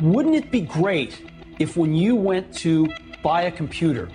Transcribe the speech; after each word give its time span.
wouldn't 0.00 0.36
it 0.36 0.50
be 0.50 0.60
great 0.60 1.22
if 1.58 1.76
when 1.76 1.94
you 1.94 2.14
went 2.14 2.54
to 2.58 2.88
buy 3.22 3.42
a 3.42 3.50
computer, 3.50 4.08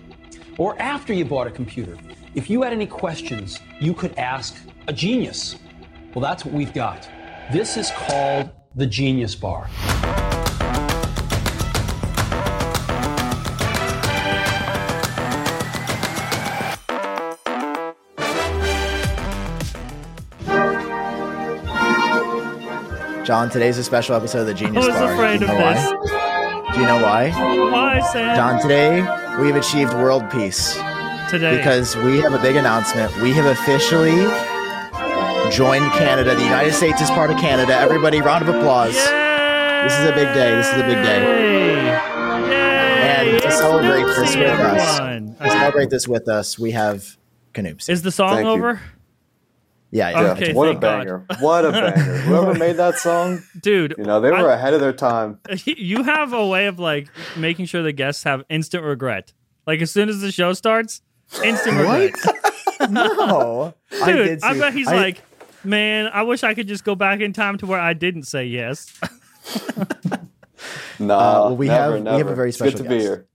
or 0.57 0.81
after 0.81 1.13
you 1.13 1.25
bought 1.25 1.47
a 1.47 1.51
computer, 1.51 1.97
if 2.35 2.49
you 2.49 2.61
had 2.61 2.71
any 2.71 2.87
questions, 2.87 3.59
you 3.79 3.93
could 3.93 4.17
ask 4.17 4.55
a 4.87 4.93
genius? 4.93 5.57
Well, 6.13 6.21
that's 6.21 6.45
what 6.45 6.53
we've 6.53 6.73
got. 6.73 7.09
This 7.51 7.75
is 7.75 7.91
called 7.91 8.49
the 8.75 8.87
Genius 8.87 9.35
Bar. 9.35 9.69
Jon, 23.23 23.49
today's 23.49 23.77
a 23.77 23.83
special 23.83 24.15
episode 24.15 24.41
of 24.41 24.47
the 24.47 24.53
Genius 24.53 24.85
I 24.85 24.89
was 24.89 24.97
Bar. 24.97 25.13
afraid 25.13 25.39
Do 25.39 25.45
you 25.45 25.51
of 25.51 25.57
know 25.57 25.73
this. 25.73 26.75
Do 26.75 26.81
you 26.81 26.85
know 26.87 27.01
why? 27.01 27.29
Why, 27.71 27.99
Sam? 28.11 28.35
Jon, 28.35 28.61
today 28.61 29.01
we've 29.41 29.55
achieved 29.55 29.93
world 29.93 30.29
peace 30.29 30.73
Today. 31.29 31.55
because 31.57 31.95
we 31.97 32.19
have 32.19 32.33
a 32.33 32.39
big 32.39 32.57
announcement. 32.57 33.15
We 33.21 33.31
have 33.33 33.45
officially 33.45 34.15
joined 35.55 35.89
Canada. 35.93 36.35
The 36.35 36.43
United 36.43 36.73
States 36.73 36.99
is 37.01 37.09
part 37.11 37.29
of 37.31 37.37
Canada. 37.37 37.73
Everybody, 37.77 38.19
round 38.21 38.47
of 38.47 38.53
applause. 38.53 38.95
Yay! 38.95 39.81
This 39.83 39.93
is 39.99 40.05
a 40.09 40.13
big 40.13 40.33
day. 40.33 40.55
This 40.55 40.67
is 40.67 40.73
a 40.73 40.85
big 40.85 41.03
day. 41.03 41.21
Yay! 41.23 41.89
And 42.49 43.41
to 43.41 43.47
It's 43.47 43.57
celebrate 43.57 44.03
this 44.03 44.15
Snoopsy, 44.33 44.39
with 44.39 44.49
us, 44.59 44.99
everyone. 44.99 45.35
to 45.35 45.49
celebrate 45.49 45.89
this 45.89 46.07
with 46.09 46.27
us, 46.27 46.59
we 46.59 46.71
have 46.71 47.17
Canoopsy. 47.53 47.89
Is 47.89 48.01
the 48.01 48.11
song 48.11 48.33
Thank 48.35 48.45
you. 48.45 48.51
over? 48.51 48.81
Yeah, 49.95 50.09
yeah. 50.09 50.31
Okay, 50.31 50.53
what 50.53 50.67
a 50.67 50.71
thank 50.71 50.81
God. 50.81 50.97
banger! 51.05 51.25
What 51.39 51.65
a 51.65 51.71
banger! 51.71 51.91
Whoever 52.25 52.53
made 52.55 52.77
that 52.77 52.95
song, 52.95 53.43
Dude, 53.61 53.93
you 53.97 54.03
know, 54.05 54.19
they 54.19 54.31
were 54.31 54.49
I- 54.49 54.55
ahead 54.55 54.73
of 54.73 54.81
their 54.81 54.91
time. 54.93 55.39
you 55.65 56.01
have 56.01 56.33
a 56.33 56.45
way 56.47 56.65
of 56.65 56.79
like 56.79 57.09
making 57.37 57.65
sure 57.65 57.83
the 57.83 57.91
guests 57.93 58.23
have 58.23 58.43
instant 58.49 58.83
regret. 58.83 59.33
Like 59.67 59.81
as 59.81 59.91
soon 59.91 60.09
as 60.09 60.19
the 60.21 60.31
show 60.31 60.53
starts, 60.53 61.01
instant 61.43 61.77
regret. 61.77 62.11
No, 62.89 63.73
I 64.01 64.11
Dude, 64.11 64.25
did 64.27 64.43
I, 64.43 64.57
bet 64.59 64.73
he's 64.73 64.87
I- 64.87 64.95
like, 64.95 65.21
man, 65.63 66.07
I 66.11 66.23
wish 66.23 66.43
I 66.43 66.53
could 66.53 66.67
just 66.67 66.83
go 66.83 66.95
back 66.95 67.21
in 67.21 67.31
time 67.31 67.57
to 67.59 67.65
where 67.67 67.79
I 67.79 67.93
didn't 67.93 68.23
say 68.23 68.45
yes. 68.45 68.91
Nah, 70.99 71.13
Uh, 71.15 71.47
well, 71.47 71.57
we 71.57 71.67
never, 71.67 71.81
have- 71.83 71.91
we 71.93 71.97
have 71.97 72.07
a 72.07 72.17
never. 72.17 72.35
very 72.35 72.49
It's 72.49 72.57
special 72.57 72.77
Good 72.79 72.83
to 72.83 72.89
be 72.89 72.95
guest. 72.95 73.07
here. 73.07 73.27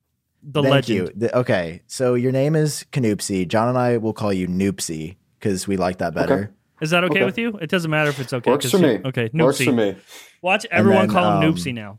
The 0.43 0.63
Thank 0.63 0.73
legend. 0.75 0.99
you. 0.99 1.13
The- 1.15 1.39
okay, 1.39 1.83
so 1.87 2.15
your 2.15 2.33
name 2.33 2.57
is 2.57 2.85
Canoopsy. 2.93 3.47
Jon 3.49 3.69
and 3.69 3.77
I 3.79 3.97
will 3.99 4.13
call 4.13 4.33
you 4.33 4.47
Noopsy 4.49 5.17
because 5.39 5.67
we 5.69 5.77
like 5.77 5.99
that 5.99 6.15
better. 6.15 6.35
Okay. 6.35 6.49
Is 6.81 6.91
that 6.91 7.03
okay, 7.05 7.17
Okay. 7.19 7.25
with 7.25 7.39
you? 7.39 7.59
It 7.61 7.71
doesn't 7.71 7.91
matter 7.91 8.11
if 8.11 8.21
it's 8.21 8.33
okay. 8.33 8.51
Works 8.51 8.67
'cause 8.71 8.81
for 8.81 8.87
you- 8.87 8.99
me. 8.99 9.01
Okay, 9.05 9.31
Works 9.35 9.61
for 9.63 9.73
me. 9.73 9.97
Watch 10.43 10.65
everyone 10.71 11.09
then, 11.09 11.11
call 11.11 11.41
him 11.43 11.49
um, 11.49 11.55
Noopsy 11.55 11.75
now. 11.75 11.99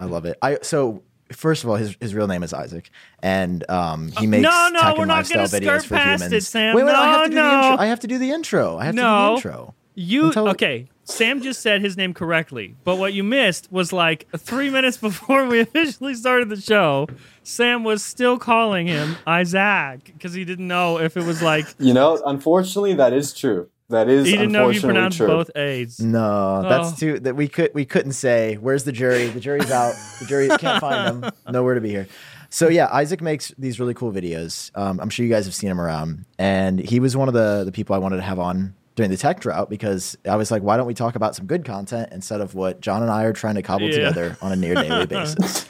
I 0.00 0.06
love 0.06 0.24
it. 0.24 0.38
I 0.42 0.58
so 0.62 1.02
first 1.32 1.64
of 1.64 1.70
all, 1.70 1.76
his 1.76 1.96
his 2.00 2.14
real 2.14 2.26
name 2.26 2.42
is 2.42 2.52
Isaac, 2.52 2.90
and 3.22 3.68
um, 3.70 4.10
he 4.18 4.26
makes 4.26 4.42
no, 4.42 4.68
no, 4.72 4.80
tech 4.80 4.94
we're 4.96 5.02
and 5.02 5.08
not 5.08 5.16
lifestyle 5.16 5.36
gonna 5.46 5.48
videos 5.48 5.80
skirt 5.80 5.84
for 5.84 5.94
past 5.96 6.22
humans. 6.24 6.32
it, 6.32 6.46
Sam. 6.48 6.76
Wait, 6.76 6.84
wait, 6.84 6.94
I 6.94 7.06
have 7.08 7.24
to 7.24 7.30
do 7.30 7.36
the 7.36 7.40
intro. 7.42 7.76
I 7.78 7.86
have 7.86 8.00
to 8.00 8.06
do 8.06 8.18
the 8.18 8.30
intro. 8.30 8.76
I 8.78 8.84
have 8.84 8.94
to 8.94 9.00
do 9.00 9.06
the 9.06 9.34
intro. 9.36 9.74
You 9.94 10.26
Until- 10.26 10.48
okay? 10.48 10.88
Sam 11.04 11.42
just 11.42 11.60
said 11.60 11.82
his 11.82 11.96
name 11.96 12.14
correctly, 12.14 12.76
but 12.84 12.96
what 12.96 13.12
you 13.12 13.22
missed 13.22 13.70
was 13.70 13.92
like 13.92 14.26
three 14.36 14.70
minutes 14.70 14.96
before 14.96 15.46
we 15.46 15.60
officially 15.66 16.14
started 16.14 16.48
the 16.48 16.60
show. 16.60 17.06
Sam 17.42 17.84
was 17.84 18.02
still 18.02 18.38
calling 18.38 18.86
him 18.86 19.16
Isaac 19.26 20.04
because 20.06 20.32
he 20.32 20.44
didn't 20.44 20.66
know 20.66 20.98
if 20.98 21.16
it 21.16 21.24
was 21.24 21.42
like 21.42 21.66
You 21.78 21.92
know, 21.92 22.20
unfortunately, 22.24 22.94
that 22.94 23.12
is 23.12 23.34
true. 23.34 23.68
That 23.90 24.08
is 24.08 24.24
he 24.26 24.32
didn't 24.32 24.52
know 24.52 24.70
you 24.70 24.76
unfortunately 24.76 24.94
pronounced 24.94 25.16
true. 25.18 25.26
both 25.26 25.50
A's. 25.56 26.00
No, 26.00 26.62
that's 26.62 26.92
Oh. 26.94 26.96
too 26.96 27.20
that 27.20 27.36
we 27.36 27.48
could 27.48 27.70
we 27.74 27.84
couldn't 27.84 28.12
say. 28.12 28.54
Where's 28.54 28.84
the 28.84 28.92
jury? 28.92 29.26
The 29.26 29.40
jury's 29.40 29.70
out. 29.70 29.94
The 30.20 30.24
jury 30.26 30.48
can't 30.48 30.80
find 30.80 31.22
him. 31.24 31.30
Nowhere 31.50 31.74
to 31.74 31.82
be 31.82 31.90
here. 31.90 32.08
So 32.48 32.68
yeah, 32.68 32.88
Isaac 32.90 33.20
makes 33.20 33.52
these 33.58 33.78
really 33.78 33.92
cool 33.94 34.10
videos. 34.10 34.70
Um, 34.74 35.00
I'm 35.00 35.10
sure 35.10 35.26
you 35.26 35.30
guys 35.30 35.44
have 35.44 35.54
seen 35.54 35.70
him 35.70 35.80
around, 35.80 36.24
and 36.38 36.78
he 36.78 36.98
was 36.98 37.14
one 37.14 37.28
of 37.28 37.34
the 37.34 37.64
the 37.64 37.72
people 37.72 37.94
I 37.94 37.98
wanted 37.98 38.16
to 38.16 38.22
have 38.22 38.38
on 38.38 38.74
during 38.96 39.10
the 39.10 39.16
tech 39.16 39.40
drought 39.40 39.68
because 39.70 40.16
I 40.24 40.36
was 40.36 40.50
like, 40.50 40.62
why 40.62 40.76
don't 40.76 40.86
we 40.86 40.94
talk 40.94 41.16
about 41.16 41.34
some 41.34 41.46
good 41.46 41.64
content 41.64 42.10
instead 42.12 42.40
of 42.40 42.54
what 42.54 42.80
Jon 42.80 43.02
and 43.02 43.10
I 43.10 43.24
are 43.24 43.32
trying 43.32 43.56
to 43.56 43.62
cobble 43.62 43.86
Yeah. 43.88 43.96
together 44.10 44.36
on 44.40 44.52
a 44.52 44.56
near 44.56 44.74
daily 44.74 45.06
basis. 45.14 45.66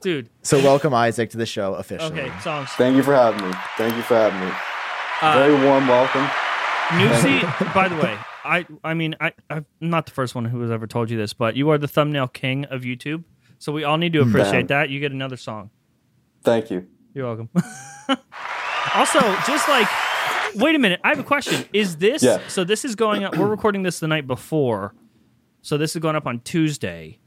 Dude, 0.00 0.30
So 0.42 0.58
welcome 0.62 0.94
Isaac 0.94 1.30
to 1.30 1.36
the 1.36 1.44
show 1.46 1.74
officially. 1.74 2.20
okay, 2.22 2.32
songs. 2.40 2.70
Thank 2.70 2.96
you 2.96 3.02
for 3.02 3.14
having 3.14 3.46
me. 3.46 3.54
Thank 3.76 3.94
you 3.96 4.02
for 4.02 4.14
having 4.14 4.40
me. 4.40 4.54
Uh, 5.20 5.34
Very 5.38 5.64
warm 5.66 5.86
welcome. 5.86 6.26
Noopsy, 6.88 7.74
by 7.74 7.88
the 7.88 7.96
way, 7.96 8.16
I 8.44 8.66
I 8.82 8.94
mean 8.94 9.14
I 9.20 9.32
I'm 9.50 9.64
not 9.80 10.04
the 10.06 10.12
first 10.12 10.34
one 10.34 10.44
who 10.46 10.60
has 10.60 10.70
ever 10.70 10.86
told 10.86 11.10
you 11.10 11.16
this, 11.16 11.32
but 11.32 11.56
you 11.56 11.70
are 11.70 11.78
the 11.78 11.88
thumbnail 11.88 12.28
king 12.28 12.64
of 12.66 12.82
YouTube. 12.82 13.24
So 13.58 13.72
we 13.72 13.84
all 13.84 13.96
need 13.96 14.12
to 14.14 14.20
appreciate 14.20 14.68
that. 14.68 14.90
You 14.90 15.00
get 15.00 15.12
another 15.12 15.36
song. 15.38 15.70
Thank 16.42 16.70
you. 16.70 16.86
You're 17.14 17.26
welcome. 17.26 17.48
also, 18.94 19.20
just 19.46 19.68
like, 19.68 19.88
wait 20.56 20.74
a 20.74 20.78
minute. 20.78 21.00
I 21.04 21.08
have 21.08 21.18
a 21.18 21.24
question. 21.24 21.64
Is 21.72 21.96
this 21.96 22.22
Yeah. 22.22 22.38
so? 22.48 22.64
This 22.64 22.84
is 22.84 22.94
going 22.94 23.24
up. 23.24 23.36
We're 23.36 23.46
recording 23.48 23.82
this 23.82 24.00
the 24.00 24.08
night 24.08 24.26
before, 24.26 24.94
so 25.62 25.76
this 25.76 25.94
is 25.96 26.00
going 26.02 26.16
up 26.16 26.26
on 26.26 26.40
Tuesday. 26.40 27.18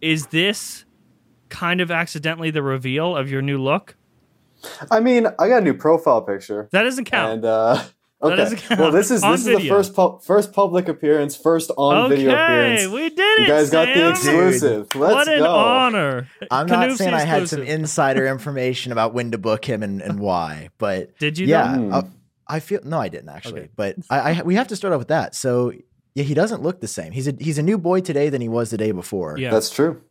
Is 0.00 0.26
this 0.28 0.84
kind 1.48 1.80
of 1.80 1.90
accidentally 1.90 2.50
the 2.50 2.62
reveal 2.62 3.16
of 3.16 3.30
your 3.30 3.42
new 3.42 3.58
look? 3.58 3.96
I 4.90 5.00
mean, 5.00 5.26
I 5.38 5.48
got 5.48 5.58
a 5.58 5.64
new 5.64 5.74
profile 5.74 6.20
picture, 6.22 6.68
That 6.72 6.82
doesn't 6.82 7.04
count. 7.04 7.32
and 7.34 7.44
uh, 7.44 7.82
okay. 8.22 8.36
doesn't 8.36 8.58
count. 8.58 8.80
Well, 8.80 8.90
this 8.90 9.10
is 9.12 9.22
On 9.22 9.30
this 9.32 9.46
is 9.46 9.56
the 9.62 9.68
first 9.68 9.94
pu- 9.94 10.18
first 10.20 10.52
public 10.52 10.88
appearance, 10.88 11.36
first 11.36 11.70
on 11.76 12.10
video 12.10 12.32
okay, 12.32 12.42
appearance. 12.76 12.92
we 12.92 13.08
did 13.10 13.20
it. 13.38 13.42
You 13.42 13.46
guys 13.46 13.70
got 13.70 13.86
the 13.86 13.94
Sam. 13.94 14.10
exclusive. 14.10 14.88
Let's 14.96 15.14
what 15.14 15.28
an 15.28 15.38
go. 15.38 15.54
honor! 15.54 16.28
I'm 16.50 16.66
not 16.66 16.88
Canoopsy 16.88 16.96
saying 16.96 17.14
I 17.14 17.20
had 17.20 17.48
some 17.48 17.62
insider 17.62 18.26
information 18.26 18.90
about 18.90 19.14
when 19.14 19.30
to 19.30 19.38
book 19.38 19.64
him 19.64 19.82
and, 19.84 20.02
and 20.02 20.18
why, 20.18 20.70
but 20.78 21.16
Did 21.18 21.38
you 21.38 21.46
Yeah, 21.46 21.76
though? 21.76 22.08
Uh, 22.48 22.54
I 22.54 22.60
feel 22.60 22.80
no, 22.84 22.98
I 23.00 23.08
didn't 23.08 23.28
actually, 23.28 23.60
Okay. 23.62 23.70
but 23.76 23.96
I, 24.10 24.18
I 24.40 24.42
we 24.42 24.54
have 24.54 24.68
to 24.68 24.76
start 24.76 24.92
off 24.94 24.98
with 24.98 25.08
that. 25.08 25.34
So 25.34 25.72
yeah, 26.14 26.24
he 26.24 26.34
doesn't 26.34 26.62
look 26.62 26.80
the 26.80 26.88
same. 26.88 27.12
He's 27.12 27.28
a 27.28 27.34
he's 27.38 27.58
a 27.58 27.62
new 27.62 27.78
boy 27.78 28.00
today 28.00 28.28
than 28.28 28.40
he 28.40 28.48
was 28.48 28.70
the 28.70 28.76
day 28.78 28.92
before. 28.92 29.38
Yeah. 29.38 29.50
That's 29.50 29.70
true. 29.70 30.02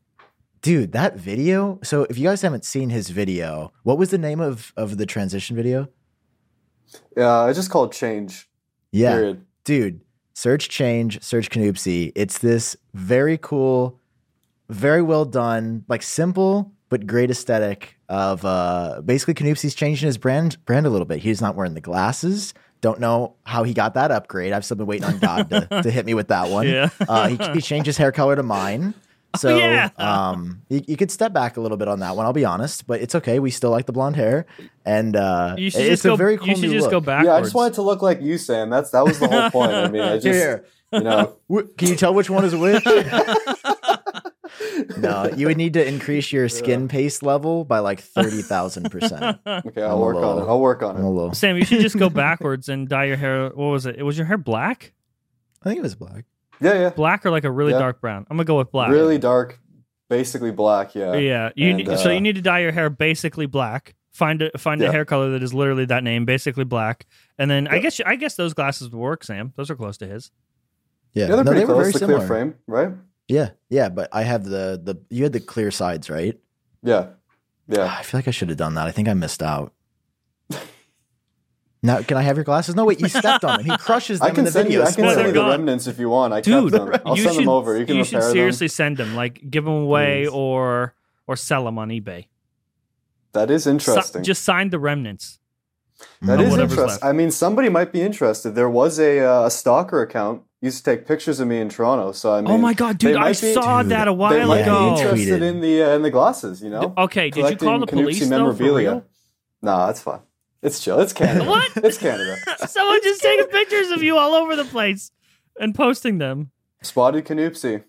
dude, 0.62 0.92
that 0.94 1.18
video. 1.18 1.80
So 1.84 2.04
if 2.10 2.18
you 2.18 2.24
guys 2.30 2.42
haven't 2.42 2.66
seen 2.66 2.90
his 2.90 3.10
video, 3.10 3.72
what 3.84 3.98
was 3.98 4.10
the 4.10 4.18
name 4.18 4.40
of 4.40 4.74
of 4.78 4.98
the 4.98 5.06
transition 5.06 5.56
video? 5.56 5.90
Yeah, 7.16 7.32
I 7.42 7.54
just 7.54 7.70
called 7.70 7.92
change. 7.92 8.50
Yeah, 8.92 9.16
Period. 9.16 9.46
dude, 9.66 10.02
search 10.34 10.70
change, 10.70 11.22
search 11.22 11.50
Canoopsy. 11.50 12.12
It's 12.16 12.38
this 12.38 12.78
very 12.94 13.38
cool, 13.38 14.00
very 14.70 15.02
well 15.02 15.26
done, 15.26 15.84
like 15.88 16.02
simple 16.02 16.72
but 16.90 17.06
great 17.06 17.30
aesthetic 17.30 17.97
of 18.10 18.46
uh 18.46 19.02
basically 19.04 19.34
Canoopsy's 19.34 19.76
changing 19.76 20.06
his 20.08 20.18
brand 20.18 20.64
brand 20.66 20.86
a 20.86 20.90
little 20.90 21.06
bit. 21.06 21.20
He's 21.20 21.42
not 21.42 21.56
wearing 21.56 21.74
the 21.74 21.82
glasses. 21.82 22.54
Don't 22.80 23.00
know 23.00 23.36
how 23.44 23.64
he 23.64 23.74
got 23.74 23.96
that 23.96 24.12
upgrade. 24.12 24.54
I've 24.54 24.64
still 24.64 24.78
been 24.78 24.86
waiting 24.86 25.06
on 25.06 25.18
God 25.20 25.50
to, 25.50 25.68
to 25.84 25.92
hit 25.92 26.06
me 26.06 26.14
with 26.14 26.28
that 26.28 26.50
one. 26.50 26.68
Yeah. 26.68 26.90
uh, 27.10 27.28
he, 27.30 27.38
he 27.54 27.62
changed 27.62 27.88
his 27.88 27.98
hair 27.98 28.12
color 28.12 28.36
to 28.36 28.44
mine. 28.44 28.94
So 29.36 29.56
yeah. 29.56 29.90
um, 29.98 30.62
you, 30.70 30.82
you 30.88 30.98
could 30.98 31.12
step 31.12 31.32
back 31.32 31.58
a 31.58 31.62
little 31.62 31.78
bit 31.78 31.88
on 31.88 32.00
that 32.00 32.16
one. 32.16 32.26
I'll 32.26 32.34
be 32.34 32.46
honest, 32.46 32.88
but 32.88 33.02
it's 33.02 33.14
okay. 33.14 33.38
We 33.38 33.52
still 33.52 33.70
like 33.70 33.86
the 33.86 33.92
blonde 33.92 34.16
hair, 34.16 34.48
and 34.84 35.16
uh, 35.16 35.54
You 35.60 35.70
should 35.70 35.82
it's 35.82 36.04
a 36.06 36.08
go. 36.08 36.16
very 36.16 36.38
cool 36.38 36.48
you 36.48 36.56
should 36.56 36.64
new 36.70 36.72
just 36.72 36.84
look. 36.86 36.92
go 36.92 37.00
backwards. 37.02 37.28
Yeah, 37.28 37.36
I 37.36 37.42
just 37.42 37.54
wanted 37.54 37.74
to 37.76 37.82
look 37.84 38.02
like 38.02 38.20
you, 38.22 38.40
Sam. 38.40 38.72
That's 38.72 38.90
that 38.92 39.04
was 39.06 39.20
the 39.20 39.28
whole 39.28 39.52
point. 39.52 39.74
I 39.74 39.90
mean, 39.90 40.02
I 40.02 40.14
just 40.18 40.26
Here, 40.28 40.66
you 40.92 41.02
know. 41.02 41.36
Can 41.78 41.90
you 41.90 41.96
tell 41.98 42.16
which 42.16 42.32
one 42.32 42.46
is 42.46 42.56
which? 42.56 42.84
no, 44.98 45.30
you 45.36 45.48
would 45.48 45.58
need 45.58 45.74
to 45.74 45.86
increase 45.88 46.32
your 46.32 46.50
skin 46.50 46.88
paste 46.88 47.24
level 47.24 47.64
by 47.66 47.80
like 47.80 48.00
thirty 48.02 48.42
thousand 48.42 48.90
percent. 48.92 49.40
Okay, 49.48 49.82
I'm 49.84 49.92
I'll 49.92 50.00
work 50.02 50.18
on 50.18 50.38
it. 50.44 50.46
I'll 50.48 50.60
work 50.60 50.84
on 50.84 50.96
I'm 50.98 51.04
a 51.04 51.08
it. 51.08 51.12
little. 51.12 51.34
Sam, 51.34 51.58
you 51.58 51.66
should 51.66 51.82
just 51.82 51.98
go 51.98 52.10
backwards 52.26 52.70
and 52.70 52.88
dye 52.88 53.06
your 53.06 53.18
hair. 53.18 53.50
What 53.50 53.68
was 53.68 53.86
it? 53.86 54.02
Was 54.06 54.18
your 54.18 54.28
hair 54.28 54.38
black? 54.38 54.94
I 55.64 55.70
think 55.70 55.80
it 55.80 55.84
was 55.84 55.96
black. 55.96 56.26
Yeah, 56.62 56.74
yeah. 56.74 56.90
Black 56.90 57.26
or 57.26 57.32
like 57.32 57.44
a 57.44 57.52
really 57.52 57.72
Yeah. 57.74 57.80
dark 57.80 58.02
brown? 58.02 58.26
I'm 58.30 58.38
gonna 58.38 58.46
go 58.46 58.58
with 58.58 58.72
black. 58.72 58.90
Really 58.92 59.18
dark, 59.18 59.60
basically 60.10 60.52
black. 60.52 60.96
Yeah. 60.96 61.16
Yeah. 61.16 61.50
You 61.56 61.70
And, 61.70 61.78
need, 61.78 62.00
so 62.00 62.10
uh, 62.10 62.14
you 62.14 62.22
need 62.22 62.36
to 62.36 62.42
dye 62.42 62.60
your 62.60 62.72
hair 62.72 62.90
basically 62.90 63.46
black. 63.46 63.96
Find 64.12 64.42
a 64.42 64.58
find 64.58 64.82
a 64.82 64.92
hair 64.92 65.06
color 65.06 65.30
that 65.32 65.44
is 65.44 65.54
literally 65.54 65.86
that 65.86 66.04
name, 66.04 66.26
basically 66.26 66.64
black. 66.64 67.06
And 67.38 67.52
then 67.52 67.68
I 67.68 67.78
guess 67.80 68.02
I 68.04 68.16
guess 68.16 68.36
those 68.36 68.54
glasses 68.56 68.90
would 68.90 68.98
work, 69.00 69.24
Sam. 69.24 69.54
Those 69.56 69.70
are 69.70 69.76
close 69.76 69.98
to 69.98 70.08
his. 70.08 70.32
Yeah, 71.14 71.28
Yeah, 71.28 71.36
they're 71.36 71.44
no, 71.44 71.52
pretty 71.52 71.60
they 71.60 71.66
were 71.66 71.74
close. 71.74 71.84
very 71.84 71.92
The 71.94 72.00
similar. 72.00 72.18
clear 72.20 72.28
frame, 72.28 72.56
right? 72.66 72.90
Yeah, 73.28 73.50
yeah, 73.70 73.90
but 73.90 74.08
I 74.14 74.24
have 74.24 74.46
the 74.46 74.80
the 74.82 74.96
you 75.10 75.24
had 75.24 75.34
the 75.34 75.40
clear 75.42 75.70
sides, 75.72 76.10
right? 76.10 76.38
Yeah, 76.84 77.08
yeah. 77.68 77.94
I 78.00 78.04
feel 78.04 78.18
like 78.20 78.28
I 78.28 78.32
should 78.32 78.50
have 78.50 78.58
done 78.58 78.76
that. 78.76 78.88
I 78.88 78.92
think 78.92 79.08
I 79.08 79.14
missed 79.14 79.44
out. 79.44 79.74
Now, 81.84 82.02
can 82.02 82.18
I 82.18 82.24
have 82.24 82.36
your 82.36 82.44
glasses? 82.44 82.76
No, 82.76 82.86
wait, 82.86 83.00
you 83.00 83.08
stepped 83.08 83.44
on 83.46 83.58
them. 83.58 83.66
He 83.66 83.78
crushes 83.78 84.20
them 84.20 84.26
I 84.28 84.30
can 84.32 84.40
in 84.40 84.46
the 84.46 84.52
send 84.52 84.66
video. 84.68 84.82
you. 84.82 84.88
I 84.88 84.92
can 84.92 85.06
Well, 85.06 85.14
send 85.16 85.28
you 85.28 85.34
the 85.34 85.46
remnants 85.48 85.86
if 85.88 86.00
you 86.00 86.10
want. 86.10 86.34
I 86.34 86.42
Dude, 86.42 86.74
kept 86.74 86.84
them. 86.92 87.02
I'll 87.06 87.16
you 87.16 87.24
send 87.24 87.36
should, 87.36 87.42
them 87.44 87.50
over. 87.50 87.78
You 87.78 87.86
can 87.86 88.04
should 88.04 88.16
repair 88.18 88.32
seriously 88.32 88.68
them. 88.68 88.72
send 88.72 88.98
them, 88.98 89.16
like 89.16 89.42
give 89.50 89.64
them 89.64 89.74
away 89.76 90.24
Please. 90.24 90.30
or 90.34 90.96
or 91.28 91.36
sell 91.36 91.66
them 91.66 91.78
on 91.78 91.90
eBay. 91.90 92.26
That 93.34 93.52
is 93.52 93.66
Si- 93.66 93.70
interesting. 93.70 94.24
just 94.24 94.44
sign 94.44 94.72
the 94.72 94.80
remnants. 94.80 95.40
That 96.24 96.40
Of 96.40 96.46
is 96.48 96.52
whatever's 96.52 96.72
interesting. 96.78 96.88
left. 96.88 97.04
I 97.06 97.12
mean, 97.12 97.30
somebody 97.32 97.70
might 97.70 97.92
be 97.92 98.02
interested. 98.02 98.56
There 98.56 98.70
was 98.70 99.00
a, 99.00 99.20
uh, 99.20 99.46
a 99.46 99.52
stalker 99.52 100.02
account 100.02 100.42
used 100.62 100.78
to 100.80 100.84
take 100.84 101.06
pictures 101.08 101.40
of 101.40 101.48
me 101.48 101.60
in 101.60 101.70
Toronto. 101.70 102.12
So 102.12 102.34
I 102.34 102.42
mean, 102.42 102.52
oh 102.52 102.58
my 102.58 102.74
god, 102.74 102.98
dude! 102.98 103.16
I 103.16 103.20
might 103.20 103.42
be- 103.42 103.54
saw 103.54 103.82
Dude, 103.84 103.92
that 103.92 104.08
a 104.08 104.12
They 104.12 104.16
while 104.16 104.48
might 104.48 104.60
ago. 104.62 104.96
be 104.96 105.02
interested 105.02 105.42
in 105.44 105.62
the 105.62 105.84
uh, 105.84 105.96
in 105.96 106.02
the 106.02 106.12
glasses. 106.12 106.62
You 106.62 106.70
know. 106.70 106.94
Okay, 106.98 107.30
did 107.30 107.50
you 107.50 107.56
call 107.58 107.80
the 107.80 107.86
Collecting 107.88 108.00
police 108.00 108.24
Canoopsy 108.24 108.30
though? 108.30 108.54
For 108.54 108.74
real? 108.76 109.06
Nah, 109.62 109.88
that's 109.88 110.02
fine. 110.02 110.22
It's 110.62 110.84
chill. 110.84 111.00
It's 111.00 111.14
Canada. 111.14 111.46
What? 111.50 111.72
It's 111.78 111.98
Canada. 111.98 112.38
Someone 112.68 113.00
just 113.04 113.22
taking 113.22 113.46
pictures 113.52 113.92
of 113.92 114.02
you 114.04 114.18
all 114.18 114.34
over 114.34 114.56
the 114.56 114.66
place 114.66 115.12
and 115.60 115.74
posting 115.76 116.18
them. 116.18 116.52
Spotted 116.82 117.26
Canoopsy. 117.26 117.84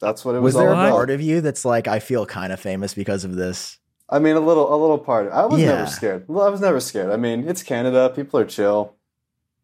That's 0.00 0.24
what 0.24 0.34
it 0.36 0.40
was, 0.40 0.54
Was 0.54 0.62
there 0.62 0.74
all 0.74 0.86
a 0.86 0.90
part 0.90 1.10
of 1.10 1.20
you 1.20 1.40
that's 1.40 1.64
like, 1.64 1.88
I 1.88 1.98
feel 1.98 2.24
kind 2.24 2.52
of 2.52 2.60
famous 2.60 2.94
because 2.94 3.24
of 3.24 3.34
this? 3.34 3.78
I 4.08 4.20
mean, 4.20 4.36
a 4.36 4.40
little, 4.40 4.72
a 4.72 4.76
little 4.76 4.98
part. 4.98 5.30
I 5.32 5.44
was 5.46 5.60
Yeah. 5.60 5.74
never 5.74 5.86
scared. 5.86 6.24
Well, 6.28 6.46
I 6.46 6.50
was 6.50 6.60
never 6.60 6.78
scared. 6.80 7.10
I 7.10 7.16
mean, 7.16 7.48
it's 7.48 7.62
Canada. 7.64 8.12
People 8.14 8.38
are 8.40 8.44
chill. 8.44 8.94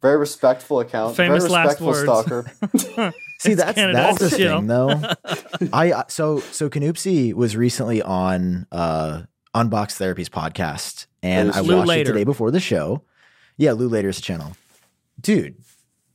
Very 0.04 0.18
respectful 0.18 0.80
account. 0.80 1.16
Famous 1.16 1.44
very 1.44 1.52
last 1.54 1.80
respectful 1.80 1.86
words. 1.86 2.02
stalker. 2.02 3.12
See, 3.38 3.54
that's 3.54 3.74
Canada, 3.74 3.96
that's 3.96 4.18
the 4.18 4.36
chill. 4.36 4.58
thing, 4.58 4.66
though. 4.66 5.00
I 5.72 5.92
uh, 5.92 6.04
so 6.08 6.40
so 6.40 6.68
Canoopsy 6.68 7.32
was 7.32 7.56
recently 7.56 8.02
on 8.02 8.66
uh 8.70 9.22
Unbox 9.54 9.92
Therapy's 9.92 10.28
podcast, 10.28 11.06
and 11.22 11.50
I 11.52 11.60
Lew 11.60 11.78
watched 11.78 11.88
Later. 11.88 12.10
it 12.10 12.12
today 12.12 12.24
before 12.24 12.50
the 12.50 12.60
show. 12.60 13.00
Yeah, 13.56 13.72
Lew 13.72 13.88
Later's 13.88 14.20
channel, 14.20 14.54
dude. 15.18 15.56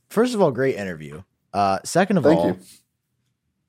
First 0.08 0.36
of 0.36 0.40
all, 0.40 0.52
great 0.52 0.76
interview. 0.76 1.24
Uh, 1.52 1.80
second 1.84 2.18
of 2.18 2.22
Thank 2.22 2.38
all, 2.38 2.46
you. 2.46 2.58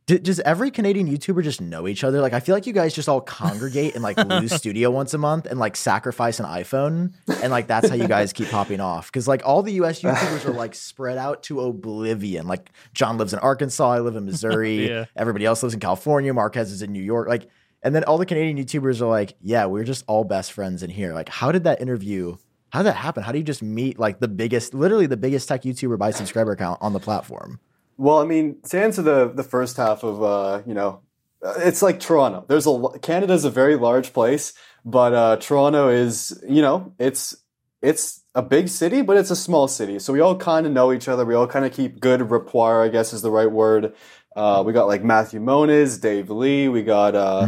D- 0.08 0.18
does 0.18 0.40
every 0.42 0.72
Canadian 0.72 1.08
YouTuber 1.08 1.44
just 1.44 1.62
know 1.62 1.88
each 1.88 2.04
other? 2.04 2.22
Like, 2.22 2.34
I 2.34 2.40
feel 2.40 2.56
like 2.56 2.66
you 2.66 2.74
guys 2.74 2.94
just 2.94 3.08
all 3.08 3.22
congregate 3.22 3.96
in 3.96 4.02
like 4.02 4.18
Lew's 4.30 4.52
studio 4.54 4.90
once 4.90 5.14
a 5.14 5.18
month 5.18 5.46
and 5.46 5.60
like 5.60 5.76
sacrifice 5.76 6.40
an 6.40 6.46
iPhone, 6.46 7.14
and 7.42 7.52
like 7.52 7.68
that's 7.68 7.88
how 7.88 7.96
you 7.96 8.08
guys 8.08 8.34
keep 8.34 8.50
popping 8.50 8.80
off. 8.80 9.08
Because 9.12 9.28
like 9.28 9.42
all 9.46 9.62
the 9.64 9.74
US 9.74 10.02
YouTubers 10.02 10.46
are 10.46 10.54
like 10.54 10.74
spread 10.76 11.18
out 11.18 11.44
to 11.44 11.62
oblivion. 11.62 12.48
Like 12.48 12.72
Jon 12.94 13.18
lives 13.18 13.34
in 13.34 13.40
Arkansas, 13.40 13.90
I 13.92 14.00
live 14.00 14.16
in 14.16 14.26
Missouri. 14.26 14.72
Yeah. 14.92 15.06
Everybody 15.16 15.46
else 15.46 15.62
lives 15.64 15.74
in 15.76 15.80
California. 15.80 16.34
Marques 16.34 16.72
is 16.72 16.82
in 16.82 16.92
New 16.92 17.04
York. 17.04 17.28
Like, 17.28 17.48
and 17.84 17.94
then 17.94 18.04
all 18.06 18.18
the 18.18 18.26
Canadian 18.26 18.58
YouTubers 18.58 19.00
are 19.00 19.06
like, 19.06 19.36
yeah, 19.42 19.66
we're 19.66 19.84
just 19.84 20.04
all 20.08 20.24
best 20.24 20.52
friends 20.52 20.82
in 20.84 20.90
here. 20.90 21.14
Like, 21.14 21.30
how 21.30 21.52
did 21.52 21.64
that 21.66 21.82
interview? 21.82 22.38
How 22.72 22.80
did 22.80 22.88
that 22.88 22.96
happen? 22.98 23.24
How 23.24 23.32
do 23.32 23.38
you 23.38 23.44
just 23.44 23.62
meet 23.62 24.00
like 24.00 24.20
the 24.20 24.28
biggest, 24.28 24.74
literally 24.74 25.06
the 25.06 25.18
biggest 25.18 25.48
tech 25.48 25.62
YouTuber 25.64 25.98
by 25.98 26.12
subscriber 26.12 26.56
count 26.56 26.80
on 26.82 26.94
the 26.94 27.00
platform? 27.00 27.60
Well, 27.98 28.20
I 28.20 28.26
mean, 28.26 28.58
to 28.70 28.82
answer 28.82 29.02
the 29.02 29.32
the 29.34 29.44
first 29.44 29.78
half 29.78 30.04
of 30.04 30.22
uh, 30.24 30.64
you 30.66 30.74
know, 30.74 31.02
uh, 31.44 31.54
it's 31.58 31.82
like 31.82 32.00
Toronto. 32.00 32.46
There's 32.48 32.68
a 32.68 33.00
Canada's 33.02 33.46
a 33.46 33.50
very 33.50 33.76
large 33.76 34.14
place, 34.14 34.54
but 34.86 35.14
uh, 35.14 35.38
Toronto 35.38 35.90
is 35.90 36.42
you 36.48 36.62
know 36.62 36.94
it's 37.00 37.36
it's 37.82 38.22
a 38.36 38.42
big 38.42 38.70
city, 38.70 39.02
but 39.02 39.18
it's 39.18 39.32
a 39.32 39.36
small 39.36 39.68
city. 39.68 40.00
So 40.00 40.14
we 40.14 40.20
all 40.20 40.38
kind 40.38 40.66
of 40.66 40.72
know 40.72 40.94
each 40.94 41.08
other. 41.08 41.26
We 41.26 41.34
all 41.36 41.48
kind 41.48 41.66
of 41.66 41.74
keep 41.74 42.00
good 42.00 42.30
rapport, 42.30 42.84
I 42.84 42.88
guess 42.90 43.12
is 43.14 43.22
the 43.22 43.32
right 43.32 43.52
word. 43.52 43.94
Uh, 44.36 44.64
we 44.66 44.72
got 44.72 44.88
like 44.88 45.04
Matthew 45.04 45.40
Moniz, 45.40 45.98
Dave 45.98 46.30
Lee. 46.30 46.70
We 46.70 46.84
got 46.84 47.16
uh, 47.16 47.48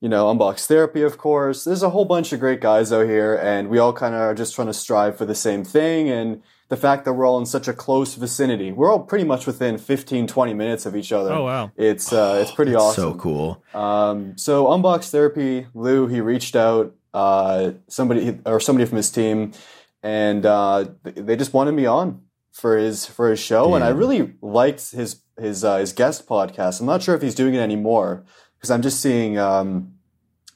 you 0.00 0.08
know 0.08 0.26
Unbox 0.26 0.66
Therapy, 0.66 1.02
of 1.02 1.18
course. 1.18 1.64
There's 1.64 1.82
a 1.82 1.90
whole 1.90 2.04
bunch 2.04 2.32
of 2.32 2.40
great 2.40 2.60
guys 2.60 2.92
out 2.92 3.06
here, 3.06 3.34
and 3.34 3.68
we 3.68 3.78
all 3.78 3.92
kind 3.92 4.14
of 4.14 4.20
are 4.20 4.34
just 4.34 4.54
trying 4.54 4.68
to 4.68 4.74
strive 4.74 5.16
for 5.18 5.24
the 5.24 5.34
same 5.34 5.64
thing. 5.64 6.08
And 6.08 6.42
the 6.68 6.76
fact 6.76 7.04
that 7.04 7.12
we're 7.12 7.26
all 7.26 7.38
in 7.38 7.46
such 7.46 7.68
a 7.68 7.72
close 7.72 8.14
vicinity, 8.14 8.72
we're 8.72 8.90
all 8.90 9.00
pretty 9.00 9.24
much 9.24 9.46
within 9.46 9.78
15, 9.78 10.26
20 10.26 10.54
minutes 10.54 10.86
of 10.86 10.96
each 10.96 11.12
other. 11.12 11.32
Oh 11.32 11.44
wow. 11.44 11.72
It's 11.76 12.12
uh, 12.12 12.38
it's 12.40 12.52
pretty 12.52 12.74
awesome. 12.74 13.12
So 13.12 13.14
cool. 13.14 13.62
Um, 13.74 14.36
so 14.38 14.66
Unbox 14.66 15.10
Therapy, 15.10 15.66
Lew, 15.74 16.06
he 16.06 16.20
reached 16.20 16.56
out, 16.56 16.94
uh, 17.12 17.72
somebody 17.88 18.38
or 18.44 18.60
somebody 18.60 18.86
from 18.86 18.96
his 18.96 19.10
team, 19.10 19.52
and 20.02 20.44
uh, 20.44 20.86
they 21.02 21.36
just 21.36 21.52
wanted 21.52 21.72
me 21.72 21.86
on 21.86 22.22
for 22.52 22.78
his 22.78 23.06
for 23.06 23.30
his 23.30 23.40
show, 23.40 23.74
and 23.74 23.84
I 23.84 23.88
really 23.88 24.34
liked 24.40 24.92
his 24.92 25.20
his 25.38 25.64
uh, 25.64 25.78
his 25.78 25.92
guest 25.92 26.26
podcast. 26.26 26.80
I'm 26.80 26.86
not 26.86 27.02
sure 27.02 27.14
if 27.14 27.22
he's 27.22 27.34
doing 27.34 27.54
it 27.54 27.60
anymore 27.60 28.24
because 28.56 28.70
I'm 28.70 28.82
just 28.82 29.00
seeing 29.00 29.38
um, 29.38 29.94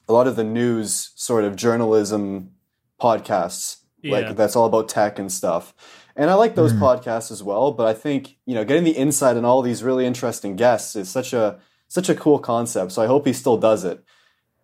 a 0.07 0.13
lot 0.13 0.27
of 0.27 0.35
the 0.35 0.43
news 0.43 1.11
sort 1.15 1.43
of 1.43 1.55
journalism 1.55 2.51
podcasts, 2.99 3.77
Yeah. 4.01 4.11
like 4.19 4.35
that's 4.35 4.55
all 4.55 4.65
about 4.65 4.89
tech 4.89 5.19
and 5.19 5.31
stuff. 5.31 5.73
And 6.15 6.29
I 6.29 6.33
like 6.33 6.55
those 6.55 6.73
podcasts 6.73 7.31
as 7.31 7.41
well, 7.41 7.71
but 7.71 7.87
I 7.87 7.93
think 7.93 8.37
you 8.45 8.53
know 8.55 8.65
getting 8.65 8.83
the 8.83 8.91
insight 8.91 9.37
on 9.37 9.45
all 9.45 9.61
these 9.61 9.83
really 9.83 10.05
interesting 10.05 10.55
guests 10.55 10.95
is 10.95 11.09
such 11.09 11.33
a 11.33 11.59
such 11.87 12.09
a 12.09 12.15
cool 12.15 12.39
concept. 12.39 12.91
So 12.91 13.01
I 13.01 13.07
hope 13.07 13.25
he 13.25 13.33
still 13.33 13.57
does 13.57 13.83
it. 13.85 14.03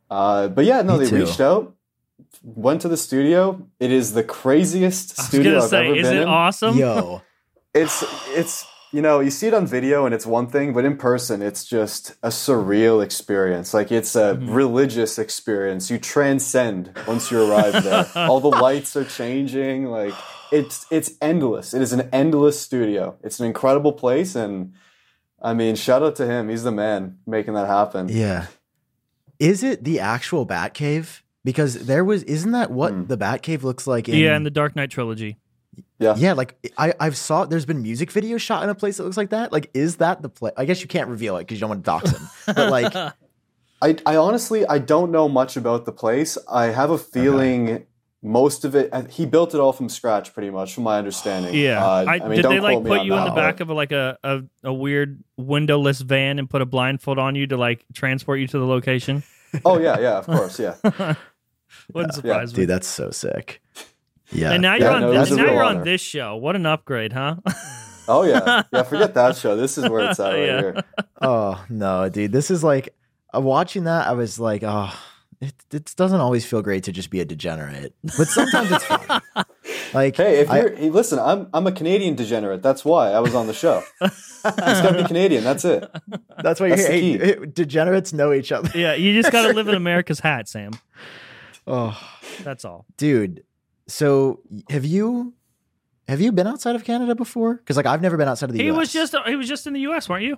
Uh, 0.09 0.47
but 0.49 0.65
yeah, 0.65 0.81
no, 0.81 0.97
Me 0.97 1.05
they 1.05 1.09
too. 1.09 1.17
reached 1.25 1.39
out, 1.41 1.73
went 2.43 2.81
to 2.81 2.87
the 2.89 2.97
studio. 2.97 3.67
It 3.79 3.91
is 3.91 4.13
the 4.13 4.23
craziest 4.23 5.17
I 5.17 5.21
was 5.21 5.27
studio 5.27 5.51
gonna 5.53 5.63
I've 5.63 5.69
say, 5.69 5.85
ever 5.87 5.95
is 5.95 6.07
been 6.07 6.17
it 6.17 6.21
in. 6.23 6.27
awesome? 6.27 6.77
Yo, 6.77 7.21
It's 7.73 8.03
it's 8.29 8.65
you 8.95 9.01
know 9.01 9.19
you 9.19 9.31
see 9.39 9.47
it 9.47 9.53
on 9.53 9.65
video 9.67 10.05
and 10.05 10.13
it's 10.15 10.25
one 10.25 10.47
thing, 10.47 10.67
but 10.73 10.83
in 10.85 10.95
person 10.97 11.41
it's 11.41 11.63
just 11.65 12.01
a 12.23 12.29
surreal 12.29 13.03
experience. 13.03 13.73
Like 13.73 13.91
it's 13.99 14.15
a 14.15 14.27
Mm-hmm. 14.35 14.51
religious 14.63 15.13
experience. 15.25 15.83
You 15.91 15.97
transcend 15.99 16.81
once 17.07 17.29
you 17.31 17.37
arrive 17.45 17.83
there. 17.83 18.05
All 18.29 18.39
the 18.39 18.55
lights 18.67 18.95
are 18.95 19.03
changing. 19.19 19.85
Like 19.99 20.13
it's 20.51 20.85
it's 20.89 21.09
endless. 21.21 21.73
It 21.73 21.81
is 21.81 21.91
an 21.93 22.03
endless 22.13 22.57
studio. 22.59 23.03
It's 23.23 23.39
an 23.41 23.45
incredible 23.45 23.93
place, 23.93 24.35
and 24.35 24.73
I 25.41 25.53
mean, 25.53 25.75
shout 25.75 26.01
out 26.01 26.15
to 26.17 26.25
him. 26.25 26.49
He's 26.49 26.63
the 26.63 26.71
man 26.71 27.17
making 27.27 27.53
that 27.55 27.67
happen. 27.67 28.07
yeah. 28.09 28.47
Is 29.39 29.63
it 29.63 29.83
the 29.83 29.99
actual 29.99 30.45
Batcave? 30.47 31.21
Because 31.43 31.85
there 31.85 32.03
was, 32.05 32.23
isn't 32.23 32.51
that 32.53 32.71
what 32.71 32.91
Hmm. 32.93 33.05
the 33.05 33.17
Batcave 33.17 33.61
looks 33.63 33.85
like? 33.85 34.07
In, 34.09 34.15
Yeah, 34.17 34.35
in 34.37 34.43
the 34.43 34.49
Dark 34.49 34.75
Knight 34.75 34.89
trilogy. 34.89 35.37
Yeah. 35.99 36.15
yeah, 36.17 36.33
like 36.33 36.55
I, 36.77 36.93
I've 36.99 37.17
saw. 37.17 37.45
There's 37.45 37.65
been 37.65 37.81
music 37.81 38.11
videos 38.11 38.41
shot 38.41 38.63
in 38.63 38.69
a 38.69 38.75
place 38.75 38.97
that 38.97 39.03
looks 39.03 39.17
like 39.17 39.29
that. 39.29 39.51
Like, 39.51 39.69
is 39.73 39.97
that 39.97 40.21
the 40.21 40.29
place? 40.29 40.53
I 40.57 40.65
guess 40.65 40.81
you 40.81 40.87
can't 40.87 41.09
reveal 41.09 41.37
it 41.37 41.41
because 41.41 41.57
you 41.57 41.61
don't 41.61 41.69
want 41.69 41.83
to 41.83 41.85
dox 41.85 42.11
him. 42.11 42.29
But 42.47 42.69
like, 42.69 42.95
I, 43.81 43.95
I 44.05 44.17
honestly 44.17 44.65
I 44.65 44.79
don't 44.79 45.11
know 45.11 45.29
much 45.29 45.57
about 45.57 45.85
the 45.85 45.91
place. 45.91 46.37
I 46.51 46.65
have 46.65 46.89
a 46.89 46.97
feeling 46.97 47.85
most 48.25 48.65
of 48.65 48.75
it 48.75 48.91
he 49.11 49.25
built 49.25 49.53
it 49.53 49.59
all 49.59 49.71
from 49.71 49.87
scratch, 49.87 50.33
pretty 50.33 50.49
much, 50.49 50.73
from 50.73 50.83
my 50.83 50.97
understanding. 50.97 51.53
Yeah. 51.53 51.85
Uh, 51.85 52.05
I, 52.07 52.19
mean, 52.19 52.31
did 52.31 52.41
don't 52.41 52.55
they 52.55 52.59
like 52.59 52.73
quote 52.73 52.83
me 52.83 52.89
put 52.89 53.05
you 53.05 53.13
in 53.13 53.23
the 53.23 53.29
but- 53.29 53.35
back 53.35 53.59
of 53.59 53.69
a, 53.69 53.73
like 53.73 53.91
a, 53.91 54.17
a 54.23 54.41
a 54.63 54.73
weird 54.73 55.23
windowless 55.37 56.01
van 56.01 56.39
and 56.39 56.49
put 56.49 56.61
a 56.61 56.65
blindfold 56.65 57.19
on 57.19 57.35
you 57.35 57.47
to 57.47 57.57
like 57.57 57.85
transport 57.93 58.39
you 58.39 58.47
to 58.47 58.59
the 58.59 58.65
location? 58.65 59.23
Oh 59.63 59.79
yeah, 59.79 59.99
yeah, 59.99 60.17
of 60.17 60.25
course, 60.25 60.59
yeah. 60.59 60.75
Wouldn't 61.93 62.13
surprise 62.13 62.53
me. 62.53 62.61
dude, 62.61 62.69
that's 62.69 62.87
so 62.87 63.11
sick. 63.11 63.61
Yeah, 64.31 64.51
and 64.51 64.61
now 64.61 64.75
Yeah, 64.75 64.79
you're 64.83 64.91
on 64.93 65.01
no, 65.01 65.11
this, 65.13 65.31
now 65.31 65.43
you're 65.45 65.63
on 65.63 65.83
this 65.83 66.01
show. 66.01 66.35
What 66.35 66.55
an 66.55 66.65
upgrade, 66.65 67.13
huh? 67.13 67.35
Oh 68.07 68.21
yeah, 68.21 68.61
yeah. 68.71 68.83
Forget 68.83 69.15
that 69.15 69.35
show. 69.41 69.55
This 69.55 69.79
is 69.79 69.89
where 69.89 70.07
it's 70.11 70.19
at 70.19 70.33
right 70.33 70.45
Yeah. 70.45 70.59
here. 70.61 70.83
Oh 71.21 71.65
no, 71.69 72.07
dude, 72.07 72.31
this 72.31 72.51
is 72.51 72.63
like 72.63 72.89
uh, 73.35 73.41
watching 73.41 73.85
that. 73.85 74.07
I 74.07 74.11
was 74.11 74.39
like, 74.39 74.61
oh, 74.63 74.93
it 75.41 75.55
it 75.71 75.91
doesn't 75.97 76.19
always 76.19 76.45
feel 76.45 76.61
great 76.61 76.83
to 76.83 76.91
just 76.91 77.09
be 77.09 77.19
a 77.19 77.25
degenerate, 77.25 77.95
but 78.03 78.27
sometimes 78.27 78.71
it's 78.71 78.85
fun. 78.85 79.21
Like, 79.93 80.17
Hey, 80.17 80.39
if 80.41 80.49
you're 80.51 80.75
hey, 80.75 80.89
listen, 80.91 81.17
I'm 81.19 81.47
I'm 81.53 81.65
a 81.67 81.71
Canadian 81.71 82.13
degenerate. 82.15 82.61
That's 82.61 82.83
why 82.85 83.11
I 83.11 83.19
was 83.21 83.33
on 83.33 83.47
the 83.47 83.53
show. 83.53 83.81
it's 84.01 84.41
gotta 84.43 85.01
be 85.01 85.07
Canadian. 85.07 85.43
That's 85.43 85.63
it. 85.65 85.89
that's 86.43 86.59
why 86.59 86.67
you're 86.67 86.75
that's 86.75 86.89
the 86.89 86.99
key. 86.99 87.17
hey, 87.17 87.35
degenerates 87.51 88.13
know 88.13 88.33
each 88.33 88.51
other. 88.51 88.69
yeah, 88.77 88.93
you 88.93 89.13
just 89.19 89.31
got 89.31 89.47
to 89.47 89.53
live 89.53 89.67
in 89.67 89.73
America's 89.75 90.19
hat, 90.19 90.47
Sam. 90.49 90.73
Oh, 91.65 91.97
That's 92.43 92.65
all. 92.65 92.85
dude. 92.97 93.43
So 93.87 94.39
have 94.69 94.85
you 94.85 95.33
have 96.07 96.21
you 96.21 96.31
been 96.31 96.47
outside 96.47 96.75
of 96.75 96.83
Canada 96.83 97.15
before? 97.15 97.55
Because 97.55 97.77
like 97.77 97.85
I've 97.85 98.01
never 98.01 98.17
been 98.17 98.27
outside 98.27 98.49
of 98.49 98.55
the 98.55 98.61
He 98.63 98.69
US. 98.71 98.77
was 98.77 98.93
just 98.93 99.15
he 99.27 99.35
was 99.35 99.47
just 99.47 99.67
in 99.67 99.73
the 99.73 99.81
U.S., 99.81 100.07
weren't 100.09 100.23
you? 100.23 100.37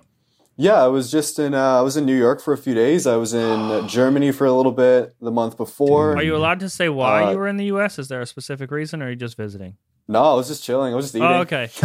Yeah, 0.60 0.82
I 0.82 0.88
was 0.88 1.10
just 1.10 1.38
in. 1.38 1.54
Uh, 1.54 1.78
I 1.78 1.82
was 1.82 1.96
in 1.96 2.04
New 2.04 2.16
York 2.18 2.40
for 2.42 2.52
a 2.52 2.58
few 2.58 2.74
days. 2.74 3.06
I 3.06 3.14
was 3.16 3.32
in 3.32 3.60
uh, 3.60 3.86
Germany 3.86 4.32
for 4.32 4.44
a 4.44 4.52
little 4.52 4.72
bit 4.72 5.14
the 5.20 5.30
month 5.30 5.56
before. 5.56 6.16
Are 6.16 6.22
you 6.22 6.34
allowed 6.34 6.58
to 6.60 6.68
say 6.68 6.88
why 6.88 7.22
Uh, 7.24 7.30
you 7.30 7.38
were 7.38 7.46
in 7.46 7.58
the 7.58 7.66
U.S.? 7.66 7.98
Is 7.98 8.08
there 8.08 8.20
a 8.20 8.26
specific 8.26 8.70
reason, 8.72 9.00
or 9.00 9.06
are 9.06 9.10
you 9.10 9.16
just 9.16 9.36
visiting? 9.36 9.76
No, 10.08 10.22
I 10.22 10.34
was 10.34 10.48
just 10.48 10.64
chilling. 10.64 10.92
I 10.92 10.96
was 10.96 11.04
just 11.06 11.14
eating. 11.14 11.28
Oh, 11.28 11.40
okay. 11.42 11.66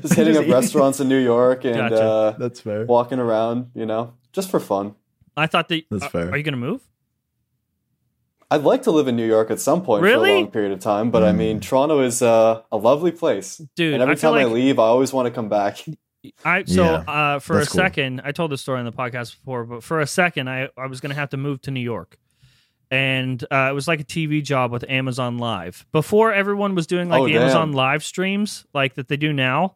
Just 0.00 0.14
hitting 0.14 0.32
Just 0.32 0.38
up 0.38 0.42
eating. 0.44 0.52
restaurants 0.52 1.00
in 1.00 1.08
New 1.08 1.18
York 1.18 1.64
and 1.66 1.76
Gotcha. 1.76 2.02
uh, 2.02 2.30
That's 2.38 2.60
fair. 2.60 2.86
walking 2.86 3.18
around. 3.18 3.70
You 3.74 3.84
know, 3.86 4.14
just 4.32 4.50
for 4.50 4.58
fun. 4.58 4.94
I 5.36 5.46
thought 5.46 5.68
that. 5.68 5.84
That's 5.90 6.04
uh, 6.04 6.08
fair. 6.08 6.30
Are 6.32 6.36
you 6.36 6.42
going 6.42 6.54
to 6.54 6.58
move? 6.58 6.80
I'd 8.50 8.62
like 8.62 8.82
to 8.84 8.90
live 8.90 9.08
in 9.08 9.16
New 9.16 9.26
York 9.26 9.50
at 9.50 9.60
some 9.60 9.82
point 9.82 10.02
Really? 10.02 10.28
for 10.30 10.34
a 10.36 10.40
long 10.40 10.50
period 10.50 10.72
of 10.72 10.80
time, 10.80 11.10
but 11.10 11.22
I 11.22 11.32
mean, 11.32 11.60
Toronto 11.60 12.00
is 12.00 12.22
uh, 12.22 12.62
a 12.72 12.76
lovely 12.78 13.10
place. 13.12 13.58
Dude, 13.76 13.92
and 13.94 14.02
every 14.02 14.12
I 14.14 14.16
feel 14.16 14.32
time 14.32 14.40
I 14.40 14.44
leave, 14.46 14.78
I 14.78 14.84
always 14.84 15.12
want 15.12 15.26
to 15.26 15.30
come 15.30 15.48
back. 15.50 15.84
I 16.44 16.64
so 16.64 16.82
Yeah, 16.82 16.90
uh, 17.06 17.38
for 17.38 17.54
a 17.54 17.58
that's 17.58 17.70
cool. 17.70 17.78
second, 17.78 18.22
I 18.24 18.32
told 18.32 18.50
this 18.50 18.60
story 18.62 18.78
on 18.80 18.84
the 18.86 18.92
podcast 18.92 19.36
before, 19.36 19.64
but 19.64 19.82
for 19.84 20.00
a 20.00 20.06
second, 20.06 20.48
I 20.48 20.68
I 20.76 20.86
was 20.86 21.00
going 21.00 21.10
to 21.10 21.16
have 21.16 21.30
to 21.30 21.36
move 21.36 21.60
to 21.62 21.70
New 21.70 21.80
York, 21.80 22.18
and 22.90 23.42
uh, 23.50 23.68
it 23.70 23.74
was 23.74 23.86
like 23.86 24.00
a 24.00 24.04
TV 24.04 24.42
job 24.42 24.72
with 24.72 24.84
Amazon 24.88 25.38
Live. 25.38 25.86
Before 25.92 26.32
everyone 26.32 26.74
was 26.74 26.86
doing 26.86 27.08
like 27.08 27.20
Oh, 27.20 27.26
the 27.26 27.34
damn. 27.34 27.42
Amazon 27.42 27.72
Live 27.72 28.02
streams 28.02 28.64
like 28.74 28.94
that 28.94 29.08
they 29.08 29.16
do 29.16 29.32
now. 29.32 29.74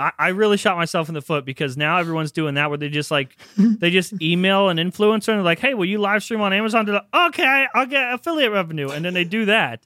I, 0.00 0.12
I 0.18 0.28
really 0.28 0.56
shot 0.56 0.76
myself 0.76 1.08
in 1.08 1.14
the 1.14 1.22
foot 1.22 1.44
because 1.44 1.76
now 1.76 1.98
everyone's 1.98 2.32
doing 2.32 2.54
that 2.54 2.68
where 2.68 2.78
they 2.78 2.88
just 2.88 3.10
like 3.10 3.36
they 3.56 3.90
just 3.90 4.20
email 4.22 4.68
an 4.68 4.76
influencer 4.78 5.28
and 5.28 5.38
they're 5.38 5.42
like, 5.42 5.58
"Hey, 5.58 5.74
will 5.74 5.84
you 5.86 5.98
live 5.98 6.22
stream 6.22 6.40
on 6.40 6.52
Amazon?" 6.52 6.86
They're 6.86 6.94
like, 6.96 7.28
"Okay, 7.34 7.66
I'll 7.74 7.86
get 7.86 8.12
affiliate 8.14 8.52
revenue," 8.52 8.88
and 8.90 9.04
then 9.04 9.14
they 9.14 9.24
do 9.24 9.44
that. 9.46 9.84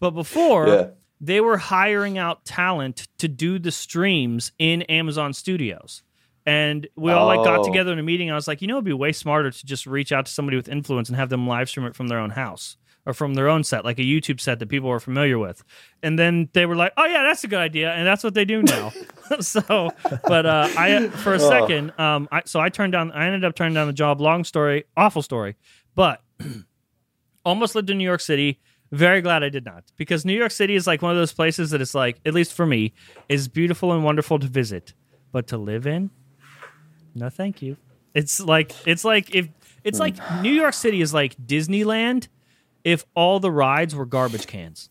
But 0.00 0.10
before, 0.10 0.68
Yeah. 0.68 0.86
they 1.20 1.40
were 1.40 1.56
hiring 1.56 2.18
out 2.18 2.44
talent 2.44 3.08
to 3.18 3.28
do 3.28 3.58
the 3.58 3.70
streams 3.70 4.52
in 4.58 4.82
Amazon 4.82 5.32
Studios. 5.32 6.02
And 6.48 6.86
we 6.94 7.10
all 7.10 7.26
like 7.26 7.42
got 7.44 7.60
Oh. 7.60 7.64
together 7.64 7.92
in 7.92 7.98
a 7.98 8.02
meeting. 8.04 8.30
I 8.30 8.34
was 8.36 8.46
like, 8.46 8.62
you 8.62 8.68
know, 8.68 8.74
it'd 8.74 8.84
be 8.84 8.92
way 8.92 9.10
smarter 9.10 9.50
to 9.50 9.66
just 9.66 9.84
reach 9.86 10.12
out 10.12 10.26
to 10.26 10.32
somebody 10.32 10.56
with 10.56 10.68
influence 10.68 11.08
and 11.08 11.16
have 11.16 11.28
them 11.28 11.46
live 11.48 11.68
stream 11.68 11.86
it 11.86 11.96
from 11.96 12.06
their 12.08 12.18
own 12.20 12.30
house 12.30 12.76
or 13.06 13.14
from 13.14 13.34
their 13.34 13.48
own 13.48 13.62
set, 13.64 13.84
like 13.84 13.98
a 13.98 14.02
YouTube 14.02 14.40
set 14.40 14.58
that 14.58 14.68
people 14.68 14.90
are 14.90 14.98
familiar 15.00 15.38
with. 15.38 15.62
And 16.02 16.18
then 16.18 16.48
they 16.52 16.66
were 16.66 16.74
like, 16.76 16.92
oh 16.96 17.04
yeah, 17.06 17.22
that's 17.22 17.44
a 17.44 17.48
good 17.48 17.60
idea, 17.60 17.92
and 17.92 18.06
that's 18.06 18.24
what 18.24 18.34
they 18.34 18.44
do 18.44 18.62
now. 18.62 18.92
so, 19.40 19.90
but 20.26 20.44
uh, 20.44 20.68
I 20.76 21.08
for 21.08 21.34
a 21.34 21.36
Oh. 21.40 21.48
second, 21.48 21.92
um, 21.98 22.28
I, 22.32 22.42
so 22.44 22.60
I 22.60 22.68
turned 22.68 22.92
down. 22.92 23.12
I 23.12 23.26
ended 23.26 23.44
up 23.44 23.54
turning 23.54 23.74
down 23.74 23.86
the 23.86 23.92
job. 23.92 24.20
Long 24.20 24.42
story, 24.44 24.84
awful 24.96 25.22
story, 25.22 25.56
but 25.94 26.20
almost 27.44 27.74
lived 27.74 27.90
in 27.90 27.98
New 27.98 28.04
York 28.04 28.20
City. 28.20 28.60
Very 28.92 29.20
glad 29.20 29.42
I 29.42 29.48
did 29.48 29.64
not 29.64 29.84
because 29.96 30.24
New 30.24 30.32
York 30.36 30.52
City 30.52 30.76
is 30.76 30.86
like 30.86 31.02
one 31.02 31.10
of 31.10 31.16
those 31.16 31.32
places 31.32 31.70
that 31.70 31.80
it's 31.80 31.94
like, 31.94 32.20
at 32.24 32.34
least 32.34 32.52
for 32.52 32.64
me, 32.66 32.92
is 33.28 33.48
beautiful 33.48 33.92
and 33.92 34.04
wonderful 34.04 34.38
to 34.38 34.46
visit, 34.46 34.94
but 35.32 35.48
to 35.48 35.58
live 35.58 35.86
in, 35.88 36.10
no, 37.14 37.28
thank 37.28 37.62
you. 37.62 37.76
It's 38.14 38.40
like 38.40 38.72
it's 38.86 39.04
like 39.04 39.34
if 39.34 39.48
it's 39.82 39.98
like 39.98 40.14
New 40.40 40.52
York 40.52 40.72
City 40.74 41.00
is 41.00 41.12
like 41.12 41.36
Disneyland 41.36 42.28
if 42.86 43.04
all 43.16 43.40
the 43.40 43.50
rides 43.50 43.96
were 43.96 44.06
garbage 44.06 44.46
cans. 44.46 44.90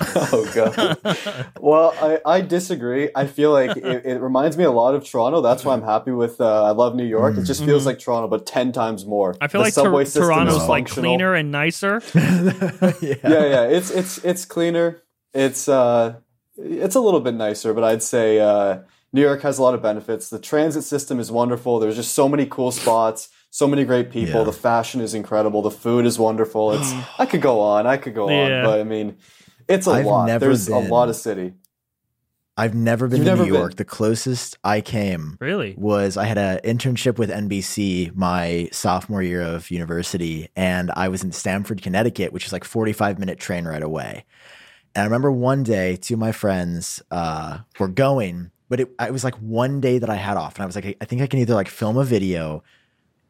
Oh 0.00 0.50
god. 0.54 1.48
well, 1.60 1.92
I, 2.00 2.20
I 2.24 2.40
disagree. 2.40 3.10
I 3.14 3.26
feel 3.26 3.52
like 3.52 3.76
it, 3.76 4.06
it 4.06 4.20
reminds 4.22 4.56
me 4.56 4.64
a 4.64 4.70
lot 4.70 4.94
of 4.94 5.04
Toronto. 5.04 5.42
That's 5.42 5.64
why 5.64 5.74
I'm 5.74 5.82
happy 5.82 6.12
with. 6.12 6.40
Uh, 6.40 6.64
I 6.64 6.70
love 6.70 6.94
New 6.94 7.04
York. 7.04 7.36
It 7.36 7.42
just 7.42 7.64
feels 7.64 7.84
like 7.84 7.98
Toronto, 7.98 8.28
but 8.28 8.46
ten 8.46 8.72
times 8.72 9.04
more. 9.04 9.34
Mm-hmm. 9.34 9.44
I 9.44 9.48
feel 9.48 9.60
The 9.60 9.64
like 9.64 9.74
subway 9.74 10.04
system 10.04 10.22
is 10.22 10.28
Toronto's 10.28 10.68
like 10.68 10.86
cleaner 10.88 11.34
and 11.34 11.50
nicer. 11.50 12.00
yeah. 12.14 12.92
Yeah, 13.02 13.18
yeah. 13.22 13.64
It's 13.64 13.90
it's 13.90 14.18
it's 14.24 14.44
cleaner. 14.44 15.02
It's 15.34 15.68
uh, 15.68 16.14
it's 16.56 16.94
a 16.94 17.00
little 17.00 17.20
bit 17.20 17.34
nicer, 17.34 17.74
but 17.74 17.84
I'd 17.84 18.02
say 18.02 18.38
uh, 18.40 18.78
New 19.12 19.20
York 19.20 19.42
has 19.42 19.58
a 19.58 19.62
lot 19.62 19.74
of 19.74 19.82
benefits. 19.82 20.30
The 20.30 20.38
transit 20.38 20.84
system 20.84 21.18
is 21.20 21.30
wonderful. 21.30 21.80
There's 21.80 21.96
just 21.96 22.14
so 22.14 22.28
many 22.28 22.46
cool 22.46 22.70
spots. 22.72 23.28
So 23.54 23.66
many 23.68 23.84
great 23.84 24.10
people. 24.10 24.40
Yeah. 24.40 24.44
The 24.44 24.52
fashion 24.52 25.02
is 25.02 25.12
incredible. 25.12 25.60
The 25.60 25.70
food 25.70 26.06
is 26.06 26.18
wonderful. 26.18 26.72
It's 26.72 26.90
I 27.18 27.26
could 27.26 27.42
go 27.42 27.60
on. 27.60 27.86
I 27.86 27.98
could 27.98 28.14
go 28.14 28.30
Yeah. 28.30 28.60
on, 28.60 28.64
but 28.64 28.80
I 28.80 28.82
mean, 28.84 29.18
it's 29.68 29.86
a 29.86 29.90
I've 29.90 30.06
lot. 30.06 30.26
never 30.26 30.46
There's 30.46 30.68
a 30.68 30.72
been- 30.80 30.88
lot 30.88 31.10
of 31.10 31.16
city. 31.16 31.52
I've 32.56 32.74
never 32.74 33.08
been 33.08 33.18
You've 33.18 33.26
to 33.26 33.30
never 33.32 33.44
New 33.44 33.52
been? 33.52 33.60
York. 33.60 33.76
The 33.76 33.84
closest 33.84 34.56
I 34.64 34.80
came 34.82 35.36
Really? 35.40 35.74
was 35.78 36.16
I 36.18 36.24
had 36.24 36.36
an 36.38 36.60
internship 36.64 37.18
with 37.18 37.30
NBC 37.30 38.14
my 38.14 38.68
sophomore 38.72 39.22
year 39.22 39.42
of 39.42 39.70
university, 39.70 40.48
and 40.56 40.90
I 40.96 41.08
was 41.08 41.22
in 41.22 41.32
Stamford, 41.32 41.82
Connecticut, 41.82 42.32
which 42.32 42.44
is 42.46 42.52
like 42.52 42.64
45 42.64 43.18
minute 43.18 43.38
train 43.38 43.64
ride 43.66 43.82
away. 43.82 44.24
And 44.94 45.02
I 45.02 45.04
remember 45.06 45.30
one 45.32 45.62
day, 45.62 45.96
two 45.96 46.14
of 46.14 46.20
my 46.20 46.32
friends 46.32 47.02
uh, 47.10 47.58
were 47.78 47.88
going, 47.88 48.50
but 48.68 48.80
it, 48.80 48.90
it 49.00 49.12
was 49.12 49.24
like 49.24 49.34
one 49.36 49.80
day 49.80 49.98
that 49.98 50.10
I 50.10 50.16
had 50.16 50.36
off, 50.38 50.56
and 50.56 50.62
I 50.62 50.66
was 50.66 50.74
like, 50.76 50.96
I 51.00 51.04
think 51.06 51.20
I 51.22 51.26
can 51.26 51.38
either 51.38 51.54
like 51.54 51.68
film 51.68 51.96
a 51.96 52.04
video 52.04 52.62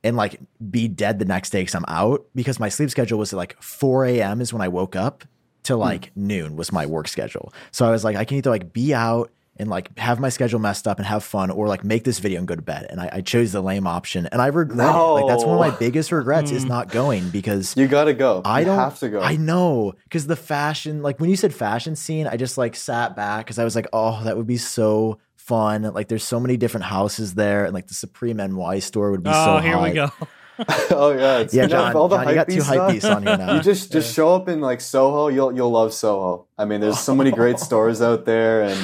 and 0.04 0.16
like 0.16 0.40
be 0.70 0.88
dead 0.88 1.18
the 1.18 1.24
next 1.24 1.50
day 1.50 1.60
because 1.60 1.74
I'm 1.74 1.84
out 1.88 2.26
because 2.34 2.58
my 2.58 2.68
sleep 2.68 2.90
schedule 2.90 3.18
was 3.18 3.32
at 3.32 3.36
like 3.36 3.60
4 3.62 4.06
a.m. 4.06 4.40
is 4.40 4.52
when 4.52 4.62
I 4.62 4.68
woke 4.68 4.96
up 4.96 5.24
to 5.64 5.74
hmm. 5.74 5.80
like 5.80 6.10
noon 6.16 6.56
was 6.56 6.72
my 6.72 6.86
work 6.86 7.08
schedule. 7.08 7.52
So 7.70 7.86
I 7.86 7.90
was 7.90 8.04
like, 8.04 8.16
I 8.16 8.24
can 8.24 8.38
either 8.38 8.50
like 8.50 8.72
be 8.72 8.94
out 8.94 9.30
and 9.58 9.68
like 9.68 9.96
have 9.98 10.18
my 10.18 10.30
schedule 10.30 10.58
messed 10.58 10.88
up 10.88 10.98
and 10.98 11.06
have 11.06 11.22
fun 11.22 11.50
or 11.50 11.68
like 11.68 11.84
make 11.84 12.04
this 12.04 12.18
video 12.18 12.38
and 12.38 12.48
go 12.48 12.56
to 12.56 12.62
bed. 12.62 12.86
And 12.88 13.00
I, 13.00 13.10
I 13.12 13.20
chose 13.20 13.52
the 13.52 13.60
lame 13.60 13.86
option 13.86 14.26
and 14.32 14.40
I 14.40 14.46
regret 14.46 14.94
it. 14.94 14.98
Like 14.98 15.26
that's 15.26 15.44
one 15.44 15.54
of 15.54 15.60
my 15.60 15.76
biggest 15.78 16.10
regrets 16.10 16.50
is 16.50 16.62
hmm. 16.62 16.68
not 16.68 16.88
going 16.88 17.28
because 17.28 17.76
You 17.76 17.86
gotta 17.86 18.14
go. 18.14 18.42
I 18.44 18.60
you 18.60 18.66
don't 18.66 18.78
have 18.78 18.98
to 19.00 19.08
go. 19.08 19.20
I 19.20 19.36
know 19.36 19.94
because 20.04 20.26
the 20.26 20.36
fashion, 20.36 21.02
like 21.02 21.20
when 21.20 21.30
you 21.30 21.36
said 21.36 21.54
fashion 21.54 21.96
scene, 21.96 22.26
I 22.26 22.36
just 22.36 22.58
like 22.58 22.74
sat 22.74 23.14
back 23.14 23.46
because 23.46 23.58
I 23.58 23.64
was 23.64 23.76
like, 23.76 23.86
oh, 23.92 24.22
that 24.24 24.36
would 24.36 24.46
be 24.46 24.56
so 24.56 25.18
fun. 25.46 25.82
Like 25.82 26.08
there's 26.08 26.24
so 26.24 26.40
many 26.40 26.56
different 26.56 26.84
houses 26.86 27.34
there, 27.34 27.64
and 27.64 27.74
like 27.74 27.86
the 27.88 27.94
Supreme 27.94 28.36
NY 28.38 28.78
store 28.80 29.10
would 29.10 29.22
be 29.22 29.30
Oh, 29.32 29.58
so. 29.58 29.62
here 29.62 29.78
we 29.80 29.92
go. 29.92 30.10
oh 30.90 31.10
yeah, 31.16 31.38
it's, 31.38 31.54
Yeah, 31.54 31.66
Jon, 31.66 31.96
all 31.96 32.08
the 32.08 32.16
Jon, 32.18 32.28
you 32.28 32.34
got 32.34 32.48
two 32.48 32.62
hype 32.62 32.74
stuff. 32.76 32.92
beasts 32.92 33.08
on 33.08 33.22
here 33.26 33.36
now. 33.36 33.54
You 33.54 33.60
just 33.62 33.90
just 33.92 34.14
show 34.14 34.34
up 34.34 34.48
in 34.48 34.60
like 34.60 34.80
Soho, 34.80 35.28
you'll 35.28 35.54
you'll 35.54 35.70
love 35.70 35.92
Soho. 35.94 36.46
I 36.58 36.64
mean, 36.64 36.80
there's 36.80 36.98
so 37.00 37.14
many 37.14 37.30
great 37.30 37.58
stores 37.66 38.00
out 38.02 38.24
there, 38.26 38.62
and 38.62 38.78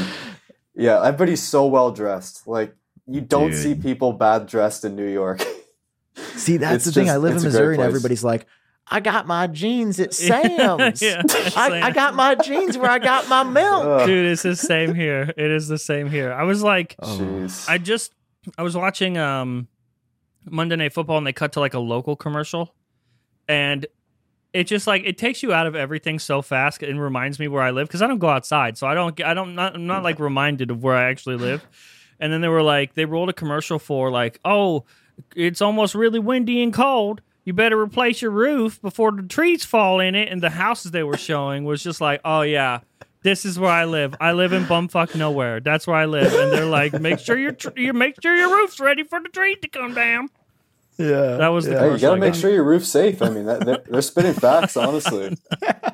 yeah, 0.75 1.03
everybody's 1.05 1.43
so 1.43 1.67
well 1.67 1.91
dressed. 1.93 2.47
Like 2.49 2.75
you 3.07 3.21
don't 3.21 3.51
Dude. 3.51 3.61
see 3.63 3.75
people 3.75 4.13
bad 4.13 4.47
dressed 4.47 4.85
in 4.85 4.97
New 4.97 5.07
York. 5.09 5.45
See, 6.35 6.57
that's 6.57 6.77
It's 6.77 6.85
the 6.87 6.93
thing. 7.01 7.11
I 7.11 7.17
live 7.19 7.33
in 7.33 7.37
it's 7.37 7.45
a 7.45 7.49
great 7.49 7.53
Missouri, 7.53 7.75
and 7.77 7.85
everybody's 7.85 8.25
like, 8.25 8.47
"I 8.91 9.01
got 9.01 9.27
my 9.27 9.47
jeans 9.47 10.01
at 10.01 10.15
Sam's. 10.15 11.03
Yeah, 11.03 11.23
I, 11.57 11.81
I 11.85 11.91
got 11.91 12.15
my 12.15 12.35
jeans 12.35 12.77
where 12.79 12.91
I 12.91 12.99
got 12.99 13.29
my 13.29 13.43
milk." 13.43 14.07
Dude, 14.07 14.27
it's 14.33 14.43
the 14.43 14.57
same 14.57 14.95
here. 14.95 15.33
It 15.37 15.51
is 15.51 15.69
the 15.69 15.79
same 15.79 16.11
here. 16.11 16.33
I 16.33 16.45
was 16.45 16.63
like, 16.63 16.97
Jeez. 17.03 17.69
I 17.69 17.79
just 17.79 18.13
I 18.57 18.63
was 18.63 18.77
watching 18.77 19.19
um 19.19 19.69
Monday 20.51 20.77
Night 20.77 20.93
Football 20.93 21.19
and 21.19 21.27
they 21.27 21.33
cut 21.33 21.53
to 21.53 21.61
like 21.61 21.75
a 21.75 21.79
local 21.79 22.17
commercial 22.17 22.75
and 23.49 23.87
it 24.53 24.65
just 24.65 24.87
like 24.87 25.03
it 25.05 25.19
takes 25.19 25.43
you 25.43 25.53
out 25.53 25.67
of 25.67 25.77
everything 25.77 26.19
so 26.19 26.41
fast 26.43 26.83
and 26.83 27.01
reminds 27.01 27.39
me 27.39 27.49
where 27.49 27.63
I 27.63 27.71
live 27.71 27.87
because 27.89 28.03
I 28.03 28.07
don't 28.07 28.19
go 28.19 28.29
outside 28.29 28.79
so 28.79 28.87
I 28.87 28.95
don't 28.95 29.21
I 29.23 29.35
don't 29.35 29.55
not 29.55 29.75
I'm 29.75 29.87
not 29.87 30.03
like 30.03 30.19
reminded 30.19 30.71
of 30.71 30.83
where 30.83 30.97
I 30.97 31.11
actually 31.11 31.37
live 31.37 31.67
and 32.19 32.33
then 32.33 32.41
they 32.41 32.49
were 32.49 32.63
like 32.63 32.95
they 32.95 33.05
rolled 33.05 33.29
a 33.29 33.35
commercial 33.35 33.79
for 33.79 34.11
like 34.11 34.41
oh 34.45 34.85
it's 35.37 35.61
almost 35.61 35.95
really 35.95 36.19
windy 36.19 36.63
and 36.63 36.73
cold 36.73 37.21
you 37.49 37.55
better 37.55 37.81
replace 37.81 38.21
your 38.23 38.31
roof 38.31 38.81
before 38.83 39.11
the 39.11 39.23
trees 39.23 39.65
fall 39.65 39.99
in 40.01 40.15
it 40.15 40.29
and 40.29 40.43
the 40.43 40.51
houses 40.51 40.93
they 40.93 41.03
were 41.03 41.17
showing 41.17 41.65
was 41.65 41.83
just 41.83 42.01
like 42.01 42.21
oh 42.25 42.43
yeah 42.43 42.81
this 43.23 43.45
is 43.45 43.59
where 43.59 43.71
I 43.73 43.85
live. 43.85 44.15
I 44.21 44.31
live 44.31 44.53
in 44.53 44.63
bumfuck 44.65 45.17
nowhere. 45.17 45.59
That's 45.59 45.89
where 45.89 45.97
I 45.97 46.05
live. 46.07 46.33
And 46.33 46.53
they're 46.53 46.65
like, 46.65 46.93
make 47.01 47.19
sure 47.19 47.37
your 47.37 47.51
tr- 47.51 47.77
you 47.77 47.93
make 47.93 48.15
sure 48.23 48.35
your 48.37 48.49
roof's 48.57 48.79
ready 48.79 49.03
for 49.03 49.21
the 49.21 49.29
tree 49.29 49.57
to 49.57 49.69
come 49.69 49.93
down. 49.93 50.29
Yeah, 50.99 51.37
That 51.37 51.49
was 51.49 51.65
the 51.65 51.73
yeah. 51.73 51.81
Hey, 51.81 51.93
you 51.93 51.99
gotta 51.99 52.17
I 52.17 52.19
make 52.19 52.33
got. 52.33 52.41
sure 52.41 52.51
your 52.51 52.65
roof's 52.65 52.89
safe. 52.89 53.23
I 53.23 53.29
mean, 53.31 53.47
that, 53.47 53.65
they're, 53.65 53.85
they're 53.89 54.03
spitting 54.03 54.35
facts, 54.35 54.77
honestly. 54.77 55.37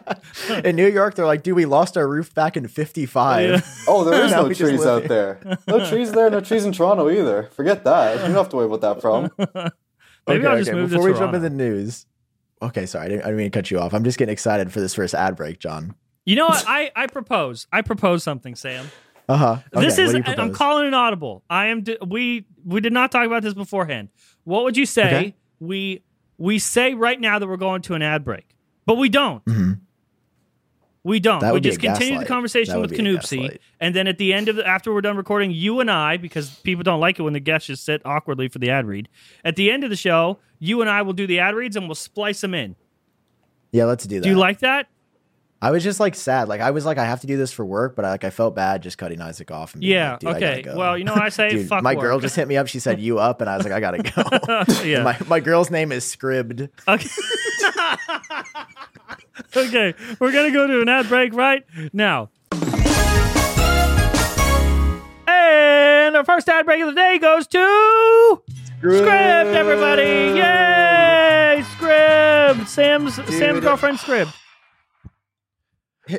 In 0.64 0.76
New 0.76 0.86
York, 0.88 1.14
they're 1.14 1.26
like, 1.26 1.42
"Dude, 1.42 1.56
we 1.56 1.66
lost 1.66 1.98
our 1.98 2.08
roof 2.08 2.32
back 2.34 2.56
in 2.56 2.66
'55." 2.68 3.50
Yeah. 3.50 3.60
Oh, 3.86 4.04
there 4.04 4.24
is 4.24 4.30
no 4.32 4.48
trees 4.52 4.80
live 4.84 5.02
out 5.02 5.08
there. 5.08 5.58
No 5.68 5.86
trees 5.86 6.12
there. 6.12 6.30
No 6.30 6.40
trees 6.40 6.64
in 6.64 6.72
Toronto 6.72 7.10
either. 7.10 7.50
Forget 7.52 7.84
that. 7.84 8.14
You 8.16 8.22
don't 8.22 8.30
have 8.32 8.48
to 8.50 8.56
worry 8.56 8.66
about 8.66 8.80
that 8.80 9.00
problem. 9.00 9.30
Maybe 10.26 10.40
okay, 10.40 10.48
I'll 10.48 10.58
just 10.58 10.70
okay, 10.70 10.78
move 10.78 10.90
to 10.90 10.96
before 10.96 11.06
we 11.06 11.12
jump 11.12 11.32
Toronto. 11.32 11.36
into 11.46 11.48
the 11.50 11.54
news. 11.54 12.06
Okay, 12.62 12.86
sorry, 12.86 13.06
I 13.06 13.08
didn't, 13.08 13.22
I 13.22 13.24
didn't 13.26 13.36
mean 13.38 13.50
to 13.50 13.58
cut 13.58 13.70
you 13.70 13.78
off. 13.78 13.92
I'm 13.92 14.04
just 14.04 14.16
getting 14.18 14.32
excited 14.32 14.72
for 14.72 14.80
this 14.80 14.94
first 14.94 15.14
ad 15.14 15.36
break, 15.36 15.58
Jon. 15.58 15.94
You 16.24 16.36
know 16.36 16.46
what? 16.46 16.64
I, 16.68 16.90
I 16.96 17.06
propose. 17.08 17.66
I 17.72 17.82
propose 17.82 18.22
something, 18.22 18.54
Sam. 18.54 18.90
Uh 19.28 19.36
huh. 19.36 19.56
this 19.72 19.98
is 19.98 20.12
what 20.12 20.24
do 20.24 20.30
you 20.32 20.36
I'm 20.38 20.52
calling 20.52 20.86
an 20.86 20.94
audible. 20.94 21.42
I 21.48 21.66
am 21.66 21.82
we 22.06 22.44
we 22.64 22.80
did 22.80 22.92
not 22.92 23.10
talk 23.10 23.26
about 23.26 23.42
this 23.42 23.54
beforehand. 23.54 24.10
What 24.44 24.64
would 24.64 24.76
you 24.76 24.84
say 24.86 25.06
Okay. 25.06 25.34
we 25.60 26.02
we 26.36 26.58
say 26.58 26.92
right 26.94 27.18
now 27.18 27.38
that 27.38 27.46
we're 27.46 27.56
going 27.56 27.80
to 27.82 27.94
an 27.94 28.02
ad 28.02 28.22
break. 28.24 28.46
But 28.86 28.96
we 28.96 29.08
don't. 29.08 29.42
Mhm. 29.46 29.80
We 31.04 31.20
don't. 31.20 31.52
We 31.52 31.60
just 31.60 31.80
continue 31.80 32.18
the 32.18 32.24
conversation 32.24 32.80
with 32.80 32.92
Canoopsy, 32.92 33.58
and 33.78 33.94
then 33.94 34.06
at 34.08 34.16
the 34.16 34.32
end 34.32 34.48
of 34.48 34.56
the, 34.56 34.66
after 34.66 34.92
we're 34.92 35.02
done 35.02 35.18
recording, 35.18 35.50
you 35.50 35.80
and 35.80 35.90
I, 35.90 36.16
because 36.16 36.48
people 36.60 36.82
don't 36.82 36.98
like 36.98 37.18
it 37.18 37.22
when 37.22 37.34
the 37.34 37.40
guests 37.40 37.66
just 37.66 37.84
sit 37.84 38.00
awkwardly 38.06 38.48
for 38.48 38.58
the 38.58 38.70
ad 38.70 38.86
read. 38.86 39.10
At 39.44 39.56
the 39.56 39.70
end 39.70 39.84
of 39.84 39.90
the 39.90 39.96
show, 39.96 40.38
you 40.58 40.80
and 40.80 40.88
I 40.88 41.02
will 41.02 41.12
do 41.12 41.26
the 41.26 41.40
ad 41.40 41.54
reads 41.54 41.76
and 41.76 41.86
we'll 41.86 41.94
splice 41.94 42.40
them 42.40 42.54
in. 42.54 42.74
Yeah, 43.70 43.84
let's 43.84 44.06
do 44.06 44.16
that. 44.16 44.22
Do 44.22 44.30
you 44.30 44.36
like 44.38 44.60
that? 44.60 44.88
I 45.60 45.70
was 45.70 45.82
just 45.82 45.98
like 45.98 46.14
sad. 46.14 46.48
Like 46.48 46.60
I 46.60 46.70
was 46.72 46.84
like, 46.84 46.96
I 46.98 47.04
have 47.04 47.20
to 47.22 47.26
do 47.26 47.36
this 47.36 47.50
for 47.52 47.64
work, 47.64 47.96
but 47.96 48.04
I, 48.04 48.10
like 48.10 48.24
I 48.24 48.30
felt 48.30 48.54
bad 48.54 48.82
just 48.82 48.98
cutting 48.98 49.20
Isaac 49.20 49.50
off. 49.50 49.74
And 49.74 49.82
Yeah. 49.82 50.12
like, 50.12 50.20
Dude, 50.20 50.30
okay. 50.36 50.62
go. 50.62 50.76
Well, 50.76 50.96
you 50.98 51.04
know 51.04 51.12
what 51.14 51.22
I 51.22 51.28
say? 51.30 51.48
Dude, 51.50 51.68
Fuck 51.68 51.82
my 51.82 51.94
work. 51.94 52.02
girl 52.02 52.20
just 52.20 52.36
hit 52.36 52.46
me 52.48 52.56
up. 52.56 52.66
She 52.66 52.78
said 52.80 53.00
you 53.00 53.18
up, 53.18 53.40
and 53.40 53.48
I 53.48 53.56
was 53.56 53.64
like, 53.64 53.72
I 53.72 53.80
gotta 53.80 54.02
go. 54.02 54.82
yeah. 54.84 55.02
my 55.04 55.16
my 55.26 55.40
girl's 55.40 55.70
name 55.70 55.90
is 55.92 56.04
Scribd. 56.04 56.68
Okay. 56.88 57.08
okay, 59.56 59.94
we're 60.20 60.32
gonna 60.32 60.50
go 60.52 60.66
to 60.66 60.80
an 60.80 60.88
ad 60.88 61.08
break 61.08 61.34
right 61.34 61.64
now. 61.92 62.30
And 65.26 66.16
our 66.16 66.24
first 66.24 66.48
ad 66.48 66.66
break 66.66 66.80
of 66.82 66.88
the 66.88 66.94
day 66.94 67.18
goes 67.18 67.46
to 67.48 68.42
Scribd, 68.82 69.54
everybody! 69.54 70.02
Yay! 70.38 71.62
Scribd! 71.76 72.66
Sam's 72.68 73.14
Sam's 73.14 73.60
girlfriend 73.60 73.98
Scribd. 73.98 74.34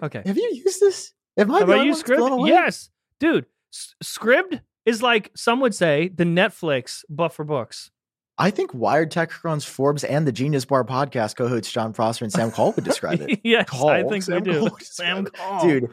Okay. 0.01 0.23
Have 0.25 0.37
you 0.37 0.61
used 0.65 0.79
this? 0.79 1.13
Am 1.37 1.51
I 1.51 1.59
Have 1.59 1.69
used 1.69 1.77
one 1.77 1.87
that's 1.87 2.03
Scribd? 2.03 2.17
blown 2.17 2.31
away? 2.31 2.49
Yes, 2.49 2.89
dude. 3.19 3.45
S- 3.73 3.95
Scribd 4.03 4.61
is 4.85 5.03
like 5.03 5.31
some 5.35 5.59
would 5.59 5.75
say 5.75 6.07
the 6.07 6.23
Netflix 6.23 7.03
but 7.09 7.29
for 7.29 7.43
books. 7.45 7.91
I 8.37 8.51
think 8.51 8.73
Wired 8.73 9.11
TechCrunch, 9.11 9.65
Forbes, 9.65 10.03
and 10.03 10.27
the 10.27 10.31
Genius 10.31 10.65
Bar 10.65 10.83
podcast 10.83 11.37
co-hosts 11.37 11.71
Jon 11.71 11.93
Prosser 11.93 12.25
and 12.25 12.33
Sam 12.33 12.51
Kohl 12.51 12.73
would 12.73 12.83
describe 12.83 13.21
it. 13.21 13.39
yes, 13.43 13.69
Call. 13.69 13.89
I 13.89 14.03
think 14.03 14.23
Sam 14.23 14.43
we 14.43 14.51
do. 14.51 14.63
Would 14.63 14.83
Sam. 14.83 15.25
Kohl. 15.25 15.61
Dude, 15.61 15.89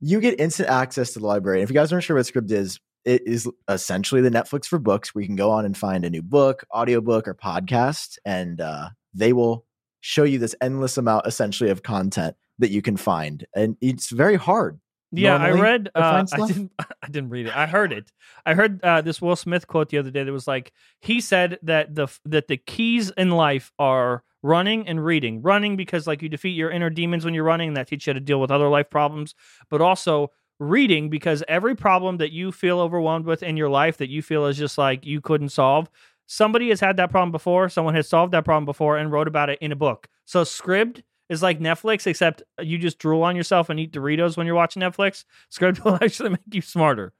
you 0.00 0.20
get 0.20 0.40
instant 0.40 0.68
access 0.68 1.12
to 1.12 1.20
the 1.20 1.26
library. 1.26 1.60
And 1.60 1.64
if 1.64 1.70
you 1.70 1.74
guys 1.74 1.92
aren't 1.92 2.04
sure 2.04 2.16
what 2.16 2.26
Scribd 2.26 2.50
is, 2.50 2.80
it 3.04 3.22
is 3.26 3.48
essentially 3.68 4.22
the 4.22 4.30
Netflix 4.30 4.66
for 4.66 4.78
books 4.78 5.14
where 5.14 5.22
you 5.22 5.28
can 5.28 5.36
go 5.36 5.50
on 5.50 5.64
and 5.64 5.76
find 5.76 6.04
a 6.04 6.10
new 6.10 6.22
book, 6.22 6.64
audiobook, 6.74 7.28
or 7.28 7.34
podcast, 7.34 8.18
and 8.24 8.60
uh, 8.60 8.90
they 9.12 9.32
will 9.32 9.66
show 10.00 10.24
you 10.24 10.38
this 10.38 10.56
endless 10.60 10.98
amount 10.98 11.26
essentially 11.26 11.70
of 11.70 11.82
content 11.82 12.36
that 12.58 12.70
you 12.70 12.82
can 12.82 12.96
find, 12.96 13.46
and 13.54 13.76
it's 13.80 14.10
very 14.10 14.36
hard. 14.36 14.80
Yeah, 15.16 15.36
I 15.36 15.50
read. 15.50 15.90
Uh, 15.94 16.24
I 16.32 16.46
didn't. 16.46 16.72
I 16.78 17.08
didn't 17.08 17.30
read 17.30 17.46
it. 17.46 17.56
I 17.56 17.66
heard 17.66 17.92
it. 17.92 18.12
I 18.46 18.54
heard 18.54 18.82
uh, 18.82 19.00
this 19.00 19.20
Will 19.20 19.36
Smith 19.36 19.66
quote 19.66 19.88
the 19.88 19.98
other 19.98 20.10
day 20.10 20.24
that 20.24 20.32
was 20.32 20.46
like 20.46 20.72
he 21.00 21.20
said 21.20 21.58
that 21.62 21.94
the 21.94 22.08
that 22.24 22.48
the 22.48 22.56
keys 22.56 23.10
in 23.16 23.30
life 23.30 23.72
are 23.78 24.22
running 24.42 24.86
and 24.86 25.04
reading. 25.04 25.42
Running 25.42 25.76
because 25.76 26.06
like 26.06 26.22
you 26.22 26.28
defeat 26.28 26.50
your 26.50 26.70
inner 26.70 26.90
demons 26.90 27.24
when 27.24 27.34
you're 27.34 27.44
running, 27.44 27.68
and 27.68 27.76
that 27.76 27.88
teaches 27.88 28.06
you 28.06 28.12
how 28.12 28.14
to 28.14 28.20
deal 28.20 28.40
with 28.40 28.50
other 28.50 28.68
life 28.68 28.90
problems. 28.90 29.34
But 29.70 29.80
also 29.80 30.30
reading 30.60 31.10
because 31.10 31.42
every 31.48 31.74
problem 31.74 32.18
that 32.18 32.32
you 32.32 32.52
feel 32.52 32.80
overwhelmed 32.80 33.26
with 33.26 33.42
in 33.42 33.56
your 33.56 33.68
life 33.68 33.96
that 33.98 34.08
you 34.08 34.22
feel 34.22 34.46
is 34.46 34.56
just 34.56 34.78
like 34.78 35.04
you 35.04 35.20
couldn't 35.20 35.48
solve. 35.48 35.90
Somebody 36.26 36.70
has 36.70 36.80
had 36.80 36.96
that 36.96 37.10
problem 37.10 37.32
before. 37.32 37.68
Someone 37.68 37.94
has 37.94 38.08
solved 38.08 38.32
that 38.32 38.44
problem 38.44 38.64
before 38.64 38.96
and 38.96 39.10
wrote 39.12 39.28
about 39.28 39.50
it 39.50 39.58
in 39.60 39.72
a 39.72 39.76
book. 39.76 40.08
So 40.24 40.42
Scribd 40.42 41.02
is 41.28 41.42
like 41.42 41.58
Netflix, 41.60 42.06
except 42.06 42.42
you 42.60 42.78
just 42.78 42.98
drool 42.98 43.22
on 43.22 43.34
yourself 43.36 43.70
and 43.70 43.80
eat 43.80 43.92
Doritos 43.92 44.36
when 44.36 44.46
you're 44.46 44.56
watching 44.56 44.82
Netflix. 44.82 45.24
Scribd 45.52 45.82
will 45.84 45.98
actually 46.02 46.30
make 46.30 46.40
you 46.52 46.60
smarter. 46.60 47.12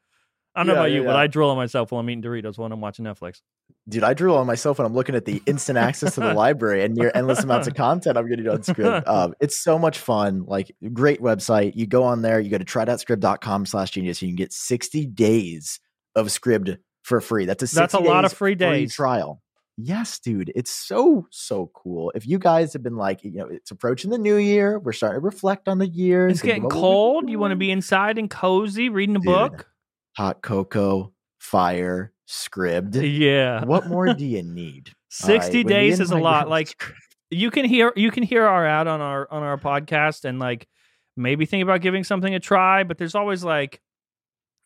I 0.54 0.60
don't 0.60 0.68
know 0.68 0.72
Yeah, 0.74 0.78
about 0.80 0.90
yeah, 0.90 0.96
you, 0.98 1.04
but. 1.04 1.16
I 1.16 1.26
drool 1.26 1.50
on 1.50 1.56
myself 1.56 1.90
while 1.90 2.00
I'm 2.00 2.10
eating 2.10 2.22
Doritos 2.22 2.58
when 2.58 2.70
I'm 2.70 2.80
watching 2.80 3.04
Netflix. 3.04 3.40
Dude, 3.88 4.04
I 4.04 4.14
drew 4.14 4.34
on 4.34 4.46
myself 4.46 4.78
when 4.78 4.86
I'm 4.86 4.94
looking 4.94 5.14
at 5.14 5.24
the 5.24 5.42
instant 5.46 5.78
access 5.78 6.14
to 6.14 6.20
the 6.20 6.32
library 6.34 6.84
and 6.84 6.94
near 6.94 7.10
endless 7.14 7.42
amounts 7.42 7.66
of 7.66 7.74
content 7.76 8.16
I'm 8.16 8.28
getting 8.28 8.48
on 8.48 8.58
Scribd. 8.58 9.06
Um, 9.06 9.34
it's 9.40 9.58
so 9.62 9.78
much 9.78 9.98
fun. 9.98 10.44
Like, 10.46 10.74
great 10.92 11.20
website. 11.20 11.72
You 11.74 11.86
go 11.86 12.04
on 12.04 12.22
there, 12.22 12.40
you 12.40 12.50
go 12.50 12.58
to 12.58 12.64
try.scribd.com 12.64 13.66
slash 13.66 13.90
genius. 13.90 14.22
You 14.22 14.28
can 14.28 14.36
get 14.36 14.52
60 14.52 15.06
days 15.06 15.80
of 16.14 16.28
Scribd 16.28 16.78
for 17.02 17.20
free. 17.20 17.44
That's 17.46 17.62
a 17.62 17.66
60 17.66 17.80
That's 17.80 17.94
a 17.94 17.98
lot 17.98 18.24
of 18.24 18.32
free 18.32 18.54
days 18.54 18.68
free 18.70 18.80
days. 18.82 18.94
trial. 18.94 19.42
Yes, 19.76 20.18
dude. 20.20 20.52
It's 20.54 20.70
so, 20.70 21.26
so 21.30 21.70
cool. 21.74 22.12
If 22.14 22.26
you 22.26 22.38
guys 22.38 22.72
have 22.74 22.82
been 22.82 22.96
like, 22.96 23.24
you 23.24 23.32
know, 23.32 23.48
it's 23.48 23.70
approaching 23.70 24.10
the 24.10 24.18
new 24.18 24.36
year, 24.36 24.78
we're 24.78 24.92
starting 24.92 25.20
to 25.20 25.24
reflect 25.24 25.68
on 25.68 25.78
the 25.78 25.88
year. 25.88 26.28
It's 26.28 26.42
getting 26.42 26.64
about 26.64 26.74
what 26.74 26.76
we're 26.76 26.82
cold. 26.82 27.30
You 27.30 27.38
want 27.38 27.52
to 27.52 27.56
be 27.56 27.70
inside 27.70 28.18
and 28.18 28.30
cozy 28.30 28.88
reading 28.88 29.16
a 29.16 29.18
Dude. 29.18 29.26
book? 29.26 29.68
hot 30.16 30.42
cocoa, 30.42 31.12
fire, 31.38 32.12
Scribd. 32.28 32.96
Uh, 32.96 33.00
yeah. 33.00 33.64
What 33.64 33.86
more 33.86 34.12
do 34.14 34.24
you 34.24 34.42
need? 34.44 34.92
60 35.10 35.58
right, 35.58 35.66
days 35.66 36.00
is 36.00 36.10
a 36.10 36.16
lot. 36.16 36.48
Like 36.48 36.82
you 37.30 37.50
can 37.50 37.64
hear 37.64 37.92
you 37.96 38.10
can 38.10 38.22
hear 38.22 38.44
our 38.46 38.66
ad 38.66 38.86
on 38.86 39.00
our 39.00 39.28
on 39.30 39.42
our 39.42 39.58
podcast 39.58 40.24
and 40.24 40.38
like 40.38 40.66
maybe 41.16 41.46
think 41.46 41.62
about 41.62 41.80
giving 41.80 42.02
something 42.02 42.34
a 42.34 42.40
try, 42.40 42.82
but 42.84 42.98
there's 42.98 43.14
always 43.14 43.44
like 43.44 43.80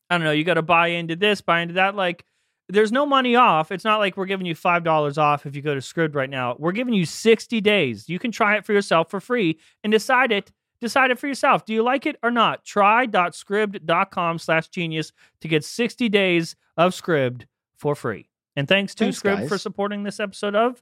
I 0.09 0.17
don't 0.17 0.25
know, 0.25 0.31
you 0.31 0.45
got 0.45 0.55
to 0.55 0.63
buy 0.63 0.89
into 0.89 1.17
this, 1.17 1.41
buy 1.43 1.61
into 1.61 1.75
that 1.75 1.95
like 1.95 2.25
there's 2.69 2.93
no 2.93 3.07
money 3.07 3.35
off. 3.35 3.73
It's 3.73 3.85
not 3.85 3.99
like 3.99 4.17
we're 4.17 4.27
giving 4.27 4.47
you 4.47 4.55
$5 4.55 5.19
off 5.19 5.47
if 5.47 5.57
you 5.57 5.63
go 5.63 5.75
to 5.75 5.81
Scribd 5.81 6.15
right 6.15 6.29
now. 6.29 6.55
We're 6.59 6.73
giving 6.73 6.93
you 6.95 7.07
60 7.07 7.61
days. 7.61 8.09
You 8.09 8.19
can 8.19 8.31
try 8.31 8.57
it 8.57 8.65
for 8.67 8.73
yourself 8.73 9.11
for 9.11 9.21
free 9.21 9.59
and 9.83 9.91
decide 9.91 10.33
it 10.33 10.53
decide 10.81 11.11
it 11.11 11.19
for 11.19 11.27
yourself. 11.27 11.65
Do 11.65 11.73
you 11.73 11.83
like 11.83 12.07
it 12.07 12.17
or 12.23 12.31
not? 12.31 12.65
Try.scribd.com 12.65 14.39
slash 14.39 14.69
genius 14.69 15.13
to 15.41 15.49
get 15.49 15.65
60 15.65 16.09
days 16.09 16.55
of 16.77 16.93
Scribd 16.93 17.47
for 17.77 17.97
free. 17.97 18.29
And 18.55 18.69
thanks 18.69 18.95
to 18.97 19.05
Thanks, 19.05 19.21
Scribd 19.21 19.39
guys. 19.39 19.49
for 19.49 19.59
supporting 19.59 20.05
this 20.05 20.21
episode 20.21 20.55
of 20.55 20.81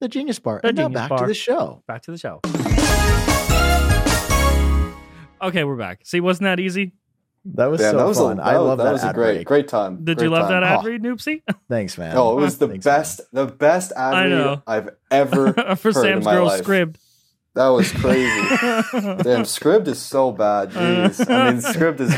the 0.00 0.08
Genius 0.08 0.38
Bar. 0.38 0.60
The 0.62 0.68
and 0.68 0.76
now 0.78 0.84
Genius 0.84 1.00
back 1.00 1.08
Bar. 1.10 1.18
to 1.18 1.26
the 1.26 1.34
show. 1.34 1.82
Back 1.86 2.02
to 2.02 2.10
the 2.10 2.18
show. 2.18 2.40
Okay, 5.40 5.64
we're 5.64 5.76
back. 5.76 6.00
See, 6.04 6.20
wasn't 6.20 6.44
that 6.44 6.58
easy? 6.58 6.92
That 7.54 7.66
was 7.66 7.80
Yeah, 7.80 7.92
so 7.92 7.96
that 7.98 8.06
was 8.06 8.18
fun. 8.18 8.38
a, 8.38 8.42
I 8.42 8.52
that, 8.54 8.58
love 8.60 8.78
that 8.78 8.84
that. 8.84 8.92
was 8.92 9.04
a 9.04 9.12
great, 9.12 9.34
break. 9.36 9.46
great 9.46 9.68
time. 9.68 10.04
Did 10.04 10.18
Great 10.18 10.24
you 10.26 10.30
love 10.30 10.48
time. 10.48 10.60
that 10.60 10.70
ad 10.70 10.80
Oh. 10.80 10.88
read, 10.88 11.02
Noopsy? 11.02 11.42
Thanks, 11.68 11.96
man. 11.98 12.16
Oh, 12.16 12.36
it 12.38 12.40
was 12.42 12.58
the 12.58 12.68
Thanks, 12.68 12.84
man. 12.84 12.94
best, 13.00 13.20
the 13.32 13.46
best 13.46 13.92
ad 13.96 14.14
I 14.14 14.24
read. 14.26 14.62
I've 14.66 14.90
ever 15.10 15.52
for 15.76 15.92
heard 15.92 16.06
in 16.06 16.12
Sam's 16.22 16.24
my 16.24 16.34
girl 16.34 16.46
life. 16.46 16.62
Scribd. 16.64 16.96
That 17.54 17.68
was 17.68 17.90
crazy. 17.90 18.28
Damn, 19.22 19.42
Scribd 19.44 19.88
is 19.88 19.98
so 19.98 20.30
bad. 20.32 20.68
Uh. 20.76 21.08
Jeez. 21.08 21.28
I 21.28 21.50
mean, 21.50 21.60
Scribd 21.62 22.00
is 22.00 22.14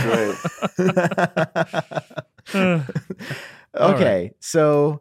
great. 2.54 2.84
All 3.75 3.92
okay, 3.94 4.32
so 4.40 5.00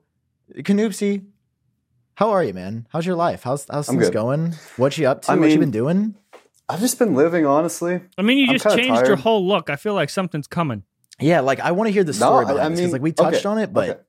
Canoopsy, 0.55 1.25
how 2.15 2.29
are 2.29 2.43
you, 2.43 2.53
man? 2.53 2.87
How's 2.91 3.05
your 3.05 3.15
life? 3.15 3.41
How's 3.43 3.65
how's 3.69 3.89
I'm 3.89 3.95
things 3.95 4.07
good. 4.09 4.13
going? 4.13 4.53
What 4.77 4.97
you 4.97 5.07
up 5.07 5.23
to? 5.23 5.31
I 5.31 5.35
what 5.35 5.49
you 5.49 5.57
been 5.59 5.71
doing? 5.71 6.15
I've 6.69 6.79
just 6.79 6.99
been 6.99 7.15
living, 7.15 7.45
honestly. 7.45 8.01
I 8.17 8.21
mean, 8.21 8.37
you 8.37 8.45
I'm 8.47 8.53
just 8.53 8.65
kinda 8.65 8.77
changed 8.81 9.07
your 9.07 9.15
whole 9.15 9.45
look. 9.47 9.69
I 9.69 9.75
feel 9.75 9.95
like 9.95 10.09
something's 10.09 10.47
coming. 10.47 10.83
Yeah, 11.19 11.39
like 11.41 11.59
I 11.59 11.71
want 11.71 11.87
to 11.87 11.91
hear 11.91 12.03
the 12.03 12.11
No, 12.13 12.17
story 12.17 12.45
I- 12.45 12.53
behind 12.53 12.65
I 12.65 12.69
this 12.69 12.79
'cause, 12.79 12.83
mean, 12.85 12.91
like 12.93 13.01
we 13.01 13.11
touched 13.11 13.37
okay, 13.45 13.49
on 13.49 13.57
it, 13.57 13.73
but 13.73 13.89
okay. 13.89 13.99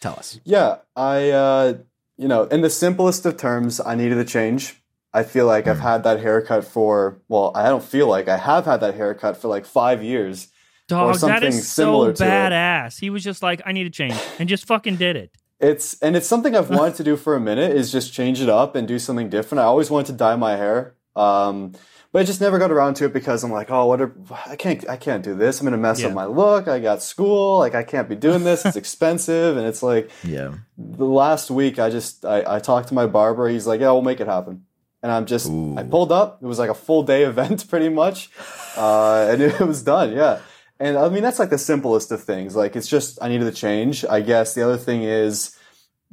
tell 0.00 0.14
us. 0.14 0.38
Yeah, 0.44 0.76
I, 0.96 1.30
uh, 1.30 1.74
you 2.18 2.28
know, 2.28 2.44
in 2.44 2.60
the 2.60 2.68
simplest 2.70 3.24
of 3.24 3.36
terms, 3.36 3.80
I 3.80 3.94
needed 3.94 4.18
a 4.18 4.24
change. 4.24 4.82
I 5.14 5.22
feel 5.22 5.46
like 5.46 5.64
Hmm. 5.64 5.70
I've 5.70 5.80
had 5.80 6.04
that 6.04 6.20
haircut 6.20 6.64
for, 6.64 7.20
well, 7.28 7.52
I 7.54 7.68
don't 7.68 7.84
feel 7.84 8.06
like 8.08 8.28
I 8.28 8.36
have 8.36 8.64
had 8.66 8.80
that 8.80 8.94
haircut 8.94 9.36
for 9.36 9.48
like 9.48 9.64
five 9.64 10.02
years. 10.02 10.48
Dog, 10.88 11.14
that 11.14 11.20
something 11.20 11.48
is 11.48 11.68
so 11.68 11.82
similar 11.84 12.12
to 12.14 12.24
it. 12.24 12.26
badass. 12.26 12.98
He 13.00 13.08
was 13.10 13.22
just 13.22 13.42
like, 13.42 13.62
I 13.64 13.72
need 13.72 13.86
a 13.86 13.90
change, 13.90 14.16
and 14.38 14.48
just 14.48 14.66
fucking 14.66 14.96
did 14.96 15.16
it. 15.16 15.30
It's 15.60 15.96
and 16.02 16.16
it's 16.16 16.26
something 16.26 16.56
I've 16.56 16.70
wanted 16.70 16.96
to 16.96 17.04
do 17.04 17.16
for 17.16 17.36
a 17.36 17.40
minute 17.40 17.70
is 17.70 17.92
just 17.92 18.12
change 18.12 18.40
it 18.40 18.48
up 18.48 18.74
and 18.74 18.86
do 18.88 18.98
something 18.98 19.28
different. 19.30 19.60
I 19.60 19.64
always 19.64 19.90
wanted 19.90 20.06
to 20.08 20.12
dye 20.14 20.34
my 20.34 20.56
hair, 20.56 20.96
um, 21.14 21.72
but 22.12 22.20
I 22.20 22.24
just 22.24 22.40
never 22.40 22.58
got 22.58 22.70
around 22.70 22.94
to 22.96 23.06
it 23.06 23.12
because 23.12 23.42
I'm 23.42 23.50
like, 23.50 23.70
oh, 23.70 23.86
what? 23.86 24.00
Are, 24.02 24.14
I 24.46 24.54
can't, 24.56 24.86
I 24.88 24.96
can't 24.96 25.24
do 25.24 25.34
this. 25.34 25.60
I'm 25.60 25.64
gonna 25.66 25.78
mess 25.78 26.00
Yeah. 26.00 26.08
up 26.08 26.12
my 26.14 26.26
look. 26.26 26.68
I 26.68 26.78
got 26.78 27.02
school. 27.02 27.58
Like 27.58 27.74
I 27.74 27.82
can't 27.82 28.08
be 28.08 28.16
doing 28.16 28.44
this. 28.44 28.64
It's 28.66 28.76
expensive, 28.84 29.56
and 29.56 29.66
it's 29.66 29.82
like 29.82 30.10
Yeah. 30.22 30.54
the 30.76 31.06
last 31.06 31.50
week 31.50 31.78
I 31.78 31.90
just 31.90 32.24
I, 32.24 32.56
I 32.56 32.58
talked 32.58 32.88
to 32.88 32.94
my 32.94 33.06
barber. 33.06 33.48
He's 33.48 33.66
like, 33.66 33.80
yeah, 33.80 33.90
we'll 33.92 34.02
make 34.02 34.20
it 34.20 34.26
happen. 34.26 34.64
And 35.02 35.10
I'm 35.10 35.26
just 35.26 35.48
I 35.50 35.82
pulled 35.82 36.12
up. 36.12 36.38
It 36.42 36.46
was 36.46 36.58
like 36.60 36.70
a 36.70 36.74
full 36.74 37.02
day 37.02 37.24
event, 37.32 37.68
pretty 37.68 37.88
much, 37.88 38.30
uh, 38.76 39.26
and 39.30 39.42
it 39.42 39.58
was 39.60 39.82
done. 39.82 40.12
Yeah. 40.12 40.38
And 40.78 40.96
I 40.98 41.08
mean 41.08 41.22
that's 41.22 41.38
like 41.38 41.50
the 41.50 41.58
simplest 41.58 42.12
of 42.12 42.22
things. 42.22 42.54
Like 42.56 42.76
it's 42.76 42.88
just 42.88 43.18
I 43.22 43.28
needed 43.28 43.46
a 43.46 43.52
change. 43.52 44.04
I 44.04 44.20
guess 44.20 44.54
the 44.54 44.62
other 44.62 44.76
thing 44.76 45.02
is 45.04 45.56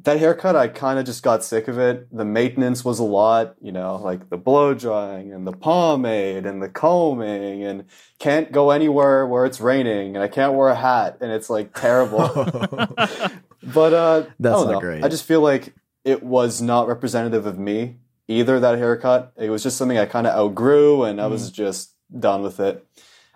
that 0.03 0.19
haircut. 0.19 0.55
I 0.55 0.67
kind 0.69 0.97
of 0.99 1.05
just 1.05 1.23
got 1.23 1.43
sick 1.43 1.67
of 1.67 1.77
it. 1.77 2.07
The 2.15 2.25
maintenance 2.25 2.85
was 2.85 2.99
a 2.99 3.03
lot. 3.03 3.55
You 3.61 3.71
know, 3.71 3.95
like 3.97 4.29
the 4.29 4.37
blow 4.37 4.73
drying 4.73 5.33
and 5.33 5.45
the 5.45 5.51
pomade 5.51 6.45
and 6.45 6.61
the 6.61 6.69
combing 6.69 7.63
and 7.63 7.85
can't 8.17 8.51
go 8.51 8.71
anywhere 8.71 9.27
where 9.27 9.45
it's 9.45 9.59
raining 9.59 10.15
and 10.15 10.23
I 10.23 10.27
can't 10.27 10.53
wear 10.53 10.69
a 10.69 10.75
hat 10.75 11.17
and 11.21 11.31
it's 11.31 11.49
like 11.49 11.73
terrible. 11.73 12.19
But 13.61 13.93
uh, 13.93 14.23
That's 14.39 14.61
not 14.61 14.71
know. 14.71 14.79
great. 14.79 15.03
I 15.03 15.09
just 15.09 15.25
feel 15.25 15.41
like 15.41 15.73
it 16.05 16.23
was 16.23 16.61
not 16.61 16.87
representative 16.87 17.45
of 17.45 17.59
me 17.59 17.97
either. 18.29 18.57
That 18.59 18.77
haircut. 18.77 19.33
It 19.35 19.49
was 19.49 19.61
just 19.63 19.75
something 19.77 19.97
I 19.97 20.05
kind 20.05 20.25
of 20.25 20.33
outgrew, 20.33 21.03
and 21.03 21.19
I 21.19 21.25
Mm. 21.25 21.31
was 21.31 21.51
just 21.51 21.91
done 22.17 22.41
with 22.41 22.59
it. 22.61 22.87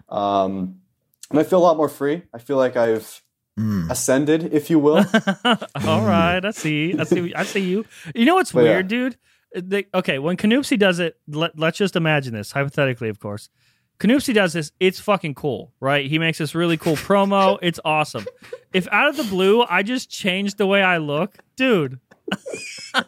Um, 0.09 0.79
and 1.29 1.39
I 1.39 1.43
feel 1.43 1.59
a 1.59 1.65
lot 1.67 1.75
more 1.77 1.89
free. 1.89 2.23
I 2.33 2.37
feel 2.37 2.55
like 2.57 2.77
I've 2.77 3.21
Mm. 3.59 3.89
ascended, 3.91 4.51
if 4.53 4.69
you 4.69 4.79
will. 4.79 4.97
All 5.45 6.01
right, 6.01 6.43
I 6.43 6.51
see. 6.51 6.97
I 6.97 7.03
see. 7.03 7.33
I 7.35 7.43
see 7.43 7.59
you. 7.59 7.85
You 8.15 8.25
know 8.25 8.35
what's 8.35 8.51
But 8.51 8.63
yeah. 8.63 8.71
weird, 8.71 8.87
dude? 8.87 9.17
They, 9.55 9.85
okay, 9.93 10.17
when 10.17 10.37
Canoopsy 10.37 10.79
does 10.79 10.99
it, 10.99 11.17
let, 11.27 11.57
let's 11.59 11.77
just 11.77 11.95
imagine 11.95 12.33
this 12.33 12.51
hypothetically, 12.51 13.09
of 13.09 13.19
course. 13.19 13.49
Canoopsy 13.99 14.33
does 14.33 14.53
this, 14.53 14.71
it's 14.79 14.99
fucking 14.99 15.35
cool, 15.35 15.71
right? 15.79 16.07
He 16.09 16.17
makes 16.17 16.39
this 16.39 16.55
really 16.55 16.77
cool 16.77 16.95
promo. 16.95 17.59
It's 17.61 17.79
awesome. 17.85 18.25
If 18.73 18.87
out 18.91 19.09
of 19.09 19.17
the 19.17 19.23
blue, 19.23 19.63
I 19.69 19.83
just 19.83 20.09
changed 20.09 20.57
the 20.57 20.65
way 20.65 20.81
I 20.81 20.97
look, 20.97 21.37
dude. 21.55 21.99
a, 22.95 23.05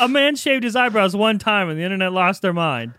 a 0.00 0.08
man 0.08 0.34
shaved 0.34 0.64
his 0.64 0.74
eyebrows 0.74 1.14
one 1.14 1.38
time, 1.38 1.68
and 1.68 1.78
the 1.78 1.84
internet 1.84 2.12
lost 2.12 2.42
their 2.42 2.52
mind. 2.52 2.94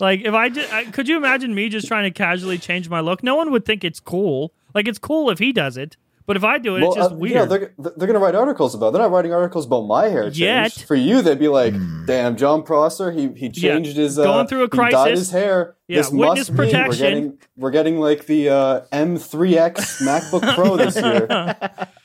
Like, 0.00 0.22
if 0.22 0.34
I 0.34 0.48
just, 0.48 0.72
I, 0.72 0.84
could 0.86 1.08
you 1.08 1.16
imagine 1.16 1.54
me 1.54 1.68
just 1.68 1.86
trying 1.86 2.04
to 2.04 2.10
casually 2.10 2.58
change 2.58 2.88
my 2.88 3.00
look? 3.00 3.22
No 3.22 3.36
one 3.36 3.50
would 3.52 3.64
think 3.64 3.84
it's 3.84 4.00
cool. 4.00 4.52
Like, 4.74 4.88
it's 4.88 4.98
cool 4.98 5.30
if 5.30 5.38
he 5.38 5.52
does 5.52 5.76
it, 5.76 5.96
but 6.28 6.36
if 6.36 6.44
I 6.44 6.58
do 6.58 6.76
it, 6.76 6.84
it's 6.84 6.94
just 6.94 7.10
uh, 7.12 7.16
weird. 7.16 7.34
Yeah, 7.34 7.44
they're 7.46 7.74
they're 7.96 8.06
gonna 8.06 8.20
write 8.20 8.36
articles 8.36 8.74
about. 8.76 8.88
it. 8.88 8.92
They're 8.92 9.02
not 9.02 9.10
writing 9.10 9.32
articles 9.32 9.66
about 9.66 9.80
my 9.86 10.08
hair 10.08 10.24
change. 10.24 10.38
Yet. 10.38 10.72
For 10.86 10.94
you, 10.94 11.22
they'd 11.22 11.38
be 11.40 11.48
like, 11.48 11.74
"Damn, 12.06 12.36
Jon 12.36 12.62
Prosser, 12.62 13.10
he 13.10 13.28
he 13.32 13.46
Yeah, 13.46 13.72
changed 13.74 13.96
his 13.96 14.16
uh, 14.18 14.22
going 14.24 14.46
through 14.46 14.64
a 14.64 14.68
he 14.84 14.90
dyed 14.92 15.10
his 15.16 15.30
hair. 15.32 15.74
Yeah, 15.88 15.96
this 15.96 16.10
witness 16.10 16.50
must 16.50 16.72
mean 16.72 16.86
we're 16.86 16.94
getting 16.96 17.38
we're 17.56 17.70
getting 17.72 17.98
like 17.98 18.26
the 18.26 18.50
uh, 18.50 18.80
M3X 18.92 20.02
MacBook 20.06 20.54
Pro 20.54 20.76
this 20.76 20.94
year." 20.94 21.56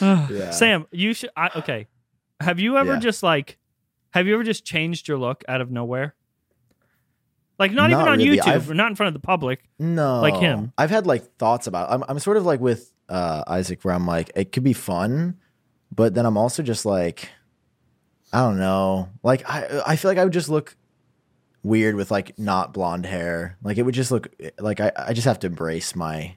Yeah. 0.00 0.50
Sam, 0.50 0.86
you 0.90 1.14
should. 1.14 1.30
I, 1.36 1.50
okay, 1.56 1.86
have 2.40 2.58
you 2.60 2.76
ever 2.76 2.94
Yeah. 2.94 2.98
just 2.98 3.22
like, 3.22 3.58
have 4.10 4.26
you 4.26 4.34
ever 4.34 4.42
just 4.42 4.64
changed 4.64 5.08
your 5.08 5.18
look 5.18 5.44
out 5.48 5.60
of 5.60 5.70
nowhere? 5.70 6.14
Like 7.58 7.70
not, 7.72 7.90
Not 7.90 8.00
even 8.00 8.12
on 8.12 8.18
really. 8.18 8.38
YouTube, 8.38 8.46
I've- 8.48 8.70
or 8.70 8.74
not 8.74 8.88
in 8.90 8.96
front 8.96 9.08
of 9.08 9.14
the 9.14 9.24
public. 9.24 9.62
No, 9.78 10.20
Like 10.20 10.36
him. 10.36 10.72
I've 10.76 10.90
had 10.90 11.06
like 11.06 11.36
thoughts 11.38 11.66
about. 11.68 11.90
I'm 11.90 12.04
I'm 12.08 12.18
sort 12.18 12.36
of 12.36 12.44
like 12.44 12.60
with 12.60 12.90
uh, 13.08 13.44
Isaac, 13.46 13.84
where 13.84 13.94
I'm 13.94 14.06
like, 14.06 14.30
it 14.34 14.52
could 14.52 14.64
be 14.64 14.72
fun, 14.72 15.38
but 15.94 16.14
then 16.14 16.26
I'm 16.26 16.36
also 16.36 16.62
just 16.62 16.84
like, 16.86 17.28
I 18.32 18.38
don't 18.40 18.58
know. 18.58 19.10
Like 19.22 19.48
I 19.48 19.82
I 19.86 19.96
feel 19.96 20.10
like 20.10 20.18
I 20.18 20.24
would 20.24 20.32
just 20.32 20.48
look 20.48 20.76
weird 21.62 21.94
with 21.94 22.10
like 22.10 22.38
not 22.38 22.72
blonde 22.74 23.06
hair. 23.06 23.56
Like 23.62 23.78
it 23.78 23.82
would 23.82 23.94
just 23.94 24.10
look 24.10 24.28
like 24.58 24.80
I 24.80 24.90
I 24.96 25.12
just 25.12 25.26
have 25.26 25.38
to 25.40 25.46
embrace 25.46 25.94
my 25.94 26.34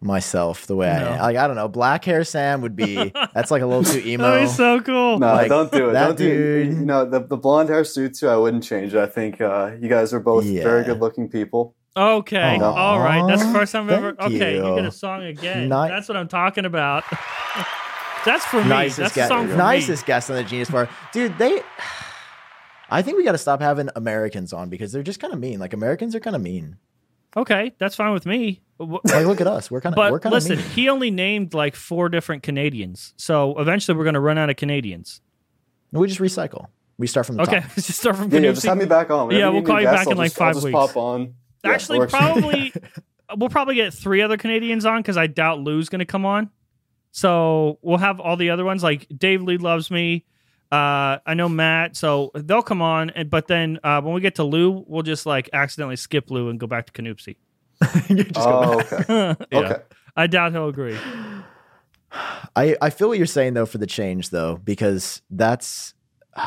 myself 0.00 0.66
the 0.66 0.76
way 0.76 0.90
I 0.90 1.00
No. 1.00 1.08
am. 1.12 1.20
Like 1.20 1.36
I 1.36 1.46
don't 1.46 1.56
know, 1.56 1.68
black 1.68 2.04
hair 2.04 2.24
Sam 2.24 2.60
would 2.60 2.76
be 2.76 3.12
that's 3.34 3.50
like 3.50 3.62
a 3.62 3.66
little 3.66 3.84
too 3.84 4.00
emo. 4.06 4.24
That'd 4.24 4.48
be 4.48 4.52
so 4.52 4.80
cool. 4.80 5.18
No, 5.18 5.26
Like, 5.34 5.48
don't 5.48 5.70
do 5.72 5.90
it. 5.90 5.92
that 5.94 6.06
Don't 6.08 6.18
do 6.18 6.64
dude- 6.64 6.78
You 6.80 6.84
know, 6.84 7.04
the, 7.08 7.20
the 7.20 7.36
blonde 7.36 7.68
hair 7.70 7.84
suits 7.84 8.20
you, 8.20 8.28
I 8.28 8.36
wouldn't 8.36 8.64
change 8.64 8.92
it. 8.94 9.00
I 9.00 9.06
think 9.06 9.40
uh, 9.40 9.72
you 9.80 9.88
guys 9.88 10.12
are 10.12 10.20
both 10.20 10.44
Yeah. 10.44 10.62
very 10.62 10.84
good 10.84 11.00
looking 11.00 11.28
people. 11.28 11.74
Okay. 11.96 12.58
Aw, 12.60 12.62
All 12.62 12.98
right. 12.98 13.26
That's 13.28 13.44
the 13.44 13.52
first 13.52 13.72
time 13.72 13.84
I've 13.84 13.90
ever. 13.92 14.14
thank 14.14 14.34
Okay. 14.34 14.56
You. 14.56 14.66
you. 14.70 14.74
get 14.76 14.84
a 14.84 14.90
song 14.90 15.22
again. 15.22 15.64
Ni- 15.64 15.68
That's 15.68 16.08
what 16.08 16.16
I'm 16.16 16.28
talking 16.28 16.64
about. 16.64 17.04
That's 18.24 18.44
for 18.46 18.62
me. 18.62 18.68
nicest 18.70 18.98
That's 18.98 19.12
a 19.12 19.14
guest, 19.16 19.28
song 19.28 19.48
for 19.48 19.56
nicest 19.56 20.06
guest 20.06 20.30
on 20.30 20.36
the 20.36 20.44
Genius 20.44 20.70
Bar, 20.70 20.88
dude. 21.12 21.36
They, 21.38 21.60
I 22.90 23.02
think 23.02 23.16
we 23.18 23.24
got 23.24 23.32
to 23.32 23.38
stop 23.38 23.60
having 23.60 23.90
Americans 23.96 24.52
on 24.52 24.70
because 24.70 24.92
they're 24.92 25.02
just 25.02 25.20
kind 25.20 25.32
of 25.32 25.38
mean. 25.38 25.58
Like 25.60 25.72
Americans 25.72 26.14
are 26.14 26.20
kind 26.20 26.34
of 26.34 26.42
mean. 26.42 26.76
Okay. 27.36 27.74
That's 27.78 27.94
fine 27.94 28.12
with 28.12 28.26
me. 28.26 28.60
Like 28.78 29.26
look 29.26 29.40
at 29.40 29.46
us, 29.46 29.70
we're 29.70 29.80
kind 29.80 29.94
of 29.94 29.98
we're 29.98 30.10
But 30.18 30.22
kind 30.22 30.34
of 30.34 30.42
listen, 30.42 30.56
mean. 30.58 30.66
he 30.70 30.88
only 30.88 31.10
named 31.12 31.54
like 31.54 31.76
four 31.76 32.08
different 32.08 32.42
Canadians. 32.42 33.14
So 33.16 33.56
eventually 33.58 33.96
we're 33.96 34.04
going 34.04 34.14
to 34.14 34.20
run 34.20 34.36
out 34.38 34.50
of 34.50 34.56
Canadians. 34.56 35.20
We 35.92 36.08
just 36.08 36.20
recycle. 36.20 36.66
We 36.98 37.06
start 37.06 37.26
from 37.26 37.36
the 37.36 37.42
Okay. 37.42 37.60
top. 37.60 37.70
Let's 37.76 37.86
just 37.86 38.00
start 38.00 38.16
from 38.16 38.30
Yeah, 38.32 38.40
yeah, 38.40 38.52
just 38.52 38.66
have 38.66 38.78
me 38.78 38.84
back 38.86 39.10
on. 39.10 39.28
Whenever 39.28 39.40
Yeah, 39.46 39.48
we'll 39.50 39.62
call 39.62 39.80
you 39.80 39.86
guests, 39.86 40.06
back 40.06 40.06
in 40.06 40.12
I'll 40.12 40.18
like 40.18 40.30
just- 40.32 40.40
I'll 40.40 40.46
five 40.48 40.54
just 40.54 40.64
weeks. 40.64 40.74
Pop 40.74 40.96
on. 40.96 41.34
Yeah, 41.64 41.72
Actually, 41.72 42.06
probably 42.08 42.72
we'll 43.36 43.48
probably 43.48 43.76
get 43.76 43.94
three 43.94 44.22
other 44.22 44.36
Canadians 44.36 44.84
on 44.84 45.00
because 45.00 45.16
I 45.16 45.26
doubt 45.26 45.60
Lew's 45.60 45.88
going 45.88 46.00
to 46.00 46.04
come 46.04 46.26
on. 46.26 46.50
So 47.10 47.78
we'll 47.82 47.98
have 47.98 48.20
all 48.20 48.36
the 48.36 48.50
other 48.50 48.64
ones 48.64 48.82
like 48.82 49.06
Dave 49.16 49.42
Lee 49.42 49.56
loves 49.56 49.90
me. 49.90 50.24
Uh, 50.72 51.18
I 51.24 51.34
know 51.34 51.48
Matt, 51.48 51.96
so 51.96 52.32
they'll 52.34 52.62
come 52.62 52.82
on. 52.82 53.10
And, 53.10 53.30
but 53.30 53.46
then 53.46 53.78
uh, 53.84 54.00
when 54.00 54.14
we 54.14 54.20
get 54.20 54.36
to 54.36 54.44
Lew, 54.44 54.84
we'll 54.88 55.02
just 55.02 55.24
like 55.24 55.48
accidentally 55.52 55.96
skip 55.96 56.30
Lew 56.30 56.48
and 56.48 56.58
go 56.58 56.66
back 56.66 56.86
to 56.86 56.92
Canoopsy. 56.92 57.36
You 58.08 58.24
just 58.24 58.34
go 58.34 58.80
Oh, 58.80 58.80
okay. 59.10 59.46
Yeah. 59.52 59.58
Okay. 59.58 59.82
I 60.16 60.26
doubt 60.26 60.52
he'll 60.52 60.68
agree. 60.68 60.96
I, 62.56 62.76
I 62.80 62.90
feel 62.90 63.08
what 63.08 63.18
you're 63.18 63.26
saying 63.26 63.54
though 63.54 63.66
for 63.66 63.78
the 63.78 63.86
change 63.86 64.30
though 64.30 64.56
because 64.56 65.22
that's 65.30 65.94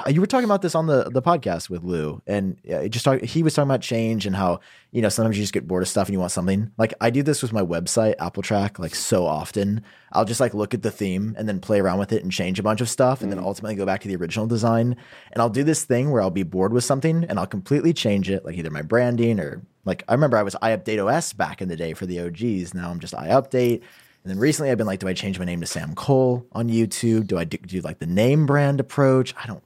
you 0.08 0.20
were 0.20 0.28
talking 0.28 0.46
about 0.46 0.62
this 0.62 0.76
on 0.76 0.88
the 0.88 1.06
the 1.06 1.22
podcast 1.22 1.70
with 1.70 1.84
Lew 1.84 2.22
and 2.28 2.58
uh, 2.70 2.78
it 2.78 2.90
just 2.90 3.06
talk, 3.06 3.22
he 3.22 3.44
was 3.44 3.54
talking 3.54 3.70
about 3.70 3.82
change 3.82 4.26
and 4.26 4.36
how 4.36 4.60
you 4.92 5.02
know 5.02 5.10
sometimes 5.10 5.38
you 5.38 5.44
just 5.44 5.54
get 5.54 5.68
bored 5.68 5.84
of 5.84 5.90
stuff 5.90 6.08
and 6.08 6.14
you 6.14 6.20
want 6.20 6.32
something. 6.32 6.72
Like 6.78 6.94
I 7.00 7.10
do 7.10 7.24
this 7.24 7.42
with 7.42 7.54
my 7.54 7.62
website 7.62 8.16
AppleTrack 8.18 8.80
like 8.80 8.96
so 8.96 9.26
often. 9.26 9.82
I'll 10.12 10.26
just 10.26 10.40
like 10.40 10.54
look 10.54 10.74
at 10.74 10.82
the 10.82 10.92
theme 10.92 11.36
and 11.38 11.48
then 11.48 11.60
play 11.60 11.80
around 11.80 12.00
with 12.00 12.12
it 12.12 12.24
and 12.24 12.32
change 12.32 12.60
a 12.60 12.64
bunch 12.64 12.82
of 12.82 12.90
stuff 12.90 13.22
and 13.22 13.32
then 13.32 13.40
ultimately 13.40 13.76
go 13.76 13.86
back 13.86 14.02
to 14.02 14.08
the 14.08 14.16
original 14.16 14.48
design. 14.48 14.96
And 15.32 15.42
I'll 15.42 15.50
do 15.50 15.64
this 15.64 15.84
thing 15.84 16.12
where 16.12 16.22
I'll 16.22 16.30
be 16.30 16.44
bored 16.44 16.74
with 16.74 16.84
something 16.84 17.24
and 17.26 17.40
I'll 17.40 17.48
completely 17.48 17.94
change 17.94 18.30
it 18.30 18.46
like 18.46 18.56
either 18.56 18.70
my 18.70 18.82
branding 18.82 19.40
or 19.40 19.62
like 19.86 20.04
I 20.08 20.14
remember 20.14 20.38
I 20.38 20.44
was 20.44 20.56
iUpdateOS 20.56 21.38
back 21.38 21.62
in 21.62 21.70
the 21.70 21.78
day 21.78 21.94
for 21.94 22.06
the 22.06 22.20
OGs 22.20 22.74
now 22.74 22.90
I'm 22.90 23.00
just 23.00 23.14
iUpdate. 23.14 23.82
And 24.24 24.36
then 24.36 24.40
recently, 24.40 24.72
I've 24.72 24.78
been 24.78 24.88
like, 24.88 25.00
do 25.00 25.08
I 25.08 25.14
change 25.14 25.40
my 25.40 25.46
name 25.46 25.62
to 25.62 25.66
Sam 25.66 25.96
Kohl 25.96 26.46
on 26.52 26.68
YouTube? 26.68 27.28
Do 27.28 27.38
I 27.38 27.46
do, 27.46 27.58
do 27.60 27.80
like 27.80 28.00
the 28.00 28.06
name 28.06 28.46
brand 28.46 28.82
approach? 28.82 29.34
I 29.42 29.48
don't 29.48 29.64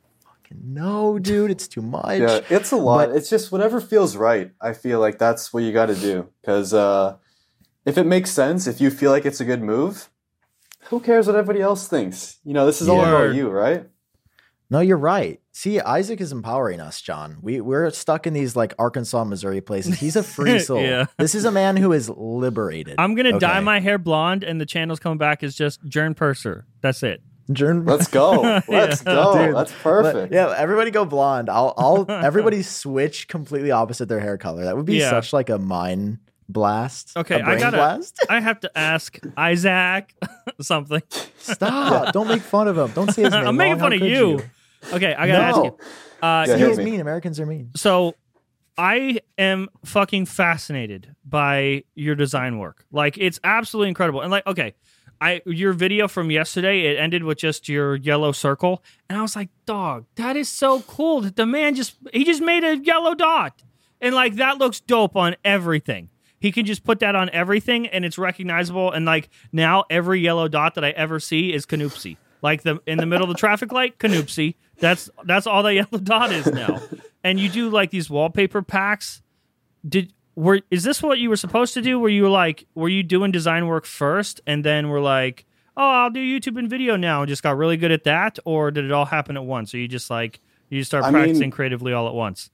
fucking 0.52 0.74
know, 0.74 1.20
dude. 1.20 1.52
It's 1.52 1.68
too 1.68 1.82
much. 1.82 2.20
Yeah, 2.20 2.42
it's 2.50 2.72
a 2.72 2.78
lot. 2.78 3.10
But- 3.10 3.18
it's 3.18 3.30
just 3.30 3.52
whatever 3.52 3.82
feels 3.82 4.16
right. 4.16 4.52
I 4.62 4.74
feel 4.74 5.00
like 5.00 5.18
that's 5.18 5.54
what 5.54 5.64
you 5.64 5.72
got 5.72 5.88
to 5.88 5.96
do. 5.96 6.28
Because 6.42 6.74
uh, 6.74 7.18
if 7.86 7.98
it 7.98 8.06
makes 8.06 8.32
sense, 8.32 8.68
if 8.68 8.80
you 8.82 8.90
feel 8.90 9.12
like 9.12 9.26
it's 9.26 9.40
a 9.42 9.46
good 9.46 9.62
move, 9.62 10.10
who 10.86 11.00
cares 11.00 11.28
what 11.28 11.36
everybody 11.36 11.62
else 11.62 11.88
thinks? 11.88 12.40
You 12.44 12.54
know, 12.54 12.66
this 12.66 12.82
is 12.82 12.90
all 12.90 12.98
Yeah. 12.98 13.10
about 13.10 13.36
you, 13.36 13.50
right? 13.50 13.88
No, 14.70 14.80
you're 14.80 14.98
right. 14.98 15.42
See, 15.52 15.82
Isaac 15.82 16.22
is 16.22 16.32
empowering 16.32 16.80
us, 16.80 17.02
Jon. 17.02 17.40
We 17.42 17.60
we're 17.60 17.90
stuck 17.92 18.26
in 18.26 18.34
these 18.34 18.56
like 18.56 18.74
Arkansas, 18.80 19.26
Missouri 19.26 19.60
places. 19.60 20.00
He's 20.00 20.16
a 20.16 20.24
free 20.24 20.60
soul. 20.70 20.82
Yeah. 20.82 21.08
This 21.18 21.36
is 21.36 21.44
a 21.44 21.52
man 21.52 21.76
who 21.76 21.92
is 21.92 22.08
liberated. 22.10 22.96
I'm 22.98 23.14
gonna 23.16 23.38
dye 23.38 23.60
my 23.60 23.82
hair 23.82 23.98
blonde, 23.98 24.46
and 24.46 24.62
the 24.62 24.66
channel's 24.66 25.00
coming 25.02 25.18
back 25.18 25.44
is 25.44 25.56
just 25.58 25.84
Jern 25.86 26.16
Purser. 26.16 26.66
That's 26.82 27.04
it. 27.04 27.22
Jern- 27.56 27.88
Let's 27.88 28.08
go. 28.08 28.62
Let's 28.68 29.02
go. 29.02 29.34
Dude, 29.46 29.56
That's 29.56 29.72
But, 29.72 29.82
perfect. 29.84 30.34
yeah, 30.34 30.54
everybody 30.58 30.92
go 30.92 31.06
blonde. 31.06 31.50
I'll 31.50 31.74
I'll 31.78 32.06
everybody 32.10 32.62
switch 32.64 33.28
completely 33.28 33.72
opposite 33.72 34.08
their 34.10 34.20
hair 34.20 34.38
color. 34.38 34.64
That 34.66 34.76
would 34.78 34.86
be 34.86 34.98
Yeah. 34.98 35.10
such 35.10 35.34
like 35.34 35.50
a 35.50 35.58
mind 35.58 36.20
blast. 36.50 37.16
Okay, 37.16 37.36
a 37.36 37.40
I 37.40 37.44
brain 37.44 37.60
gotta- 37.60 37.78
blast. 37.78 38.20
I 38.30 38.40
have 38.42 38.60
to 38.62 38.78
ask 38.78 39.18
Isaac 39.38 40.14
something. 40.62 41.02
Stop! 41.40 42.14
Don't 42.14 42.28
make 42.28 42.42
fun 42.42 42.68
of 42.68 42.78
him. 42.78 42.92
Don't 42.92 43.12
say 43.14 43.24
his 43.24 43.32
name. 43.32 43.48
I'm 43.48 43.56
making 43.56 43.80
fun 43.80 43.94
of 43.94 44.00
could 44.00 44.10
you. 44.10 44.42
Okay, 44.94 45.14
I 45.14 45.28
gotta 45.28 45.44
ask 45.44 45.58
No. 45.58 45.64
you. 45.66 45.78
Uh, 46.22 46.46
Yeah, 46.48 46.58
He 46.58 46.76
me. 46.78 46.84
mean. 46.92 47.00
Americans 47.02 47.40
are 47.40 47.46
mean. 47.46 47.72
so 47.76 48.16
I 48.78 49.20
am 49.38 49.70
fucking 49.86 50.26
fascinated 50.26 51.14
by 51.26 51.84
your 51.94 52.16
design 52.16 52.58
work. 52.58 52.86
Like 52.92 53.18
it's 53.18 53.40
absolutely 53.44 53.90
incredible. 53.90 54.22
And 54.22 54.32
like, 54.32 54.46
okay, 54.48 54.74
I 55.21 55.41
your 55.45 55.71
video 55.73 56.07
from 56.07 56.31
yesterday, 56.31 56.88
it 56.88 56.97
ended 56.97 57.23
with 57.23 57.38
just 57.38 57.69
your 57.69 57.95
yellow 57.95 58.31
circle, 58.31 58.84
and 59.07 59.19
I 59.19 59.21
was 59.21 59.36
like, 59.36 59.49
dog, 59.67 60.05
that 60.15 60.36
is 60.36 60.49
so 60.49 60.81
cool. 60.81 61.21
That 61.21 61.36
the 61.36 61.45
man 61.45 61.75
just 61.75 61.95
he 62.12 62.25
just 62.25 62.41
made 62.41 62.63
a 62.63 62.77
yellow 62.77 63.13
dot, 63.13 63.62
and 64.01 64.15
like 64.15 64.36
that 64.36 64.57
looks 64.57 64.79
dope 64.79 65.15
on 65.15 65.36
everything. 65.45 66.10
He 66.39 66.51
can 66.51 66.65
just 66.65 66.84
put 66.84 66.99
that 67.01 67.13
on 67.15 67.29
everything, 67.29 67.86
and 67.88 68.03
it's 68.03 68.17
recognizable. 68.17 68.91
And 68.91 69.05
like 69.05 69.29
now, 69.51 69.84
every 69.91 70.19
yellow 70.19 70.47
dot 70.47 70.73
that 70.73 70.84
I 70.84 70.89
ever 70.89 71.19
see 71.19 71.53
is 71.53 71.67
Canoopsy. 71.67 72.17
Like 72.41 72.63
the 72.63 72.81
in 72.88 72.97
the 72.97 73.05
middle 73.05 73.29
of 73.29 73.29
the 73.29 73.39
traffic 73.39 73.71
light, 73.71 73.99
Canoopsy. 73.99 74.55
That's 74.79 75.07
that's 75.23 75.45
all 75.45 75.62
that 75.62 75.73
yellow 75.75 75.99
dot 75.99 76.31
is 76.31 76.47
now. 76.47 76.81
and 77.23 77.39
you 77.39 77.47
do 77.47 77.69
like 77.69 77.91
these 77.91 78.10
wallpaper 78.10 78.63
packs. 78.63 79.21
Did 79.88 80.13
were 80.36 80.62
is 80.70 80.84
this 80.84 81.02
what 81.04 81.20
you 81.20 81.30
were 81.30 81.38
supposed 81.38 81.74
to 81.74 81.82
do? 81.82 82.00
Were 82.00 82.10
you 82.10 82.30
like 82.30 82.65
were 82.76 82.89
you 82.89 83.04
doing 83.04 83.32
design 83.32 83.67
work 83.67 83.86
first, 83.86 84.41
and 84.48 84.63
then 84.63 84.89
we're 84.89 85.02
like, 85.02 85.46
oh, 85.78 85.89
I'll 85.89 86.10
do 86.10 86.20
YouTube 86.20 86.58
and 86.58 86.70
video 86.70 86.96
now, 86.96 87.22
and 87.22 87.30
just 87.30 87.44
got 87.44 87.58
really 87.58 87.78
good 87.78 87.91
at 87.91 88.04
that, 88.06 88.39
or 88.46 88.72
did 88.72 88.86
it 88.86 88.91
all 88.91 89.06
happen 89.06 89.38
at 89.38 89.46
once? 89.46 89.74
Or 89.74 89.78
you 89.78 89.88
just 89.88 90.10
like 90.10 90.39
you 90.70 90.80
just 90.80 90.89
start 90.89 91.04
I 91.04 91.12
mean- 91.12 91.24
practicing 91.24 91.52
creatively 91.52 91.94
all 91.94 92.08
at 92.08 92.13
once? 92.13 92.50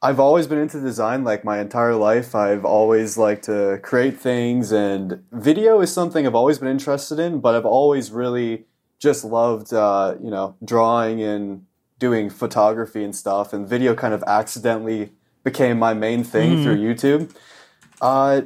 I've 0.00 0.20
always 0.20 0.46
been 0.46 0.58
into 0.58 0.80
design 0.80 1.24
like 1.24 1.44
my 1.44 1.58
entire 1.58 1.96
life. 1.96 2.32
I've 2.32 2.64
always 2.64 3.18
liked 3.18 3.44
to 3.46 3.80
create 3.82 4.16
things, 4.18 4.70
and 4.70 5.24
video 5.32 5.80
is 5.80 5.92
something 5.92 6.24
I've 6.24 6.36
always 6.36 6.58
been 6.60 6.68
interested 6.68 7.18
in, 7.18 7.40
but 7.40 7.56
I've 7.56 7.66
always 7.66 8.12
really 8.12 8.66
just 9.00 9.24
loved, 9.24 9.72
uh, 9.72 10.14
you 10.22 10.30
know, 10.30 10.54
drawing 10.64 11.20
and 11.20 11.64
doing 11.98 12.30
photography 12.30 13.02
and 13.02 13.14
stuff. 13.14 13.52
And 13.52 13.66
video 13.68 13.94
kind 13.96 14.14
of 14.14 14.22
accidentally 14.28 15.10
became 15.44 15.78
my 15.78 15.94
main 15.94 16.24
thing 16.24 16.56
hmm. 16.56 16.62
through 16.62 16.76
YouTube. 16.76 17.34
Uh, 18.00 18.42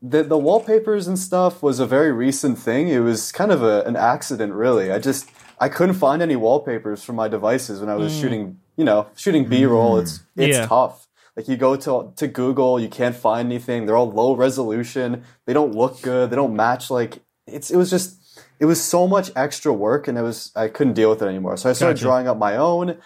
the 0.00 0.22
the 0.22 0.38
wallpapers 0.38 1.08
and 1.08 1.18
stuff 1.18 1.62
was 1.62 1.80
a 1.80 1.86
very 1.86 2.12
recent 2.12 2.58
thing. 2.58 2.88
It 2.88 3.00
was 3.00 3.32
kind 3.32 3.50
of 3.50 3.62
a, 3.62 3.82
an 3.82 3.96
accident, 3.96 4.52
really. 4.52 4.92
I 4.92 4.98
just 4.98 5.28
I 5.60 5.68
couldn't 5.68 5.96
find 5.96 6.22
any 6.22 6.36
wallpapers 6.36 7.02
for 7.02 7.12
my 7.12 7.28
devices 7.28 7.80
when 7.80 7.88
I 7.88 7.96
was 7.96 8.14
hmm. 8.14 8.20
shooting, 8.20 8.60
you 8.76 8.84
know, 8.84 9.08
shooting 9.16 9.48
B 9.48 9.64
roll. 9.64 9.98
It's 9.98 10.18
hmm. 10.18 10.42
it's 10.42 10.58
Yeah. 10.58 10.66
tough. 10.66 11.06
Like 11.36 11.48
you 11.48 11.56
go 11.56 11.76
to 11.76 12.12
to 12.16 12.26
Google, 12.26 12.80
you 12.80 12.88
can't 12.88 13.14
find 13.14 13.46
anything. 13.46 13.86
They're 13.86 13.96
all 13.96 14.10
low 14.10 14.34
resolution. 14.34 15.24
They 15.46 15.52
don't 15.52 15.74
look 15.74 16.02
good. 16.02 16.30
They 16.30 16.36
don't 16.36 16.54
match. 16.54 16.90
Like 16.90 17.20
it's 17.46 17.70
it 17.70 17.76
was 17.76 17.90
just 17.90 18.18
it 18.60 18.64
was 18.64 18.82
so 18.82 19.06
much 19.06 19.30
extra 19.36 19.72
work, 19.72 20.08
and 20.08 20.18
it 20.18 20.22
was 20.22 20.50
I 20.56 20.68
couldn't 20.68 20.94
deal 20.94 21.10
with 21.10 21.22
it 21.22 21.26
anymore. 21.26 21.56
So 21.56 21.70
I 21.70 21.72
started 21.74 21.94
Gotcha. 21.94 22.04
drawing 22.04 22.28
up 22.28 22.38
my 22.38 22.56
own, 22.56 22.98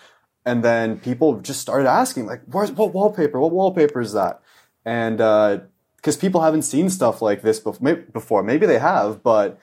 and 0.44 0.62
then 0.64 0.98
people 0.98 1.40
just 1.40 1.61
started 1.61 1.88
asking 1.88 2.26
like, 2.26 2.42
"Where's 2.46 2.72
what 2.72 2.92
wallpaper? 2.94 3.38
What 3.40 3.52
wallpaper 3.52 4.00
is 4.00 4.12
that?" 4.12 4.40
And 4.85 5.20
uh, 5.20 5.61
because 5.96 6.16
people 6.16 6.40
haven't 6.40 6.62
seen 6.62 6.90
stuff 6.90 7.22
like 7.22 7.42
this 7.42 7.61
before, 7.61 8.42
maybe 8.42 8.66
they 8.66 8.78
have, 8.78 9.22
but 9.22 9.59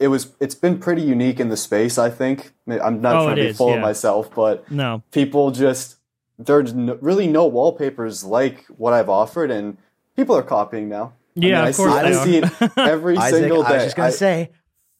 it 0.00 0.08
was 0.08 0.32
it's 0.40 0.54
been 0.56 0.78
pretty 0.78 1.02
unique 1.02 1.38
in 1.38 1.48
the 1.50 1.56
space. 1.56 1.98
I 1.98 2.10
think 2.10 2.52
I'm 2.68 3.00
not 3.00 3.16
Oh, 3.16 3.24
trying 3.26 3.36
to 3.36 3.42
be 3.42 3.48
is, 3.48 3.56
full 3.56 3.68
yeah. 3.70 3.76
of 3.76 3.80
myself, 3.82 4.34
but 4.34 4.68
No, 4.70 5.02
people 5.12 5.50
just 5.52 5.96
there's 6.36 6.74
no, 6.74 6.98
really 7.00 7.28
no 7.28 7.46
wallpapers 7.46 8.24
like 8.24 8.64
what 8.76 8.92
I've 8.92 9.08
offered, 9.08 9.50
and 9.52 9.76
people 10.16 10.36
are 10.36 10.42
copying 10.42 10.88
now. 10.88 11.12
I 11.36 11.46
Yeah, 11.46 11.60
mean, 11.60 11.68
of 11.70 11.76
course 11.76 11.92
I 11.92 12.02
they 12.10 12.12
see, 12.24 12.42
I 12.42 12.48
see 12.48 12.64
it 12.64 12.70
every 12.76 13.16
Isaac, 13.16 13.38
single 13.40 13.62
day. 13.62 13.68
I 13.68 13.72
was 13.74 13.84
just 13.84 13.96
gonna 13.96 14.08
I- 14.08 14.10
say, 14.10 14.50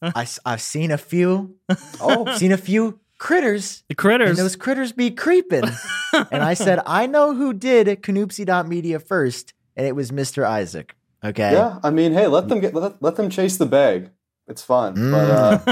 I, 0.02 0.26
have 0.46 0.60
seen 0.62 0.90
a 0.92 0.98
few, 0.98 1.56
oh, 2.00 2.36
seen 2.36 2.52
a 2.52 2.56
few 2.56 3.00
critters, 3.24 3.82
the 3.88 3.94
critters. 3.94 4.28
and 4.28 4.38
those 4.38 4.54
critters 4.54 4.92
be 4.92 5.10
creeping. 5.10 5.64
and 6.12 6.42
I 6.42 6.54
said, 6.54 6.80
I 6.86 7.06
know 7.06 7.34
who 7.34 7.54
did 7.54 7.86
Canoopsy.media 8.02 9.00
first, 9.00 9.54
and 9.76 9.86
it 9.86 9.96
was 9.96 10.10
Mr. 10.10 10.46
Isaac. 10.46 10.94
Okay. 11.24 11.52
yeah. 11.52 11.78
I 11.82 11.88
mean, 11.90 12.12
hey, 12.12 12.26
let 12.26 12.48
them 12.48 12.60
get 12.60 12.74
let, 12.74 13.02
let 13.02 13.16
them 13.16 13.30
chase 13.30 13.56
the 13.56 13.66
bag. 13.66 14.10
It's 14.46 14.62
fun, 14.62 14.94
Mm. 14.94 15.10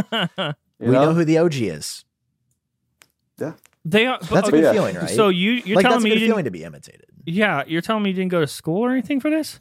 but 0.09 0.31
uh, 0.39 0.53
we 0.79 0.87
know? 0.89 1.05
know, 1.05 1.15
who 1.15 1.27
the 1.27 1.37
OG 1.39 1.55
is. 1.57 2.05
yeah. 3.39 3.53
they 3.85 4.07
are. 4.07 4.19
That's 4.19 4.49
a 4.49 4.51
good 4.51 4.65
yeah. 4.65 4.73
feeling, 4.73 4.97
right? 4.97 5.11
So 5.11 5.29
you 5.29 5.51
you're 5.53 5.77
like 5.77 5.83
telling 5.83 5.97
that's 5.99 6.05
me 6.05 6.11
you 6.11 6.15
good 6.15 6.21
didn't? 6.21 6.31
feeling 6.33 6.45
to 6.47 6.51
be 6.51 6.65
imitated. 6.65 7.05
Yeah, 7.27 7.65
you're 7.67 7.83
telling 7.83 8.03
me 8.03 8.11
you 8.11 8.17
didn't 8.17 8.31
go 8.31 8.41
to 8.41 8.47
school 8.47 8.83
or 8.83 8.93
anything 8.93 9.21
for 9.21 9.29
this? 9.29 9.61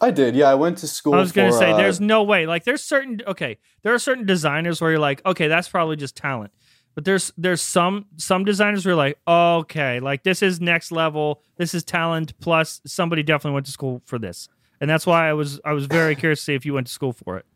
I 0.00 0.12
did. 0.12 0.36
Yeah, 0.36 0.48
I 0.48 0.54
went 0.54 0.78
to 0.78 0.86
school. 0.86 1.14
I 1.14 1.18
was 1.18 1.32
going 1.32 1.50
to 1.50 1.56
say, 1.56 1.72
uh, 1.72 1.76
there's 1.76 2.00
no 2.00 2.22
way. 2.22 2.46
Like, 2.46 2.64
there's 2.64 2.82
certain 2.82 3.20
okay, 3.26 3.58
there 3.82 3.92
are 3.92 3.98
certain 3.98 4.26
designers 4.26 4.80
where 4.80 4.92
you're 4.92 5.00
like, 5.00 5.24
okay, 5.26 5.48
that's 5.48 5.68
probably 5.68 5.96
just 5.96 6.16
talent. 6.16 6.52
But 6.94 7.04
there's 7.04 7.32
there's 7.38 7.62
some 7.62 8.06
some 8.16 8.44
designers 8.44 8.84
you're 8.84 8.94
like, 8.94 9.18
okay, 9.26 10.00
like 10.00 10.24
this 10.24 10.42
is 10.42 10.60
next 10.60 10.92
level. 10.92 11.42
This 11.56 11.74
is 11.74 11.84
talent 11.84 12.38
plus 12.40 12.80
somebody 12.86 13.22
definitely 13.22 13.54
went 13.54 13.66
to 13.66 13.72
school 13.72 14.02
for 14.04 14.18
this, 14.18 14.48
and 14.80 14.90
that's 14.90 15.06
why 15.06 15.28
I 15.28 15.32
was 15.32 15.60
I 15.64 15.72
was 15.72 15.86
very 15.86 16.14
curious 16.14 16.40
to 16.40 16.44
see 16.44 16.54
if 16.54 16.66
you 16.66 16.74
went 16.74 16.86
to 16.88 16.92
school 16.92 17.12
for 17.12 17.38
it. 17.38 17.46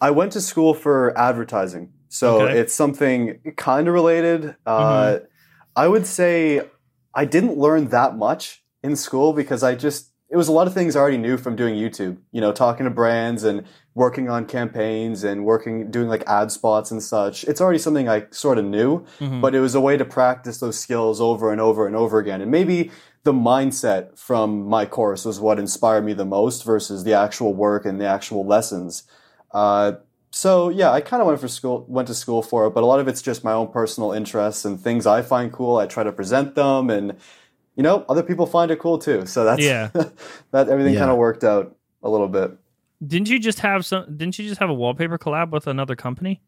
I 0.00 0.10
went 0.10 0.32
to 0.32 0.40
school 0.40 0.74
for 0.74 1.16
advertising, 1.16 1.92
so 2.08 2.42
Okay. 2.42 2.58
it's 2.58 2.74
something 2.74 3.38
kind 3.56 3.86
of 3.86 3.94
related. 3.94 4.56
Uh, 4.66 5.18
I 5.76 5.86
would 5.86 6.06
say 6.06 6.62
I 7.14 7.24
didn't 7.24 7.56
learn 7.56 7.88
that 7.88 8.16
much 8.16 8.64
in 8.82 8.96
school 8.96 9.32
because 9.32 9.62
I 9.62 9.76
just 9.76 10.11
it 10.32 10.36
was 10.36 10.48
a 10.48 10.52
lot 10.52 10.66
of 10.66 10.72
things 10.72 10.96
I 10.96 11.00
already 11.00 11.18
knew 11.18 11.36
from 11.36 11.56
doing 11.56 11.74
YouTube. 11.74 12.16
You 12.32 12.40
know, 12.40 12.52
talking 12.52 12.84
to 12.84 12.90
brands 12.90 13.44
and 13.44 13.64
working 13.94 14.30
on 14.30 14.46
campaigns 14.46 15.24
and 15.24 15.44
working 15.44 15.90
doing 15.90 16.08
like 16.08 16.24
ad 16.26 16.50
spots 16.50 16.90
and 16.90 17.02
such. 17.02 17.44
It's 17.44 17.60
already 17.60 17.78
something 17.78 18.08
I 18.08 18.24
sort 18.30 18.56
of 18.56 18.64
knew, 18.64 19.04
but 19.42 19.54
it 19.54 19.60
was 19.60 19.74
a 19.74 19.80
way 19.80 19.98
to 19.98 20.06
practice 20.06 20.58
those 20.58 20.78
skills 20.78 21.20
over 21.20 21.52
and 21.52 21.60
over 21.60 21.86
and 21.86 21.94
over 21.94 22.18
again. 22.18 22.40
And 22.40 22.50
maybe 22.50 22.90
the 23.24 23.34
mindset 23.34 24.18
from 24.18 24.66
my 24.66 24.86
course 24.86 25.26
was 25.26 25.38
what 25.38 25.58
inspired 25.58 26.06
me 26.06 26.14
the 26.14 26.24
most 26.24 26.64
versus 26.64 27.04
the 27.04 27.12
actual 27.12 27.52
work 27.52 27.84
and 27.84 28.00
the 28.00 28.06
actual 28.06 28.46
lessons. 28.46 29.02
Uh, 29.52 29.92
so 30.30 30.70
yeah, 30.70 30.90
I 30.90 31.02
kind 31.02 31.20
of 31.20 31.26
went 31.26 31.40
for 31.40 31.48
school, 31.48 31.84
went 31.88 32.08
to 32.08 32.14
school 32.14 32.42
for 32.42 32.66
it, 32.66 32.70
but 32.70 32.82
a 32.82 32.86
lot 32.86 33.00
of 33.00 33.06
it's 33.06 33.20
just 33.20 33.44
my 33.44 33.52
own 33.52 33.70
personal 33.70 34.12
interests 34.12 34.64
and 34.64 34.80
things 34.80 35.06
I 35.06 35.20
find 35.20 35.52
cool. 35.52 35.76
I 35.76 35.86
try 35.86 36.04
to 36.04 36.12
present 36.12 36.54
them, 36.54 36.88
and 36.88 37.18
you 37.76 37.82
know, 37.82 38.04
other 38.08 38.22
people 38.22 38.46
find 38.46 38.70
it 38.70 38.78
cool 38.78 38.98
too. 38.98 39.26
So 39.26 39.44
that's 39.44 39.62
Yeah. 39.62 39.88
that 40.50 40.68
everything 40.68 40.94
Yeah. 40.94 41.00
kind 41.00 41.10
of 41.10 41.16
worked 41.16 41.44
out 41.44 41.74
a 42.02 42.08
little 42.10 42.28
bit. 42.28 42.52
Didn't 43.06 43.28
you 43.28 43.38
just 43.38 43.60
have 43.60 43.84
some? 43.84 44.16
Didn't 44.16 44.38
you 44.38 44.48
just 44.48 44.60
have 44.60 44.70
a 44.70 44.74
wallpaper 44.74 45.18
collab 45.18 45.50
with 45.50 45.66
another 45.66 45.96
company? 45.96 46.40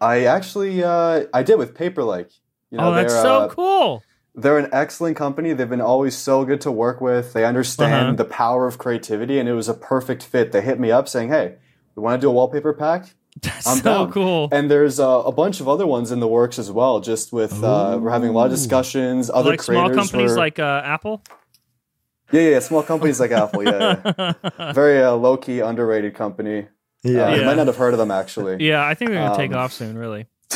I 0.00 0.24
actually 0.24 0.82
uh, 0.82 1.24
I 1.32 1.42
did 1.42 1.56
with 1.58 1.74
Paperlike. 1.74 2.30
You 2.70 2.78
know, 2.78 2.90
oh, 2.90 2.94
that's 2.94 3.12
so 3.12 3.40
uh, 3.42 3.48
cool. 3.48 4.02
They're 4.34 4.58
an 4.58 4.68
excellent 4.72 5.16
company. 5.16 5.52
They've 5.52 5.68
been 5.68 5.80
always 5.82 6.16
so 6.16 6.44
good 6.44 6.60
to 6.62 6.72
work 6.72 7.00
with. 7.02 7.34
They 7.34 7.44
understand 7.44 7.92
Uh-huh. 7.94 8.12
the 8.16 8.24
power 8.24 8.66
of 8.66 8.78
creativity, 8.78 9.38
and 9.38 9.48
it 9.48 9.52
was 9.52 9.68
a 9.68 9.74
perfect 9.74 10.22
fit. 10.22 10.52
They 10.52 10.62
hit 10.62 10.80
me 10.80 10.90
up 10.90 11.06
saying, 11.08 11.28
"Hey, 11.28 11.56
we 11.94 12.02
want 12.02 12.20
to 12.20 12.24
do 12.26 12.30
a 12.30 12.32
wallpaper 12.32 12.72
pack." 12.72 13.14
That's 13.42 13.66
I'm 13.66 13.78
so 13.78 13.82
down. 13.82 14.12
cool. 14.12 14.48
And 14.52 14.70
there's 14.70 15.00
uh, 15.00 15.22
a 15.24 15.32
bunch 15.32 15.60
of 15.60 15.68
other 15.68 15.86
ones 15.86 16.12
in 16.12 16.20
the 16.20 16.28
works 16.28 16.58
as 16.58 16.70
well. 16.70 17.00
Just 17.00 17.32
with 17.32 17.64
uh, 17.64 17.98
we're 18.00 18.10
having 18.10 18.28
a 18.28 18.32
lot 18.32 18.44
of 18.46 18.50
discussions. 18.52 19.30
Other 19.30 19.50
like 19.50 19.62
small 19.62 19.88
companies 19.90 20.32
were- 20.32 20.36
like 20.36 20.58
uh, 20.58 20.82
Apple. 20.84 21.22
yeah, 22.30 22.40
yeah, 22.42 22.50
yeah, 22.50 22.58
small 22.60 22.82
companies 22.82 23.18
like 23.20 23.30
Apple. 23.30 23.64
Yeah, 23.64 24.34
yeah. 24.58 24.72
very 24.74 25.02
uh, 25.02 25.12
low 25.12 25.36
key, 25.38 25.60
underrated 25.60 26.14
company. 26.14 26.66
Yeah. 27.02 27.28
Uh, 27.28 27.34
You 27.36 27.44
might 27.46 27.56
not 27.56 27.66
have 27.66 27.76
heard 27.76 27.94
of 27.94 27.98
them 27.98 28.10
actually. 28.10 28.64
Yeah, 28.64 28.86
I 28.86 28.94
think 28.94 29.10
they're 29.10 29.22
gonna 29.26 29.36
take 29.36 29.50
Um, 29.52 29.56
off 29.58 29.72
soon. 29.72 29.96
Really, 29.98 30.26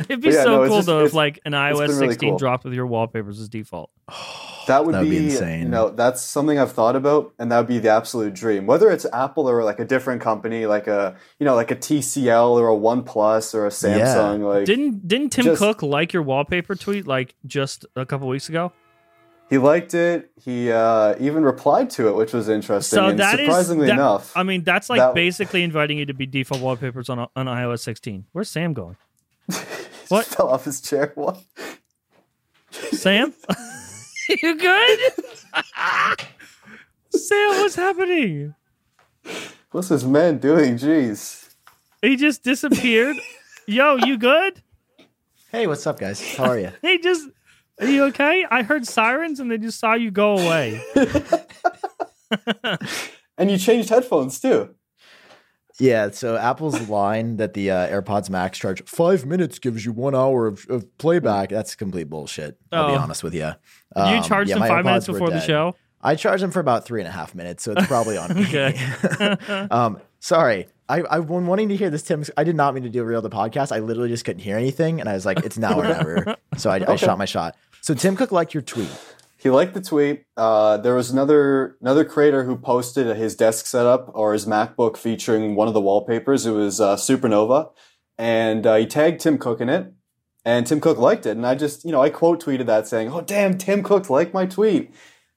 it'd 0.00 0.20
be 0.20 0.28
yeah, 0.30 0.44
so 0.44 0.62
no, 0.62 0.68
cool 0.68 0.76
just- 0.76 0.86
though 0.86 1.04
if 1.04 1.14
like 1.14 1.40
an 1.44 1.52
iOS 1.52 1.88
really 1.88 2.08
16 2.10 2.28
cool. 2.30 2.38
dropped 2.38 2.64
with 2.64 2.74
your 2.74 2.86
wallpapers 2.86 3.40
as 3.40 3.48
default. 3.48 3.90
That 4.68 4.86
would, 4.86 4.94
That 4.94 5.00
would 5.00 5.10
be, 5.10 5.18
be 5.18 5.24
insane. 5.30 5.62
You 5.62 5.68
know, 5.68 5.90
that's 5.90 6.22
something 6.22 6.58
I've 6.58 6.72
thought 6.72 6.94
about, 6.94 7.34
and 7.38 7.50
that 7.50 7.58
would 7.58 7.66
be 7.66 7.78
the 7.80 7.88
absolute 7.90 8.34
dream. 8.34 8.66
Whether 8.66 8.90
it's 8.90 9.04
Apple 9.12 9.48
or 9.50 9.64
like 9.64 9.80
a 9.80 9.84
different 9.84 10.22
company, 10.22 10.66
like 10.66 10.86
a 10.86 11.16
you 11.40 11.44
know, 11.44 11.54
like 11.56 11.70
a 11.70 11.76
TCL 11.76 12.50
or 12.50 12.68
a 12.68 12.76
OnePlus 12.76 13.54
or 13.54 13.66
a 13.66 13.70
Samsung. 13.70 14.40
Like 14.46 14.64
Didn't 14.66 15.08
didn't 15.08 15.30
Tim 15.30 15.44
just- 15.46 15.58
Cook 15.58 15.82
like 15.82 16.12
your 16.12 16.22
wallpaper 16.22 16.74
tweet 16.76 17.06
like 17.06 17.34
just 17.44 17.84
a 17.96 18.06
couple 18.06 18.28
weeks 18.28 18.48
ago? 18.48 18.72
he 19.50 19.56
liked 19.56 19.94
it. 19.94 20.30
He 20.38 20.70
uh, 20.70 21.14
even 21.18 21.42
replied 21.42 21.88
to 21.90 22.08
it, 22.08 22.14
which 22.14 22.34
was 22.34 22.50
interesting. 22.50 22.98
So 22.98 23.06
and 23.06 23.18
that 23.18 23.40
is 23.40 23.46
surprisingly 23.46 23.86
that- 23.86 23.94
enough, 23.94 24.36
I 24.36 24.42
mean, 24.42 24.62
that's 24.62 24.90
like 24.90 24.98
that- 25.00 25.14
basically 25.14 25.62
inviting 25.62 25.96
you 25.98 26.04
to 26.06 26.14
be 26.14 26.26
default 26.26 26.60
wallpapers 26.60 27.08
on 27.08 27.18
on 27.34 27.46
iOS 27.46 27.80
16. 27.80 28.26
Where's 28.32 28.50
Sam 28.50 28.74
going? 28.74 28.96
he 29.50 29.56
what? 30.08 30.26
fell 30.26 30.48
off 30.48 30.66
his 30.66 30.82
chair. 30.82 31.12
What? 31.14 31.40
Sam, 32.70 33.32
you 34.42 34.58
good? 34.58 34.98
Sam, 37.10 37.48
what's 37.60 37.74
happening? 37.74 38.54
What's 39.70 39.88
this 39.88 40.04
man 40.04 40.38
doing? 40.38 40.76
Jeez. 40.76 41.48
He 42.02 42.16
just 42.16 42.42
disappeared. 42.42 43.16
Yo, 43.66 43.96
you 43.96 44.18
good? 44.18 44.62
Hey, 45.50 45.66
what's 45.66 45.86
up, 45.86 45.98
guys? 45.98 46.36
How 46.36 46.44
are 46.44 46.58
you? 46.58 46.72
He 46.82 46.98
just. 46.98 47.28
Are 47.80 47.86
you 47.86 48.04
okay? 48.06 48.44
I 48.50 48.62
heard 48.62 48.86
sirens 48.86 49.40
and 49.40 49.50
they 49.50 49.56
just 49.56 49.78
saw 49.78 49.94
you 49.94 50.10
go 50.10 50.36
away. 50.36 50.82
And 53.38 53.48
you 53.52 53.56
changed 53.56 53.88
headphones 53.88 54.40
too. 54.40 54.74
Yeah, 55.80 56.10
so 56.10 56.36
Apple's 56.36 56.88
line 56.88 57.36
that 57.36 57.54
the 57.54 57.70
uh, 57.70 57.88
AirPods 57.88 58.28
Max 58.30 58.58
charge 58.58 58.82
five 58.84 59.24
minutes 59.24 59.58
gives 59.60 59.84
you 59.84 59.92
one 59.92 60.14
hour 60.14 60.46
of, 60.46 60.66
of 60.68 60.98
playback. 60.98 61.50
That's 61.50 61.74
complete 61.76 62.10
bullshit. 62.10 62.58
I'll 62.72 62.88
be 62.88 62.94
Oh. 62.94 62.98
honest 62.98 63.22
with 63.22 63.34
you. 63.34 63.52
you 63.96 64.22
charged 64.22 64.50
them 64.50 64.58
five 64.60 64.84
minutes 64.84 65.06
before 65.06 65.30
the 65.30 65.40
show. 65.40 65.76
I 66.00 66.14
charged 66.14 66.42
them 66.42 66.50
for 66.52 66.60
about 66.60 66.84
three 66.84 67.00
and 67.00 67.08
a 67.08 67.12
half 67.12 67.34
minutes, 67.34 67.64
so 67.64 67.72
it's 67.72 67.86
probably 67.86 68.16
on 68.16 68.32
me. 68.34 68.42
Okay. 68.42 68.78
um, 69.70 69.98
sorry. 70.20 70.68
I, 70.88 71.02
I've 71.10 71.26
been 71.26 71.46
wanting 71.46 71.68
to 71.70 71.76
hear 71.76 71.90
this, 71.90 72.02
Tim. 72.02 72.24
I 72.36 72.44
did 72.44 72.56
not 72.56 72.72
mean 72.74 72.84
to 72.84 72.88
derail 72.88 73.20
the 73.20 73.28
podcast. 73.30 73.72
I 73.72 73.80
literally 73.80 74.08
just 74.08 74.24
couldn't 74.24 74.40
hear 74.42 74.56
anything, 74.56 75.00
and 75.00 75.08
I 75.08 75.12
was 75.14 75.26
like, 75.26 75.44
"It's 75.44 75.58
now 75.58 75.78
or 75.78 75.82
never." 75.82 76.36
So 76.56 76.70
I, 76.70 76.92
I 76.92 76.96
shot 76.96 77.18
my 77.18 77.24
shot. 77.26 77.56
So 77.82 77.94
Tim 77.94 78.16
Cook 78.16 78.32
liked 78.32 78.54
your 78.54 78.62
tweet. 78.62 78.88
He 79.40 79.50
liked 79.50 79.72
the 79.72 79.80
tweet. 79.80 80.24
Uh, 80.36 80.78
there 80.78 80.96
was 80.96 81.10
another 81.10 81.76
another 81.80 82.04
creator 82.04 82.42
who 82.42 82.56
posted 82.56 83.16
his 83.16 83.36
desk 83.36 83.66
setup 83.66 84.10
or 84.12 84.32
his 84.32 84.46
MacBook 84.46 84.96
featuring 84.96 85.54
one 85.54 85.68
of 85.68 85.74
the 85.74 85.80
wallpapers. 85.80 86.44
It 86.44 86.50
was 86.50 86.80
uh, 86.80 86.96
Supernova, 86.96 87.70
and 88.18 88.66
uh, 88.66 88.74
he 88.74 88.86
tagged 88.86 89.20
Tim 89.20 89.38
Cook 89.38 89.60
in 89.60 89.68
it, 89.68 89.92
and 90.44 90.66
Tim 90.66 90.80
Cook 90.80 90.98
liked 90.98 91.24
it. 91.24 91.36
And 91.36 91.46
I 91.46 91.54
just 91.54 91.84
you 91.84 91.92
know 91.92 92.02
I 92.02 92.10
quote 92.10 92.42
tweeted 92.42 92.66
that 92.66 92.88
saying, 92.88 93.12
"Oh 93.12 93.20
damn, 93.20 93.56
Tim 93.56 93.84
Cook 93.84 94.10
liked 94.10 94.34
my 94.34 94.44
tweet," 94.44 94.92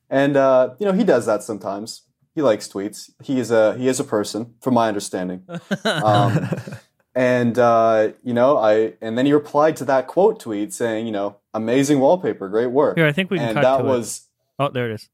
and 0.09 0.35
uh, 0.35 0.71
you 0.79 0.87
know 0.87 0.93
he 0.93 1.03
does 1.03 1.27
that 1.27 1.43
sometimes. 1.43 2.01
He 2.33 2.41
likes 2.41 2.67
tweets. 2.67 3.11
He 3.21 3.39
is 3.39 3.51
a 3.51 3.77
he 3.77 3.87
is 3.87 3.99
a 3.99 4.03
person, 4.03 4.55
from 4.61 4.73
my 4.73 4.87
understanding. 4.87 5.47
Um, 5.85 6.49
and 7.15 7.57
uh, 7.59 8.11
you 8.23 8.33
know 8.33 8.57
I 8.57 8.93
and 9.01 9.17
then 9.17 9.25
he 9.25 9.33
replied 9.33 9.75
to 9.77 9.85
that 9.85 10.07
quote 10.07 10.39
tweet 10.39 10.73
saying, 10.73 11.05
you 11.05 11.11
know, 11.11 11.37
amazing 11.53 11.99
wallpaper, 11.99 12.47
great 12.49 12.67
work 12.71 12.97
Here, 12.97 13.07
I 13.07 13.11
think 13.11 13.29
we 13.29 13.37
can 13.37 13.47
and 13.49 13.55
cut 13.55 13.61
that 13.63 13.77
to 13.77 13.83
was 13.83 14.27
it. 14.59 14.63
Oh, 14.63 14.69
there 14.69 14.89
it 14.89 14.93
is. 14.95 15.09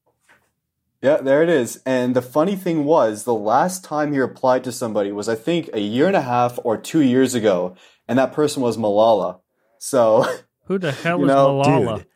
yeah 1.02 1.18
there 1.18 1.42
it 1.44 1.50
is 1.50 1.82
and 1.86 2.16
the 2.16 2.22
funny 2.22 2.56
thing 2.56 2.84
was 2.84 3.24
the 3.24 3.34
last 3.34 3.84
time 3.84 4.12
he 4.14 4.20
replied 4.20 4.64
to 4.66 4.72
somebody 4.72 5.12
was 5.12 5.30
i 5.30 5.36
think 5.36 5.70
a 5.74 5.80
year 5.80 6.08
and 6.08 6.16
a 6.16 6.22
half 6.22 6.60
or 6.64 6.76
two 6.76 7.02
years 7.02 7.34
ago 7.36 7.76
and 8.08 8.18
that 8.20 8.34
person 8.34 8.62
was 8.62 8.78
malala 8.78 9.40
so 9.78 10.26
Who 10.66 10.78
the 10.80 10.92
hell 11.04 11.20
You 11.20 11.26
is 11.26 11.28
know, 11.30 11.62
Malala? 11.62 11.98
Dude. 12.00 12.08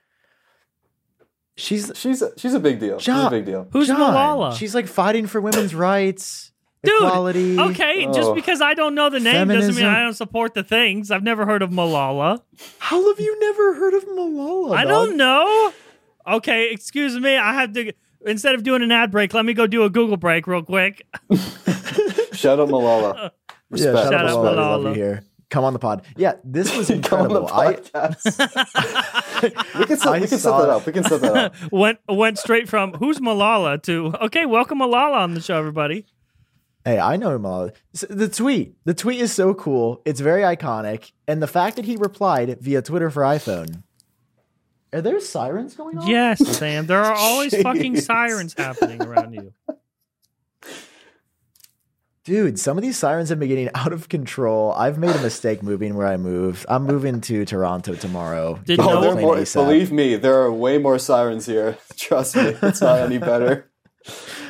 She's 1.56 1.92
she's 1.96 2.22
a, 2.22 2.32
she's 2.38 2.54
a 2.54 2.60
big 2.60 2.80
deal 2.80 2.98
she's 3.00 3.14
a 3.16 3.30
big 3.30 3.46
deal 3.46 3.68
Who's 3.72 3.88
Jon, 3.88 4.00
Malala? 4.00 4.56
She's 4.58 4.74
like 4.74 4.88
fighting 4.88 5.28
for 5.28 5.40
women's 5.40 5.76
rights, 5.76 6.51
Dude, 6.84 6.96
equality. 7.04 7.60
Okay, 7.60 8.06
just 8.06 8.30
Oh. 8.30 8.34
because 8.34 8.60
I 8.62 8.74
don't 8.74 8.96
know 8.96 9.10
the 9.10 9.20
name 9.20 9.48
doesn't 9.50 9.76
mean 9.76 9.86
I 9.86 10.02
don't 10.02 10.16
support 10.16 10.54
the 10.56 10.64
things. 10.64 11.12
I've 11.12 11.24
never 11.24 11.46
heard 11.46 11.62
of 11.62 11.70
Malala. 11.70 12.42
How 12.80 13.08
have 13.08 13.20
you 13.20 13.40
never 13.40 13.76
heard 13.76 13.94
of 13.94 14.04
Malala? 14.06 14.76
I 14.76 14.84
dog? 14.86 15.08
don't 15.08 15.18
know. 15.18 15.72
Okay, 16.28 16.72
excuse 16.72 17.18
me. 17.20 17.36
I 17.38 17.54
have 17.54 17.74
to. 17.74 17.94
Instead 18.26 18.56
of 18.56 18.64
doing 18.64 18.82
an 18.84 18.92
ad 18.92 19.12
break, 19.12 19.34
let 19.34 19.46
me 19.46 19.54
go 19.54 19.68
do 19.68 19.84
a 19.84 19.90
Google 19.90 20.18
break 20.18 20.48
real 20.48 20.64
quick. 20.64 21.06
shout 22.34 22.60
out 22.60 22.70
malala 22.70 23.16
Yeah, 23.16 23.30
respect 23.70 23.98
shout, 23.98 24.12
Shout 24.12 24.14
out 24.14 24.30
out 24.30 24.38
Malala. 24.38 24.52
We 24.52 24.56
love 24.56 24.82
Malala. 24.82 24.88
you 24.90 24.94
here. 24.94 25.24
Come 25.50 25.64
on 25.66 25.74
the 25.74 25.80
pod. 25.80 26.04
Yeah, 26.18 26.34
this 26.44 26.76
was 26.78 26.88
come 27.04 27.22
on 27.22 27.28
the 27.30 27.42
incredible. 27.42 27.50
I, 27.52 27.74
podcast 27.76 29.80
we 29.80 29.86
can 29.86 29.98
set, 29.98 30.08
I 30.08 30.12
we 30.14 30.20
can 30.20 30.28
set 30.30 30.40
saw- 30.40 30.62
that 30.62 30.70
up 30.70 30.86
we 30.86 30.94
can 30.94 31.04
set 31.04 31.20
that 31.22 31.36
up 31.36 31.56
went 31.72 32.00
went 32.08 32.38
straight 32.40 32.70
from 32.70 32.94
who's 32.94 33.20
Malala 33.20 33.82
to 33.84 34.14
okay, 34.22 34.46
welcome 34.46 34.80
Malala 34.80 35.18
on 35.18 35.34
the 35.34 35.42
show, 35.42 35.58
everybody. 35.58 36.06
Hey, 36.84 37.00
I 37.00 37.16
know 37.18 37.36
him 37.36 37.46
S- 37.94 38.06
The 38.10 38.28
tweet, 38.28 38.76
the 38.86 38.94
tweet 38.94 39.20
is 39.20 39.32
so 39.32 39.54
cool. 39.54 40.02
It's 40.06 40.20
very 40.20 40.42
iconic, 40.42 41.12
and 41.28 41.42
the 41.42 41.48
fact 41.48 41.76
that 41.76 41.86
he 41.86 41.96
replied 41.96 42.58
via 42.60 42.82
Twitter 42.82 43.10
for 43.10 43.24
iPhone. 43.24 43.84
Are 44.94 45.02
there 45.02 45.20
sirens 45.20 45.76
going 45.76 45.98
on? 45.98 46.08
Yes, 46.08 46.46
Sam. 46.58 46.86
There 46.86 47.02
are 47.02 47.14
always 47.18 47.56
fucking 47.62 47.98
sirens 48.02 48.56
happening 48.58 49.02
around 49.02 49.34
you. 49.34 49.54
dude. 52.24 52.60
Some 52.60 52.78
of 52.78 52.82
these 52.82 52.98
sirens 52.98 53.30
have 53.30 53.40
been 53.40 53.48
getting 53.48 53.70
out 53.74 53.94
of 53.94 54.10
control. 54.10 54.74
I've 54.74 54.98
made 54.98 55.16
a 55.16 55.22
mistake 55.22 55.64
moving 55.64 55.96
where 55.96 56.08
I 56.08 56.18
moved. 56.18 56.66
I'm 56.68 56.84
moving 56.84 57.22
to 57.22 57.46
Toronto 57.46 57.96
tomorrow. 57.96 58.56
Did 58.66 58.78
Get 58.78 58.84
you 58.84 58.90
on 58.90 58.98
oh, 58.98 59.02
the 59.02 59.16
there 59.16 59.22
more, 59.22 59.66
believe 59.66 59.92
me 59.92 60.16
there 60.18 60.42
are 60.42 60.52
way 60.52 60.78
more 60.78 61.00
sirens 61.00 61.46
here 61.46 61.78
trust 61.98 62.36
me 62.36 62.56
it's 62.62 62.82
not 62.82 63.00
any 63.00 63.18
better 63.18 63.72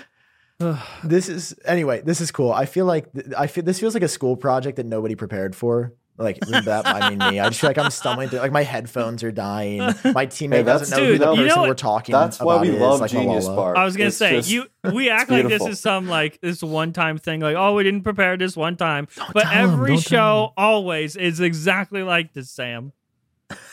This 1.04 1.30
is 1.30 1.56
anyway. 1.65 2.02
This 2.02 2.21
is 2.21 2.32
cool. 2.32 2.52
I 2.52 2.65
feel 2.65 2.86
like 2.86 3.12
th- 3.13 3.28
I 3.38 3.47
feel 3.47 3.63
this 3.63 3.80
feels 3.80 3.93
like 3.93 4.04
a 4.04 4.08
school 4.08 4.36
project 4.38 4.78
that 4.78 4.86
nobody 4.86 5.15
prepared 5.15 5.56
for. 5.56 5.93
Like 6.17 6.39
that, 6.41 6.86
I 6.86 7.10
mean 7.10 7.17
me. 7.17 7.39
I 7.39 7.47
just 7.50 7.62
feel 7.62 7.69
like 7.69 7.80
I'm 7.80 7.89
stumbling 7.89 8.30
through. 8.30 8.39
Like 8.39 8.52
my 8.52 8.62
headphones 8.62 9.24
are 9.24 9.32
dying. 9.32 9.80
My 9.80 10.28
teammate 10.28 10.58
hey, 10.58 10.63
doesn't 10.63 10.95
know 10.95 11.04
who 11.04 11.12
Dude, 11.13 11.21
the 11.21 11.32
you 11.32 11.43
person 11.43 11.62
know 11.63 11.67
we're 11.67 11.74
talking. 11.74 12.13
that's 12.13 12.39
why 12.39 12.56
about 12.56 12.65
we 12.67 12.74
is, 12.76 12.80
love 12.82 13.00
like 13.00 13.10
genius 13.10 13.47
Malala. 13.47 13.56
bar 13.56 13.78
I 13.78 13.86
was 13.86 13.97
gonna 13.97 14.10
It's 14.10 14.17
say 14.17 14.36
just- 14.36 14.52
you. 14.52 14.65
We 14.93 15.10
act 15.10 15.32
like 15.32 15.47
this 15.47 15.65
is 15.65 15.80
some 15.80 16.08
like 16.08 16.39
this 16.41 16.62
one 16.62 16.93
time 16.93 17.17
thing. 17.17 17.39
Like 17.39 17.56
oh, 17.56 17.74
we 17.74 17.84
didn't 17.84 18.04
prepare 18.04 18.38
this 18.38 18.56
one 18.56 18.78
time, 18.78 19.08
but 19.34 19.47
every 19.52 19.93
don't 19.93 20.02
show 20.04 20.54
always 20.58 21.15
is 21.15 21.39
exactly 21.39 22.04
like 22.04 22.34
this. 22.34 22.52
Sam, 22.52 22.91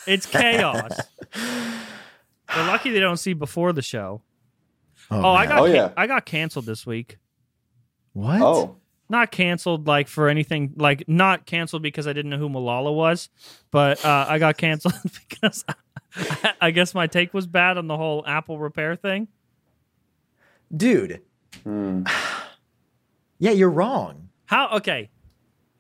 it's 0.07 0.24
chaos. 0.38 0.92
They're 1.35 2.66
lucky 2.66 2.90
they 2.92 3.01
don't 3.01 3.18
see 3.18 3.35
before 3.35 3.74
the 3.74 3.83
show. 3.83 4.22
Oh, 5.11 5.33
I 5.33 5.47
got 5.47 5.61
Oh, 5.61 5.64
can- 5.66 5.75
yeah. 5.75 5.92
I 5.97 6.07
got 6.07 6.27
canceled 6.27 6.66
this 6.66 6.85
week. 6.87 7.18
what? 8.12 8.40
oh 8.42 8.77
not 9.11 9.31
canceled 9.31 9.87
like 9.87 10.07
for 10.07 10.29
anything 10.29 10.75
like 10.77 11.03
not 11.09 11.47
canceled 11.47 11.81
because 11.83 12.07
I 12.07 12.12
didn't 12.12 12.31
know 12.31 12.37
who 12.37 12.51
Malala 12.51 12.94
was, 12.94 13.31
but 13.71 14.05
uh, 14.05 14.27
I 14.29 14.38
got 14.38 14.59
canceled 14.59 14.92
because 15.31 15.64
I, 15.66 16.55
I 16.61 16.71
guess 16.73 16.94
my 16.94 17.07
take 17.07 17.33
was 17.33 17.47
bad 17.47 17.79
on 17.79 17.87
the 17.87 17.97
whole 17.97 18.23
Apple 18.27 18.59
repair 18.59 18.97
thing. 18.97 19.29
Dude. 20.77 21.23
yeah, 23.38 23.51
you're 23.53 23.71
wrong. 23.71 24.29
How? 24.47 24.68
Okay, 24.77 25.09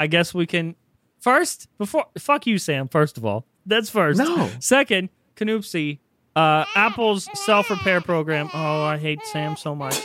I 0.00 0.06
guess 0.06 0.32
we 0.32 0.46
can 0.46 0.74
first 1.20 1.68
before 1.76 2.06
fuck 2.18 2.46
you, 2.46 2.56
Sam. 2.58 2.88
First 2.88 3.18
of 3.18 3.24
all, 3.26 3.46
that's 3.66 3.90
first. 3.90 4.18
No. 4.18 4.48
Second, 4.60 5.10
Canoopsy, 5.36 5.98
uh, 6.38 6.64
Apple's 6.76 7.28
self 7.34 7.68
repair 7.68 8.00
program. 8.00 8.48
Oh, 8.54 8.82
I 8.84 8.96
hate 8.96 9.20
Sam 9.24 9.56
so 9.56 9.74
much. 9.74 10.00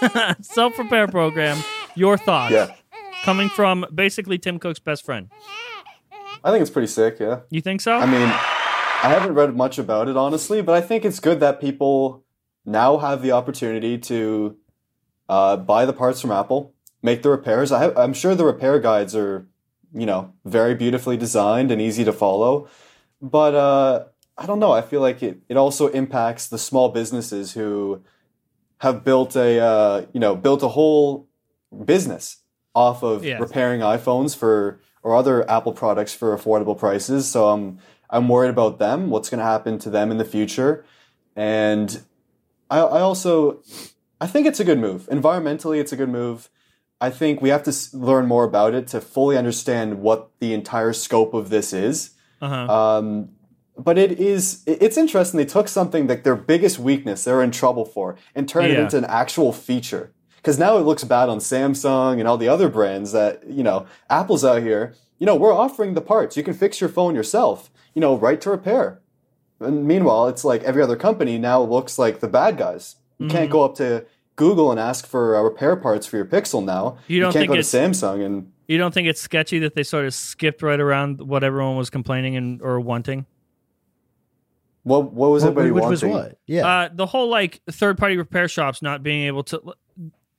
self 0.40 0.78
repair 0.78 1.06
program. 1.06 1.62
Your 1.94 2.16
thoughts? 2.16 2.52
Yeah. 2.52 2.74
Coming 3.22 3.50
from 3.50 3.84
basically 3.94 4.38
Tim 4.38 4.58
Cook's 4.58 4.80
best 4.80 5.04
friend. 5.04 5.28
I 6.42 6.50
think 6.50 6.62
it's 6.62 6.70
pretty 6.70 6.88
sick. 6.88 7.18
Yeah. 7.20 7.40
You 7.50 7.60
think 7.60 7.82
so? 7.82 7.92
I 7.92 8.06
mean, 8.06 8.28
I 8.28 9.08
haven't 9.10 9.34
read 9.34 9.54
much 9.54 9.78
about 9.78 10.08
it 10.08 10.16
honestly, 10.16 10.62
but 10.62 10.74
I 10.74 10.80
think 10.80 11.04
it's 11.04 11.20
good 11.20 11.38
that 11.40 11.60
people 11.60 12.24
now 12.64 12.96
have 12.96 13.22
the 13.22 13.32
opportunity 13.32 13.98
to 13.98 14.56
uh, 15.28 15.56
buy 15.58 15.84
the 15.84 15.92
parts 15.92 16.20
from 16.20 16.32
Apple, 16.32 16.72
make 17.02 17.22
the 17.22 17.30
repairs. 17.30 17.70
I 17.70 17.92
I'm 17.92 18.14
sure 18.14 18.34
the 18.34 18.46
repair 18.46 18.80
guides 18.80 19.14
are, 19.14 19.46
you 19.92 20.06
know, 20.06 20.32
very 20.46 20.74
beautifully 20.74 21.18
designed 21.18 21.70
and 21.70 21.80
easy 21.80 22.04
to 22.04 22.12
follow. 22.12 22.68
But 23.20 23.54
uh, 23.54 24.04
I 24.38 24.46
don't 24.46 24.58
know. 24.58 24.72
I 24.72 24.82
feel 24.82 25.00
like 25.00 25.22
it, 25.22 25.38
it 25.48 25.56
also 25.56 25.88
impacts 25.88 26.48
the 26.48 26.58
small 26.58 26.88
businesses 26.88 27.52
who 27.52 28.02
have 28.78 29.04
built 29.04 29.36
a 29.36 29.60
uh, 29.60 30.06
you 30.12 30.20
know 30.20 30.34
built 30.34 30.62
a 30.62 30.68
whole 30.68 31.28
business 31.84 32.38
off 32.74 33.02
of 33.02 33.24
Yes. 33.24 33.40
repairing 33.40 33.80
iPhones 33.80 34.36
for 34.36 34.80
or 35.02 35.14
other 35.14 35.48
Apple 35.50 35.72
products 35.72 36.14
for 36.14 36.36
affordable 36.36 36.76
prices. 36.78 37.28
So 37.28 37.48
I'm 37.48 37.78
I'm 38.10 38.28
worried 38.28 38.50
about 38.50 38.78
them. 38.78 39.10
What's 39.10 39.28
going 39.30 39.38
to 39.40 39.44
happen 39.44 39.78
to 39.80 39.90
them 39.90 40.10
in 40.10 40.18
the 40.18 40.24
future? 40.24 40.84
And 41.36 42.02
I, 42.70 42.78
I 42.78 43.00
also 43.00 43.62
I 44.20 44.26
think 44.26 44.46
it's 44.46 44.60
a 44.60 44.64
good 44.64 44.78
move. 44.78 45.06
Environmentally, 45.10 45.78
it's 45.80 45.92
a 45.92 45.96
good 45.96 46.08
move. 46.08 46.48
I 47.00 47.10
think 47.10 47.42
we 47.42 47.48
have 47.48 47.64
to 47.64 47.70
s- 47.70 47.92
learn 47.92 48.26
more 48.26 48.44
about 48.44 48.74
it 48.74 48.86
to 48.88 49.00
fully 49.00 49.36
understand 49.36 50.00
what 50.00 50.30
the 50.38 50.54
entire 50.54 50.92
scope 50.92 51.34
of 51.34 51.50
this 51.50 51.72
is. 51.72 52.10
uh-huh. 52.40 52.72
Um, 52.72 53.30
but 53.78 53.98
it 53.98 54.20
is 54.20 54.62
it's 54.66 54.96
interesting. 54.96 55.38
They 55.38 55.44
took 55.46 55.68
something 55.68 56.06
that 56.08 56.24
their 56.24 56.36
biggest 56.36 56.78
weakness 56.78 57.24
they're 57.24 57.42
in 57.42 57.50
trouble 57.50 57.84
for 57.84 58.16
and 58.34 58.48
turned 58.48 58.66
it 58.68 58.78
into 58.78 58.98
an 58.98 59.04
actual 59.06 59.52
feature. 59.52 60.12
Because 60.36 60.58
now 60.58 60.76
it 60.76 60.80
looks 60.80 61.04
bad 61.04 61.28
on 61.28 61.38
Samsung 61.38 62.18
and 62.18 62.26
all 62.26 62.36
the 62.36 62.48
other 62.48 62.68
brands 62.68 63.12
that 63.12 63.48
you 63.48 63.62
know 63.62 63.86
Apple's 64.10 64.44
out 64.44 64.62
here. 64.62 64.94
You 65.18 65.26
know 65.26 65.36
we're 65.36 65.54
offering 65.54 65.94
the 65.94 66.00
parts. 66.00 66.36
You 66.36 66.42
can 66.42 66.54
fix 66.54 66.80
your 66.80 66.90
phone 66.90 67.14
yourself. 67.14 67.70
You 67.94 68.00
know 68.00 68.16
right 68.16 68.40
to 68.40 68.50
repair. 68.50 69.00
And 69.60 69.86
meanwhile, 69.86 70.26
it's 70.28 70.44
like 70.44 70.62
every 70.64 70.82
other 70.82 70.96
company 70.96 71.38
now 71.38 71.62
looks 71.62 71.98
like 71.98 72.18
the 72.20 72.28
bad 72.28 72.56
guys. 72.58 72.96
You 73.18 73.28
can't 73.28 73.44
Mm-hmm. 73.44 73.52
go 73.52 73.64
up 73.64 73.76
to 73.76 74.04
Google 74.34 74.72
and 74.72 74.80
ask 74.80 75.06
for 75.06 75.36
uh, 75.36 75.42
repair 75.42 75.76
parts 75.76 76.06
for 76.06 76.16
your 76.16 76.24
Pixel 76.26 76.64
now. 76.64 76.98
You 77.06 77.20
don't 77.20 77.32
can't 77.32 77.42
think 77.42 77.50
go 77.50 77.54
to 77.54 77.60
Samsung 77.62 78.24
and 78.26 78.50
you 78.66 78.78
don't 78.78 78.92
think 78.92 79.06
it's 79.06 79.20
sketchy 79.20 79.60
that 79.60 79.74
they 79.76 79.84
sort 79.84 80.06
of 80.06 80.14
skipped 80.14 80.62
right 80.62 80.80
around 80.80 81.20
what 81.20 81.44
everyone 81.44 81.76
was 81.76 81.90
complaining 81.90 82.36
and 82.36 82.60
or 82.62 82.80
wanting? 82.80 83.26
What 84.84 85.12
what 85.12 85.30
was 85.30 85.42
What- 85.44 85.50
everybody 85.50 85.70
which 85.72 85.84
was 85.84 86.04
what? 86.04 86.38
Yeah. 86.46 86.66
Uh, 86.66 86.88
the 86.92 87.06
whole 87.06 87.28
like 87.28 87.60
third 87.70 87.98
party 87.98 88.16
repair 88.16 88.48
shops 88.48 88.82
not 88.82 89.02
being 89.02 89.26
able 89.26 89.44
to 89.44 89.74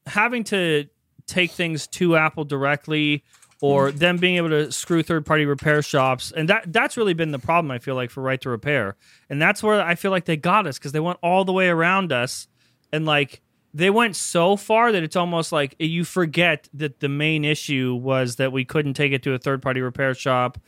having 0.06 0.44
to 0.46 0.86
take 1.28 1.52
things 1.52 1.88
to 1.88 2.16
Apple 2.18 2.44
directly 2.44 3.24
or 3.62 3.92
them 3.92 4.18
being 4.18 4.36
able 4.36 4.50
to 4.50 4.70
screw 4.74 5.02
third 5.02 5.26
party 5.26 5.46
repair 5.46 5.82
shops 5.82 6.34
and 6.36 6.50
that 6.50 6.72
that's 6.74 6.98
really 6.98 7.14
been 7.14 7.32
the 7.32 7.40
problem 7.40 7.72
I 7.72 7.80
feel 7.80 7.96
like 7.96 8.10
for 8.10 8.22
right 8.22 8.42
to 8.42 8.50
repair. 8.50 8.98
And 9.30 9.42
that's 9.42 9.64
where 9.64 9.82
I 9.82 9.96
feel 9.96 10.12
like 10.12 10.26
they 10.26 10.36
got 10.38 10.68
us 10.68 10.78
cuz 10.80 10.92
they 10.92 11.00
went 11.00 11.20
all 11.24 11.46
the 11.46 11.54
way 11.54 11.70
around 11.70 12.12
us 12.12 12.48
and 12.92 13.06
like 13.06 13.42
they 13.76 13.90
went 13.90 14.16
so 14.16 14.56
far 14.56 14.92
that 14.92 15.02
it's 15.02 15.16
almost 15.16 15.52
like 15.52 15.76
you 15.80 16.04
forget 16.04 16.70
that 16.74 17.00
the 17.00 17.10
main 17.10 17.44
issue 17.46 17.96
was 17.96 18.36
that 18.36 18.52
we 18.52 18.64
couldn't 18.66 18.94
take 18.94 19.14
it 19.14 19.24
to 19.24 19.34
a 19.34 19.40
third 19.40 19.62
party 19.64 19.82
repair 19.82 20.14
shop 20.14 20.60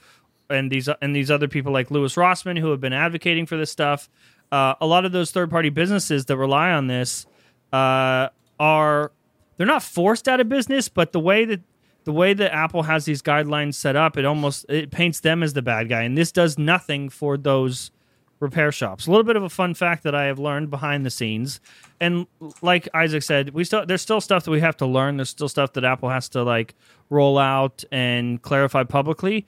and 0.50 0.72
these 0.72 0.90
and 1.02 1.16
these 1.16 1.32
other 1.32 1.48
people 1.48 1.72
like 1.72 1.92
Louis 1.92 2.14
Rossmann 2.16 2.60
who 2.60 2.72
have 2.72 2.82
been 2.82 2.94
advocating 2.94 3.46
for 3.46 3.58
this 3.58 3.72
stuff. 3.72 4.10
Uh, 4.52 4.76
a 4.80 4.86
lot 4.86 5.06
of 5.06 5.12
those 5.12 5.32
third 5.32 5.50
party 5.50 5.70
businesses 5.70 6.26
that 6.26 6.38
rely 6.38 6.72
on 6.72 6.88
this 6.88 7.26
uh, 7.74 8.30
are 8.60 9.12
they're 9.58 9.68
not 9.68 9.84
forced 9.84 10.28
out 10.28 10.40
of 10.40 10.50
business, 10.50 10.90
but 10.90 11.12
the 11.12 11.20
way 11.20 11.46
that 11.46 11.62
the 12.04 12.12
way 12.12 12.34
that 12.34 12.54
Apple 12.54 12.84
has 12.84 13.06
these 13.06 13.22
guidelines 13.22 13.74
set 13.74 13.96
up, 13.96 14.18
it 14.18 14.26
almost 14.26 14.66
it 14.70 14.92
paints 14.92 15.20
them 15.20 15.42
as 15.42 15.54
the 15.54 15.62
bad 15.62 15.90
guy, 15.90 16.04
and 16.04 16.18
this 16.18 16.32
does 16.32 16.58
nothing 16.58 17.10
for 17.10 17.38
those 17.38 17.92
repair 18.40 18.72
shops. 18.72 19.08
A 19.08 19.12
little 19.12 19.24
bit 19.24 19.36
of 19.36 19.44
a 19.44 19.50
fun 19.50 19.74
fact 19.74 20.04
that 20.04 20.14
I 20.14 20.26
have 20.26 20.38
learned 20.38 20.70
behind 20.70 21.06
the 21.06 21.10
scenes, 21.10 21.60
and 22.00 22.28
like 22.62 22.88
Isaac 22.94 23.24
said, 23.24 23.50
we 23.52 23.64
still 23.64 23.86
there's 23.86 24.02
still 24.02 24.22
stuff 24.22 24.46
that 24.46 24.52
we 24.52 24.62
have 24.62 24.78
to 24.78 24.86
learn. 24.86 25.18
There's 25.18 25.30
still 25.30 25.50
stuff 25.50 25.74
that 25.74 25.84
Apple 25.84 26.10
has 26.10 26.30
to 26.30 26.44
like 26.44 26.76
roll 27.10 27.38
out 27.38 27.84
and 27.92 28.42
clarify 28.42 28.84
publicly. 28.84 29.46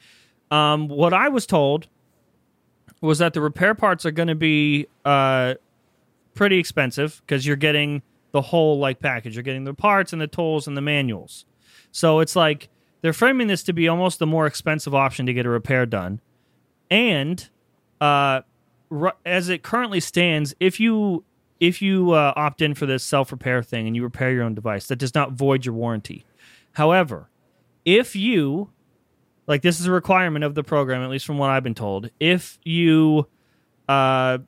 Um, 0.52 0.88
what 0.88 1.14
I 1.14 1.30
was 1.30 1.46
told 1.46 1.88
was 3.02 3.20
that 3.20 3.34
the 3.34 3.42
repair 3.42 3.76
parts 3.76 4.06
are 4.06 4.12
going 4.12 4.28
to 4.28 4.36
be 4.36 4.88
uh, 5.06 5.56
pretty 6.34 6.58
expensive 6.58 7.22
because 7.26 7.46
you're 7.46 7.56
getting 7.56 8.02
the 8.32 8.42
whole 8.42 8.80
like 8.80 9.00
package. 9.00 9.36
You're 9.36 9.44
getting 9.44 9.66
the 9.66 9.74
parts 9.74 10.14
and 10.14 10.22
the 10.22 10.28
tools 10.28 10.68
and 10.68 10.76
the 10.76 10.82
manuals. 10.82 11.46
So 11.92 12.20
it's 12.20 12.36
like 12.36 12.70
they're 13.02 13.14
framing 13.14 13.48
this 13.48 13.64
to 13.64 13.74
be 13.74 13.88
almost 13.88 14.20
the 14.20 14.28
more 14.28 14.46
expensive 14.46 14.96
option 14.96 15.26
to 15.26 15.34
get 15.34 15.46
a 15.46 15.50
repair 15.50 15.86
done. 15.86 16.22
And 16.90 17.48
uh, 18.02 18.42
ru- 18.90 19.12
as 19.26 19.50
it 19.50 19.64
currently 19.64 20.00
stands, 20.00 20.56
if 20.60 20.80
you 20.80 21.24
if 21.60 21.82
you 21.82 22.12
uh, 22.12 22.34
opt 22.36 22.62
in 22.62 22.76
for 22.76 22.86
this 22.86 23.04
self 23.04 23.32
repair 23.32 23.64
thing 23.64 23.88
and 23.88 23.96
you 23.96 24.04
repair 24.04 24.32
your 24.32 24.44
own 24.44 24.56
device, 24.56 24.88
that 24.88 24.98
does 24.98 25.16
not 25.16 25.34
void 25.34 25.66
your 25.66 25.74
warranty. 25.76 26.26
However, 26.74 27.30
if 27.86 28.16
you 28.16 28.70
like 29.48 29.62
this 29.62 29.80
is 29.80 29.86
a 29.86 29.92
requirement 29.92 30.44
of 30.44 30.56
the 30.56 30.64
program, 30.64 31.02
at 31.02 31.10
least 31.10 31.26
from 31.26 31.38
what 31.38 31.50
I've 31.50 31.64
been 31.64 31.76
told, 31.76 32.10
if 32.20 32.60
you 32.64 33.28
uh, 33.88 34.40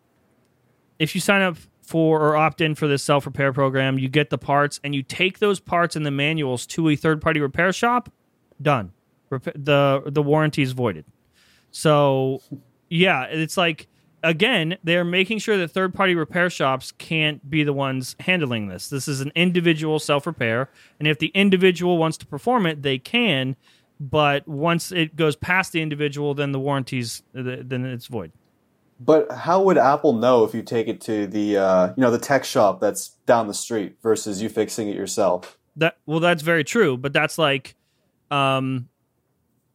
if 0.99 1.15
you 1.15 1.21
sign 1.21 1.41
up 1.41 1.57
for 1.81 2.21
or 2.21 2.35
opt 2.35 2.61
in 2.61 2.75
for 2.75 2.87
this 2.87 3.01
self 3.01 3.25
repair 3.25 3.51
program, 3.51 3.97
you 3.97 4.09
get 4.09 4.29
the 4.29 4.37
parts 4.37 4.79
and 4.83 4.93
you 4.93 5.01
take 5.01 5.39
those 5.39 5.59
parts 5.59 5.95
and 5.95 6.05
the 6.05 6.11
manuals 6.11 6.67
to 6.67 6.89
a 6.89 6.95
third 6.95 7.21
party 7.21 7.39
repair 7.39 7.73
shop. 7.73 8.11
Done. 8.61 8.91
Rep- 9.29 9.53
the 9.55 10.03
the 10.05 10.21
warranty 10.21 10.61
is 10.61 10.73
voided. 10.73 11.05
So 11.71 12.41
yeah, 12.89 13.23
it's 13.23 13.57
like 13.57 13.87
again 14.21 14.77
they're 14.83 15.05
making 15.05 15.39
sure 15.39 15.57
that 15.57 15.69
third 15.69 15.93
party 15.93 16.13
repair 16.13 16.49
shops 16.49 16.91
can't 16.91 17.49
be 17.49 17.63
the 17.63 17.73
ones 17.73 18.15
handling 18.19 18.67
this. 18.67 18.89
This 18.89 19.07
is 19.07 19.21
an 19.21 19.31
individual 19.33 19.97
self 19.97 20.27
repair, 20.27 20.69
and 20.99 21.07
if 21.07 21.19
the 21.19 21.27
individual 21.27 21.97
wants 21.97 22.17
to 22.17 22.25
perform 22.25 22.65
it, 22.65 22.81
they 22.81 22.97
can. 22.97 23.55
But 23.99 24.47
once 24.47 24.91
it 24.91 25.15
goes 25.15 25.35
past 25.35 25.73
the 25.73 25.81
individual, 25.81 26.33
then 26.33 26.51
the 26.51 26.59
warranties 26.59 27.21
then 27.33 27.85
it's 27.85 28.07
void. 28.07 28.31
But 28.99 29.31
how 29.31 29.61
would 29.63 29.77
Apple 29.77 30.13
know 30.13 30.43
if 30.43 30.53
you 30.53 30.61
take 30.61 30.87
it 30.87 30.99
to 31.01 31.25
the 31.25 31.57
uh, 31.57 31.87
you 31.95 32.01
know 32.01 32.11
the 32.11 32.19
tech 32.19 32.43
shop 32.43 32.81
that's 32.81 33.09
down 33.25 33.47
the 33.47 33.53
street 33.53 33.95
versus 34.01 34.41
you 34.41 34.49
fixing 34.49 34.89
it 34.89 34.95
yourself? 34.95 35.57
That 35.77 35.97
well, 36.05 36.19
that's 36.19 36.43
very 36.43 36.65
true, 36.65 36.97
but 36.97 37.13
that's 37.13 37.37
like, 37.37 37.75
um, 38.29 38.89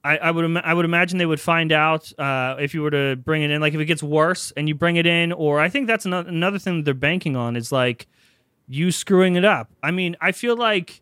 I, 0.03 0.19
I 0.19 0.31
would 0.31 0.57
I 0.59 0.75
would 0.75 0.85
imagine 0.85 1.17
they 1.17 1.27
would 1.27 1.41
find 1.41 1.73
out 1.73 2.13
uh, 2.19 2.57
if 2.61 2.75
you 2.75 2.83
were 2.83 2.91
to 2.91 3.17
bring 3.17 3.43
it 3.43 3.51
in. 3.51 3.63
Like 3.63 3.73
if 3.73 3.81
it 3.81 3.87
gets 3.87 4.03
worse 4.03 4.53
and 4.57 4.69
you 4.69 4.75
bring 4.75 4.97
it 4.97 5.07
in, 5.07 5.33
or 5.33 5.59
I 5.59 5.71
think 5.71 5.87
that's 5.87 6.05
another 6.05 6.29
another 6.29 6.59
thing 6.59 6.79
that 6.79 6.85
they're 6.85 6.95
banking 6.95 7.35
on 7.35 7.57
is 7.57 7.73
like 7.73 8.07
you 8.69 8.91
screwing 8.91 9.37
it 9.37 9.45
up. 9.45 9.71
I 9.83 9.91
mean, 9.91 10.17
I 10.21 10.33
feel 10.33 10.57
like 10.57 11.01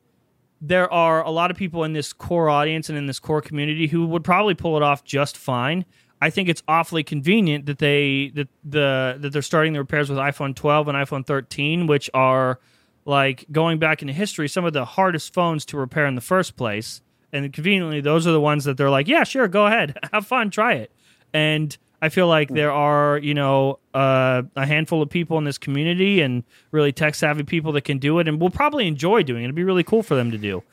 there 0.64 0.90
are 0.92 1.24
a 1.24 1.30
lot 1.30 1.50
of 1.50 1.56
people 1.56 1.82
in 1.82 1.92
this 1.92 2.12
core 2.12 2.48
audience 2.48 2.88
and 2.88 2.96
in 2.96 3.06
this 3.06 3.18
core 3.18 3.42
community 3.42 3.88
who 3.88 4.06
would 4.06 4.22
probably 4.22 4.54
pull 4.54 4.76
it 4.76 4.82
off 4.82 5.02
just 5.02 5.36
fine. 5.36 5.84
I 6.22 6.30
think 6.30 6.48
it's 6.48 6.62
awfully 6.68 7.02
convenient 7.02 7.66
that 7.66 7.78
they 7.78 8.30
that 8.36 8.48
the 8.62 9.16
that 9.18 9.32
they're 9.32 9.42
starting 9.42 9.72
the 9.72 9.80
repairs 9.80 10.08
with 10.08 10.18
iPhone 10.18 10.54
12 10.54 10.86
and 10.86 10.96
iPhone 10.96 11.26
13, 11.26 11.88
which 11.88 12.08
are 12.14 12.60
like 13.04 13.44
going 13.50 13.80
back 13.80 14.02
into 14.02 14.14
history, 14.14 14.48
some 14.48 14.64
of 14.64 14.72
the 14.72 14.84
hardest 14.84 15.34
phones 15.34 15.66
to 15.66 15.76
repair 15.76 16.06
in 16.06 16.14
the 16.14 16.20
first 16.20 16.56
place. 16.56 17.02
And 17.32 17.52
conveniently, 17.52 18.00
those 18.00 18.24
are 18.24 18.32
the 18.32 18.40
ones 18.40 18.64
that 18.64 18.76
they're 18.76 18.90
like, 18.90 19.08
yeah, 19.08 19.24
sure, 19.24 19.48
go 19.48 19.66
ahead, 19.66 19.98
have 20.12 20.24
fun, 20.24 20.50
try 20.50 20.74
it. 20.74 20.92
And 21.34 21.76
I 22.02 22.08
feel 22.08 22.26
like 22.26 22.48
there 22.48 22.72
are, 22.72 23.16
you 23.18 23.32
know, 23.32 23.78
uh, 23.94 24.42
a 24.56 24.66
handful 24.66 25.02
of 25.02 25.08
people 25.08 25.38
in 25.38 25.44
this 25.44 25.56
community 25.56 26.20
and 26.20 26.42
really 26.72 26.90
tech 26.90 27.14
savvy 27.14 27.44
people 27.44 27.70
that 27.72 27.82
can 27.82 27.98
do 27.98 28.18
it 28.18 28.26
and 28.26 28.40
will 28.40 28.50
probably 28.50 28.88
enjoy 28.88 29.22
doing 29.22 29.42
it. 29.42 29.46
It'd 29.46 29.54
be 29.54 29.62
really 29.62 29.84
cool 29.84 30.02
for 30.02 30.16
them 30.16 30.32
to 30.32 30.36
do. 30.36 30.64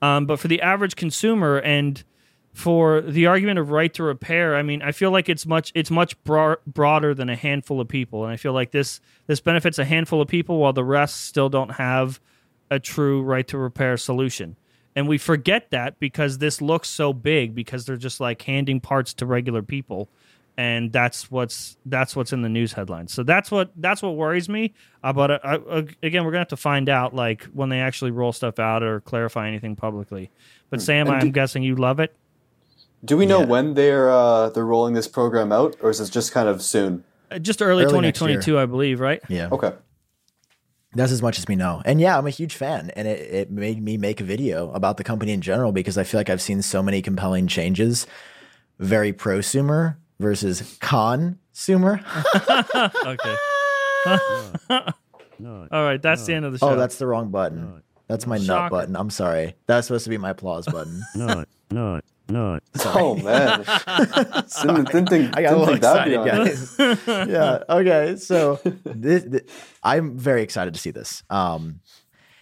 Um, 0.00 0.24
but 0.24 0.40
for 0.40 0.48
the 0.48 0.62
average 0.62 0.96
consumer 0.96 1.58
and 1.58 2.02
for 2.54 3.02
the 3.02 3.26
argument 3.26 3.58
of 3.58 3.70
right 3.70 3.92
to 3.94 4.02
repair, 4.02 4.56
I 4.56 4.62
mean, 4.62 4.80
I 4.80 4.92
feel 4.92 5.10
like 5.10 5.28
it's 5.28 5.44
much 5.44 5.72
it's 5.74 5.90
much 5.90 6.20
bro- 6.24 6.56
broader 6.66 7.14
than 7.14 7.28
a 7.28 7.36
handful 7.36 7.82
of 7.82 7.88
people, 7.88 8.24
and 8.24 8.32
I 8.32 8.36
feel 8.36 8.54
like 8.54 8.70
this 8.70 9.00
this 9.26 9.40
benefits 9.40 9.78
a 9.78 9.84
handful 9.84 10.22
of 10.22 10.28
people 10.28 10.56
while 10.56 10.72
the 10.72 10.84
rest 10.84 11.26
still 11.26 11.50
don't 11.50 11.72
have 11.72 12.18
a 12.70 12.80
true 12.80 13.22
right 13.22 13.46
to 13.48 13.58
repair 13.58 13.98
solution. 13.98 14.56
And 14.96 15.06
we 15.06 15.18
forget 15.18 15.70
that 15.70 16.00
because 16.00 16.38
this 16.38 16.60
looks 16.62 16.88
so 16.88 17.12
big 17.12 17.54
because 17.54 17.84
they're 17.84 17.96
just 17.96 18.20
like 18.20 18.42
handing 18.42 18.80
parts 18.80 19.14
to 19.14 19.26
regular 19.26 19.62
people. 19.62 20.08
And 20.58 20.92
that's 20.92 21.30
what's 21.30 21.76
that's 21.86 22.16
what's 22.16 22.32
in 22.32 22.42
the 22.42 22.48
news 22.48 22.72
headlines. 22.72 23.12
So 23.14 23.22
that's 23.22 23.48
what 23.48 23.70
that's 23.76 24.02
what 24.02 24.16
worries 24.16 24.48
me. 24.48 24.74
Uh, 25.04 25.12
but 25.12 25.30
uh, 25.30 25.38
uh, 25.44 25.82
again, 26.02 26.24
we're 26.24 26.32
gonna 26.32 26.40
have 26.40 26.48
to 26.48 26.56
find 26.56 26.88
out 26.88 27.14
like 27.14 27.44
when 27.54 27.68
they 27.68 27.78
actually 27.80 28.10
roll 28.10 28.32
stuff 28.32 28.58
out 28.58 28.82
or 28.82 29.00
clarify 29.00 29.46
anything 29.46 29.76
publicly. 29.76 30.32
But 30.68 30.82
Sam, 30.82 31.06
And 31.06 31.14
I'm 31.14 31.20
do- 31.26 31.30
guessing 31.30 31.62
you 31.62 31.76
love 31.76 32.00
it. 32.00 32.12
Do 33.04 33.16
we 33.16 33.24
know 33.24 33.38
Yeah. 33.38 33.46
when 33.46 33.74
they're 33.74 34.10
uh, 34.10 34.48
they're 34.50 34.66
rolling 34.66 34.94
this 34.94 35.06
program 35.06 35.52
out, 35.52 35.76
or 35.80 35.90
is 35.90 36.00
this 36.00 36.10
just 36.10 36.32
kind 36.32 36.48
of 36.48 36.60
soon? 36.60 37.04
Uh, 37.30 37.38
Just 37.38 37.62
early, 37.62 37.84
Early 37.84 38.10
2022, 38.10 38.58
I 38.58 38.66
believe, 38.66 38.98
right? 38.98 39.22
Yeah. 39.28 39.50
Okay. 39.52 39.72
That's 40.94 41.12
as 41.12 41.22
much 41.22 41.38
as 41.38 41.46
we 41.46 41.54
know. 41.54 41.82
And 41.84 42.00
yeah, 42.00 42.18
I'm 42.18 42.26
a 42.26 42.30
huge 42.30 42.56
fan. 42.56 42.90
And 42.96 43.06
it, 43.06 43.20
it 43.32 43.50
made 43.52 43.80
me 43.80 43.96
make 43.96 44.20
a 44.20 44.24
video 44.24 44.72
about 44.72 44.96
the 44.96 45.04
company 45.04 45.32
in 45.32 45.40
general 45.40 45.70
because 45.70 45.96
I 45.98 46.02
feel 46.02 46.18
like 46.18 46.30
I've 46.30 46.40
seen 46.42 46.62
so 46.62 46.82
many 46.82 47.00
compelling 47.02 47.46
changes. 47.46 48.06
Very 48.80 49.12
prosumer 49.12 49.96
versus 50.18 50.76
consumer. 50.80 52.00
Okay. 53.06 53.34
No. 55.40 55.68
All 55.70 55.82
right, 55.84 56.00
that's 56.02 56.24
the 56.26 56.34
end 56.34 56.44
of 56.44 56.52
the 56.52 56.58
show. 56.58 56.70
Oh, 56.70 56.76
that's 56.76 56.98
the 56.98 57.06
wrong 57.06 57.30
button. 57.30 57.82
That's 58.08 58.26
my 58.26 58.38
nut 58.38 58.70
button. 58.70 58.96
I'm 58.96 59.10
sorry. 59.10 59.54
That's 59.66 59.86
supposed 59.86 60.04
to 60.04 60.10
be 60.10 60.18
my 60.18 60.30
applause 60.30 60.66
button. 60.66 61.02
No. 61.14 61.44
No. 61.70 62.00
nut. 62.30 62.62
Oh 62.86 63.14
man, 63.16 63.62
didn't, 64.62 64.86
didn't 64.90 65.08
think, 65.08 65.36
I 65.36 65.42
got 65.42 65.52
a 65.52 65.56
didn't 65.56 65.58
little 65.58 65.66
think 65.66 65.82
that'd 65.82 66.04
be 66.06 66.14
excited, 66.14 66.78
on 66.78 67.06
guys. 67.16 67.28
yeah. 67.30 67.58
Okay. 67.68 68.16
So 68.16 68.60
this, 68.84 69.24
thi- 69.24 69.52
I'm 69.82 70.16
very 70.18 70.42
excited 70.42 70.74
to 70.74 70.80
see 70.80 70.90
this. 70.90 71.22
Um, 71.30 71.80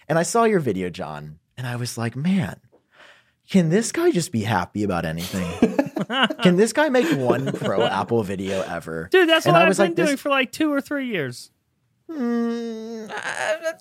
and 0.07 0.17
I 0.17 0.23
saw 0.23 0.45
your 0.45 0.59
video, 0.61 0.89
Jon, 0.89 1.39
and 1.57 1.67
I 1.67 1.75
was 1.75 1.97
like, 1.97 2.15
man, 2.15 2.59
can 3.49 3.69
this 3.69 3.91
guy 3.91 4.11
just 4.11 4.31
be 4.31 4.41
happy 4.43 4.83
about 4.83 5.03
anything? 5.05 5.76
can 6.41 6.55
this 6.57 6.73
guy 6.73 6.89
make 6.89 7.07
one 7.17 7.51
pro 7.53 7.83
Apple 7.83 8.23
video 8.23 8.61
ever? 8.63 9.07
Dude, 9.11 9.27
that's 9.29 9.45
and 9.45 9.53
what 9.53 9.59
I 9.59 9.63
I've 9.63 9.69
was 9.69 9.77
been 9.77 9.87
like, 9.87 9.95
doing 9.95 10.07
this- 10.11 10.19
for 10.21 10.29
like 10.29 10.51
two 10.51 10.71
or 10.71 10.81
three 10.81 11.07
years. 11.07 11.51
Mm, 12.09 13.11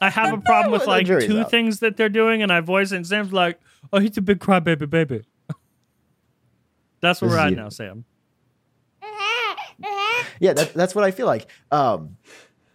I 0.00 0.10
have 0.10 0.34
a 0.34 0.38
problem 0.40 0.72
with 0.72 0.86
like 0.88 1.06
two 1.06 1.40
out. 1.42 1.50
things 1.50 1.78
that 1.78 1.96
they're 1.96 2.08
doing, 2.08 2.42
and 2.42 2.52
I 2.52 2.58
voice 2.60 2.90
it, 2.90 2.96
and 2.96 3.06
Sam's 3.06 3.32
like, 3.32 3.60
"Oh, 3.92 4.00
he's 4.00 4.16
a 4.18 4.20
big 4.20 4.40
crybaby, 4.40 4.90
baby." 4.90 5.22
That's 7.00 7.20
where 7.22 7.30
we're 7.30 7.38
at 7.38 7.52
now, 7.52 7.68
Sam. 7.68 8.04
yeah, 10.40 10.54
that, 10.54 10.74
that's 10.74 10.94
what 10.94 11.04
I 11.04 11.12
feel 11.12 11.26
like. 11.26 11.46
Um, 11.70 12.16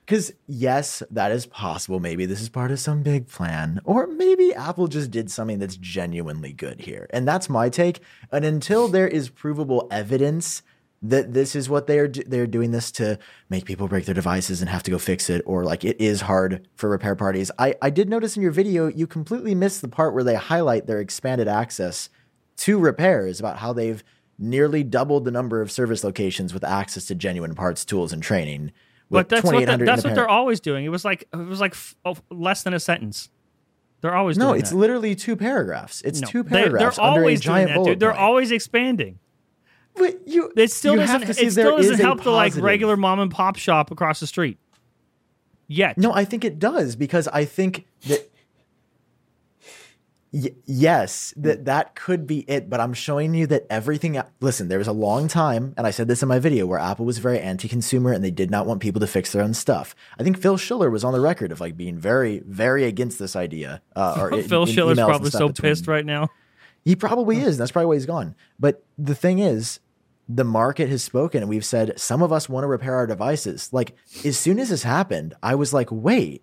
because 0.05 0.33
yes, 0.47 1.03
that 1.11 1.31
is 1.31 1.45
possible. 1.45 1.99
Maybe 1.99 2.25
this 2.25 2.41
is 2.41 2.49
part 2.49 2.71
of 2.71 2.79
some 2.79 3.03
big 3.03 3.27
plan, 3.27 3.79
or 3.83 4.07
maybe 4.07 4.53
Apple 4.53 4.87
just 4.87 5.11
did 5.11 5.31
something 5.31 5.59
that's 5.59 5.77
genuinely 5.77 6.53
good 6.53 6.81
here, 6.81 7.07
and 7.11 7.27
that's 7.27 7.49
my 7.49 7.69
take. 7.69 8.01
And 8.31 8.43
until 8.43 8.87
there 8.87 9.07
is 9.07 9.29
provable 9.29 9.87
evidence 9.91 10.63
that 11.01 11.33
this 11.33 11.55
is 11.55 11.67
what 11.67 11.87
they 11.87 11.97
are 11.97 12.07
do- 12.07 12.23
they're 12.27 12.45
doing 12.45 12.71
this 12.71 12.91
to 12.91 13.17
make 13.49 13.65
people 13.65 13.87
break 13.87 14.05
their 14.05 14.13
devices 14.13 14.61
and 14.61 14.69
have 14.69 14.83
to 14.83 14.91
go 14.91 14.99
fix 14.99 15.29
it, 15.29 15.41
or 15.45 15.63
like 15.63 15.83
it 15.83 15.99
is 15.99 16.21
hard 16.21 16.67
for 16.75 16.89
repair 16.89 17.15
parties. 17.15 17.49
I 17.57 17.75
I 17.81 17.89
did 17.89 18.09
notice 18.09 18.35
in 18.35 18.43
your 18.43 18.51
video 18.51 18.87
you 18.87 19.07
completely 19.07 19.55
missed 19.55 19.81
the 19.81 19.87
part 19.87 20.13
where 20.13 20.23
they 20.23 20.35
highlight 20.35 20.87
their 20.87 20.99
expanded 20.99 21.47
access 21.47 22.09
to 22.57 22.77
repairs 22.77 23.39
about 23.39 23.57
how 23.57 23.73
they've 23.73 24.03
nearly 24.37 24.83
doubled 24.83 25.25
the 25.25 25.31
number 25.31 25.61
of 25.61 25.71
service 25.71 26.03
locations 26.03 26.53
with 26.53 26.63
access 26.63 27.05
to 27.05 27.15
genuine 27.15 27.55
parts, 27.55 27.85
tools, 27.85 28.11
and 28.11 28.21
training. 28.21 28.71
But 29.11 29.29
that's 29.29 29.43
what 29.43 29.51
the, 29.51 29.57
2,800 29.59 29.85
that's 29.87 30.03
what 30.03 30.15
they're 30.15 30.27
always 30.29 30.59
doing. 30.59 30.85
It 30.85 30.89
was 30.89 31.03
like 31.05 31.27
it 31.33 31.35
was 31.37 31.59
like 31.59 31.73
f- 31.73 31.95
oh, 32.05 32.15
less 32.29 32.63
than 32.63 32.73
a 32.73 32.79
sentence. 32.79 33.29
They're 34.01 34.15
always 34.15 34.37
No, 34.37 34.47
doing 34.49 34.61
it's 34.61 34.69
that. 34.71 34.77
literally 34.77 35.13
two 35.15 35.35
paragraphs. 35.35 36.01
It's 36.01 36.21
No, 36.21 36.27
two 36.27 36.43
they- 36.43 36.49
paragraphs 36.49 36.95
They're 36.97 37.05
under 37.05 37.19
a 37.19 37.23
always 37.23 37.41
doing 37.41 37.67
that, 37.67 37.83
dude. 37.83 37.99
They're 37.99 38.09
point. 38.11 38.21
always 38.21 38.51
expanding. 38.51 39.19
But 39.95 40.27
you, 40.27 40.51
It 40.55 40.71
still 40.71 40.93
you 40.93 41.01
doesn't. 41.01 41.29
It 41.29 41.51
still 41.51 41.77
doesn't 41.77 41.99
help 41.99 42.23
the 42.23 42.31
like 42.31 42.55
regular 42.55 42.95
mom 42.97 43.19
and 43.19 43.29
pop 43.29 43.57
shop 43.57 43.91
across 43.91 44.19
the 44.21 44.27
street. 44.27 44.57
Yet, 45.67 45.97
No, 45.97 46.13
I 46.13 46.25
think 46.25 46.43
it 46.45 46.57
does 46.59 46.95
because 46.95 47.27
I 47.27 47.45
think 47.45 47.85
that. 48.07 48.30
Y- 50.33 50.53
yes, 50.65 51.33
that 51.35 51.65
that 51.65 51.93
could 51.93 52.25
be 52.25 52.39
it, 52.49 52.69
but 52.69 52.79
I'm 52.79 52.93
showing 52.93 53.33
you 53.33 53.47
that 53.47 53.65
everything. 53.69 54.21
Listen, 54.39 54.69
there 54.69 54.77
was 54.77 54.87
a 54.87 54.93
long 54.93 55.27
time, 55.27 55.73
and 55.75 55.85
I 55.85 55.91
said 55.91 56.07
this 56.07 56.21
in 56.23 56.29
my 56.29 56.39
video, 56.39 56.65
where 56.65 56.79
Apple 56.79 57.05
was 57.05 57.17
very 57.17 57.39
anti-consumer 57.39 58.13
and 58.13 58.23
they 58.23 58.31
did 58.31 58.49
not 58.49 58.65
want 58.65 58.79
people 58.79 59.01
to 59.01 59.07
fix 59.07 59.33
their 59.33 59.43
own 59.43 59.53
stuff. 59.53 59.93
I 60.17 60.23
think 60.23 60.37
Phil 60.41 60.55
Schiller 60.55 60.89
was 60.89 61.03
on 61.03 61.11
the 61.11 61.19
record 61.19 61.51
of 61.51 61.59
like 61.59 61.75
being 61.75 61.97
very, 61.97 62.39
very 62.45 62.85
against 62.85 63.19
this 63.19 63.35
idea. 63.35 63.81
Uh, 63.95 64.15
or 64.31 64.41
Phil 64.43 64.63
in 64.63 64.69
Schiller's 64.69 64.97
probably 64.99 65.31
so 65.31 65.49
between- 65.49 65.69
pissed 65.71 65.87
right 65.87 66.05
now. 66.05 66.29
He 66.85 66.95
probably 66.95 67.41
is. 67.41 67.57
That's 67.57 67.71
probably 67.71 67.87
why 67.87 67.95
he's 67.95 68.05
gone. 68.05 68.33
But 68.57 68.83
the 68.97 69.13
thing 69.15 69.39
is, 69.39 69.81
the 70.29 70.45
market 70.45 70.87
has 70.87 71.03
spoken, 71.03 71.41
and 71.43 71.49
we've 71.49 71.65
said 71.65 71.99
some 71.99 72.21
of 72.23 72.31
us 72.31 72.47
want 72.47 72.63
to 72.63 72.67
repair 72.67 72.95
our 72.95 73.05
devices. 73.05 73.69
Like 73.73 73.95
as 74.23 74.37
soon 74.37 74.59
as 74.59 74.69
this 74.69 74.83
happened, 74.83 75.33
I 75.43 75.55
was 75.55 75.73
like, 75.73 75.89
wait. 75.91 76.41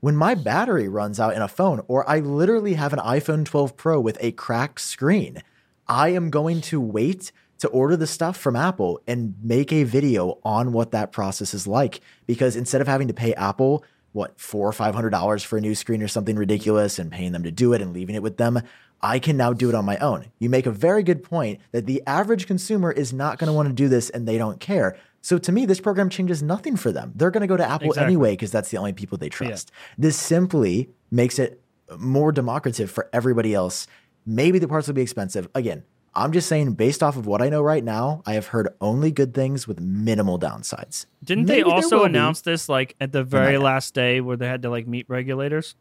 When 0.00 0.16
my 0.16 0.34
battery 0.34 0.88
runs 0.88 1.20
out 1.20 1.34
in 1.34 1.42
a 1.42 1.48
phone, 1.48 1.82
or 1.86 2.08
I 2.08 2.20
literally 2.20 2.72
have 2.72 2.94
an 2.94 3.00
iPhone 3.00 3.44
12 3.44 3.76
Pro 3.76 4.00
with 4.00 4.16
a 4.22 4.32
cracked 4.32 4.80
screen, 4.80 5.42
I 5.86 6.08
am 6.08 6.30
going 6.30 6.62
to 6.62 6.80
wait 6.80 7.32
to 7.58 7.68
order 7.68 7.98
the 7.98 8.06
stuff 8.06 8.38
from 8.38 8.56
Apple 8.56 9.02
and 9.06 9.34
make 9.42 9.70
a 9.74 9.84
video 9.84 10.38
on 10.42 10.72
what 10.72 10.92
that 10.92 11.12
process 11.12 11.52
is 11.52 11.66
like. 11.66 12.00
Because 12.26 12.56
instead 12.56 12.80
of 12.80 12.88
having 12.88 13.08
to 13.08 13.14
pay 13.14 13.34
Apple, 13.34 13.84
what, 14.12 14.40
four 14.40 14.66
or 14.66 14.72
five 14.72 14.94
hundred 14.94 15.10
dollars 15.10 15.44
for 15.44 15.58
a 15.58 15.60
new 15.60 15.74
screen 15.74 16.02
or 16.02 16.08
something 16.08 16.36
ridiculous 16.36 16.98
and 16.98 17.12
paying 17.12 17.32
them 17.32 17.42
to 17.42 17.50
do 17.50 17.74
it 17.74 17.82
and 17.82 17.92
leaving 17.92 18.14
it 18.14 18.22
with 18.22 18.38
them, 18.38 18.62
I 19.02 19.18
can 19.18 19.36
now 19.36 19.52
do 19.52 19.68
it 19.68 19.74
on 19.74 19.84
my 19.84 19.98
own. 19.98 20.26
You 20.38 20.48
make 20.48 20.64
a 20.64 20.70
very 20.70 21.02
good 21.02 21.22
point 21.22 21.60
that 21.72 21.84
the 21.84 22.02
average 22.06 22.46
consumer 22.46 22.90
is 22.90 23.12
not 23.12 23.38
going 23.38 23.48
to 23.48 23.52
want 23.52 23.68
to 23.68 23.74
do 23.74 23.88
this 23.88 24.08
and 24.08 24.26
they 24.26 24.38
don't 24.38 24.60
care. 24.60 24.96
So 25.22 25.36
to 25.38 25.52
me, 25.52 25.66
this 25.66 25.80
program 25.80 26.08
changes 26.08 26.42
nothing 26.42 26.76
for 26.76 26.92
them. 26.92 27.12
They're 27.14 27.30
going 27.30 27.42
to 27.42 27.46
go 27.46 27.56
to 27.56 27.64
Apple 27.68 27.88
Exactly. 27.88 28.06
anyway 28.14 28.32
because 28.32 28.50
that's 28.50 28.70
the 28.70 28.78
only 28.78 28.92
people 28.94 29.18
they 29.18 29.28
trust. 29.28 29.70
This 29.98 30.16
simply 30.16 30.90
makes 31.10 31.38
it 31.38 31.60
more 31.98 32.32
democratic 32.32 32.88
for 32.88 33.08
everybody 33.12 33.52
else. 33.54 33.86
Maybe 34.24 34.58
the 34.58 34.68
parts 34.68 34.86
will 34.86 34.94
be 34.94 35.02
expensive. 35.02 35.48
Again, 35.54 35.82
I'm 36.14 36.32
just 36.32 36.48
saying, 36.48 36.72
based 36.72 37.02
off 37.02 37.16
of 37.16 37.26
what 37.26 37.40
I 37.42 37.48
know 37.50 37.62
right 37.62 37.84
now, 37.84 38.22
I 38.26 38.32
have 38.32 38.48
heard 38.48 38.68
only 38.80 39.12
good 39.12 39.32
things 39.34 39.68
with 39.68 39.78
minimal 39.80 40.38
downsides. 40.38 41.06
Didn't 41.22 41.46
Maybe 41.46 41.62
they 41.62 41.70
also 41.70 41.98
will 41.98 42.04
be. 42.04 42.10
announce 42.10 42.40
this 42.40 42.68
like 42.68 42.96
at 43.00 43.12
the 43.12 43.22
very 43.22 43.58
last 43.58 43.94
day 43.94 44.20
where 44.20 44.36
they 44.36 44.46
had 44.48 44.62
to 44.62 44.70
like 44.70 44.86
meet 44.88 45.06
regulators? 45.08 45.74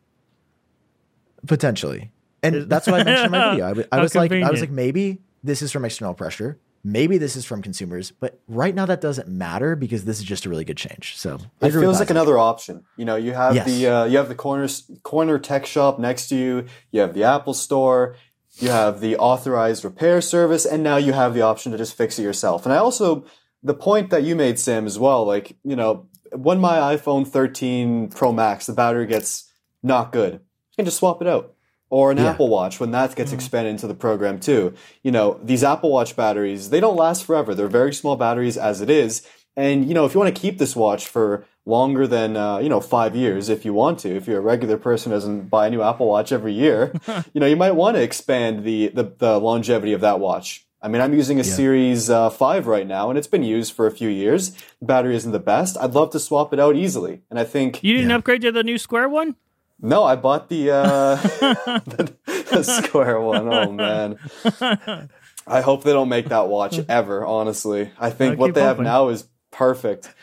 Potentially. 1.47 2.11
And 2.43 2.69
that's 2.69 2.87
what 2.87 3.01
I 3.01 3.03
mentioned 3.03 3.25
in 3.27 3.31
my 3.31 3.49
video. 3.51 3.65
I, 3.65 3.69
w- 3.69 3.87
I 3.91 3.95
How 3.97 4.01
was 4.01 4.15
like, 4.15 4.31
I 4.31 4.49
was 4.51 4.61
like, 4.61 4.69
maybe 4.69 5.19
this 5.43 5.61
is 5.61 5.71
from 5.71 5.85
external 5.85 6.13
pressure. 6.13 6.59
Maybe 6.83 7.17
this 7.17 7.35
is 7.35 7.45
from 7.45 7.61
consumers, 7.61 8.11
but 8.11 8.39
right 8.47 8.73
now 8.73 8.85
that 8.85 9.01
doesn't 9.01 9.27
matter 9.27 9.75
because 9.75 10.05
this 10.05 10.17
is 10.19 10.23
just 10.23 10.45
a 10.45 10.49
really 10.49 10.63
good 10.63 10.77
change. 10.77 11.17
So 11.17 11.39
It 11.61 11.71
feels 11.71 11.99
like 11.99 12.09
another 12.09 12.37
option. 12.37 12.85
You 12.95 13.05
know, 13.05 13.17
you 13.17 13.33
have 13.33 13.53
Yes. 13.55 13.65
the 13.65 13.87
uh, 13.87 14.05
you 14.05 14.17
have 14.17 14.29
the 14.29 14.35
corner 14.35 14.67
corner 15.03 15.37
tech 15.39 15.65
shop 15.65 15.99
next 15.99 16.29
to 16.29 16.35
you. 16.35 16.65
You 16.91 17.01
have 17.01 17.13
the 17.13 17.23
Apple 17.23 17.53
Store. 17.53 18.15
You 18.59 18.69
have 18.69 18.99
the 18.99 19.15
authorized 19.17 19.83
repair 19.83 20.21
service, 20.21 20.65
and 20.65 20.81
now 20.83 20.97
you 20.97 21.13
have 21.13 21.33
the 21.33 21.41
option 21.41 21.71
to 21.71 21.77
just 21.77 21.95
fix 21.95 22.17
it 22.19 22.23
yourself. 22.23 22.65
And 22.65 22.73
I 22.73 22.77
also 22.77 23.25
the 23.61 23.73
point 23.73 24.09
that 24.09 24.23
you 24.23 24.35
made, 24.35 24.57
Sam, 24.57 24.85
as 24.85 24.97
well. 24.97 25.25
Like 25.25 25.57
you 25.63 25.75
know, 25.75 26.07
when 26.31 26.59
my 26.59 26.95
iPhone 26.95 27.27
13 27.27 28.09
Pro 28.09 28.31
Max, 28.31 28.65
the 28.67 28.73
battery 28.73 29.05
gets 29.05 29.51
not 29.83 30.11
good, 30.11 30.33
you 30.33 30.75
can 30.77 30.85
just 30.85 30.97
swap 30.97 31.21
it 31.21 31.27
out. 31.27 31.53
Or 31.91 32.11
an 32.11 32.17
Yeah. 32.17 32.29
Apple 32.31 32.49
Watch 32.49 32.79
when 32.79 32.91
that 32.91 33.09
Mm-hmm. 33.09 33.17
gets 33.17 33.33
expanded 33.33 33.71
into 33.71 33.87
the 33.87 33.95
program 33.95 34.39
too. 34.39 34.73
You 35.03 35.11
know, 35.11 35.39
these 35.43 35.63
Apple 35.63 35.91
Watch 35.91 36.15
batteries, 36.15 36.69
they 36.69 36.79
don't 36.79 36.95
last 36.95 37.25
forever. 37.25 37.55
They're 37.55 37.67
very 37.67 37.93
small 37.93 38.15
batteries 38.15 38.57
as 38.57 38.79
it 38.81 38.89
is. 38.89 39.25
And, 39.57 39.87
you 39.87 39.93
know, 39.93 40.05
if 40.05 40.13
you 40.13 40.19
want 40.19 40.33
to 40.33 40.39
keep 40.41 40.57
this 40.59 40.75
watch 40.75 41.07
for 41.07 41.45
longer 41.65 42.07
than, 42.07 42.37
uh, 42.37 42.59
you 42.59 42.69
know, 42.69 42.79
five 42.79 43.15
years, 43.15 43.49
if 43.49 43.65
you 43.65 43.73
want 43.73 43.99
to, 43.99 44.15
if 44.15 44.27
you're 44.27 44.37
a 44.37 44.41
regular 44.41 44.77
person 44.77 45.11
who 45.11 45.15
doesn't 45.17 45.49
buy 45.49 45.67
a 45.67 45.69
new 45.69 45.81
Apple 45.81 46.07
Watch 46.07 46.31
every 46.31 46.53
year, 46.53 46.93
you 47.33 47.41
know, 47.41 47.47
you 47.47 47.55
might 47.57 47.71
want 47.71 47.97
to 47.97 48.01
expand 48.03 48.63
the, 48.63 48.87
the, 48.89 49.11
the 49.17 49.39
longevity 49.39 49.91
of 49.93 50.01
that 50.01 50.19
watch. 50.19 50.65
I 50.81 50.87
mean, 50.87 51.01
I'm 51.01 51.13
using 51.13 51.41
a 51.41 51.43
Series 51.43 52.09
uh, 52.09 52.29
5 52.29 52.65
right 52.67 52.87
now, 52.87 53.09
and 53.09 53.17
it's 53.17 53.27
been 53.27 53.43
used 53.43 53.73
for 53.73 53.85
a 53.85 53.91
few 53.91 54.07
years. 54.07 54.51
The 54.79 54.85
battery 54.85 55.15
isn't 55.17 55.33
the 55.33 55.37
best. 55.39 55.75
I'd 55.77 55.93
love 55.93 56.11
to 56.11 56.19
swap 56.19 56.53
it 56.53 56.59
out 56.59 56.77
easily. 56.77 57.21
And 57.29 57.37
I 57.37 57.43
think 57.43 57.83
You 57.83 57.95
didn't 57.95 58.11
upgrade 58.11 58.41
to 58.43 58.51
the 58.53 58.63
new 58.63 58.77
square 58.77 59.09
one? 59.09 59.35
No, 59.81 60.03
I 60.03 60.15
bought 60.15 60.49
the 60.49 60.71
uh 60.71 61.15
the, 61.15 62.13
the 62.51 62.63
square 62.63 63.19
one. 63.19 63.51
Oh 63.51 63.71
man. 63.71 64.17
I 65.47 65.61
hope 65.61 65.83
they 65.83 65.93
don't 65.93 66.09
make 66.09 66.29
that 66.29 66.47
watch 66.47 66.79
ever, 66.87 67.25
honestly. 67.25 67.91
I 67.99 68.11
think 68.11 68.33
Uh, 68.33 68.37
what 68.37 68.47
keep 68.49 68.55
they 68.55 68.61
have 68.61 68.79
now 68.79 69.09
is 69.09 69.27
perfect. 69.51 70.13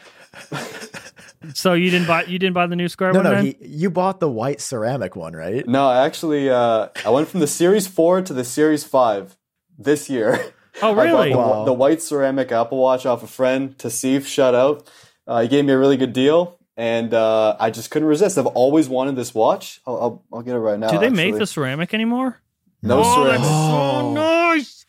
So 1.55 1.75
you 1.75 1.91
didn't 1.91 2.07
buy 2.09 2.25
you 2.25 2.39
didn't 2.39 2.55
buy 2.55 2.67
the 2.67 2.77
new 2.77 2.89
square 2.89 3.13
no, 3.13 3.21
one? 3.21 3.25
no, 3.25 3.35
then? 3.37 3.45
he, 3.45 3.57
you 3.61 3.91
bought 3.91 4.21
the 4.21 4.29
white 4.29 4.61
ceramic 4.61 5.15
one, 5.17 5.35
right? 5.35 5.67
No, 5.67 5.87
I 5.89 6.05
actually 6.05 6.51
uh 6.51 6.89
I 7.05 7.11
went 7.11 7.29
from 7.29 7.41
the 7.41 7.47
Series 7.47 7.87
4 7.87 8.23
to 8.23 8.33
the 8.33 8.45
Series 8.45 8.85
5 8.85 9.37
this 9.79 10.09
year. 10.11 10.53
oh 10.83 10.95
I 10.99 11.05
really? 11.05 11.31
the, 11.33 11.39
Wow. 11.39 11.65
the 11.65 11.73
white 11.73 12.03
ceramic 12.03 12.51
Apple 12.53 12.79
Watch 12.79 13.07
off 13.07 13.23
a 13.23 13.27
friend, 13.27 13.77
Tasif, 13.79 14.27
shout 14.27 14.55
out. 14.55 14.89
Uh, 15.27 15.43
he 15.43 15.49
gave 15.49 15.65
me 15.65 15.73
a 15.73 15.79
really 15.79 15.97
good 15.97 16.13
deal, 16.13 16.56
and 16.77 17.13
uh, 17.15 17.57
I 17.59 17.71
just 17.71 17.91
couldn't 17.91 18.09
resist. 18.09 18.37
I've 18.39 18.47
always 18.47 18.89
wanted 18.89 19.17
this 19.17 19.35
watch. 19.35 19.81
I'll, 19.87 19.97
I'll, 19.97 20.25
I'll 20.33 20.43
get 20.43 20.55
it 20.55 20.59
right 20.61 20.79
now. 20.79 20.89
Do 20.91 20.99
they 20.99 21.11
make 21.11 21.37
the 21.37 21.47
ceramic 21.47 21.95
anymore? 21.95 22.41
No 22.83 23.01
oh, 23.05 23.25
that's 23.25 23.43
so 23.43 24.13
nice. 24.13 24.87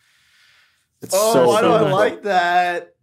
It's 1.01 1.13
Oh, 1.17 1.33
so 1.33 1.47
why 1.47 1.61
do 1.61 1.67
I 1.67 1.91
like 1.91 2.23
that? 2.23 2.93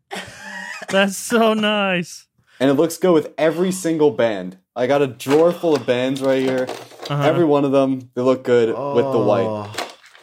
That's 0.91 1.17
so 1.17 1.55
nice. 1.55 2.27
and 2.61 2.71
it 2.71 2.75
looks 2.75 2.97
good 2.99 3.13
with 3.13 3.33
every 3.39 3.73
single 3.73 4.11
band. 4.11 4.59
I 4.77 4.87
got 4.87 5.03
a 5.03 5.07
drawer 5.07 5.53
full 5.53 5.75
of 5.77 5.87
bands 5.87 6.21
right 6.21 6.43
here. 6.43 6.67
Uh-huh. 7.09 7.23
Every 7.23 7.45
one 7.45 7.65
of 7.65 7.73
them, 7.73 8.11
they 8.15 8.23
look 8.23 8.43
good 8.45 8.69
with 8.69 9.13
the 9.13 9.19
white. 9.19 9.45
Oh. 9.47 9.73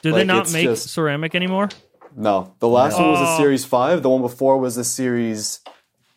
Do 0.01 0.11
they 0.11 0.23
not 0.25 0.51
make 0.51 0.65
just- 0.65 0.89
ceramic 0.89 1.35
anymore? 1.35 1.69
No, 2.15 2.55
the 2.59 2.67
last 2.67 2.99
one 2.99 3.09
was 3.11 3.19
a 3.21 3.23
Oh. 3.35 3.37
series 3.37 3.63
five. 3.63 4.03
The 4.03 4.09
one 4.09 4.21
before 4.21 4.57
was 4.57 4.75
a 4.75 4.83
series 4.83 5.60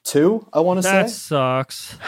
two. 0.05 0.47
I 0.53 0.61
want 0.61 0.79
to 0.79 0.83
say 0.85 0.93
That 0.93 1.11
sucks. 1.11 1.97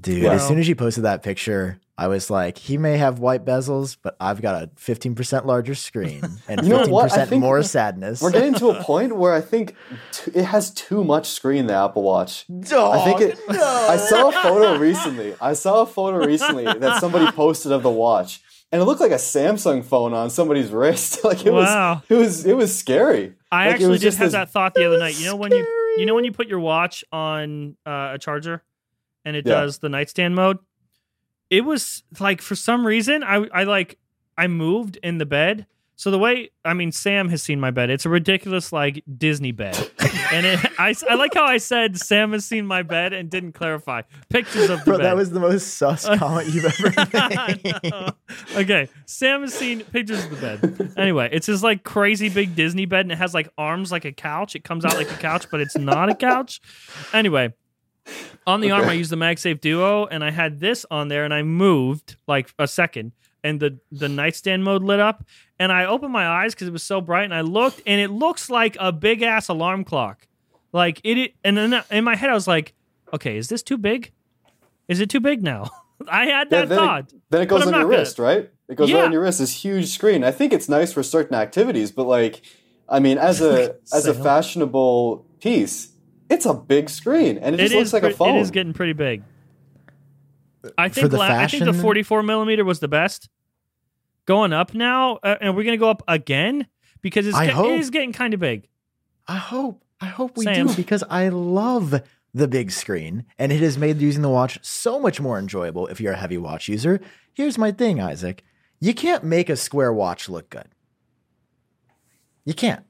Dude, 0.00 0.22
Wow. 0.24 0.30
as 0.32 0.46
soon 0.46 0.58
as 0.58 0.68
you 0.68 0.76
posted 0.76 1.04
that 1.04 1.22
picture, 1.22 1.80
I 1.98 2.06
was 2.06 2.30
like, 2.30 2.56
he 2.56 2.78
may 2.78 2.96
have 2.96 3.18
white 3.18 3.44
bezels, 3.44 3.96
but 4.00 4.16
I've 4.20 4.40
got 4.40 4.62
a 4.62 4.66
15% 4.68 5.44
larger 5.44 5.74
screen 5.74 6.22
and 6.48 6.62
You 6.62 6.68
know 6.70 6.84
15% 6.84 6.88
what? 6.90 7.12
I 7.12 7.24
think 7.26 7.40
more 7.42 7.62
sadness. 7.62 8.22
We're 8.22 8.30
getting 8.30 8.54
to 8.54 8.68
a 8.70 8.82
point 8.84 9.16
where 9.16 9.34
I 9.34 9.40
think 9.40 9.74
t- 10.12 10.30
it 10.34 10.44
has 10.44 10.70
too 10.70 11.02
much 11.04 11.28
screen. 11.28 11.66
The 11.66 11.74
Apple 11.74 12.02
Watch. 12.04 12.46
Dog, 12.48 12.96
I 12.96 13.04
think 13.04 13.20
it. 13.20 13.38
I 13.50 13.96
saw 13.96 14.28
a 14.28 14.32
photo 14.32 14.78
recently. 14.78 15.34
I 15.40 15.52
saw 15.54 15.82
a 15.82 15.86
photo 15.86 16.24
recently 16.24 16.64
that 16.64 17.00
somebody 17.00 17.30
posted 17.32 17.72
of 17.72 17.82
the 17.82 17.90
watch, 17.90 18.40
and 18.72 18.80
it 18.80 18.84
looked 18.84 19.00
like 19.00 19.10
a 19.12 19.16
Samsung 19.16 19.84
phone 19.84 20.14
on 20.14 20.30
somebody's 20.30 20.70
wrist. 20.70 21.24
like 21.24 21.44
it 21.44 21.52
Wow. 21.52 21.94
was. 21.96 22.02
It 22.08 22.14
was. 22.14 22.46
It 22.46 22.56
was 22.56 22.78
scary. 22.78 23.34
I 23.52 23.66
Like, 23.66 23.74
actually 23.74 23.98
just 23.98 24.18
had 24.18 24.30
that 24.32 24.50
thought 24.50 24.74
the 24.74 24.86
other 24.86 24.98
night. 24.98 25.18
You 25.18 25.26
know 25.26 25.36
when 25.36 25.50
you 25.52 25.66
you 25.98 26.06
know 26.06 26.14
when 26.14 26.24
you 26.24 26.32
put 26.32 26.46
your 26.46 26.60
watch 26.60 27.04
on 27.12 27.76
uh, 27.84 28.12
a 28.14 28.18
charger 28.18 28.62
and 29.24 29.34
it 29.36 29.46
Yeah. 29.46 29.54
does 29.60 29.78
the 29.78 29.88
nightstand 29.88 30.34
mode? 30.36 30.58
It 31.50 31.64
was 31.64 32.04
like 32.20 32.40
for 32.42 32.54
some 32.54 32.86
reason 32.86 33.24
I 33.24 33.46
I 33.52 33.64
like 33.64 33.98
I 34.38 34.46
moved 34.46 34.98
in 35.02 35.18
the 35.18 35.26
bed. 35.26 35.66
So 36.00 36.10
the 36.10 36.18
way 36.18 36.48
I 36.64 36.72
mean 36.72 36.92
Sam 36.92 37.28
has 37.28 37.42
seen 37.42 37.60
my 37.60 37.70
bed. 37.70 37.90
It's 37.90 38.06
a 38.06 38.08
ridiculous 38.08 38.72
like 38.72 39.04
Disney 39.18 39.52
bed. 39.52 39.76
and 40.32 40.46
it, 40.46 40.58
I 40.78 40.94
I 41.06 41.16
like 41.16 41.34
how 41.34 41.44
I 41.44 41.58
said 41.58 41.98
Sam 41.98 42.32
has 42.32 42.46
seen 42.46 42.64
my 42.64 42.82
bed 42.82 43.12
and 43.12 43.28
didn't 43.28 43.52
clarify. 43.52 44.00
Pictures 44.30 44.70
of 44.70 44.78
the 44.78 44.84
Bro, 44.86 44.96
bed. 44.96 45.04
that 45.04 45.16
was 45.16 45.28
the 45.28 45.40
most 45.40 45.74
sus 45.74 46.06
comment 46.16 46.48
you've 46.48 46.64
ever 46.64 46.94
made. 47.12 48.12
okay, 48.56 48.88
Sam 49.04 49.42
has 49.42 49.52
seen 49.52 49.84
pictures 49.84 50.24
of 50.24 50.30
the 50.30 50.36
bed. 50.36 50.94
Anyway, 50.96 51.28
it's 51.32 51.48
this 51.48 51.62
like 51.62 51.84
crazy 51.84 52.30
big 52.30 52.56
Disney 52.56 52.86
bed, 52.86 53.04
and 53.04 53.12
it 53.12 53.18
has 53.18 53.34
like 53.34 53.50
arms 53.58 53.92
like 53.92 54.06
a 54.06 54.12
couch. 54.12 54.56
It 54.56 54.64
comes 54.64 54.86
out 54.86 54.94
like 54.94 55.10
a 55.10 55.18
couch, 55.18 55.48
but 55.50 55.60
it's 55.60 55.76
not 55.76 56.08
a 56.08 56.14
couch. 56.14 56.62
Anyway, 57.12 57.52
on 58.46 58.62
the 58.62 58.70
arm, 58.70 58.88
I 58.88 58.94
used 58.94 59.10
the 59.10 59.16
MagSafe 59.16 59.60
Duo, 59.60 60.06
and 60.06 60.24
I 60.24 60.30
had 60.30 60.60
this 60.60 60.86
on 60.90 61.08
there, 61.08 61.26
and 61.26 61.34
I 61.34 61.42
moved 61.42 62.16
like 62.26 62.54
a 62.58 62.66
second, 62.66 63.12
and 63.44 63.60
the 63.60 63.78
the 63.92 64.08
nightstand 64.08 64.64
mode 64.64 64.82
lit 64.82 65.00
up, 65.00 65.24
and 65.58 65.70
I 65.72 65.84
opened 65.86 66.12
my 66.12 66.26
eyes 66.26 66.54
because 66.54 66.68
it 66.68 66.72
was 66.72 66.82
so 66.82 67.00
bright, 67.00 67.24
and 67.24 67.34
I 67.34 67.40
looked, 67.42 67.82
and 67.86 68.00
it 68.00 68.10
looks 68.10 68.50
like 68.50 68.76
a 68.80 68.92
big 68.92 69.22
ass 69.22 69.48
alarm 69.48 69.84
clock, 69.84 70.26
like 70.72 71.00
it. 71.04 71.18
it 71.18 71.34
and 71.44 71.56
then 71.56 71.82
in 71.90 72.04
my 72.04 72.16
head, 72.16 72.30
I 72.30 72.34
was 72.34 72.46
like, 72.48 72.74
okay, 73.12 73.36
is 73.36 73.48
this 73.48 73.62
too 73.62 73.78
big? 73.78 74.12
Is 74.88 75.00
it 75.00 75.08
too 75.10 75.20
big 75.20 75.42
now? 75.42 75.70
I 76.08 76.26
had 76.26 76.48
Yeah, 76.50 76.60
that 76.60 76.68
then, 76.70 76.78
thought. 76.78 77.12
it, 77.12 77.20
then 77.30 77.42
it 77.42 77.46
goes 77.46 77.62
on 77.62 77.72
your 77.72 77.82
gonna- 77.82 77.88
wrist, 77.98 78.18
right? 78.18 78.50
It 78.68 78.76
goes 78.76 78.92
right 78.92 79.04
on 79.04 79.12
your 79.12 79.22
wrist. 79.22 79.38
This 79.40 79.62
huge 79.64 79.88
screen. 79.88 80.22
I 80.24 80.30
think 80.30 80.52
it's 80.52 80.68
nice 80.68 80.92
for 80.92 81.02
certain 81.02 81.34
activities, 81.34 81.90
but 81.90 82.06
like, 82.06 82.40
I 82.88 83.00
mean, 83.00 83.18
as 83.18 83.40
a 83.40 83.76
as 83.92 84.06
a 84.06 84.14
fashionable 84.14 85.26
piece, 85.40 85.88
it's 86.30 86.46
a 86.46 86.54
big 86.54 86.88
screen, 86.88 87.36
and 87.38 87.54
it 87.54 87.60
It 87.60 87.62
just 87.70 87.74
looks 87.74 87.92
like 87.92 88.02
a 88.04 88.16
phone. 88.16 88.36
It 88.36 88.40
is 88.40 88.50
getting 88.50 88.72
pretty 88.72 88.92
big. 88.92 89.22
I 90.76 90.88
think 90.88 91.10
the 91.10 91.16
la- 91.18 91.24
I 91.26 91.46
think 91.46 91.64
the 91.64 91.72
44 91.72 92.22
millimeter 92.22 92.64
was 92.64 92.80
the 92.80 92.88
best. 92.88 93.28
Going 94.26 94.52
up 94.52 94.74
now, 94.74 95.18
uh, 95.22 95.36
and 95.40 95.56
we're 95.56 95.64
gonna 95.64 95.76
go 95.76 95.90
up 95.90 96.02
again 96.06 96.66
because 97.00 97.26
it's 97.26 97.36
I 97.36 97.46
get- 97.46 97.54
hope. 97.54 97.66
it 97.72 97.80
is 97.80 97.90
getting 97.90 98.12
kind 98.12 98.34
of 98.34 98.40
big. 98.40 98.68
I 99.26 99.36
hope. 99.36 99.82
I 100.00 100.06
hope 100.06 100.36
we 100.36 100.44
Sam. 100.44 100.66
do 100.68 100.74
because 100.74 101.02
I 101.10 101.28
love 101.28 102.02
the 102.32 102.46
big 102.48 102.70
screen 102.70 103.24
and 103.38 103.50
it 103.52 103.60
has 103.60 103.76
made 103.76 104.00
using 104.00 104.22
the 104.22 104.28
watch 104.30 104.58
so 104.62 105.00
much 105.00 105.20
more 105.20 105.38
enjoyable 105.38 105.86
if 105.88 106.00
you're 106.00 106.12
a 106.12 106.16
heavy 106.16 106.38
watch 106.38 106.68
user. 106.68 107.00
Here's 107.34 107.58
my 107.58 107.70
thing, 107.72 108.00
Isaac. 108.00 108.42
You 108.80 108.94
can't 108.94 109.24
make 109.24 109.50
a 109.50 109.56
square 109.56 109.92
watch 109.92 110.28
look 110.28 110.48
good. 110.48 110.68
You 112.44 112.54
can't. 112.54 112.84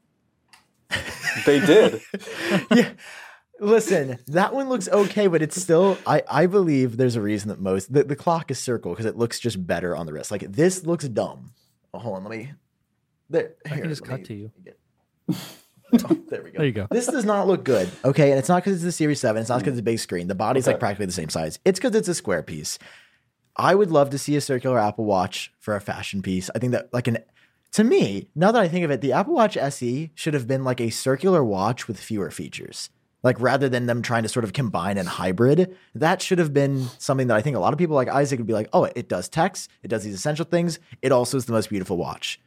they 1.47 1.61
did. 1.61 2.01
yeah. 2.71 2.91
Listen, 3.61 4.19
that 4.29 4.55
one 4.55 4.71
looks 4.71 4.89
okay, 4.89 5.27
but 5.27 5.43
it's 5.43 5.61
still. 5.61 5.99
I, 6.07 6.23
I 6.29 6.47
believe 6.47 6.97
there's 6.97 7.17
a 7.17 7.21
reason 7.21 7.49
that 7.51 7.61
most 7.61 7.93
the, 7.93 8.05
the 8.05 8.17
clock 8.17 8.51
is 8.51 8.59
circle 8.59 8.93
because 8.93 9.05
it 9.05 9.17
looks 9.17 9.39
just 9.39 9.65
better 9.67 9.95
on 9.95 10.07
the 10.07 10.15
wrist. 10.15 10.31
Like 10.31 10.51
this 10.51 10.87
looks 10.87 11.07
dumb. 11.07 11.53
Oh, 11.93 11.99
hold 11.99 12.17
on, 12.17 12.25
let 12.25 12.31
me. 12.31 12.53
There, 13.29 13.53
I 13.67 13.69
here, 13.69 13.81
can 13.83 13.91
just 13.91 14.05
cut 14.05 14.21
me 14.21 14.27
to 14.27 14.35
you. 14.35 14.51
Oh, 15.93 16.17
there 16.29 16.43
we 16.43 16.51
go. 16.51 16.59
There 16.59 16.67
you 16.67 16.73
go. 16.73 16.87
This 16.91 17.07
does 17.07 17.25
not 17.25 17.47
look 17.47 17.65
good. 17.65 17.91
Okay, 18.05 18.31
and 18.31 18.39
it's 18.39 18.49
not 18.49 18.63
because 18.63 18.75
it's 18.75 18.85
the 18.85 18.93
Series 18.93 19.21
Seven. 19.21 19.41
It's 19.41 19.51
not 19.51 19.59
because 19.59 19.75
it's 19.75 19.81
a 19.81 19.85
big 19.85 19.99
screen. 19.99 20.29
The 20.29 20.35
body's 20.35 20.67
like 20.67 20.81
practically 20.81 21.07
the 21.07 21.13
same 21.13 21.29
size. 21.29 21.59
It's 21.65 21.79
because 21.79 21.95
it's 21.95 22.09
a 22.09 22.15
square 22.15 22.43
piece. 22.43 22.79
I 23.57 23.75
would 23.75 23.91
love 23.91 24.11
to 24.11 24.19
see 24.19 24.37
a 24.37 24.41
circular 24.41 24.79
Apple 24.79 25.05
Watch 25.05 25.53
for 25.59 25.77
a 25.77 25.81
fashion 25.81 26.23
piece. 26.23 26.49
I 26.55 26.59
think 26.61 26.73
that 26.73 26.93
like 26.95 27.09
an 27.09 27.19
to 27.73 27.85
me, 27.85 28.29
now 28.35 28.53
that 28.53 28.63
I 28.63 28.69
think 28.69 28.85
of 28.85 28.91
it, 28.91 29.01
the 29.01 29.13
Apple 29.13 29.35
Watch 29.35 29.57
SE 29.57 30.11
should 30.15 30.35
have 30.35 30.47
been 30.47 30.65
like 30.65 30.81
a 30.81 30.91
circular 30.91 31.45
watch 31.45 31.87
with 31.87 32.01
fewer 32.01 32.31
features. 32.31 32.91
Like 33.23 33.41
rather 33.41 33.69
than 33.69 33.87
them 33.87 34.01
trying 34.03 34.23
to 34.23 34.29
sort 34.29 34.45
of 34.45 34.53
combine 34.53 34.97
and 34.97 35.09
hybrid, 35.09 35.77
that 35.95 36.23
should 36.23 36.39
have 36.39 36.55
been 36.55 36.87
something 36.99 37.27
that 37.27 37.37
I 37.37 37.43
think 37.43 37.57
a 37.57 37.61
lot 37.61 37.73
of 37.73 37.79
people 37.79 37.95
like 37.97 38.09
Isaac 38.09 38.39
would 38.39 38.47
be 38.47 38.55
like, 38.55 38.69
oh, 38.73 38.85
it 38.85 39.09
does 39.09 39.29
text, 39.29 39.71
it 39.83 39.89
does 39.89 40.05
these 40.05 40.15
essential 40.15 40.45
things, 40.47 40.79
it 41.03 41.13
also 41.13 41.37
is 41.37 41.45
the 41.45 41.53
most 41.53 41.69
beautiful 41.69 41.97
watch. 41.97 42.41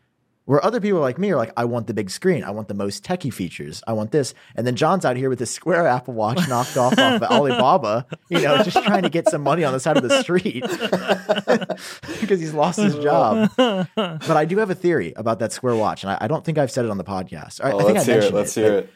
Where 0.45 0.65
other 0.65 0.82
people 0.82 0.99
like 0.99 1.17
me 1.17 1.32
are 1.32 1.38
like, 1.38 1.53
I 1.55 1.63
want 1.63 1.88
the 1.88 1.93
big 1.93 2.09
screen, 2.09 2.43
I 2.43 2.51
want 2.51 2.67
the 2.67 2.74
most 2.74 3.01
techie 3.05 3.34
features, 3.34 3.82
I 3.88 3.93
want 3.93 4.11
this. 4.11 4.34
And 4.55 4.67
then 4.67 4.76
Jon's 4.76 5.05
out 5.05 5.15
here 5.15 5.30
with 5.30 5.39
this 5.39 5.51
square 5.51 5.88
Apple 5.88 6.15
Watch 6.15 6.38
knocked 6.49 6.76
off 6.76 6.97
off 6.99 7.21
of 7.21 7.24
Alibaba, 7.24 8.05
you 8.30 8.41
know, 8.41 8.61
just 8.61 8.84
trying 8.84 9.03
to 9.03 9.09
get 9.09 9.30
some 9.30 9.41
money 9.41 9.63
on 9.63 9.71
the 9.71 9.80
side 9.80 9.95
of 9.95 10.03
the 10.03 10.21
street 10.21 10.63
because 12.19 12.41
he's 12.41 12.53
lost 12.53 12.80
his 12.80 12.95
job. 12.95 13.51
But 13.55 14.32
I 14.32 14.43
do 14.43 14.57
have 14.57 14.69
a 14.69 14.76
theory 14.76 15.13
about 15.15 15.39
that 15.39 15.53
square 15.53 15.76
watch, 15.76 16.03
and 16.03 16.11
I, 16.11 16.17
I 16.21 16.28
don't 16.28 16.43
think 16.43 16.57
I've 16.57 16.71
said 16.71 16.84
it 16.84 16.91
on 16.91 16.97
the 16.97 17.05
podcast. 17.05 17.63
I, 17.63 17.71
Oh, 17.71 17.80
I 17.80 17.84
think 17.84 17.95
let's 17.97 18.09
I 18.09 18.11
hear 18.11 18.21
it. 18.21 18.34
Let's 18.34 18.57
it, 18.57 18.61
hear 18.61 18.71
but 18.71 18.84
it. 18.84 18.93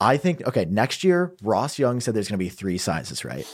I 0.00 0.16
think 0.16 0.46
okay, 0.46 0.64
next 0.66 1.04
year 1.04 1.34
Ross 1.42 1.78
Young 1.78 2.00
said 2.00 2.14
there's 2.14 2.28
going 2.28 2.38
to 2.38 2.44
be 2.44 2.48
three 2.50 2.78
sizes, 2.78 3.24
right? 3.24 3.46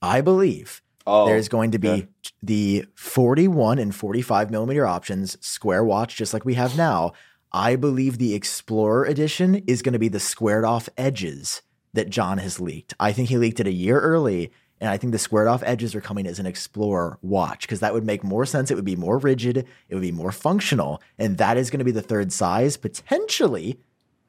I 0.00 0.20
believe 0.20 0.82
Oh, 1.06 1.26
there's 1.26 1.48
going 1.48 1.70
to 1.70 1.78
be 1.78 1.88
okay. 1.88 2.08
the 2.42 2.84
41 2.96 3.78
and 3.78 3.94
45 3.94 4.50
millimeter 4.50 4.84
options, 4.86 5.36
square 5.44 5.84
watch, 5.84 6.16
just 6.16 6.34
like 6.34 6.44
we 6.44 6.54
have 6.54 6.76
now. 6.76 7.12
I 7.52 7.76
believe 7.76 8.18
the 8.18 8.34
Explorer 8.34 9.04
edition 9.04 9.62
is 9.66 9.82
going 9.82 9.92
to 9.92 10.00
be 10.00 10.08
the 10.08 10.18
squared 10.18 10.64
off 10.64 10.88
edges 10.98 11.62
that 11.92 12.10
Jon 12.10 12.38
has 12.38 12.58
leaked. 12.58 12.92
I 12.98 13.12
think 13.12 13.28
he 13.28 13.38
leaked 13.38 13.60
it 13.60 13.68
a 13.68 13.72
year 13.72 14.00
early, 14.00 14.50
and 14.80 14.90
I 14.90 14.96
think 14.96 15.12
the 15.12 15.18
squared 15.18 15.46
off 15.46 15.62
edges 15.62 15.94
are 15.94 16.00
coming 16.00 16.26
as 16.26 16.40
an 16.40 16.46
Explorer 16.46 17.18
watch 17.22 17.62
because 17.62 17.80
that 17.80 17.94
would 17.94 18.04
make 18.04 18.24
more 18.24 18.44
sense. 18.44 18.72
It 18.72 18.74
would 18.74 18.84
be 18.84 18.96
more 18.96 19.18
rigid, 19.18 19.58
it 19.58 19.94
would 19.94 20.02
be 20.02 20.12
more 20.12 20.32
functional, 20.32 21.00
and 21.18 21.38
that 21.38 21.56
is 21.56 21.70
going 21.70 21.78
to 21.78 21.84
be 21.84 21.92
the 21.92 22.02
third 22.02 22.32
size, 22.32 22.76
potentially 22.76 23.78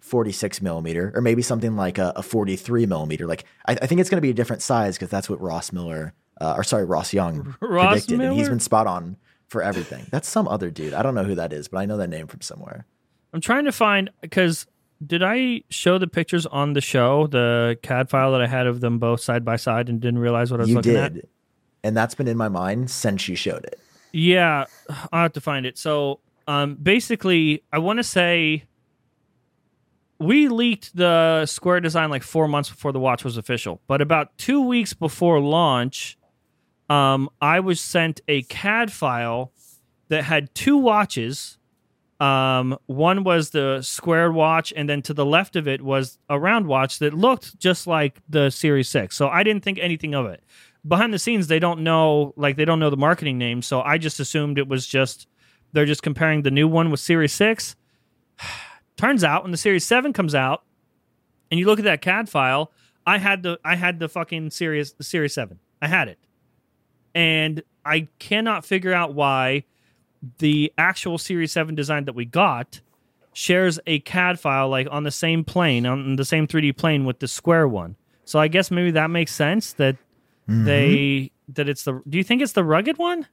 46 0.07 0.61
millimeter, 0.61 1.11
or 1.15 1.21
maybe 1.21 1.41
something 1.41 1.75
like 1.75 1.97
a, 1.97 2.13
a 2.15 2.23
43 2.23 2.85
millimeter. 2.85 3.27
Like 3.27 3.43
I, 3.67 3.73
I 3.73 3.87
think 3.87 4.01
it's 4.01 4.09
going 4.09 4.17
to 4.17 4.21
be 4.21 4.29
a 4.29 4.33
different 4.33 4.61
size 4.61 4.95
because 4.97 5.09
that's 5.09 5.29
what 5.29 5.39
Ross 5.41 5.71
Miller, 5.71 6.13
uh, 6.41 6.55
or 6.57 6.63
sorry, 6.63 6.85
Ross 6.85 7.13
Young 7.13 7.55
Ross 7.61 8.05
predicted, 8.05 8.21
and 8.21 8.33
he's 8.33 8.43
Miller? 8.43 8.49
been 8.51 8.59
spot 8.59 8.87
on 8.87 9.17
for 9.47 9.61
everything. 9.61 10.05
That's 10.11 10.27
some 10.27 10.47
other 10.47 10.69
dude. 10.71 10.93
I 10.93 11.03
don't 11.03 11.15
know 11.15 11.23
who 11.23 11.35
that 11.35 11.53
is, 11.53 11.67
but 11.67 11.77
I 11.79 11.85
know 11.85 11.97
that 11.97 12.09
name 12.09 12.27
from 12.27 12.41
somewhere. 12.41 12.85
I'm 13.33 13.41
trying 13.41 13.65
to 13.65 13.71
find 13.71 14.09
because 14.21 14.65
did 15.05 15.21
I 15.21 15.61
show 15.69 15.97
the 15.97 16.07
pictures 16.07 16.45
on 16.45 16.73
the 16.73 16.81
show, 16.81 17.27
the 17.27 17.77
CAD 17.83 18.09
file 18.09 18.31
that 18.31 18.41
I 18.41 18.47
had 18.47 18.65
of 18.65 18.79
them 18.79 18.97
both 18.99 19.21
side 19.21 19.45
by 19.45 19.57
side 19.57 19.89
and 19.89 19.99
didn't 19.99 20.19
realize 20.19 20.49
what 20.51 20.59
I 20.59 20.63
was 20.63 20.69
You 20.69 20.75
looking 20.77 20.93
did, 20.93 21.17
at? 21.17 21.25
and 21.83 21.95
that's 21.95 22.15
been 22.15 22.27
in 22.27 22.37
my 22.37 22.49
mind 22.49 22.89
since 22.89 23.27
you 23.27 23.35
showed 23.35 23.63
it. 23.65 23.79
Yeah, 24.13 24.65
I'll 25.11 25.23
have 25.23 25.33
to 25.33 25.41
find 25.41 25.65
it. 25.65 25.77
So, 25.77 26.21
um, 26.47 26.75
basically, 26.75 27.61
I 27.73 27.77
want 27.79 27.97
to 27.97 28.03
say 28.03 28.63
we 30.19 30.47
leaked 30.47 30.95
the 30.95 31.45
square 31.45 31.79
design 31.79 32.09
like 32.09 32.23
four 32.23 32.47
months 32.47 32.69
before 32.69 32.91
the 32.91 32.99
watch 32.99 33.23
was 33.23 33.37
official, 33.37 33.81
but 33.87 34.01
about 34.01 34.37
two 34.37 34.61
weeks 34.61 34.93
before 34.93 35.39
launch, 35.39 36.17
um, 36.89 37.29
I 37.41 37.59
was 37.59 37.79
sent 37.79 38.21
a 38.27 38.41
CAD 38.43 38.91
file 38.91 39.51
that 40.09 40.23
had 40.23 40.53
two 40.55 40.77
watches. 40.77 41.57
Um, 42.19 42.77
one 42.87 43.23
was 43.23 43.51
the 43.51 43.81
squared 43.81 44.33
watch, 44.33 44.73
and 44.75 44.89
then 44.89 45.01
to 45.03 45.13
the 45.13 45.25
left 45.25 45.55
of 45.55 45.67
it 45.67 45.81
was 45.81 46.17
a 46.29 46.39
round 46.39 46.67
watch 46.67 46.99
that 46.99 47.13
looked 47.13 47.59
just 47.59 47.85
like 47.85 48.19
the 48.27 48.49
Series 48.49 48.89
Six. 48.89 49.15
So 49.15 49.27
I 49.27 49.43
didn't 49.43 49.63
think 49.63 49.77
anything 49.79 50.15
of 50.15 50.25
it. 50.25 50.43
Behind 50.87 51.13
the 51.13 51.19
scenes, 51.19 51.47
they 51.47 51.59
don't 51.59 51.81
know, 51.81 52.33
like 52.37 52.55
they 52.55 52.65
don't 52.65 52.79
know 52.79 52.89
the 52.89 52.97
marketing 52.97 53.37
name, 53.37 53.61
so 53.61 53.81
I 53.81 53.97
just 53.97 54.19
assumed 54.19 54.57
it 54.57 54.67
was 54.67 54.87
just 54.87 55.27
they're 55.73 55.85
just 55.85 56.01
comparing 56.01 56.41
the 56.41 56.51
new 56.51 56.67
one 56.67 56.89
with 56.89 56.99
Series 56.99 57.33
Six. 57.33 57.75
Turns 58.97 59.23
out, 59.23 59.43
when 59.43 59.51
the 59.51 59.57
Series 59.57 59.85
Seven 59.85 60.11
comes 60.11 60.35
out, 60.35 60.63
and 61.49 61.59
you 61.59 61.65
look 61.65 61.79
at 61.79 61.85
that 61.85 62.01
CAD 62.01 62.27
file, 62.29 62.71
I 63.05 63.19
had 63.19 63.43
the 63.43 63.59
I 63.63 63.75
had 63.75 63.99
the 63.99 64.09
fucking 64.09 64.49
Series 64.49 64.93
the 64.93 65.03
Series 65.03 65.33
Seven. 65.33 65.59
I 65.81 65.87
had 65.87 66.07
it, 66.07 66.19
and 67.15 67.63
I 67.85 68.07
cannot 68.19 68.65
figure 68.65 68.93
out 68.93 69.13
why 69.13 69.63
the 70.39 70.73
actual 70.77 71.17
Series 71.19 71.51
7 71.51 71.75
design 71.75 72.05
that 72.05 72.13
we 72.13 72.25
got 72.25 72.81
shares 73.33 73.79
a 73.85 73.99
CAD 73.99 74.39
file 74.39 74.67
like 74.67 74.87
on 74.89 75.03
the 75.03 75.11
same 75.11 75.43
plane, 75.43 75.85
on 75.85 76.15
the 76.15 76.25
same 76.25 76.47
3D 76.47 76.75
plane 76.75 77.05
with 77.05 77.19
the 77.19 77.27
square 77.27 77.67
one. 77.67 77.95
So 78.25 78.39
I 78.39 78.47
guess 78.47 78.71
maybe 78.71 78.91
that 78.91 79.09
makes 79.09 79.31
sense 79.33 79.73
that 79.73 79.95
Mm-hmm. 80.49 80.63
they 80.63 81.31
that 81.49 81.67
it's 81.67 81.83
the 81.83 82.01
Do 82.07 82.17
you 82.17 82.23
think 82.23 82.41
it's 82.41 82.53
the 82.53 82.63
rugged 82.63 82.97
one? 82.97 83.27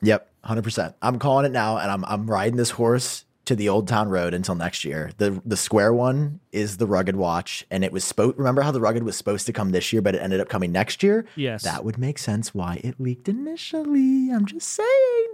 Yep, 0.00 0.26
hundred 0.42 0.64
percent. 0.64 0.94
I'm 1.02 1.18
calling 1.18 1.44
it 1.44 1.52
now, 1.52 1.76
and 1.76 1.90
I'm 1.90 2.02
I'm 2.06 2.26
riding 2.30 2.56
this 2.56 2.70
horse 2.70 3.25
to 3.46 3.56
the 3.56 3.68
Old 3.68 3.88
Town 3.88 4.08
Road 4.08 4.34
until 4.34 4.54
next 4.54 4.84
year. 4.84 5.10
the 5.18 5.40
The 5.44 5.56
square 5.56 5.92
one 5.94 6.40
is 6.52 6.76
the 6.76 6.86
rugged 6.86 7.16
watch, 7.16 7.66
and 7.70 7.82
it 7.84 7.92
was 7.92 8.04
supposed. 8.04 8.36
Remember 8.36 8.62
how 8.62 8.70
the 8.70 8.80
rugged 8.80 9.02
was 9.02 9.16
supposed 9.16 9.46
to 9.46 9.52
come 9.52 9.70
this 9.70 9.92
year, 9.92 10.02
but 10.02 10.14
it 10.14 10.18
ended 10.22 10.40
up 10.40 10.48
coming 10.48 10.72
next 10.72 11.02
year. 11.02 11.24
Yes. 11.36 11.62
that 11.64 11.84
would 11.84 11.98
make 11.98 12.18
sense 12.18 12.54
why 12.54 12.80
it 12.84 13.00
leaked 13.00 13.28
initially. 13.28 14.30
I'm 14.30 14.44
just 14.46 14.68
saying. 14.68 15.26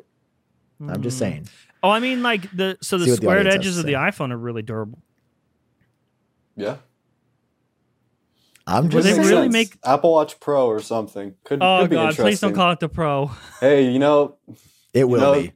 I'm 0.88 1.02
just 1.02 1.16
mm. 1.16 1.20
saying. 1.20 1.48
Oh, 1.82 1.90
I 1.90 2.00
mean 2.00 2.22
like 2.22 2.50
the 2.56 2.78
so 2.80 2.98
the 2.98 3.04
See 3.04 3.10
what 3.12 3.20
the 3.20 3.26
squared 3.26 3.46
edges 3.46 3.78
of 3.78 3.86
the 3.86 3.94
iPhone 3.94 4.32
are 4.32 4.36
really 4.38 4.62
durable. 4.62 4.98
Yeah. 6.56 6.76
I'm 8.66 8.84
Were 8.84 8.90
just 8.90 9.04
they 9.04 9.18
really 9.18 9.44
sense. 9.44 9.52
make- 9.52 9.76
Apple 9.84 10.12
Watch 10.12 10.38
Pro 10.38 10.66
or 10.66 10.80
something? 10.80 11.34
Could, 11.44 11.60
Oh 11.62 11.80
could 11.80 11.90
be 11.90 11.96
god, 11.96 12.02
interesting. 12.10 12.24
please 12.24 12.40
don't 12.40 12.54
call 12.54 12.70
it 12.70 12.80
the 12.80 12.88
Pro. 12.88 13.30
Hey, 13.60 13.90
you 13.90 13.98
know, 13.98 14.36
It 14.94 15.04
will 15.08 15.20
know, 15.20 15.40
be. 15.40 15.52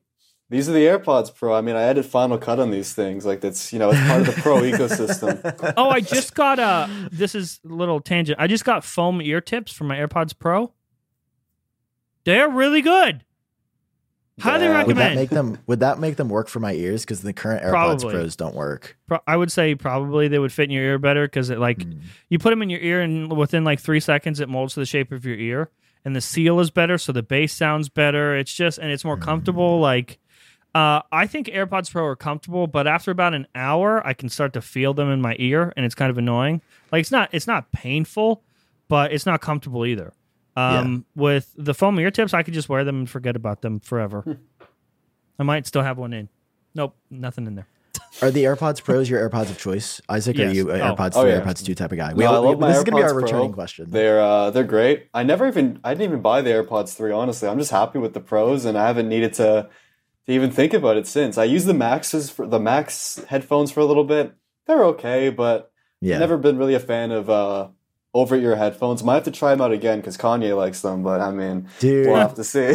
These 0.48 0.68
are 0.68 0.72
the 0.72 0.84
AirPods 0.86 1.34
Pro. 1.34 1.54
I 1.54 1.60
mean, 1.60 1.76
I 1.76 1.82
added 1.82 2.06
Final 2.06 2.38
Cut 2.38 2.58
on 2.60 2.70
these 2.70 2.92
things. 2.92 3.26
Like 3.26 3.40
that's 3.40 3.72
you 3.72 3.78
know, 3.78 3.90
it's 3.90 4.00
part 4.06 4.20
of 4.20 4.26
the 4.34 4.40
Pro 4.42 4.56
ecosystem. 4.62 5.74
oh, 5.76 5.90
I 5.90 6.00
just 6.00 6.34
got 6.34 6.58
a. 6.58 6.88
This 7.12 7.34
is 7.34 7.60
a 7.64 7.72
little 7.72 8.00
tangent. 8.00 8.38
I 8.40 8.46
just 8.46 8.64
got 8.64 8.84
foam 8.84 9.20
ear 9.20 9.40
tips 9.40 9.72
for 9.72 9.84
my 9.84 9.96
AirPods 9.96 10.38
Pro. 10.38 10.72
They're 12.24 12.48
really 12.48 12.82
good. 12.82 13.24
Highly 14.38 14.64
Yeah. 14.66 14.82
Would 14.84 14.96
that 14.96 15.00
recommend. 15.02 15.14
make 15.16 15.30
them? 15.30 15.58
Would 15.66 15.80
that 15.80 15.98
make 15.98 16.16
them 16.16 16.28
work 16.28 16.48
for 16.48 16.60
my 16.60 16.72
ears? 16.74 17.02
Because 17.04 17.22
the 17.22 17.32
current 17.32 17.62
AirPods 17.62 17.70
Probably. 17.70 18.12
Pros 18.14 18.36
don't 18.36 18.54
work. 18.54 18.98
Pro- 19.06 19.20
I 19.26 19.36
would 19.36 19.50
say 19.50 19.74
probably 19.74 20.28
they 20.28 20.38
would 20.38 20.52
fit 20.52 20.64
in 20.64 20.70
your 20.72 20.82
ear 20.84 20.98
better 20.98 21.26
because 21.26 21.48
it 21.50 21.58
like 21.58 21.82
Hmm. 21.82 21.92
you 22.28 22.38
put 22.38 22.50
them 22.50 22.60
in 22.62 22.68
your 22.70 22.80
ear 22.80 23.00
and 23.00 23.34
within 23.34 23.64
like 23.64 23.80
three 23.80 24.00
seconds 24.00 24.40
it 24.40 24.48
molds 24.48 24.74
to 24.74 24.80
the 24.80 24.86
shape 24.86 25.10
of 25.12 25.24
your 25.24 25.36
ear 25.36 25.70
and 26.04 26.14
the 26.14 26.20
seal 26.20 26.60
is 26.60 26.70
better 26.70 26.98
so 26.98 27.12
the 27.12 27.22
bass 27.22 27.52
sounds 27.54 27.88
better. 27.88 28.36
It's 28.36 28.52
just 28.52 28.78
and 28.78 28.90
it's 28.92 29.04
more 29.04 29.16
Hmm. 29.16 29.22
comfortable. 29.22 29.80
Like 29.80 30.18
uh, 30.76 31.00
I 31.10 31.26
think 31.26 31.46
AirPods 31.48 31.90
Pro 31.90 32.04
are 32.04 32.16
comfortable, 32.16 32.66
but 32.66 32.86
after 32.86 33.10
about 33.10 33.32
an 33.34 33.46
hour 33.54 34.06
I 34.06 34.12
can 34.12 34.28
start 34.28 34.52
to 34.54 34.60
feel 34.60 34.92
them 34.94 35.08
in 35.10 35.20
my 35.20 35.34
ear 35.38 35.72
and 35.76 35.86
it's 35.86 35.94
kind 35.94 36.10
of 36.10 36.18
annoying. 36.18 36.60
Like 36.92 37.00
it's 37.00 37.10
not 37.10 37.30
it's 37.32 37.46
not 37.46 37.72
painful, 37.72 38.42
but 38.88 39.12
it's 39.12 39.24
not 39.26 39.40
comfortable 39.40 39.86
either. 39.86 40.12
Um, 40.56 41.04
With 41.14 41.52
the 41.56 41.74
foam 41.74 41.98
ear 42.00 42.10
tips, 42.10 42.32
I 42.34 42.42
could 42.42 42.54
just 42.54 42.68
wear 42.68 42.82
them 42.84 42.96
and 43.00 43.10
forget 43.10 43.36
about 43.36 43.60
them 43.62 43.78
forever. 43.80 44.38
I 45.38 45.42
might 45.42 45.66
still 45.66 45.82
have 45.82 45.98
one 45.98 46.12
in. 46.12 46.28
Nope, 46.74 46.94
nothing 47.10 47.46
in 47.46 47.54
there. 47.56 47.66
Are 48.22 48.30
the 48.30 48.44
AirPods 48.44 48.82
Pros 48.82 49.08
your 49.10 49.28
AirPods 49.28 49.50
of 49.50 49.58
choice, 49.58 50.00
Isaac? 50.08 50.36
Are 50.38 50.42
Yes. 50.44 50.54
you 50.56 50.70
an 50.70 50.80
Oh. 50.80 50.94
AirPods 50.94 51.12
Oh, 51.14 51.22
three, 51.22 51.30
yeah. 51.32 51.40
AirPods 51.40 51.64
two 51.64 51.74
type 51.74 51.92
of 51.92 51.98
guy? 51.98 52.14
We, 52.14 52.24
No, 52.24 52.46
I 52.46 52.50
we- 52.50 52.56
my 52.56 52.68
this 52.68 52.78
is 52.78 52.84
gonna 52.84 52.96
be 52.98 53.02
our 53.02 53.14
returning 53.14 53.48
Pro. 53.50 53.54
question. 53.54 53.86
They're 53.90 54.20
uh, 54.20 54.50
they're 54.50 54.64
great. 54.64 55.08
I 55.12 55.22
never 55.22 55.46
even 55.46 55.78
I 55.84 55.92
didn't 55.94 56.04
even 56.10 56.20
buy 56.22 56.40
the 56.42 56.50
AirPods 56.50 56.94
three. 56.96 57.12
Honestly, 57.12 57.48
I'm 57.48 57.58
just 57.58 57.70
happy 57.70 57.98
with 57.98 58.14
the 58.14 58.20
pros, 58.20 58.64
and 58.64 58.76
I 58.78 58.86
haven't 58.86 59.08
needed 59.10 59.34
to 59.34 59.68
to 60.26 60.32
even 60.32 60.50
think 60.50 60.74
about 60.74 60.96
it 60.96 61.06
since. 61.06 61.38
I 61.38 61.44
used 61.44 61.66
the 61.66 61.74
Maxes 61.74 62.30
for 62.30 62.46
the 62.46 62.60
Max 62.60 63.24
headphones 63.28 63.70
for 63.70 63.80
a 63.80 63.84
little 63.84 64.04
bit. 64.04 64.34
They're 64.66 64.84
okay, 64.86 65.30
but 65.30 65.70
yeah, 66.00 66.14
I've 66.14 66.20
never 66.20 66.36
been 66.36 66.58
really 66.58 66.74
a 66.74 66.80
fan 66.80 67.12
of 67.12 67.30
uh, 67.30 67.68
over 68.12 68.34
ear 68.34 68.56
headphones. 68.56 69.04
Might 69.04 69.14
have 69.14 69.24
to 69.24 69.30
try 69.30 69.50
them 69.50 69.60
out 69.60 69.72
again 69.72 70.00
because 70.00 70.16
Kanye 70.16 70.56
likes 70.56 70.80
them. 70.80 71.02
But 71.02 71.20
I 71.20 71.30
mean, 71.30 71.68
dude. 71.78 72.06
we'll 72.06 72.16
have 72.16 72.34
to 72.34 72.44
see. 72.44 72.60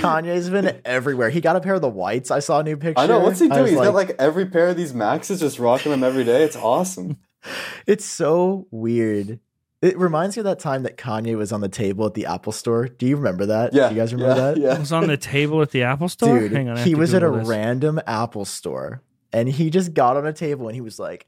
Kanye's 0.00 0.48
been 0.48 0.80
everywhere. 0.84 1.30
He 1.30 1.40
got 1.40 1.56
a 1.56 1.60
pair 1.60 1.74
of 1.74 1.82
the 1.82 1.88
whites. 1.88 2.30
I 2.30 2.38
saw 2.38 2.60
a 2.60 2.62
new 2.62 2.76
picture. 2.76 3.00
I 3.00 3.06
know 3.06 3.20
what's 3.20 3.40
he 3.40 3.48
doing. 3.48 3.66
He's 3.66 3.74
got 3.74 3.94
like 3.94 4.16
every 4.18 4.46
pair 4.46 4.68
of 4.68 4.76
these 4.76 4.94
Maxes, 4.94 5.40
just 5.40 5.58
rocking 5.58 5.90
them 5.90 6.02
every 6.02 6.24
day. 6.24 6.42
It's 6.44 6.56
awesome. 6.56 7.18
it's 7.86 8.04
so 8.04 8.66
weird. 8.70 9.40
It 9.82 9.98
reminds 9.98 10.36
me 10.36 10.40
of 10.40 10.44
that 10.44 10.60
time 10.60 10.84
that 10.84 10.96
Kanye 10.96 11.36
was 11.36 11.52
on 11.52 11.60
the 11.60 11.68
table 11.68 12.06
at 12.06 12.14
the 12.14 12.26
Apple 12.26 12.52
store. 12.52 12.86
Do 12.86 13.04
you 13.04 13.16
remember 13.16 13.46
that? 13.46 13.74
Yeah, 13.74 13.88
Do 13.88 13.94
you 13.96 14.00
guys 14.00 14.14
remember 14.14 14.34
yeah, 14.36 14.40
that? 14.52 14.56
It 14.58 14.62
Yeah. 14.62 14.78
was 14.78 14.92
on 14.92 15.08
the 15.08 15.16
table 15.16 15.60
at 15.60 15.72
the 15.72 15.82
Apple 15.82 16.08
Store. 16.08 16.38
Dude, 16.38 16.52
Hang 16.52 16.68
on, 16.68 16.76
he 16.76 16.92
to 16.92 16.98
was 16.98 17.12
at 17.14 17.24
a 17.24 17.30
this. 17.30 17.48
random 17.48 18.00
Apple 18.06 18.44
store 18.44 19.02
and 19.32 19.48
he 19.48 19.70
just 19.70 19.92
got 19.92 20.16
on 20.16 20.24
a 20.26 20.32
table 20.32 20.68
and 20.68 20.74
he 20.76 20.80
was 20.80 20.98
like, 21.00 21.26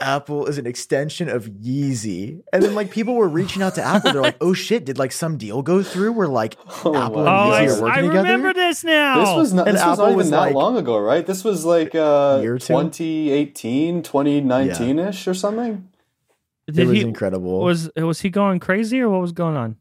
Apple 0.00 0.46
is 0.46 0.58
an 0.58 0.66
extension 0.66 1.28
of 1.28 1.44
Yeezy. 1.46 2.40
And 2.52 2.64
then 2.64 2.74
like 2.74 2.90
people 2.90 3.14
were 3.14 3.28
reaching 3.28 3.62
out 3.62 3.76
to 3.76 3.82
Apple. 3.86 4.12
They're 4.12 4.22
like, 4.22 4.38
oh 4.40 4.52
shit, 4.54 4.84
did 4.84 4.98
like 4.98 5.12
some 5.12 5.36
deal 5.38 5.62
go 5.62 5.80
through 5.84 6.14
where 6.14 6.26
like 6.26 6.56
Oh, 6.84 6.96
Apple 6.96 7.18
and 7.18 7.26
wow. 7.26 7.50
Oh, 7.52 7.52
Yeezy 7.52 7.78
are 7.78 7.82
working 7.82 7.86
I 7.86 8.00
together? 8.08 8.22
remember 8.24 8.52
this 8.54 8.82
now. 8.82 9.20
This 9.24 9.36
was 9.36 9.52
not, 9.54 9.68
And 9.68 9.76
this 9.76 9.84
was 9.86 9.98
not 9.98 10.06
even 10.06 10.16
was 10.16 10.30
that 10.30 10.38
like- 10.38 10.54
long 10.56 10.76
ago, 10.76 10.98
right? 10.98 11.24
This 11.24 11.44
was 11.44 11.64
like 11.64 11.94
uh, 11.94 12.40
Year 12.42 12.58
two? 12.58 12.66
2018, 12.66 14.02
2019 14.02 14.98
ish 14.98 15.28
or 15.28 15.34
something. 15.34 15.88
It 16.66 16.72
Did 16.72 16.88
was 16.88 16.96
he 16.96 17.02
incredible. 17.02 17.60
was 17.60 17.90
was 17.96 18.20
he 18.20 18.30
going 18.30 18.58
crazy 18.60 19.00
or 19.00 19.08
what 19.10 19.20
was 19.20 19.32
going 19.32 19.56
on? 19.56 19.76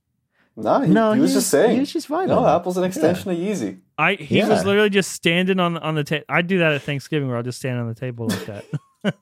No, 0.56 0.82
he, 0.82 0.92
no, 0.94 1.14
he 1.14 1.20
was 1.22 1.34
just 1.34 1.50
saying. 1.50 1.72
He 1.74 1.80
was 1.80 1.92
just 1.92 2.08
vibing. 2.08 2.28
no, 2.28 2.46
Apple's 2.46 2.78
an 2.78 2.84
extension 2.84 3.32
of 3.32 3.38
Yeezy. 3.38 3.80
I 3.98 4.14
he 4.14 4.38
Yeah. 4.38 4.50
was 4.50 4.64
literally 4.66 4.90
just 4.92 5.12
standing 5.12 5.60
on 5.60 5.78
on 5.78 5.96
the 5.96 6.04
table. 6.04 6.26
I 6.30 6.42
do 6.44 6.60
that 6.60 6.74
at 6.74 6.82
Thanksgiving 6.84 7.28
where 7.28 7.38
I'll 7.38 7.44
just 7.44 7.58
stand 7.60 7.80
on 7.80 7.88
the 7.88 7.96
table 7.96 8.28
like 8.28 8.46
that. 8.46 8.66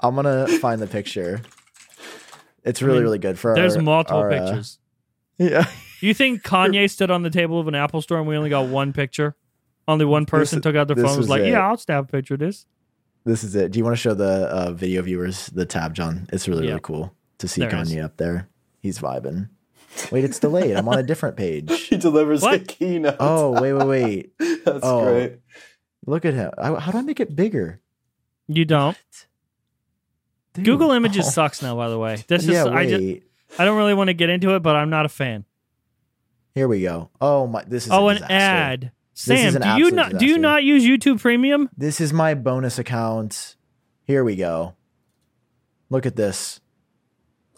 I'm 0.00 0.14
gonna 0.14 0.46
find 0.58 0.80
the 0.80 0.86
picture. 0.86 1.42
It's 2.64 2.82
really, 2.82 2.96
mean, 2.98 3.04
really 3.04 3.18
good 3.18 3.38
for 3.38 3.54
There's 3.54 3.76
our- 3.76 3.82
multiple 3.82 4.20
our, 4.20 4.30
uh, 4.32 4.38
pictures. 4.46 4.78
yeah. 5.38 5.66
You 6.00 6.14
think 6.14 6.42
Kanye 6.42 6.88
stood 6.90 7.10
on 7.10 7.22
the 7.22 7.30
table 7.30 7.58
of 7.60 7.68
an 7.68 7.74
Apple 7.74 8.00
store 8.02 8.18
and 8.18 8.26
we 8.26 8.36
only 8.36 8.50
got 8.50 8.68
one 8.68 8.92
picture? 8.92 9.34
Only 9.88 10.04
one 10.04 10.24
person 10.26 10.58
This- 10.58 10.62
took 10.64 10.76
out 10.76 10.86
their 10.86 10.96
phone 10.96 11.06
and 11.06 11.16
was 11.16 11.24
was 11.24 11.28
like, 11.28 11.42
it. 11.42 11.48
"Yeah, 11.50 11.66
I'll 11.68 11.76
snap 11.76 12.04
a 12.04 12.06
picture 12.06 12.34
of 12.34 12.40
this." 12.40 12.64
This 13.24 13.44
is 13.44 13.54
it. 13.54 13.70
Do 13.72 13.78
you 13.78 13.84
want 13.84 13.96
to 13.96 14.00
show 14.00 14.14
the 14.14 14.48
uh, 14.48 14.72
video 14.72 15.02
viewers 15.02 15.46
the 15.48 15.66
tab, 15.66 15.94
Jon? 15.94 16.26
It's 16.32 16.48
really, 16.48 16.64
Yeah. 16.64 16.70
really 16.70 16.80
cool 16.82 17.14
to 17.38 17.48
see 17.48 17.60
There 17.60 17.70
it 17.74 17.80
is. 17.82 17.92
Kanye 17.92 18.02
up 18.04 18.16
there. 18.16 18.48
He's 18.80 18.98
vibing. 18.98 19.48
Wait, 20.10 20.24
it's 20.24 20.38
delayed. 20.38 20.76
I'm 20.76 20.88
on 20.88 20.98
a 20.98 21.02
different 21.02 21.36
page. 21.36 21.70
He 21.88 21.96
delivers 21.96 22.42
a 22.42 22.46
What? 22.46 22.68
keynote. 22.68 23.16
Oh, 23.20 23.60
wait, 23.60 23.72
wait, 23.74 23.86
wait. 23.86 24.32
That's 24.64 24.80
oh. 24.82 25.04
great. 25.04 25.38
Look 26.06 26.24
at 26.24 26.32
him. 26.34 26.50
I, 26.56 26.74
how 26.80 26.92
do 26.92 26.98
I 26.98 27.02
make 27.02 27.20
it 27.20 27.36
bigger? 27.36 27.80
You 28.48 28.64
don't. 28.64 28.96
Dude. 30.54 30.64
Google 30.64 30.92
Images 30.92 31.26
Oh. 31.26 31.30
sucks 31.30 31.60
now. 31.62 31.76
By 31.76 31.88
the 31.88 31.98
way, 31.98 32.24
this 32.26 32.44
yeah, 32.46 32.62
is 32.62 32.66
I 32.66 32.74
wait. 32.74 33.20
just 33.20 33.60
I 33.60 33.64
don't 33.64 33.76
really 33.76 33.94
want 33.94 34.08
to 34.08 34.14
get 34.14 34.30
into 34.30 34.54
it, 34.56 34.60
but 34.60 34.74
I'm 34.76 34.90
not 34.90 35.04
a 35.06 35.08
fan. 35.08 35.44
Here 36.54 36.66
we 36.66 36.82
go. 36.82 37.10
Oh 37.20 37.46
my! 37.46 37.62
This 37.64 37.86
is 37.86 37.92
Oh, 37.92 38.06
a 38.08 38.10
an 38.10 38.14
disaster. 38.16 38.32
ad. 38.34 38.92
Is 39.14 39.22
Sam, 39.22 39.52
do 39.54 39.58
you 39.58 39.86
absolute 39.86 39.94
not 39.94 40.18
do 40.18 40.26
you 40.26 40.38
not 40.38 40.64
use 40.64 40.84
YouTube 40.84 41.20
Premium? 41.20 41.68
This 41.76 42.00
is 42.00 42.12
my 42.12 42.34
bonus 42.34 42.78
account. 42.78 43.56
Here 44.04 44.24
we 44.24 44.36
go. 44.36 44.74
Look 45.88 46.06
at 46.06 46.16
this. 46.16 46.60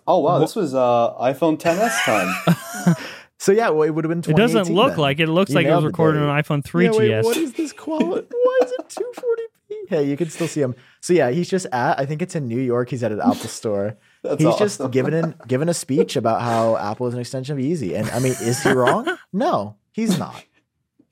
Oh 0.07 0.19
wow, 0.19 0.39
this 0.39 0.57
was 0.57 0.75
uh, 0.75 1.15
iPhone 1.21 1.59
10s 1.59 2.05
time. 2.05 2.95
So 3.43 3.51
yeah, 3.51 3.71
well, 3.71 3.83
it 3.83 3.91
would 3.91 4.05
have 4.05 4.09
been. 4.23 4.33
It 4.33 4.37
doesn't 4.37 4.73
look 4.73 4.91
then. 4.91 4.99
like 5.01 5.19
it. 5.19 5.25
It 5.25 5.33
looks 5.33 5.51
You 5.51 5.57
like 5.57 5.67
it 5.67 5.75
was 5.75 5.85
recorded 5.85 6.21
Dave. 6.21 6.29
on 6.29 6.43
iPhone 6.45 6.63
3GS. 6.63 7.09
Yeah, 7.09 7.17
wait, 7.17 7.25
what 7.25 7.37
is 7.37 7.53
this 7.55 7.73
quality? 7.73 8.29
Why 8.31 8.59
is 8.63 8.71
it 8.71 8.89
240p? 8.89 9.89
Hey, 9.89 10.05
you 10.09 10.17
can 10.17 10.31
still 10.31 10.47
see 10.47 10.61
him. 10.61 10.77
So 11.01 11.13
yeah, 11.13 11.29
he's 11.31 11.51
just 11.51 11.67
at. 11.73 11.99
I 11.99 12.07
think 12.07 12.23
it's 12.23 12.37
in 12.37 12.47
New 12.47 12.61
York. 12.61 12.91
He's 12.91 13.03
at 13.03 13.11
an 13.11 13.19
Apple 13.19 13.35
store. 13.35 13.97
That's 14.23 14.37
he's 14.37 14.47
awesome. 14.47 14.65
just 14.65 14.91
given 14.93 15.13
an 15.13 15.35
given 15.49 15.69
a 15.69 15.75
speech 15.75 16.15
about 16.15 16.41
how 16.41 16.77
Apple 16.77 17.09
is 17.09 17.15
an 17.15 17.21
extension 17.21 17.59
of 17.59 17.65
Yeezy. 17.65 17.99
And 17.99 18.09
I 18.11 18.21
mean, 18.21 18.31
is 18.41 18.63
he 18.63 18.71
wrong? 18.71 19.09
No, 19.33 19.75
he's 19.91 20.21
not. 20.21 20.45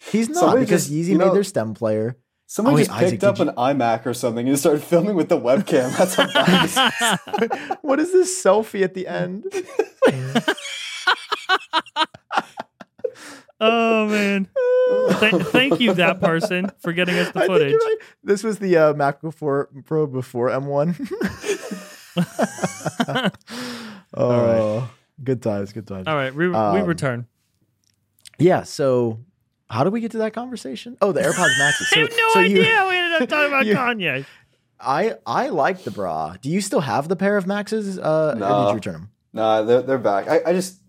He's 0.01 0.29
not 0.29 0.39
Somebody 0.41 0.65
because 0.65 0.89
just- 0.89 0.93
Yeezy 0.93 1.11
you 1.13 1.19
know- 1.19 1.27
made 1.27 1.35
their 1.35 1.45
stem 1.45 1.75
player. 1.75 2.17
Someone 2.47 2.75
Oh, 2.75 2.79
just 2.79 2.91
Isaac, 2.91 3.11
picked 3.11 3.21
did 3.21 3.29
up 3.29 3.39
you- 3.39 3.49
an 3.49 3.55
iMac 3.55 4.07
or 4.07 4.15
something 4.15 4.49
and 4.49 4.59
started 4.59 4.83
filming 4.93 5.15
with 5.15 5.29
the 5.29 5.39
webcam. 5.39 5.97
That's 5.97 6.15
how 6.17 6.27
bad 7.47 7.79
what 7.83 8.01
is 8.01 8.13
this 8.13 8.43
selfie 8.45 8.83
at 8.83 8.95
the 8.95 9.07
end? 9.07 9.45
Oh 13.63 14.09
man! 14.09 14.49
Th- 15.21 15.43
thank 15.49 15.81
you, 15.81 15.93
that 15.95 16.19
person, 16.21 16.71
for 16.81 16.95
getting 16.95 17.15
us 17.19 17.31
the 17.33 17.41
I 17.41 17.43
think 17.43 17.53
footage. 17.53 17.71
you're 17.73 17.79
right. 17.79 17.97
This 18.25 18.43
was 18.43 18.59
the 18.59 18.75
uh, 18.79 18.95
Mac 18.95 19.21
before 19.21 19.69
Pro 19.85 20.07
before 20.07 20.49
M1. 20.49 20.97
oh, 24.17 24.91
good 25.23 25.43
times, 25.43 25.73
good 25.75 25.87
times. 25.87 26.07
All 26.07 26.15
right, 26.15 26.35
we, 26.35 26.49
we 26.49 26.55
Um, 26.55 26.85
return. 26.87 27.27
Yeah. 28.39 28.63
So, 28.63 29.21
how 29.71 29.85
did 29.85 29.93
we 29.93 30.01
get 30.01 30.11
to 30.13 30.19
that 30.19 30.35
conversation? 30.35 30.97
Oh, 31.01 31.13
the 31.13 31.21
AirPods 31.23 31.57
Maxes. 31.59 31.89
I 31.97 31.99
have 32.01 32.11
no 32.11 32.31
so 32.35 32.41
idea. 32.41 32.57
You, 32.83 32.89
we 32.89 32.97
ended 32.97 33.23
up 33.23 33.29
talking 33.29 33.49
about 33.49 33.67
you- 33.71 33.75
Kanye. 33.77 34.27
I 34.83 35.15
I 35.27 35.49
like 35.49 35.85
the 35.85 35.91
bra. 35.91 36.37
Do 36.41 36.49
you 36.51 36.61
still 36.61 36.81
have 36.81 37.09
the 37.09 37.17
pair 37.17 37.37
of 37.37 37.47
Maxes? 37.47 37.99
Uh, 37.99 38.33
or 38.35 38.39
No. 38.39 38.63
did 38.65 38.69
you 38.71 38.75
return 38.77 38.93
them? 38.95 39.11
Nah, 39.33 39.63
they're 39.63 39.83
they're 39.83 39.99
back. 39.99 40.27
I, 40.29 40.41
I 40.47 40.53
just, 40.55 40.81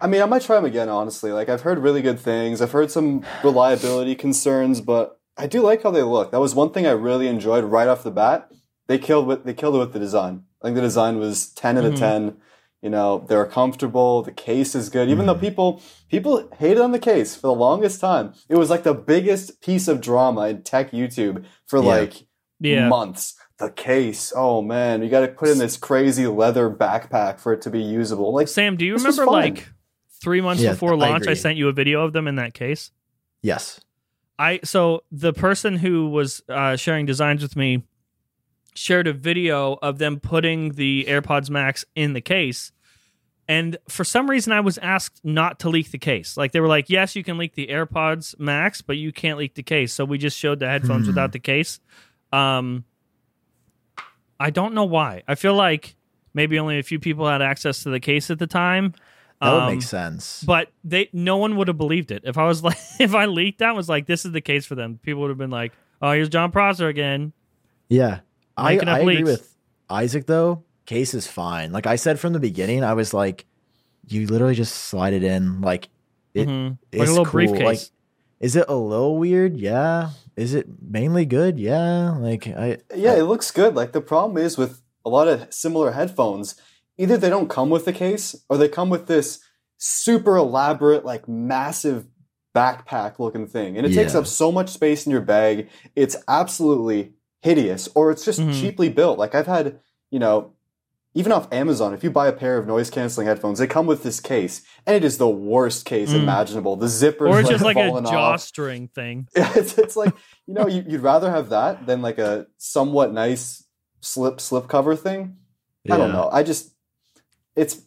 I 0.00 0.06
mean, 0.08 0.20
I 0.20 0.26
might 0.26 0.42
try 0.42 0.56
them 0.56 0.64
again. 0.64 0.88
Honestly, 0.88 1.30
like 1.32 1.48
I've 1.48 1.62
heard 1.62 1.78
really 1.78 2.02
good 2.02 2.18
things. 2.18 2.60
I've 2.60 2.72
heard 2.72 2.90
some 2.90 3.24
reliability 3.44 4.16
concerns, 4.16 4.80
but 4.80 5.20
I 5.38 5.46
do 5.46 5.60
like 5.62 5.82
how 5.84 5.92
they 5.92 6.02
look. 6.02 6.32
That 6.32 6.40
was 6.40 6.54
one 6.56 6.70
thing 6.70 6.86
I 6.86 6.90
really 6.90 7.28
enjoyed 7.28 7.62
right 7.64 7.86
off 7.88 8.02
the 8.02 8.10
bat. 8.10 8.50
They 8.88 8.98
killed 8.98 9.26
with 9.28 9.44
they 9.44 9.54
killed 9.54 9.76
it 9.76 9.78
with 9.78 9.92
the 9.92 9.98
design. 10.00 10.42
I 10.60 10.66
think 10.66 10.74
the 10.74 10.82
design 10.82 11.18
was 11.18 11.50
ten 11.50 11.78
out 11.78 11.84
of 11.84 11.94
Mhm. 11.94 11.98
ten. 11.98 12.36
You 12.86 12.90
know, 12.90 13.24
they're 13.28 13.46
comfortable. 13.46 14.22
The 14.22 14.30
case 14.30 14.76
is 14.76 14.90
good, 14.90 15.08
even 15.08 15.26
though 15.26 15.34
Mm. 15.34 15.40
people 15.40 15.82
people 16.08 16.48
hated 16.56 16.80
on 16.80 16.92
the 16.92 17.00
case 17.00 17.34
for 17.34 17.48
the 17.48 17.52
longest 17.52 18.00
time. 18.00 18.32
It 18.48 18.54
was 18.54 18.70
like 18.70 18.84
the 18.84 18.94
biggest 18.94 19.60
piece 19.60 19.88
of 19.88 20.00
drama 20.00 20.42
in 20.50 20.62
tech 20.62 20.92
YouTube 20.92 21.42
for 21.66 21.80
Yeah. 21.80 21.84
like 21.84 22.26
Yeah. 22.60 22.88
months. 22.88 23.34
The 23.58 23.70
case, 23.70 24.32
oh 24.36 24.62
man, 24.62 25.02
you 25.02 25.08
got 25.08 25.22
to 25.22 25.28
put 25.28 25.48
in 25.48 25.58
this 25.58 25.76
crazy 25.76 26.28
leather 26.28 26.70
backpack 26.70 27.40
for 27.40 27.52
it 27.52 27.60
to 27.62 27.70
be 27.70 27.82
usable. 27.82 28.32
Like, 28.32 28.46
Sam, 28.46 28.76
do 28.76 28.84
you 28.84 28.94
remember 28.94 29.26
like 29.26 29.66
three 30.22 30.40
months 30.40 30.62
Yeah, 30.62 30.70
before 30.70 30.94
launch 30.96 31.22
I, 31.26 31.32
agree. 31.32 31.34
sent 31.34 31.56
you 31.56 31.66
a 31.68 31.72
video 31.72 32.04
of 32.04 32.12
them 32.12 32.28
in 32.28 32.36
that 32.36 32.54
case? 32.54 32.92
Yes. 33.42 33.80
I 34.38 34.60
so 34.62 35.02
the 35.10 35.32
person 35.32 35.74
who 35.78 36.08
was 36.08 36.40
uh, 36.48 36.76
sharing 36.76 37.04
designs 37.04 37.42
with 37.42 37.56
me 37.56 37.82
shared 38.76 39.08
a 39.08 39.12
video 39.12 39.76
of 39.82 39.98
them 39.98 40.20
putting 40.20 40.74
the 40.74 41.04
AirPods 41.08 41.50
Max 41.50 41.84
in 41.96 42.12
the 42.12 42.20
case. 42.20 42.70
And 43.48 43.76
for 43.88 44.02
some 44.02 44.28
reason, 44.28 44.52
I 44.52 44.60
was 44.60 44.76
asked 44.78 45.20
not 45.24 45.60
to 45.60 45.68
leak 45.68 45.92
the 45.92 45.98
case. 45.98 46.36
Like 46.36 46.50
they 46.52 46.58
were 46.60 46.66
like, 46.66 46.90
"Yes, 46.90 47.14
you 47.14 47.22
can 47.22 47.38
leak 47.38 47.54
the 47.54 47.68
AirPods 47.68 48.38
Max, 48.40 48.82
but 48.82 48.96
you 48.96 49.12
can't 49.12 49.38
leak 49.38 49.54
the 49.54 49.62
case." 49.62 49.92
So 49.92 50.04
we 50.04 50.18
just 50.18 50.36
showed 50.36 50.58
the 50.58 50.66
headphones 50.66 51.04
Hmm. 51.06 51.10
without 51.10 51.30
the 51.32 51.38
case. 51.38 51.78
Um, 52.32 52.84
I 54.38 54.50
don't 54.50 54.74
know 54.74 54.84
why. 54.84 55.22
I 55.28 55.34
feel 55.34 55.54
like 55.54 55.96
maybe 56.34 56.58
only 56.58 56.78
a 56.78 56.82
few 56.82 56.98
people 56.98 57.26
had 57.28 57.40
access 57.40 57.82
to 57.84 57.90
the 57.90 58.00
case 58.00 58.30
at 58.30 58.38
the 58.38 58.46
time. 58.46 58.94
That 59.40 59.52
would 59.52 59.62
Um, 59.62 59.72
make 59.74 59.82
sense. 59.82 60.42
but 60.46 60.72
they 60.82 61.08
no 61.12 61.36
one 61.36 61.56
would 61.56 61.68
have 61.68 61.76
believed 61.78 62.10
it 62.10 62.22
if 62.24 62.36
I 62.38 62.44
was 62.46 62.62
like 62.68 62.78
if 62.98 63.14
I 63.14 63.26
leaked 63.26 63.58
that 63.60 63.74
was 63.76 63.88
like 63.88 64.06
this 64.06 64.24
is 64.24 64.32
the 64.32 64.40
case 64.40 64.66
for 64.66 64.74
them. 64.74 64.98
People 65.02 65.22
would 65.22 65.28
have 65.30 65.38
been 65.38 65.50
like, 65.50 65.72
"Oh, 66.02 66.10
here's 66.12 66.28
Jon 66.28 66.50
Prosser 66.50 66.88
again." 66.88 67.32
Yeah. 67.88 68.20
I, 68.56 68.78
I 68.78 68.98
agree 69.00 69.22
with 69.22 69.54
Isaac 69.90 70.26
though. 70.26 70.64
Case 70.86 71.14
is 71.14 71.26
fine. 71.26 71.72
Like 71.72 71.86
I 71.86 71.96
said 71.96 72.18
from 72.20 72.32
the 72.32 72.40
beginning, 72.40 72.84
I 72.84 72.94
was 72.94 73.12
like, 73.12 73.44
you 74.08 74.26
literally 74.26 74.54
just 74.54 74.74
slide 74.74 75.12
it 75.12 75.22
in. 75.24 75.60
Like 75.60 75.88
it, 76.34 76.48
Mhm. 76.48 76.78
it's 76.92 76.98
like 77.00 77.08
a 77.08 77.10
little 77.10 77.24
cool. 77.24 77.32
briefcase. 77.32 77.60
Like, 77.64 77.78
is 78.40 78.54
it 78.56 78.66
a 78.68 78.76
little 78.76 79.18
weird? 79.18 79.56
Yeah. 79.56 80.10
Is 80.36 80.54
it 80.54 80.66
mainly 80.80 81.24
good? 81.26 81.58
Yeah. 81.58 82.12
Like 82.18 82.46
I 82.46 82.78
yeah, 82.94 83.14
it 83.14 83.24
looks 83.24 83.50
good. 83.50 83.74
Like 83.74 83.92
the 83.92 84.00
problem 84.00 84.36
is 84.42 84.56
with 84.56 84.80
a 85.04 85.08
lot 85.08 85.28
of 85.28 85.52
similar 85.52 85.92
headphones, 85.92 86.54
either 86.98 87.16
they 87.16 87.30
don't 87.30 87.48
come 87.50 87.70
with 87.70 87.84
the 87.84 87.92
case 87.92 88.36
or 88.48 88.56
they 88.56 88.68
come 88.68 88.90
with 88.90 89.06
this 89.06 89.40
super 89.78 90.36
elaborate, 90.36 91.04
like 91.04 91.26
massive 91.28 92.06
backpack 92.54 93.18
looking 93.18 93.46
thing. 93.46 93.76
And 93.76 93.86
it 93.86 93.92
takes 93.94 94.14
up 94.14 94.26
so 94.26 94.50
much 94.50 94.70
space 94.70 95.04
in 95.04 95.12
your 95.12 95.20
bag. 95.20 95.68
It's 95.94 96.16
absolutely 96.28 97.12
hideous. 97.42 97.88
Or 97.94 98.10
it's 98.10 98.24
just 98.24 98.40
Mhm. 98.40 98.58
cheaply 98.58 98.88
built. 98.88 99.18
Like 99.18 99.34
I've 99.34 99.46
had, 99.46 99.78
you 100.10 100.18
know, 100.18 100.52
even 101.16 101.32
off 101.32 101.50
Amazon, 101.52 101.94
if 101.94 102.04
you 102.04 102.10
buy 102.10 102.28
a 102.28 102.32
pair 102.32 102.58
of 102.58 102.66
noise 102.66 102.90
canceling 102.90 103.26
headphones, 103.26 103.58
they 103.58 103.66
come 103.66 103.86
with 103.86 104.02
this 104.02 104.20
case, 104.20 104.60
and 104.86 104.94
it 104.94 105.02
is 105.02 105.16
the 105.18 105.28
worst 105.28 105.84
case 105.86 106.10
Mm. 106.12 106.22
imaginable. 106.22 106.76
The 106.76 106.88
zipper 106.88 107.26
or 107.26 107.40
is 107.40 107.44
it's 107.44 107.48
just 107.50 107.64
like 107.64 107.76
a 107.76 107.88
falling 107.88 108.04
off. 108.06 108.12
jawstring 108.12 108.88
thing. 108.88 109.26
it's, 109.34 109.78
it's 109.78 109.96
like 109.96 110.14
you 110.46 110.54
know 110.54 110.66
you, 110.68 110.84
you'd 110.86 111.00
rather 111.00 111.30
have 111.30 111.48
that 111.48 111.86
than 111.86 112.02
like 112.02 112.18
a 112.18 112.46
somewhat 112.58 113.12
nice 113.12 113.64
slip 114.02 114.40
slip 114.40 114.68
cover 114.68 114.94
thing 114.94 115.36
i 115.90 115.96
don't 115.96 116.12
know 116.12 116.28
i 116.32 116.42
just 116.42 116.72
it's 117.56 117.80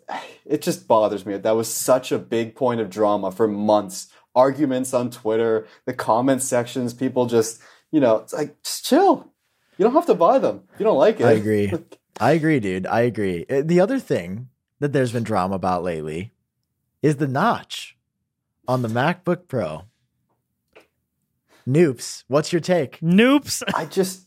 it 0.46 0.62
just 0.62 0.86
bothers 0.88 1.26
me 1.26 1.38
that 1.38 1.56
was 1.56 1.72
such 1.72 2.12
a 2.12 2.18
big 2.20 2.56
point 2.56 2.82
of 2.82 2.90
drama 2.90 3.32
for 3.32 3.48
months 3.48 4.08
arguments 4.36 4.94
on 4.94 5.10
twitter 5.10 5.66
the 5.86 5.94
comment 5.94 6.42
sections 6.42 6.94
people 6.94 7.26
just 7.26 7.62
you 7.92 8.00
know 8.02 8.18
it's 8.18 8.34
like 8.34 8.62
just 8.64 8.86
chill 8.86 9.32
you 9.78 9.84
don't 9.86 9.94
have 9.94 10.06
to 10.08 10.16
buy 10.16 10.40
them 10.40 10.62
you 10.78 10.84
don't 10.84 10.98
like 10.98 11.20
it 11.22 11.26
I 11.26 11.34
agree. 11.34 11.72
I 12.20 12.32
agree, 12.32 12.60
dude. 12.60 12.86
I 12.88 13.02
agree. 13.02 13.46
Uh, 13.50 13.62
The 13.66 13.80
other 13.80 14.00
thing 14.00 14.50
that 14.80 14.94
there's 14.94 15.12
been 15.12 15.24
drama 15.24 15.56
about 15.56 15.84
lately 15.84 16.32
is 17.02 17.18
the 17.18 17.28
notch 17.28 17.98
on 18.68 18.82
the 18.82 18.88
MacBook 18.90 19.48
Pro. 19.48 19.84
Noops, 21.68 22.24
what's 22.28 22.52
your 22.52 22.60
take? 22.62 23.00
Noops. 23.00 23.62
i 23.76 23.86
just 23.86 24.24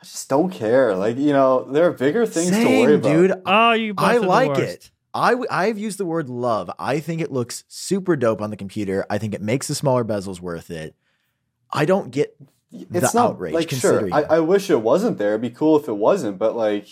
i 0.00 0.04
just 0.04 0.28
don't 0.28 0.50
care 0.50 0.94
like 0.94 1.16
you 1.16 1.32
know 1.32 1.64
there 1.70 1.86
are 1.86 1.92
bigger 1.92 2.24
things 2.26 2.48
to 2.50 2.54
Same, 2.54 2.82
worry 2.86 2.94
about 2.94 3.08
dude. 3.12 3.32
Oh, 3.44 3.72
you 3.72 3.94
I 3.98 4.16
like 4.18 4.48
worst. 4.56 4.60
it. 4.62 4.90
I 5.12 5.30
w- 5.30 5.48
I've 5.50 5.78
used 5.78 5.98
the 5.98 6.04
word 6.06 6.28
love. 6.28 6.70
I 6.78 7.00
think 7.00 7.20
it 7.20 7.32
looks 7.32 7.64
super 7.68 8.16
dope 8.16 8.40
on 8.42 8.50
the 8.50 8.56
computer. 8.56 9.04
I 9.10 9.18
think 9.18 9.34
it 9.34 9.40
makes 9.42 9.68
the 9.68 9.74
smaller 9.74 10.04
bezels 10.04 10.40
worth 10.40 10.70
it. 10.70 10.94
I 11.70 11.84
don't 11.84 12.10
get 12.10 12.36
it's 12.72 12.90
the 12.90 13.18
not 13.18 13.30
outrage 13.32 13.54
like 13.54 13.70
sure 13.70 14.08
I. 14.12 14.22
I 14.22 14.40
wish 14.40 14.70
it 14.70 14.80
wasn't 14.80 15.18
there 15.18 15.30
it'd 15.30 15.40
be 15.42 15.50
cool 15.50 15.76
if 15.76 15.88
it 15.88 15.96
wasn't 15.96 16.38
but 16.38 16.56
like 16.56 16.88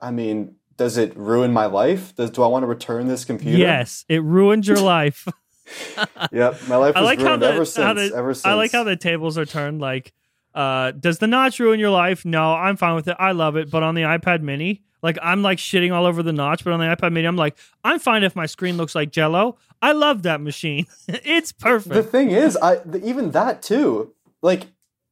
i 0.00 0.10
mean 0.10 0.54
does 0.76 0.96
it 0.96 1.16
ruin 1.16 1.52
my 1.52 1.66
life 1.66 2.14
does 2.16 2.30
do 2.30 2.42
i 2.42 2.46
want 2.46 2.62
to 2.62 2.66
return 2.66 3.06
this 3.08 3.24
computer 3.24 3.58
Yes, 3.58 4.04
it 4.08 4.22
ruined 4.22 4.66
your 4.66 4.80
life. 4.80 5.26
yep 6.32 6.56
my 6.68 6.76
life 6.76 6.94
was 6.94 7.04
like 7.04 7.18
ruined 7.20 7.42
the 7.42 7.48
ever 7.48 7.64
since 7.64 8.10
the 8.10 8.16
ever 8.16 8.34
since 8.34 8.44
I 8.46 8.54
like 8.54 8.72
how 8.72 8.82
the 8.84 8.96
tables 8.96 9.38
are 9.38 9.44
turned. 9.46 9.80
Like, 9.80 10.12
uh, 10.54 10.90
does 10.92 11.18
the 11.18 11.26
notch 11.28 11.60
ruin 11.60 11.78
your 11.78 11.90
life? 11.90 12.24
No, 12.24 12.54
I'm 12.54 12.76
fine 12.76 12.94
with 12.96 13.06
it. 13.08 13.16
I 13.20 13.32
love 13.32 13.56
it. 13.56 13.70
But 13.70 13.82
on 13.84 13.94
the 13.94 14.02
iPad 14.02 14.42
Mini, 14.42 14.82
like 15.02 15.16
I'm 15.22 15.42
like 15.42 15.58
shitting 15.58 15.92
all 15.92 16.06
over 16.06 16.22
the 16.24 16.32
notch. 16.32 16.64
But 16.64 16.72
on 16.72 16.80
the 16.80 16.86
iPad 16.86 17.12
Mini, 17.12 17.26
I'm 17.28 17.36
like, 17.36 17.56
I'm 17.84 17.98
fine 18.00 18.24
if 18.24 18.34
my 18.34 18.46
screen 18.46 18.76
looks 18.76 18.94
like 18.96 19.12
Jello. 19.12 19.58
I 19.80 19.92
love 19.92 20.22
that 20.24 20.40
machine. 20.40 20.86
it's 21.08 21.52
perfect. 21.52 21.94
the 21.94 22.02
thing 22.02 22.30
is 22.30 22.56
i 22.60 22.76
the, 22.76 23.02
even 23.06 23.30
that 23.30 23.62
too 23.62 24.12
like 24.42 24.66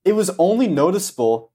it 0.05 0.12
was 0.14 0.30
only 0.39 0.66
noticeable 0.66 1.53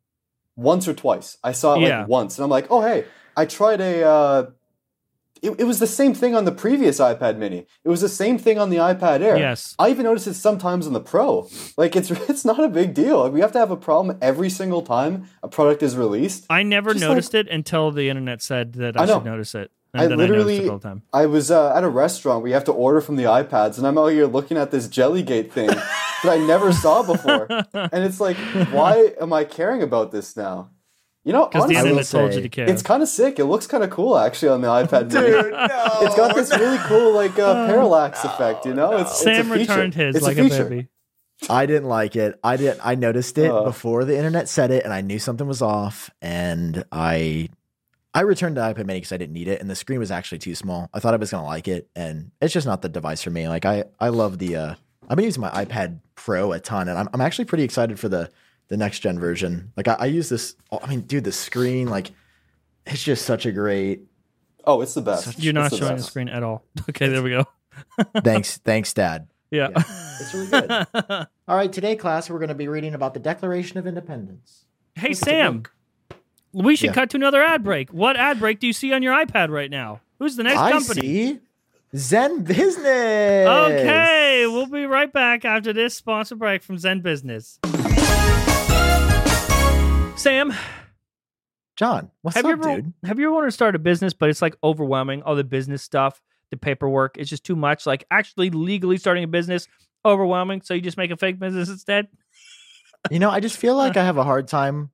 once 0.55 0.87
or 0.87 0.93
twice 0.93 1.37
i 1.43 1.51
saw 1.51 1.73
it 1.73 1.79
like 1.79 1.87
Yeah. 1.89 2.05
once 2.05 2.37
and 2.37 2.43
i'm 2.43 2.49
like 2.49 2.67
oh 2.69 2.81
hey 2.81 3.05
i 3.37 3.45
tried 3.45 3.81
a 3.81 4.03
uh 4.03 4.45
it, 5.41 5.59
it 5.59 5.63
was 5.65 5.79
the 5.79 5.87
same 5.87 6.13
thing 6.13 6.35
on 6.35 6.45
the 6.45 6.51
previous 6.51 6.99
ipad 6.99 7.37
mini 7.37 7.65
it 7.83 7.89
was 7.89 8.01
the 8.01 8.09
same 8.09 8.37
thing 8.37 8.57
on 8.57 8.69
the 8.69 8.77
ipad 8.77 9.21
air 9.21 9.37
Yes. 9.37 9.75
I 9.77 9.89
even 9.89 10.03
noticed 10.05 10.27
it 10.27 10.35
sometimes 10.35 10.87
on 10.87 10.93
the 10.93 11.01
Pro. 11.01 11.49
Like 11.75 11.95
it's 11.95 12.09
it's 12.29 12.45
not 12.45 12.63
a 12.63 12.69
big 12.69 12.93
deal. 12.93 13.29
We 13.29 13.41
have 13.41 13.51
to 13.53 13.59
have 13.59 13.71
a 13.71 13.75
problem 13.77 14.17
every 14.21 14.49
single 14.49 14.81
time 14.81 15.27
a 15.41 15.47
product 15.49 15.83
is 15.83 15.97
released. 15.97 16.45
I 16.49 16.63
never 16.63 16.93
Just 16.93 17.05
noticed 17.05 17.33
it 17.35 17.47
until 17.49 17.91
the 17.91 18.07
internet 18.09 18.41
said 18.41 18.73
that 18.73 18.97
I, 18.97 19.03
I 19.03 19.05
should 19.05 19.25
notice 19.25 19.53
it. 19.55 19.71
And 19.93 20.03
I 20.03 20.07
then 20.07 20.19
I 20.19 20.23
literally 20.23 20.65
it 20.65 20.81
time. 20.81 21.03
I 21.11 21.25
was 21.27 21.51
uh, 21.51 21.75
at 21.75 21.83
a 21.83 21.89
restaurant 21.89 22.43
We 22.43 22.51
have 22.51 22.63
to 22.65 22.71
order 22.71 23.01
from 23.01 23.15
the 23.15 23.23
iPads, 23.23 23.77
and 23.77 23.85
I'm 23.85 23.97
out 23.97 24.07
here 24.07 24.25
looking 24.25 24.57
at 24.57 24.71
this 24.71 24.87
Jellygate 24.87 25.51
thing 25.51 25.67
that 26.23 26.29
I 26.29 26.37
never 26.37 26.71
saw 26.71 27.03
before, 27.03 27.47
and 27.73 28.03
it's 28.03 28.19
like, 28.19 28.37
why 28.71 29.13
am 29.21 29.33
I 29.33 29.43
caring 29.43 29.83
about 29.83 30.11
this 30.11 30.35
now? 30.35 30.69
You 31.25 31.31
know, 31.31 31.45
Because 31.47 31.67
the 31.69 31.75
honestly, 31.77 31.89
internet 31.89 32.05
told 32.07 32.33
you 32.33 32.41
to 32.41 32.49
care. 32.49 32.69
it's 32.69 32.81
kind 32.81 33.01
of 33.01 33.07
sick. 33.07 33.39
It 33.39 33.45
looks 33.45 33.65
kind 33.65 33.81
of 33.83 33.89
cool 33.89 34.17
actually 34.17 34.49
on 34.49 34.59
the 34.61 34.67
iPad. 34.67 35.11
mini. 35.13 35.27
Dude, 35.31 35.51
no. 35.53 35.89
It's 36.01 36.15
got 36.15 36.35
this 36.35 36.51
really 36.57 36.77
cool 36.79 37.13
like 37.13 37.39
uh, 37.39 37.65
parallax 37.67 38.23
effect. 38.25 38.65
You 38.65 38.73
know, 38.73 38.97
it's 38.97 39.11
it's 39.11 39.21
Sam 39.21 39.45
feature. 39.45 39.59
returned 39.59 39.93
his 39.95 40.15
It's 40.17 40.25
like 40.25 40.37
a 40.37 40.45
a, 40.45 40.49
baby. 40.49 40.87
I 41.49 41.65
didn't 41.65 41.87
like 41.87 42.15
it. 42.17 42.37
I 42.43 42.57
didn't. 42.57 42.79
I 42.83 42.95
noticed 42.95 43.37
it 43.37 43.51
Uh. 43.51 43.63
before 43.63 44.03
the 44.05 44.17
internet 44.17 44.49
said 44.49 44.69
it, 44.71 44.83
and 44.83 44.91
I 44.93 44.99
knew 45.01 45.17
something 45.19 45.47
was 45.47 45.61
off. 45.61 46.09
And 46.21 46.83
I, 46.91 47.49
I 48.13 48.21
returned 48.21 48.57
the 48.57 48.61
iPad 48.61 48.85
Mini 48.85 48.99
because 48.99 49.11
I 49.13 49.17
didn't 49.17 49.33
need 49.33 49.47
it, 49.47 49.61
and 49.61 49.69
the 49.69 49.75
screen 49.75 49.99
was 49.99 50.11
actually 50.11 50.39
too 50.39 50.55
small. 50.55 50.89
I 50.93 50.99
thought 50.99 51.13
I 51.13 51.17
was 51.17 51.31
gonna 51.31 51.45
like 51.47 51.67
it, 51.69 51.87
and 51.95 52.31
it's 52.41 52.53
just 52.53 52.67
not 52.67 52.81
the 52.81 52.89
device 52.89 53.21
for 53.23 53.29
me. 53.29 53.47
Like 53.47 53.65
I, 53.65 53.85
I 53.99 54.09
love 54.09 54.39
the. 54.39 54.55
uh 54.57 54.75
I've 55.09 55.15
been 55.17 55.25
using 55.25 55.41
my 55.41 55.49
iPad 55.51 55.99
Pro 56.15 56.51
a 56.53 56.59
ton, 56.59 56.87
and 56.89 56.97
I'm, 56.99 57.09
I'm 57.13 57.21
actually 57.21 57.45
pretty 57.45 57.63
excited 57.63 57.99
for 57.99 58.07
the 58.09 58.29
the 58.69 58.77
next 58.77 58.99
gen 58.99 59.19
version. 59.19 59.71
Like 59.77 59.87
I, 59.87 59.93
I 59.99 60.05
use 60.05 60.29
this. 60.29 60.55
I 60.71 60.87
mean, 60.87 61.01
dude, 61.01 61.23
the 61.23 61.31
screen, 61.31 61.87
like, 61.89 62.11
it's 62.85 63.03
just 63.03 63.25
such 63.25 63.45
a 63.45 63.51
great. 63.51 64.01
Oh, 64.65 64.81
it's 64.81 64.93
the 64.93 65.01
best. 65.01 65.25
Such- 65.25 65.39
You're 65.39 65.53
not 65.53 65.67
It's 65.67 65.79
the 65.79 65.85
showing 65.85 65.97
the 65.97 66.03
screen 66.03 66.29
at 66.29 66.41
all. 66.43 66.63
Okay, 66.89 67.07
there 67.09 67.21
we 67.23 67.31
go. 67.31 67.45
Thanks, 68.23 68.57
thanks, 68.57 68.93
Dad. 68.93 69.27
Yeah. 69.51 69.69
Yeah, 69.75 69.83
it's 70.19 70.33
really 70.33 70.47
good. 70.47 70.71
All 71.47 71.55
right, 71.55 71.71
today, 71.71 71.95
class, 71.95 72.29
we're 72.29 72.39
going 72.39 72.49
to 72.49 72.55
be 72.55 72.67
reading 72.67 72.93
about 72.95 73.13
the 73.13 73.19
Declaration 73.19 73.77
of 73.77 73.85
Independence. 73.85 74.65
hey, 74.95 75.09
Look 75.09 75.11
at 75.11 75.17
Sam. 75.17 75.63
We 76.53 76.75
should 76.75 76.87
Yeah. 76.87 76.93
cut 76.93 77.09
to 77.11 77.17
another 77.17 77.41
ad 77.43 77.63
break. 77.63 77.89
What 77.91 78.15
ad 78.17 78.39
break 78.39 78.59
do 78.59 78.67
you 78.67 78.73
see 78.73 78.93
on 78.93 79.01
your 79.03 79.13
iPad 79.13 79.49
right 79.49 79.69
now? 79.69 80.01
Who's 80.19 80.35
the 80.37 80.43
next 80.43 80.59
I 80.59 80.71
company? 80.71 81.01
see 81.01 81.39
ZenBusiness. 81.95 83.69
Okay, 83.69 84.45
we'll 84.47 84.67
be 84.67 84.85
right 84.85 85.11
back 85.11 85.45
after 85.45 85.73
this 85.73 85.95
sponsor 85.95 86.35
break 86.35 86.63
from 86.63 86.77
ZenBusiness. 86.77 87.59
Sam, 90.23 90.53
Jon, 91.75 92.09
what's 92.21 92.35
have 92.37 92.45
up, 92.45 92.49
you 92.49 92.53
ever 92.71 92.81
dude? 92.81 92.93
have 93.03 93.19
you 93.19 93.25
ever 93.25 93.33
wanted 93.33 93.47
to 93.47 93.51
start 93.51 93.75
a 93.75 93.79
business, 93.79 94.13
but 94.13 94.29
it's 94.29 94.41
like 94.41 94.55
overwhelming, 94.63 95.21
all 95.23 95.35
the 95.35 95.43
business 95.43 95.81
stuff, 95.83 96.21
the 96.49 96.55
paperwork, 96.55 97.17
it's 97.17 97.29
just 97.29 97.43
too 97.43 97.57
much. 97.57 97.85
Like 97.85 98.05
actually 98.09 98.49
legally 98.49 98.97
starting 98.97 99.25
a 99.25 99.27
business, 99.27 99.67
overwhelming. 100.05 100.61
So 100.61 100.73
you 100.73 100.79
just 100.81 100.95
make 100.95 101.11
a 101.11 101.17
fake 101.17 101.39
business 101.39 101.67
instead. 101.67 102.07
You 103.11 103.19
know, 103.19 103.29
I 103.29 103.41
just 103.41 103.57
feel 103.57 103.75
like 103.75 103.97
I 103.97 104.05
have 104.05 104.17
a 104.17 104.23
hard 104.23 104.47
time 104.47 104.91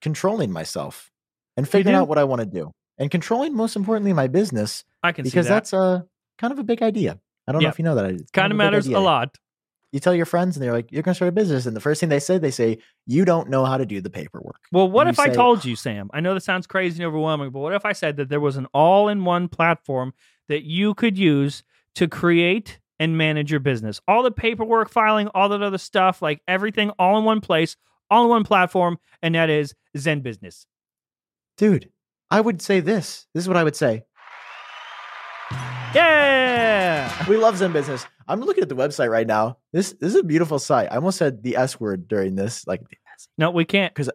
controlling 0.00 0.50
myself 0.50 1.10
and 1.56 1.68
figuring 1.68 1.94
out 1.94 2.08
what 2.08 2.16
I 2.16 2.24
want 2.24 2.40
to 2.40 2.46
do, 2.46 2.72
and 2.96 3.10
controlling, 3.10 3.54
most 3.54 3.76
importantly, 3.76 4.14
my 4.14 4.26
business 4.26 4.84
I 5.02 5.12
can 5.12 5.24
because 5.24 5.44
see 5.44 5.48
that. 5.50 5.54
that's 5.54 5.74
a 5.74 6.06
kind 6.38 6.50
of 6.50 6.58
a 6.58 6.64
big 6.64 6.82
idea. 6.82 7.18
I 7.46 7.52
don't 7.52 7.60
Yeah. 7.60 7.66
know 7.68 7.72
if 7.72 7.78
you 7.78 7.84
know 7.84 7.94
that. 7.96 8.06
It's 8.06 8.30
kind 8.30 8.50
of 8.50 8.56
a 8.56 8.58
big 8.58 8.64
matters 8.72 8.86
a 8.86 8.98
lot. 9.00 9.36
You 9.92 10.00
tell 10.00 10.14
your 10.14 10.24
friends, 10.26 10.56
and 10.56 10.64
they're 10.64 10.72
like, 10.72 10.90
"You're 10.90 11.02
going 11.02 11.12
to 11.12 11.16
start 11.16 11.28
a 11.28 11.32
business," 11.32 11.66
and 11.66 11.76
the 11.76 11.80
first 11.80 12.00
thing 12.00 12.08
they 12.08 12.18
say, 12.18 12.38
they 12.38 12.50
say, 12.50 12.78
"You 13.06 13.24
don't 13.26 13.50
know 13.50 13.64
how 13.66 13.76
to 13.76 13.84
do 13.84 14.00
the 14.00 14.08
paperwork." 14.10 14.60
Well, 14.72 14.90
what 14.90 15.06
And 15.06 15.14
if 15.14 15.20
I 15.20 15.28
say- 15.28 15.34
told 15.34 15.64
you, 15.66 15.76
Sam? 15.76 16.08
I 16.14 16.20
know 16.20 16.32
that 16.34 16.42
sounds 16.42 16.66
crazy 16.66 17.02
and 17.02 17.08
overwhelming, 17.08 17.50
but 17.50 17.60
what 17.60 17.74
if 17.74 17.84
I 17.84 17.92
said 17.92 18.16
that 18.16 18.30
there 18.30 18.40
was 18.40 18.56
an 18.56 18.66
all-in-one 18.72 19.48
platform 19.48 20.14
that 20.48 20.62
you 20.64 20.94
could 20.94 21.18
use 21.18 21.62
to 21.94 22.08
create 22.08 22.80
and 22.98 23.18
manage 23.18 23.50
your 23.50 23.60
business. 23.60 24.00
All 24.08 24.22
the 24.22 24.30
paperwork, 24.30 24.88
filing, 24.88 25.28
all 25.34 25.48
that 25.50 25.60
other 25.62 25.76
stuff, 25.78 26.22
like 26.22 26.40
everything 26.48 26.90
all 26.98 27.18
in 27.18 27.24
one 27.24 27.40
place, 27.40 27.76
all 28.10 28.24
in 28.24 28.30
one 28.30 28.44
platform, 28.44 28.98
and 29.22 29.34
that 29.34 29.50
is 29.50 29.74
ZenBusiness. 29.96 30.66
Dude, 31.58 31.90
I 32.30 32.40
would 32.40 32.62
say 32.62 32.80
this. 32.80 33.26
This 33.34 33.44
is 33.44 33.48
what 33.48 33.56
I 33.56 33.64
would 33.64 33.76
say. 33.76 34.04
Yeah. 37.02 37.24
We 37.28 37.36
love 37.36 37.56
ZenBusiness. 37.56 38.06
I'm 38.28 38.40
looking 38.40 38.62
at 38.62 38.68
the 38.68 38.76
website 38.76 39.10
right 39.10 39.26
now. 39.26 39.58
This 39.72 39.92
this 39.92 40.14
is 40.14 40.20
a 40.20 40.22
beautiful 40.22 40.58
site. 40.58 40.90
I 40.90 40.96
almost 40.96 41.18
said 41.18 41.42
the 41.42 41.56
S 41.56 41.80
word 41.80 42.08
during 42.08 42.36
this. 42.36 42.66
Like, 42.66 42.82
No, 43.36 43.50
we 43.50 43.64
can't. 43.64 43.92
Because 43.92 44.10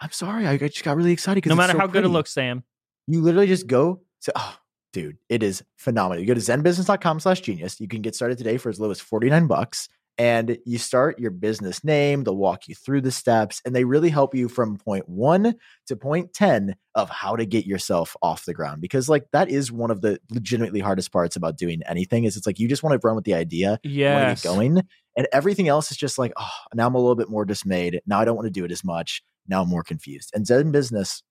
I'm 0.00 0.10
sorry, 0.12 0.46
I 0.46 0.56
just 0.56 0.84
got 0.84 0.96
really 0.96 1.12
excited 1.12 1.36
because 1.36 1.50
No 1.50 1.56
matter 1.56 1.76
how 1.78 1.86
good 1.86 2.04
it 2.04 2.08
looks, 2.08 2.30
Sam. 2.30 2.64
you 3.06 3.20
literally 3.20 3.46
just 3.46 3.66
go 3.66 4.02
to 4.22 4.32
oh 4.36 4.56
dude 4.92 5.16
it 5.28 5.42
is 5.42 5.64
phenomenal 5.76 6.20
you 6.20 6.26
go 6.26 6.34
to 6.34 6.40
zenbusiness.com 6.40 7.18
slash 7.18 7.40
genius 7.40 7.80
you 7.80 7.88
can 7.88 8.02
get 8.02 8.14
started 8.14 8.36
today 8.36 8.58
for 8.58 8.68
as 8.68 8.78
low 8.78 8.90
as 8.90 9.00
49 9.00 9.46
bucks 9.46 9.88
and 10.18 10.58
you 10.66 10.76
start 10.78 11.18
your 11.18 11.30
business 11.30 11.82
name 11.82 12.22
they'll 12.24 12.36
walk 12.36 12.68
you 12.68 12.74
through 12.74 13.00
the 13.00 13.10
steps 13.10 13.62
and 13.64 13.74
they 13.74 13.84
really 13.84 14.10
help 14.10 14.34
you 14.34 14.48
from 14.48 14.76
point 14.76 15.08
one 15.08 15.54
to 15.86 15.96
point 15.96 16.32
10 16.34 16.74
of 16.94 17.08
how 17.08 17.34
to 17.34 17.46
get 17.46 17.64
yourself 17.64 18.14
off 18.22 18.44
the 18.44 18.52
ground 18.52 18.80
because 18.82 19.08
like 19.08 19.24
that 19.32 19.48
is 19.50 19.72
one 19.72 19.90
of 19.90 20.02
the 20.02 20.18
legitimately 20.30 20.80
hardest 20.80 21.10
parts 21.12 21.34
about 21.34 21.56
doing 21.56 21.80
anything 21.86 22.24
is 22.24 22.36
it's 22.36 22.46
like 22.46 22.58
you 22.58 22.68
just 22.68 22.82
want 22.82 22.92
to 23.00 23.06
run 23.06 23.16
with 23.16 23.24
the 23.24 23.34
idea 23.34 23.78
you 23.82 24.12
want 24.12 24.22
Yes. 24.22 24.42
to 24.42 24.48
get 24.48 24.54
going 24.54 24.82
and 25.16 25.26
everything 25.32 25.68
else 25.68 25.90
is 25.90 25.96
just 25.96 26.18
like 26.18 26.32
oh 26.36 26.50
now 26.74 26.86
i'm 26.86 26.94
a 26.94 26.98
little 26.98 27.16
bit 27.16 27.30
more 27.30 27.44
dismayed 27.44 28.00
now 28.06 28.20
i 28.20 28.24
don't 28.24 28.36
want 28.36 28.46
to 28.46 28.50
do 28.50 28.64
it 28.64 28.70
as 28.72 28.84
much 28.84 29.22
now 29.48 29.62
i'm 29.62 29.68
more 29.68 29.82
confused 29.82 30.30
and 30.34 30.44
ZenBusiness 30.46 31.22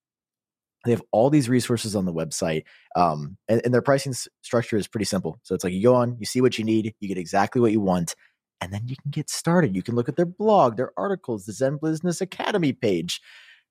they 0.84 0.90
have 0.90 1.02
all 1.12 1.30
these 1.30 1.48
resources 1.48 1.94
on 1.94 2.06
the 2.06 2.12
website 2.12 2.64
um, 2.96 3.36
and, 3.48 3.60
and 3.64 3.72
their 3.72 3.82
pricing 3.82 4.10
s- 4.12 4.26
structure 4.42 4.76
is 4.76 4.88
pretty 4.88 5.04
simple 5.04 5.38
so 5.44 5.54
it's 5.54 5.62
like 5.62 5.72
you 5.72 5.82
go 5.82 5.94
on 5.94 6.16
you 6.18 6.26
see 6.26 6.40
what 6.40 6.58
you 6.58 6.64
need 6.64 6.92
you 7.00 7.08
get 7.08 7.18
exactly 7.18 7.60
what 7.60 7.70
you 7.72 7.80
want 7.80 8.16
and 8.62 8.72
then 8.72 8.82
you 8.86 8.96
can 8.96 9.10
get 9.10 9.28
started 9.28 9.74
you 9.74 9.82
can 9.82 9.94
look 9.94 10.08
at 10.08 10.16
their 10.16 10.26
blog 10.26 10.76
their 10.76 10.92
articles 10.96 11.44
the 11.44 11.52
ZenBusiness 11.52 12.20
academy 12.20 12.72
page 12.72 13.20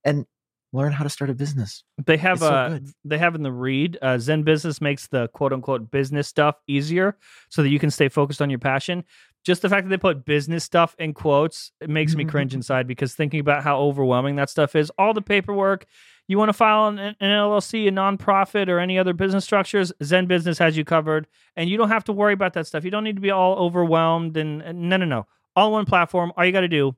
and 0.03 0.25
learn 0.73 0.91
how 0.91 1.03
to 1.03 1.09
start 1.09 1.29
a 1.29 1.33
business 1.33 1.83
They 2.05 2.17
have 2.17 2.39
so 2.39 2.47
uh 2.47 2.79
they 3.03 3.17
have 3.17 3.35
in 3.35 3.43
the 3.43 3.51
read 3.51 3.97
uh, 4.01 4.15
ZenBusiness 4.15 4.81
makes 4.81 5.07
the 5.07 5.27
quote 5.29 5.53
unquote 5.53 5.91
business 5.91 6.27
stuff 6.27 6.55
easier 6.67 7.17
so 7.49 7.63
that 7.63 7.69
you 7.69 7.79
can 7.79 7.91
stay 7.91 8.09
focused 8.09 8.41
on 8.41 8.49
your 8.49 8.59
passion. 8.59 9.03
Just 9.43 9.63
the 9.63 9.69
fact 9.69 9.85
that 9.85 9.89
they 9.89 9.97
put 9.97 10.23
business 10.23 10.63
stuff 10.63 10.95
in 10.99 11.13
quotes 11.13 11.71
it 11.81 11.89
makes 11.89 12.15
me 12.15 12.23
cringe 12.25 12.53
inside 12.53 12.87
because 12.87 13.15
thinking 13.15 13.39
about 13.39 13.63
how 13.63 13.79
overwhelming 13.79 14.35
that 14.35 14.49
stuff 14.51 14.75
is, 14.75 14.91
all 14.99 15.13
the 15.13 15.21
paperwork. 15.21 15.87
You 16.31 16.37
want 16.37 16.47
to 16.47 16.53
file 16.53 16.87
an, 16.87 16.97
an 16.97 17.15
LLC, 17.19 17.89
a 17.89 17.91
nonprofit, 17.91 18.69
or 18.69 18.79
any 18.79 18.97
other 18.97 19.11
business 19.11 19.43
structures? 19.43 19.91
ZenBusiness 20.01 20.59
has 20.59 20.77
you 20.77 20.85
covered, 20.85 21.27
and 21.57 21.69
you 21.69 21.75
don't 21.75 21.89
have 21.89 22.05
to 22.05 22.13
worry 22.13 22.31
about 22.31 22.53
that 22.53 22.67
stuff. 22.67 22.85
You 22.85 22.89
don't 22.89 23.03
need 23.03 23.17
to 23.17 23.21
be 23.21 23.31
all 23.31 23.57
overwhelmed. 23.57 24.37
And, 24.37 24.61
and 24.61 24.87
no, 24.87 24.95
no, 24.95 25.03
no, 25.03 25.27
all 25.57 25.73
one 25.73 25.85
platform. 25.85 26.31
All 26.37 26.45
you 26.45 26.53
got 26.53 26.61
to 26.61 26.69
do 26.69 26.95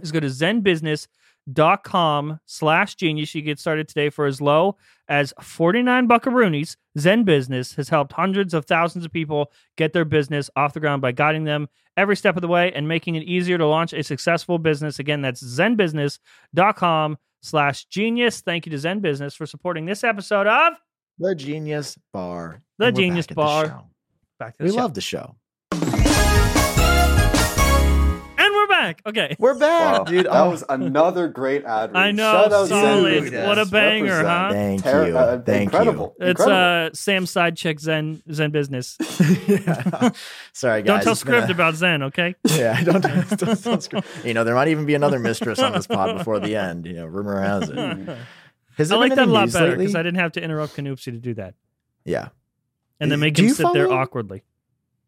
is 0.00 0.10
go 0.10 0.20
to 0.20 0.28
zenbusiness.com 0.28 2.40
slash 2.46 2.94
genius. 2.94 3.34
You 3.34 3.42
get 3.42 3.58
started 3.58 3.88
today 3.88 4.08
for 4.08 4.24
as 4.24 4.40
low 4.40 4.78
as 5.06 5.34
49 5.38 6.08
buckaroonies. 6.08 6.76
ZenBusiness 6.96 7.76
has 7.76 7.90
helped 7.90 8.14
hundreds 8.14 8.54
of 8.54 8.64
thousands 8.64 9.04
of 9.04 9.12
people 9.12 9.52
get 9.76 9.92
their 9.92 10.06
business 10.06 10.48
off 10.56 10.72
the 10.72 10.80
ground 10.80 11.02
by 11.02 11.12
guiding 11.12 11.44
them 11.44 11.68
every 11.98 12.16
step 12.16 12.36
of 12.36 12.40
the 12.40 12.48
way 12.48 12.72
and 12.72 12.88
making 12.88 13.16
it 13.16 13.24
easier 13.24 13.58
to 13.58 13.66
launch 13.66 13.92
a 13.92 14.02
successful 14.02 14.58
business. 14.58 14.98
Again, 14.98 15.20
that's 15.20 15.44
zenbusiness.com 15.44 17.18
slash 17.46 17.86
genius. 17.86 18.40
Thank 18.40 18.66
you 18.66 18.70
to 18.70 18.76
ZenBusiness 18.76 19.36
for 19.36 19.46
supporting 19.46 19.86
this 19.86 20.04
episode 20.04 20.46
of 20.46 20.74
the 21.18 21.34
genius 21.34 21.96
bar 22.12 22.62
The 22.78 22.92
Genius 22.92 23.26
back 23.26 23.30
at 23.30 23.34
the 23.34 23.34
Bar. 23.34 23.84
Back 24.38 24.56
to 24.56 24.58
the 24.58 24.64
we 24.64 24.70
show. 24.70 24.76
love 24.76 24.94
the 24.94 25.00
show 25.00 25.36
back. 28.86 29.02
Okay. 29.06 29.36
we're 29.38 29.58
back 29.58 29.98
Wow, 29.98 30.04
dude 30.04 30.26
that 30.26 30.32
Oh, 30.32 30.50
was 30.50 30.64
another 30.68 31.28
great 31.28 31.64
ad. 31.64 31.92
read. 31.92 31.96
I 31.98 32.10
know, 32.12 32.32
Shout 32.32 32.52
out 32.52 32.68
solid. 32.68 33.28
Zen 33.30 33.46
What 33.48 33.58
a 33.58 33.66
banger, 33.66 34.04
Represent. 34.22 34.26
huh? 34.28 34.50
thank 34.52 34.82
Ter- 34.84 35.06
you 35.08 35.18
uh, 35.18 35.42
thank 35.42 35.62
incredible. 35.64 36.14
It's 36.20 36.40
incredible. 36.40 36.86
uh 36.86 36.90
Sam's 36.94 37.30
side 37.30 37.56
chick 37.56 37.80
Zen 37.80 38.22
ZenBusiness. 38.28 38.96
yeah. 39.66 40.10
sorry 40.52 40.82
guys 40.82 40.86
Don't 40.86 41.02
tell 41.02 41.12
It's 41.12 41.24
been 41.24 41.34
a- 41.34 41.36
script 41.38 41.50
about 41.52 41.74
Zen, 41.74 42.02
okay? 42.04 42.34
Yeah, 42.50 42.82
don't, 42.84 43.02
don't, 43.02 43.62
don't 43.62 43.82
screw- 43.82 44.00
You 44.24 44.34
know, 44.34 44.44
there 44.44 44.54
might 44.54 44.68
even 44.68 44.86
be 44.86 44.94
another 44.94 45.18
mistress 45.18 45.58
on 45.58 45.72
this 45.72 45.86
pod 45.86 46.16
before 46.18 46.40
the 46.40 46.56
end. 46.56 46.86
You 46.86 46.94
know, 46.94 47.06
rumor 47.06 47.40
has 47.40 47.68
it. 47.70 48.18
Has 48.78 48.92
I 48.92 48.96
like 48.96 49.14
that 49.14 49.26
a 49.28 49.30
lot 49.30 49.52
better 49.52 49.76
because 49.76 49.94
I 49.94 50.02
didn't 50.02 50.18
have 50.20 50.32
to 50.32 50.42
interrupt 50.42 50.76
Canoopsy 50.76 51.04
to 51.04 51.12
do 51.12 51.34
that. 51.34 51.54
Yeah. 52.04 52.28
And 53.00 53.10
then 53.10 53.18
Uh, 53.18 53.20
make 53.20 53.34
do 53.34 53.44
him 53.44 53.50
sit 53.54 53.72
there 53.72 53.90
awkwardly. 53.90 54.42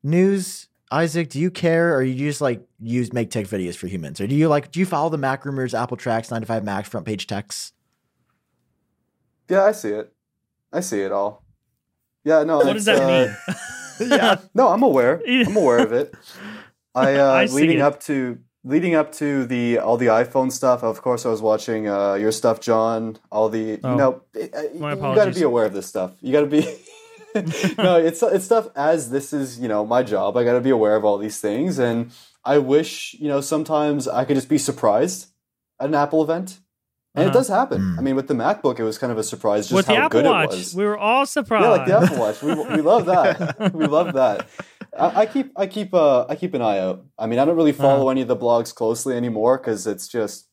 News, 0.03 0.69
Isaac, 0.91 1.29
do 1.29 1.39
you 1.39 1.51
care 1.51 1.95
or 1.95 2.03
you 2.03 2.15
just 2.15 2.41
like 2.41 2.67
use 2.81 3.13
make 3.13 3.31
tech 3.31 3.47
videos 3.47 3.77
for 3.77 3.87
humans? 3.89 4.21
Or 4.21 4.27
do 4.27 4.35
you 4.35 4.49
like 4.49 4.71
do 4.71 4.81
you 4.81 4.87
follow 4.87 5.11
the 5.11 5.19
MacRumors, 5.19 5.79
Apple 5.79 5.97
Tracks, 5.97 6.31
95 6.31 6.65
Max, 6.65 6.89
front 6.89 7.07
page 7.07 7.27
techs? 7.27 7.73
yeah, 9.49 9.65
I 9.65 9.73
see 9.73 9.91
it. 9.91 10.13
I 10.73 10.81
see 10.81 11.01
it 11.01 11.13
all. 11.13 11.43
Yeah, 12.25 12.43
no. 12.43 12.59
What 12.59 12.75
does 12.75 12.85
that 12.85 13.03
uh, 13.03 13.07
mean? 13.07 14.11
yeah. 14.19 14.37
No, 14.55 14.69
I'm 14.69 14.83
aware. 14.83 15.23
I'm 15.27 15.57
aware 15.57 15.79
of 15.79 15.93
it. 15.93 16.15
I, 16.95 17.15
uh, 17.17 17.33
I 17.33 17.47
see 17.47 17.55
leading 17.55 17.79
it. 17.79 17.83
up 17.83 18.01
to 18.01 18.39
leading 18.65 18.95
up 18.95 19.13
to 19.13 19.47
the 19.47 19.79
all 19.79 19.97
the 19.97 20.07
iPhone 20.07 20.51
stuff. 20.53 20.83
Of 20.83 21.01
course, 21.03 21.25
I 21.25 21.29
was 21.31 21.41
watching 21.41 21.89
uh, 21.89 22.15
your 22.15 22.33
stuff, 22.33 22.61
Jon. 22.61 23.19
All 23.31 23.49
the 23.49 23.79
Oh. 23.85 23.91
you 23.91 23.97
know, 23.97 24.23
it- 24.35 24.55
uh, 24.55 24.63
My 24.79 24.93
you 24.95 24.97
got 25.15 25.27
to 25.27 25.33
be 25.33 25.43
aware 25.43 25.65
of 25.65 25.73
this 25.73 25.87
stuff. 25.87 26.13
You 26.21 26.33
got 26.33 26.41
to 26.41 26.47
be. 26.47 26.67
no, 27.79 27.97
it's 27.97 28.23
it's 28.23 28.45
stuff 28.45 28.69
as 28.77 29.11
this 29.11 29.33
is 29.33 29.59
you 29.59 29.69
know 29.69 29.85
my 29.87 30.03
job. 30.03 30.37
I 30.37 30.45
got 30.45 30.55
to 30.55 30.61
be 30.61 30.71
aware 30.71 30.97
of 30.97 31.05
all 31.05 31.19
these 31.19 31.41
things, 31.41 31.79
and 31.79 32.11
I 32.45 32.59
wish 32.59 33.15
you 33.19 33.29
know 33.29 33.41
sometimes 33.41 34.09
I 34.09 34.25
could 34.25 34.37
just 34.37 34.49
be 34.49 34.59
surprised 34.59 35.29
at 35.81 35.89
an 35.89 35.95
Apple 35.95 36.23
event. 36.23 36.59
And 37.15 37.27
Uh-huh. 37.27 37.31
it 37.31 37.39
does 37.39 37.49
happen. 37.49 37.81
Mm. 37.81 37.99
I 37.99 38.03
mean, 38.03 38.17
with 38.17 38.29
the 38.29 38.35
MacBook, 38.35 38.79
it 38.79 38.85
was 38.85 38.99
kind 38.99 39.11
of 39.11 39.19
a 39.19 39.25
surprise 39.25 39.65
just 39.67 39.75
With 39.75 39.87
how 39.87 39.95
the 39.95 40.01
Apple 40.01 40.21
good 40.23 40.29
Watch, 40.31 40.53
it 40.53 40.57
was. 40.59 40.75
we 40.77 40.85
were 40.85 40.99
all 40.99 41.25
surprised. 41.27 41.65
Yeah, 41.65 41.71
like 41.71 41.87
the 41.87 41.97
Apple 41.99 42.19
Watch. 42.19 42.43
We, 42.43 42.53
we 42.55 42.83
love 42.83 43.07
that. 43.07 43.73
we 43.75 43.87
love 43.99 44.13
that. 44.13 44.47
I, 44.97 45.23
I 45.23 45.27
keep 45.27 45.51
I 45.57 45.67
keep 45.67 45.95
uh, 45.95 46.27
I 46.29 46.37
keep 46.37 46.55
an 46.55 46.63
eye 46.63 46.79
out. 46.79 47.05
I 47.19 47.27
mean, 47.27 47.39
I 47.41 47.45
don't 47.45 47.57
really 47.57 47.73
follow 47.73 48.03
Uh-huh. 48.03 48.11
any 48.11 48.21
of 48.23 48.29
the 48.29 48.37
blogs 48.37 48.75
closely 48.75 49.17
anymore 49.17 49.57
because 49.59 49.87
it's 49.87 50.07
just, 50.07 50.49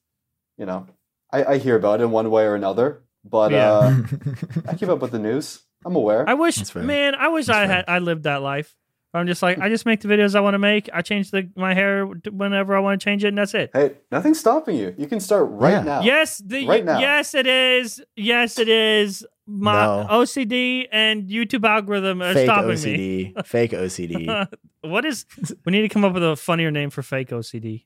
you 0.58 0.66
know, 0.66 0.88
I, 1.32 1.44
I 1.44 1.58
hear 1.58 1.76
about 1.76 2.00
it 2.00 2.06
in 2.06 2.12
one 2.12 2.32
way 2.32 2.46
or 2.46 2.56
another. 2.56 3.04
But 3.24 3.52
Yeah. 3.52 3.72
uh, 3.72 3.96
I 4.68 4.74
keep 4.76 4.90
up 4.90 5.00
with 5.02 5.12
the 5.12 5.20
news. 5.20 5.60
I'm 5.86 5.96
aware. 5.96 6.28
I 6.28 6.34
wish, 6.34 6.74
man, 6.76 7.16
I 7.16 7.28
wish 7.30 7.46
That's 7.46 7.58
I 7.58 7.68
fair. 7.68 7.76
had 7.78 7.86
I 7.88 8.00
lived 8.00 8.24
that 8.24 8.42
life. 8.42 8.76
I'm 9.14 9.28
just 9.28 9.42
like 9.42 9.60
I 9.60 9.70
just 9.70 9.86
make 9.86 10.02
the 10.02 10.10
videos 10.10 10.36
I 10.36 10.42
want 10.42 10.56
to 10.56 10.60
make. 10.60 10.90
I 10.92 11.02
change 11.02 11.32
the 11.32 11.50
my 11.56 11.74
hair 11.74 12.06
whenever 12.06 12.76
I 12.76 12.80
want 12.82 13.00
to 13.00 13.06
change 13.06 13.24
it, 13.24 13.30
and 13.30 13.38
that's 13.38 13.54
it. 13.54 13.70
hey, 13.72 13.94
nothing's 14.12 14.40
stopping 14.42 14.76
you. 14.76 14.94
You 14.98 15.08
can 15.08 15.22
start 15.22 15.48
right 15.52 15.72
Yeah. 15.72 15.84
now. 15.84 16.02
Yes, 16.02 16.40
the 16.46 16.68
Right 16.68 16.84
now. 16.84 17.00
yes 17.00 17.34
it 17.34 17.48
is. 17.48 18.04
Yes 18.18 18.60
it 18.60 18.68
is. 18.68 19.26
My 19.48 19.86
No. 19.86 20.08
OCD 20.10 20.88
and 20.92 21.30
YouTube 21.30 21.66
algorithm 21.66 22.22
are 22.24 22.34
fake 22.34 22.46
stopping 22.48 22.70
me. 22.82 23.34
OCD. 23.38 23.46
Fake 23.46 23.72
OCD. 23.72 24.48
What 24.82 25.06
is? 25.06 25.26
We 25.66 25.72
need 25.72 25.82
to 25.84 25.90
come 25.90 26.04
up 26.04 26.14
with 26.14 26.24
a 26.24 26.36
funnier 26.36 26.70
name 26.70 26.90
for 26.90 27.02
fake 27.02 27.30
OCD. 27.30 27.86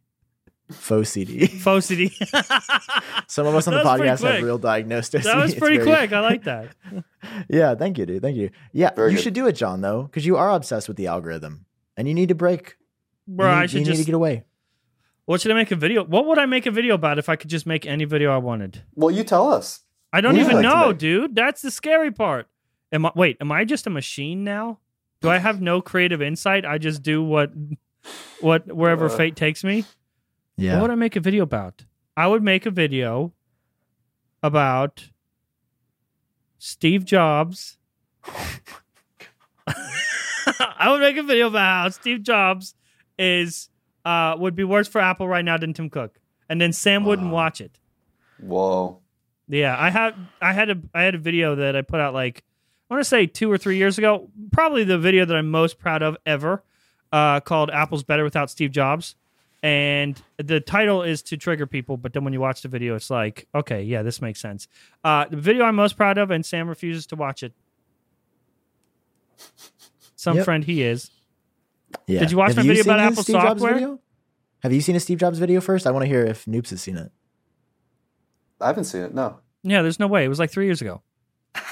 Faux 0.72 1.10
CD. 1.10 1.48
Faux 1.48 1.86
CD. 1.86 2.10
Some 3.28 3.48
of 3.48 3.56
us 3.56 3.68
on 3.68 3.74
the 3.74 3.84
That 3.84 4.00
was 4.00 4.02
podcast 4.22 4.32
have 4.34 4.44
real 4.44 4.58
diagnosis. 4.58 5.24
that 5.24 5.38
was 5.38 5.56
pretty 5.56 5.78
very- 5.78 5.88
quick. 5.90 6.14
I 6.14 6.20
like 6.20 6.44
that. 6.44 6.70
Yeah, 7.50 7.76
thank 7.76 7.98
you, 7.98 8.06
dude. 8.06 8.22
Thank 8.22 8.38
you. 8.38 8.50
Yeah, 8.72 8.92
Very 8.96 9.12
you 9.12 9.18
good. 9.18 9.24
should 9.24 9.34
do 9.34 9.46
it, 9.48 9.52
Jon, 9.54 9.82
though, 9.82 10.04
because 10.04 10.26
you 10.26 10.38
are 10.38 10.52
obsessed 10.52 10.88
with 10.88 10.96
the 10.96 11.08
algorithm 11.08 11.66
and 11.98 12.08
you 12.08 12.14
need 12.14 12.30
to 12.30 12.36
break. 12.36 12.78
Bro, 13.28 13.50
you 13.50 13.56
need, 13.56 13.62
I 13.62 13.66
should 13.66 13.80
you 13.80 13.86
just. 13.86 13.98
need 13.98 14.04
to 14.04 14.12
get 14.12 14.16
away. 14.16 14.44
what 15.26 15.42
should 15.42 15.52
I 15.52 15.56
make 15.56 15.70
a 15.72 15.76
video? 15.76 16.06
What 16.06 16.26
would 16.28 16.38
I 16.40 16.46
make 16.46 16.66
a 16.66 16.72
video 16.72 16.96
about 16.96 17.20
if 17.20 17.28
I 17.28 17.36
could 17.36 17.50
just 17.50 17.66
make 17.66 17.86
any 17.86 18.06
video 18.06 18.32
I 18.34 18.38
wanted? 18.38 18.84
Well, 18.96 19.12
you 19.12 19.26
tell 19.26 19.52
us. 19.52 19.82
I 20.14 20.22
don't 20.22 20.36
Yeah, 20.38 20.44
even 20.44 20.56
like 20.58 20.64
know, 20.64 20.94
dude. 20.94 21.36
That's 21.36 21.62
the 21.62 21.72
scary 21.72 22.10
part. 22.12 22.48
Am 22.94 23.06
I? 23.06 23.12
Wait, 23.16 23.36
am 23.42 23.52
I 23.52 23.66
just 23.66 23.86
a 23.86 23.90
machine 23.90 24.44
now? 24.46 24.80
Do 25.22 25.30
I 25.30 25.38
have 25.40 25.62
no 25.62 25.82
creative 25.82 26.22
insight? 26.22 26.64
I 26.66 26.78
just 26.78 27.04
do 27.04 27.22
what, 27.22 27.52
what 28.40 28.74
wherever 28.74 29.08
Uh, 29.08 29.10
fate 29.10 29.36
takes 29.36 29.64
me. 29.66 29.84
Yeah. 30.60 30.76
What 30.76 30.84
would 30.84 30.92
I 30.92 30.96
make 30.96 31.16
a 31.16 31.22
video 31.22 31.44
about? 31.44 31.86
I 32.18 32.28
would 32.28 32.44
make 32.44 32.66
a 32.66 32.72
video 32.72 33.34
about 34.44 35.10
Steve 36.58 37.06
Jobs. 37.06 37.78
I 39.66 40.92
would 40.92 41.00
make 41.00 41.16
a 41.18 41.24
video 41.24 41.48
about 41.48 41.84
how 41.84 41.90
Steve 41.90 42.24
Jobs 42.24 42.76
is 43.18 43.70
uh, 44.04 44.36
would 44.38 44.56
be 44.56 44.64
worse 44.66 44.88
for 44.88 45.00
Apple 45.00 45.28
right 45.28 45.46
now 45.46 45.58
than 45.58 45.74
Tim 45.74 45.90
Cook, 45.90 46.20
and 46.50 46.60
then 46.60 46.74
Sam 46.74 47.06
wouldn't 47.06 47.32
watch 47.32 47.62
it. 47.62 47.80
Whoa. 48.40 49.00
Yeah, 49.48 49.76
I 49.78 49.90
had 49.90 50.16
I 50.42 50.54
had 50.54 50.70
a 50.70 50.78
I 50.94 51.04
had 51.04 51.16
a 51.16 51.20
video 51.20 51.56
that 51.56 51.76
I 51.76 51.82
put 51.82 52.00
out 52.00 52.14
like 52.14 52.44
I 52.90 52.94
want 52.94 53.02
to 53.02 53.10
say 53.10 53.28
two 53.28 53.52
or 53.52 53.58
three 53.58 53.78
years 53.78 53.98
ago. 53.98 54.30
Probably 54.52 54.84
the 54.84 55.00
video 55.00 55.26
that 55.26 55.36
I'm 55.36 55.50
most 55.50 55.80
proud 55.80 56.04
of 56.04 56.18
ever, 56.26 56.64
uh, 57.12 57.40
called 57.40 57.70
"Apple's 57.72 58.04
Better 58.04 58.24
Without 58.24 58.50
Steve 58.50 58.72
Jobs," 58.72 59.16
and 59.62 60.22
the 60.38 60.60
title 60.60 61.04
is 61.04 61.22
to 61.24 61.38
trigger 61.38 61.66
people. 61.68 61.98
But 61.98 62.14
then 62.14 62.24
when 62.24 62.34
you 62.34 62.40
watch 62.40 62.62
the 62.62 62.68
video, 62.70 62.96
it's 62.96 63.10
like, 63.10 63.48
okay, 63.54 63.84
yeah, 63.84 64.02
this 64.04 64.22
makes 64.22 64.40
sense. 64.40 64.68
Uh, 65.04 65.26
the 65.26 65.38
video 65.38 65.66
I'm 65.66 65.76
most 65.76 65.98
proud 65.98 66.18
of, 66.18 66.32
and 66.32 66.46
Sam 66.46 66.70
refuses 66.70 67.06
to 67.08 67.16
watch 67.16 67.44
it. 67.44 67.54
some 70.16 70.36
Yep. 70.38 70.46
friend 70.46 70.64
he 70.64 70.82
is. 70.84 71.12
Yeah. 72.08 72.20
Did 72.20 72.32
you 72.32 72.38
watch 72.38 72.50
Have 72.50 72.58
my 72.58 72.64
video 72.64 72.84
about 72.84 73.00
Apple 73.00 73.24
Steve 73.24 73.36
Jobs 73.36 73.62
software? 73.62 73.74
video? 73.74 74.00
Have 74.62 74.74
you 74.74 74.82
seen 74.82 74.96
a 74.96 75.00
Steve 75.00 75.18
Jobs 75.20 75.40
video 75.40 75.62
first? 75.62 75.88
I 75.88 75.92
want 75.92 76.04
to 76.04 76.08
hear 76.08 76.24
if 76.26 76.46
Noops 76.46 76.70
has 76.72 76.82
seen 76.82 76.98
it. 76.98 77.12
I 78.60 78.68
haven't 78.68 78.84
seen 78.86 79.02
it. 79.04 79.14
No. 79.14 79.40
Yeah, 79.64 79.82
there's 79.82 80.00
no 80.00 80.08
way. 80.08 80.26
It 80.26 80.28
was 80.28 80.40
like 80.40 80.52
three 80.52 80.66
years 80.66 80.82
ago. 80.82 81.02
what 81.54 81.64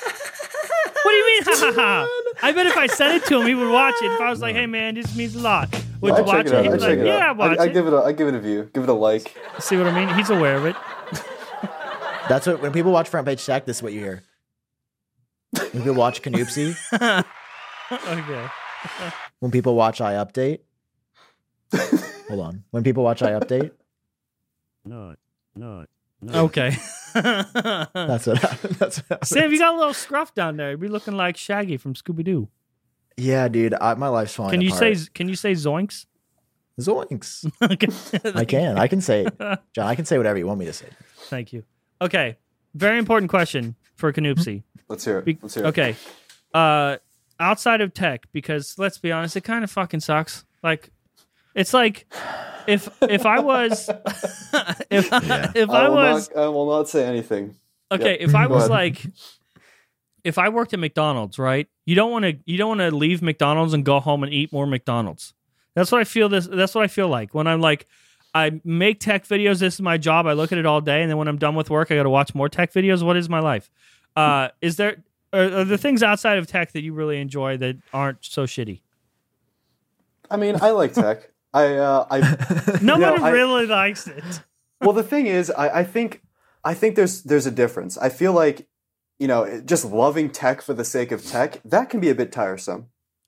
do 1.05 1.11
you 1.11 1.43
mean? 1.45 2.15
I 2.41 2.51
bet 2.51 2.65
if 2.67 2.77
I 2.77 2.87
sent 2.87 3.23
it 3.23 3.27
to 3.29 3.39
him, 3.41 3.47
he 3.47 3.55
would 3.55 3.71
watch 3.71 3.95
it. 4.01 4.11
If 4.11 4.21
I 4.21 4.29
was 4.29 4.41
like, 4.41 4.55
"Hey 4.55 4.65
man, 4.67 4.95
this 4.95 5.15
means 5.15 5.35
a 5.35 5.39
lot," 5.39 5.69
would 6.01 6.13
I 6.13 6.17
you 6.19 6.23
watch 6.23 6.45
check 6.45 6.47
it 6.47 6.53
it? 6.53 6.55
out. 6.55 6.63
He'd 6.63 6.69
I 6.71 6.73
be 6.75 6.79
check 6.79 6.89
like, 6.89 6.97
it 6.99 7.05
"Yeah, 7.05 7.29
out. 7.29 7.37
watch 7.37 7.59
I, 7.59 7.63
I 7.63 7.65
it." 7.67 7.73
give 7.73 7.87
it 7.87 7.93
a 7.93 7.97
I 7.97 8.11
give 8.11 8.27
it 8.27 8.35
a 8.35 8.39
view. 8.39 8.69
Give 8.73 8.83
it 8.83 8.89
a 8.89 8.93
like. 8.93 9.35
See 9.59 9.77
what 9.77 9.87
I 9.87 10.05
mean? 10.05 10.15
He's 10.15 10.29
aware 10.29 10.55
of 10.57 10.65
it. 10.65 10.75
That's 12.29 12.45
what 12.45 12.61
when 12.61 12.71
people 12.73 12.91
watch 12.91 13.07
Front 13.09 13.25
Page 13.27 13.45
Tech, 13.45 13.65
this 13.65 13.77
is 13.77 13.83
what 13.83 13.93
you 13.93 14.01
hear. 14.01 14.23
When 15.57 15.71
people 15.83 15.93
watch 15.95 16.21
Canoopsy, 16.21 16.75
okay. 17.91 18.47
when 19.39 19.51
people 19.51 19.75
watch 19.75 19.99
iUpdate. 19.99 20.59
Hold 22.27 22.39
on. 22.41 22.63
When 22.71 22.83
people 22.83 23.03
watch 23.03 23.21
iUpdate, 23.21 23.71
No. 24.85 25.15
No. 25.55 25.85
Not. 26.21 26.35
Okay. 26.35 26.75
That's 27.21 28.27
what 28.27 28.37
happened. 28.37 28.75
That's 28.79 28.97
what 28.97 29.07
happened. 29.09 29.27
Sam, 29.27 29.51
you 29.51 29.59
got 29.59 29.75
a 29.75 29.77
little 29.77 29.93
scruff 29.93 30.33
down 30.33 30.57
there. 30.57 30.71
You'd 30.71 30.79
be 30.79 30.87
looking 30.87 31.15
like 31.15 31.37
Shaggy 31.37 31.77
from 31.77 31.93
Scooby 31.93 32.23
Doo. 32.23 32.49
Yeah, 33.17 33.47
dude, 33.47 33.73
I, 33.79 33.95
my 33.95 34.07
life's 34.09 34.33
falling 34.35 34.51
Can 34.51 34.61
you 34.61 34.67
apart. 34.73 34.97
say? 34.97 35.07
Can 35.13 35.27
you 35.29 35.35
say 35.35 35.53
zoinks? 35.53 36.05
Zoinks? 36.79 37.51
I 38.35 38.45
can. 38.45 38.77
I 38.77 38.87
can 38.87 39.01
say, 39.01 39.25
Jon. 39.39 39.59
I 39.87 39.95
can 39.95 40.05
say 40.05 40.17
whatever 40.17 40.37
you 40.37 40.45
want 40.45 40.59
me 40.59 40.65
to 40.65 40.73
say. 40.73 40.85
Thank 41.21 41.51
you. 41.53 41.63
Okay. 42.01 42.37
Very 42.75 42.99
important 42.99 43.31
question 43.31 43.75
for 43.95 44.13
Canoopsy. 44.13 44.63
Let's 44.87 45.03
hear 45.03 45.21
Be- 45.21 45.31
it. 45.31 45.39
Let's 45.41 45.55
hear 45.55 45.65
it. 45.65 45.67
okay. 45.69 45.95
Uh, 46.53 46.97
outside 47.39 47.81
of 47.81 47.93
tech, 47.93 48.27
because 48.31 48.77
let's 48.77 48.99
be 48.99 49.11
honest, 49.11 49.35
it 49.35 49.41
kind 49.41 49.63
of 49.63 49.71
fucking 49.71 50.01
sucks. 50.01 50.45
Like, 50.61 50.91
it's 51.57 51.73
like 51.73 52.05
if 52.67 52.87
if 53.01 53.25
I 53.25 53.39
was 53.41 53.89
if 54.89 55.09
if 55.11 55.69
I 55.69 55.85
I 55.85 55.89
was 55.89 56.29
not, 56.33 56.43
I 56.43 56.47
will 56.47 56.67
not 56.69 56.87
say 56.87 57.05
anything. 57.05 57.55
okay, 57.91 58.17
Yep. 58.19 58.29
if 58.29 58.35
I 58.35 58.47
was 58.47 58.69
like 58.69 59.05
if 60.23 60.37
I 60.37 60.49
worked 60.49 60.73
at 60.73 60.79
McDonald's, 60.79 61.39
right? 61.39 61.67
You 61.85 61.95
don't 61.95 62.11
want 62.11 62.23
to 62.25 62.37
you 62.45 62.57
don't 62.57 62.77
want 62.77 62.81
to 62.81 62.95
leave 62.95 63.21
McDonald's 63.21 63.73
and 63.73 63.83
go 63.85 63.99
home 63.99 64.23
and 64.23 64.33
eat 64.33 64.51
more 64.51 64.67
McDonald's. 64.67 65.33
That's 65.73 65.91
what 65.91 66.01
I 66.01 66.03
feel 66.05 66.29
this 66.29 66.47
that's 66.47 66.75
what 66.75 66.83
I 66.83 66.87
feel 66.87 67.07
like 67.07 67.33
when 67.33 67.47
I'm 67.47 67.61
like 67.61 67.87
I 68.35 68.59
make 68.63 68.99
tech 68.99 69.25
videos, 69.25 69.59
this 69.59 69.75
is 69.75 69.81
my 69.81 69.97
job. 69.97 70.27
I 70.27 70.33
look 70.33 70.51
at 70.51 70.57
it 70.57 70.65
all 70.65 70.81
day 70.81 71.01
and 71.01 71.09
then 71.09 71.17
when 71.17 71.27
I'm 71.27 71.37
done 71.37 71.55
with 71.55 71.69
work, 71.69 71.91
I 71.91 71.95
got 71.95 72.03
to 72.03 72.09
watch 72.09 72.35
more 72.35 72.49
tech 72.49 72.71
videos. 72.73 73.01
What 73.03 73.17
is 73.17 73.29
my 73.29 73.39
life? 73.39 73.69
Uh 74.15 74.49
is 74.61 74.75
there 74.77 74.97
are, 75.33 75.43
are 75.43 75.63
there 75.63 75.77
things 75.77 76.03
outside 76.03 76.37
of 76.37 76.47
tech 76.47 76.71
that 76.73 76.81
you 76.83 76.93
really 76.93 77.19
enjoy 77.21 77.57
that 77.57 77.77
aren't 77.93 78.23
so 78.25 78.43
shitty? 78.43 78.81
I 80.29 80.35
mean, 80.37 80.57
I 80.61 80.71
like 80.71 80.93
tech. 80.93 81.29
I 81.61 81.63
uh, 81.89 82.05
I 82.15 82.17
No 82.81 82.95
You 82.95 83.01
know, 83.01 83.11
one 83.13 83.23
I- 83.23 83.29
really 83.39 83.65
likes 83.81 84.03
it. 84.07 84.23
well 84.81 84.93
the 85.01 85.07
thing 85.11 85.25
is 85.27 85.45
I, 85.63 85.67
I 85.81 85.83
think 85.93 86.09
i 86.71 86.73
think 86.79 86.95
there's 86.97 87.15
there's 87.29 87.47
a 87.53 87.55
difference 87.63 87.93
i 88.07 88.09
feel 88.21 88.33
like 88.43 88.57
you 89.21 89.27
know 89.31 89.41
just 89.73 89.83
loving 90.03 90.27
tech 90.41 90.57
for 90.67 90.73
the 90.79 90.85
sake 90.95 91.11
of 91.15 91.19
tech 91.35 91.49
that 91.73 91.85
can 91.91 91.99
be 92.05 92.09
a 92.11 92.15
bit 92.21 92.31
tiresome 92.41 92.83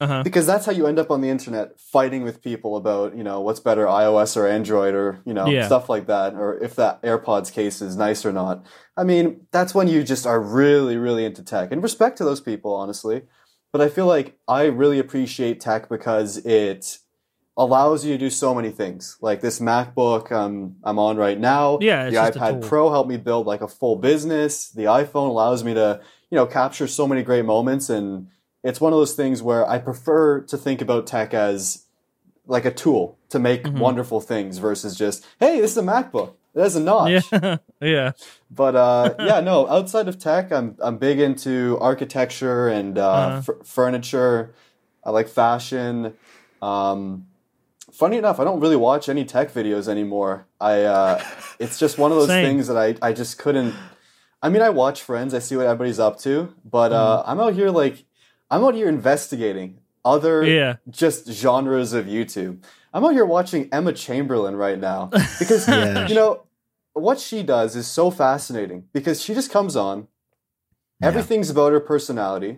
Uh-huh. 0.06 0.22
because 0.28 0.46
that's 0.52 0.66
how 0.68 0.74
you 0.80 0.86
end 0.92 1.00
up 1.04 1.10
on 1.16 1.20
the 1.24 1.32
internet 1.38 1.68
fighting 1.96 2.22
with 2.28 2.38
people 2.50 2.72
about 2.82 3.08
you 3.18 3.24
know 3.30 3.38
what's 3.46 3.62
better 3.70 3.86
ios 4.02 4.32
or 4.40 4.46
android 4.60 4.94
or 5.02 5.10
you 5.30 5.34
know 5.38 5.48
Yeah. 5.56 5.66
stuff 5.70 5.86
like 5.94 6.06
that 6.14 6.30
or 6.42 6.50
if 6.68 6.74
that 6.82 6.96
airpods 7.10 7.50
case 7.60 7.78
is 7.88 7.94
nice 8.08 8.22
or 8.30 8.34
not 8.42 8.56
i 9.02 9.04
mean 9.12 9.26
that's 9.56 9.74
when 9.78 9.88
you 9.94 10.00
just 10.14 10.26
are 10.32 10.42
really 10.62 10.98
really 11.06 11.24
into 11.30 11.44
tech 11.54 11.68
and 11.74 11.82
respect 11.90 12.14
to 12.20 12.24
those 12.30 12.42
people 12.50 12.72
honestly 12.84 13.18
but 13.74 13.82
i 13.86 13.88
feel 13.96 14.08
like 14.16 14.28
i 14.60 14.62
really 14.82 15.00
appreciate 15.06 15.56
tech 15.70 15.82
because 15.98 16.32
it 16.64 16.82
allows 17.60 18.06
you 18.06 18.14
to 18.14 18.18
do 18.18 18.30
so 18.30 18.56
many 18.56 18.72
things. 18.72 19.18
Like 19.22 19.42
this 19.42 19.60
MacBook 19.60 20.32
um, 20.32 20.78
I'm 20.84 20.98
on 20.98 21.18
right 21.18 21.38
now. 21.40 21.78
Yeah, 21.82 22.08
it's 22.08 22.16
the 22.36 22.40
iPad. 22.40 22.62
Pro 22.68 22.90
helped 22.90 23.10
me 23.10 23.18
build 23.18 23.46
like 23.46 23.62
a 23.62 23.68
full 23.68 23.98
business. 23.98 24.70
The 24.72 24.86
iPhone 24.86 25.28
allows 25.30 25.64
me 25.64 25.74
to, 25.74 26.00
you 26.32 26.36
know, 26.38 26.46
capture 26.46 26.88
so 26.88 27.06
many 27.06 27.22
great 27.22 27.46
moments. 27.46 27.90
And 27.90 28.28
it's 28.64 28.80
one 28.82 28.94
of 28.94 29.00
those 29.00 29.14
things 29.14 29.44
where 29.44 29.68
I 29.70 29.78
prefer 29.78 30.42
to 30.42 30.58
think 30.58 30.82
about 30.82 31.06
tech 31.06 31.34
as 31.34 31.86
like 32.48 32.66
a 32.66 32.72
tool 32.72 33.18
to 33.30 33.38
make 33.40 33.64
Mm-hmm. 33.64 33.78
wonderful 33.80 34.22
things 34.22 34.58
versus 34.58 34.96
just, 34.96 35.26
hey, 35.40 35.60
this 35.62 35.72
is 35.72 35.78
a 35.78 35.84
MacBook. 35.84 36.34
It 36.56 36.62
has 36.62 36.76
a 36.76 36.80
notch. 36.80 37.24
Yeah. 37.32 37.58
yeah. 37.82 38.12
But 38.50 38.76
uh, 38.76 39.14
yeah, 39.20 39.40
no. 39.42 39.68
Outside 39.70 40.08
of 40.08 40.18
tech, 40.18 40.52
I'm 40.52 40.76
I'm 40.80 40.98
big 40.98 41.20
into 41.20 41.78
architecture 41.80 42.70
and 42.70 42.98
uh, 42.98 43.10
Uh-huh. 43.12 43.54
f- 43.60 43.68
furniture. 43.68 44.54
I 45.04 45.12
like 45.12 45.28
fashion. 45.28 46.14
Um, 46.62 47.28
funny 48.00 48.18
enough, 48.18 48.40
I 48.40 48.44
don't 48.44 48.60
really 48.64 48.76
watch 48.90 49.10
any 49.10 49.26
tech 49.26 49.52
videos 49.54 49.88
anymore. 49.88 50.48
I 50.60 50.76
uh, 50.84 51.24
it's 51.60 51.78
just 51.78 51.98
one 51.98 52.12
of 52.12 52.18
those 52.18 52.28
Same. 52.30 52.46
things 52.46 52.68
that 52.68 52.78
I 52.78 52.96
I 53.10 53.14
just 53.14 53.38
couldn't. 53.38 53.76
I 54.42 54.48
mean, 54.50 54.62
I 54.62 54.70
watch 54.70 55.02
Friends. 55.04 55.34
I 55.34 55.40
see 55.40 55.56
what 55.58 55.66
everybody's 55.66 56.00
up 56.00 56.18
to, 56.20 56.54
but 56.64 56.92
uh, 56.94 56.98
Mm-hmm. 57.22 57.30
I'm 57.32 57.40
out 57.46 57.54
here 57.54 57.70
like 57.70 58.06
I'm 58.50 58.64
out 58.64 58.74
here 58.74 58.90
investigating 58.90 59.80
other 60.06 60.44
Yeah. 60.44 60.78
just 60.90 61.30
genres 61.30 61.92
of 61.94 62.06
YouTube. 62.06 62.64
I'm 62.94 63.04
out 63.06 63.14
here 63.20 63.26
watching 63.26 63.70
Emma 63.72 63.94
Chamberlain 63.94 64.56
right 64.56 64.80
now 64.80 65.08
because 65.40 65.68
Yeah. 65.68 66.08
you 66.08 66.16
know 66.16 66.44
what 66.94 67.20
she 67.20 67.44
does 67.44 67.76
is 67.76 67.86
so 67.86 68.10
fascinating 68.12 68.86
because 68.94 69.22
she 69.22 69.34
just 69.34 69.52
comes 69.52 69.76
on. 69.76 70.08
Everything's 71.02 71.50
about 71.50 71.72
her 71.72 71.80
personality. 71.80 72.58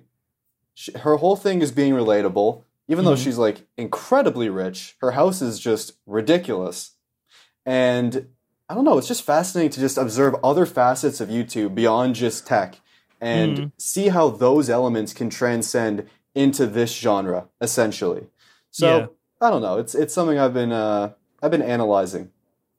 She, 0.73 0.91
her 1.05 1.17
whole 1.17 1.35
thing 1.35 1.61
is 1.61 1.71
being 1.71 1.93
relatable, 1.93 2.63
even 2.91 3.05
though 3.05 3.15
she's 3.15 3.37
like 3.37 3.65
incredibly 3.77 4.49
rich. 4.49 4.95
Her 5.01 5.11
house 5.11 5.41
is 5.41 5.59
just 5.59 5.93
ridiculous, 6.05 6.91
and 7.65 8.27
I 8.69 8.75
don't 8.75 8.85
know. 8.85 8.97
It's 8.97 9.07
just 9.07 9.23
fascinating 9.23 9.71
to 9.71 9.79
just 9.79 9.97
observe 9.97 10.35
other 10.43 10.65
facets 10.65 11.19
of 11.21 11.29
YouTube 11.29 11.73
beyond 11.75 12.15
just 12.15 12.45
tech 12.45 12.79
and 13.19 13.71
see 13.77 14.07
how 14.09 14.29
those 14.29 14.69
elements 14.69 15.13
can 15.13 15.29
transcend 15.29 16.07
into 16.33 16.65
this 16.65 16.91
genre 16.93 17.47
essentially. 17.59 18.27
So 18.71 18.97
Yeah. 18.97 19.05
I 19.41 19.49
don't 19.49 19.61
know. 19.61 19.77
It's 19.77 19.93
it's 19.95 20.13
something 20.13 20.39
I've 20.39 20.53
been 20.53 20.71
uh, 20.71 21.13
I've 21.41 21.51
been 21.51 21.61
analyzing. 21.61 22.31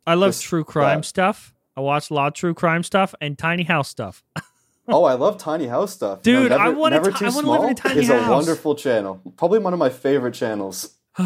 I 0.06 0.14
love 0.14 0.28
This- 0.30 0.40
true 0.40 0.64
crime 0.64 1.02
stuff. 1.02 1.54
I 1.76 1.80
watch 1.80 2.10
a 2.10 2.14
lot 2.14 2.26
of 2.28 2.34
true 2.34 2.54
crime 2.54 2.82
stuff 2.82 3.14
and 3.20 3.38
tiny 3.38 3.62
house 3.64 3.88
stuff. 3.88 4.22
Oh, 4.92 5.04
I 5.04 5.14
love 5.14 5.38
tiny 5.38 5.66
house 5.66 5.92
stuff. 5.94 6.20
You 6.24 6.32
know, 6.34 6.42
Dude, 6.44 6.52
I 6.52 6.68
wanna 6.68 6.96
never 6.96 7.10
ti- 7.12 7.18
too 7.18 7.26
I 7.26 7.30
small 7.30 7.52
live 7.52 7.64
in 7.64 7.70
a 7.70 7.74
tiny 7.74 8.00
is 8.02 8.08
house. 8.08 8.26
a 8.28 8.30
wonderful 8.30 8.74
channel. 8.74 9.20
Probably 9.36 9.58
one 9.58 9.72
of 9.72 9.78
my 9.78 9.88
favorite 9.90 10.34
channels. 10.34 10.96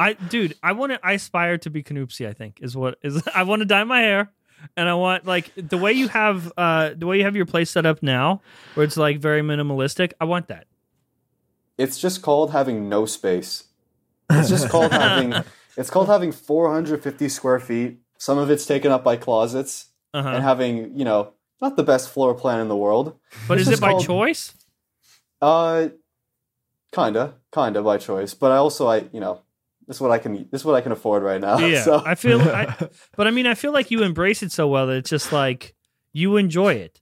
I 0.00 0.14
dude, 0.14 0.54
I 0.62 0.72
want 0.72 0.92
to 0.92 1.00
I 1.06 1.12
aspire 1.12 1.58
to 1.58 1.70
be 1.70 1.82
Canoopsy, 1.82 2.26
I 2.26 2.32
think. 2.32 2.58
Is 2.62 2.76
what 2.76 2.98
is 3.02 3.22
I 3.34 3.42
want 3.42 3.60
to 3.60 3.66
dye 3.66 3.84
my 3.84 4.00
hair 4.00 4.30
and 4.76 4.88
I 4.88 4.94
want 4.94 5.26
like 5.26 5.50
the 5.56 5.76
way 5.76 5.92
you 5.92 6.08
have 6.08 6.50
uh 6.56 6.90
the 6.96 7.06
way 7.06 7.18
you 7.18 7.24
have 7.24 7.36
your 7.36 7.46
place 7.46 7.70
set 7.70 7.84
up 7.84 8.02
now 8.02 8.40
where 8.74 8.84
it's 8.84 8.96
like 8.96 9.18
very 9.18 9.42
minimalistic. 9.42 10.12
I 10.20 10.24
want 10.24 10.48
that. 10.48 10.66
It's 11.78 11.98
just 11.98 12.22
called 12.22 12.50
having 12.52 12.88
no 12.88 13.06
space. 13.06 13.64
It's 14.30 14.48
just 14.48 14.70
called 14.70 14.92
having 14.92 15.34
it's 15.76 15.90
called 15.90 16.08
having 16.08 16.32
450 16.32 17.28
square 17.28 17.60
feet. 17.60 17.98
Some 18.18 18.38
of 18.38 18.50
it's 18.50 18.64
taken 18.64 18.90
up 18.92 19.04
by 19.04 19.16
closets 19.16 19.86
Uh-huh. 20.14 20.28
and 20.28 20.42
having, 20.42 20.96
you 20.98 21.04
know, 21.04 21.32
not 21.62 21.76
the 21.76 21.82
best 21.84 22.10
floor 22.10 22.34
plan 22.34 22.60
in 22.60 22.68
the 22.68 22.76
world. 22.76 23.16
But 23.48 23.58
It's 23.58 23.68
is 23.68 23.78
it 23.78 23.80
by 23.80 23.92
called- 23.92 24.04
choice? 24.04 24.52
Uh 25.40 25.88
kinda, 26.94 27.34
kinda 27.54 27.82
by 27.82 27.96
choice, 27.98 28.34
but 28.34 28.52
I 28.52 28.56
also 28.56 28.86
I, 28.88 29.08
you 29.12 29.20
know, 29.20 29.40
this 29.86 29.96
is 29.96 30.00
what 30.00 30.10
I 30.10 30.18
can 30.18 30.48
this 30.50 30.60
is 30.60 30.64
what 30.64 30.74
I 30.74 30.80
can 30.80 30.92
afford 30.92 31.22
right 31.22 31.40
now. 31.40 31.58
Yeah. 31.66 31.82
So 31.82 32.02
I 32.04 32.14
feel 32.14 32.40
I, 32.40 32.76
but 33.16 33.26
I 33.26 33.30
mean 33.30 33.46
I 33.46 33.54
feel 33.54 33.72
like 33.72 33.90
you 33.90 34.02
embrace 34.02 34.42
it 34.42 34.52
so 34.52 34.68
well 34.68 34.86
that 34.88 34.96
it's 34.96 35.10
just 35.10 35.32
like 35.32 35.74
you 36.12 36.36
enjoy 36.36 36.74
it. 36.74 37.00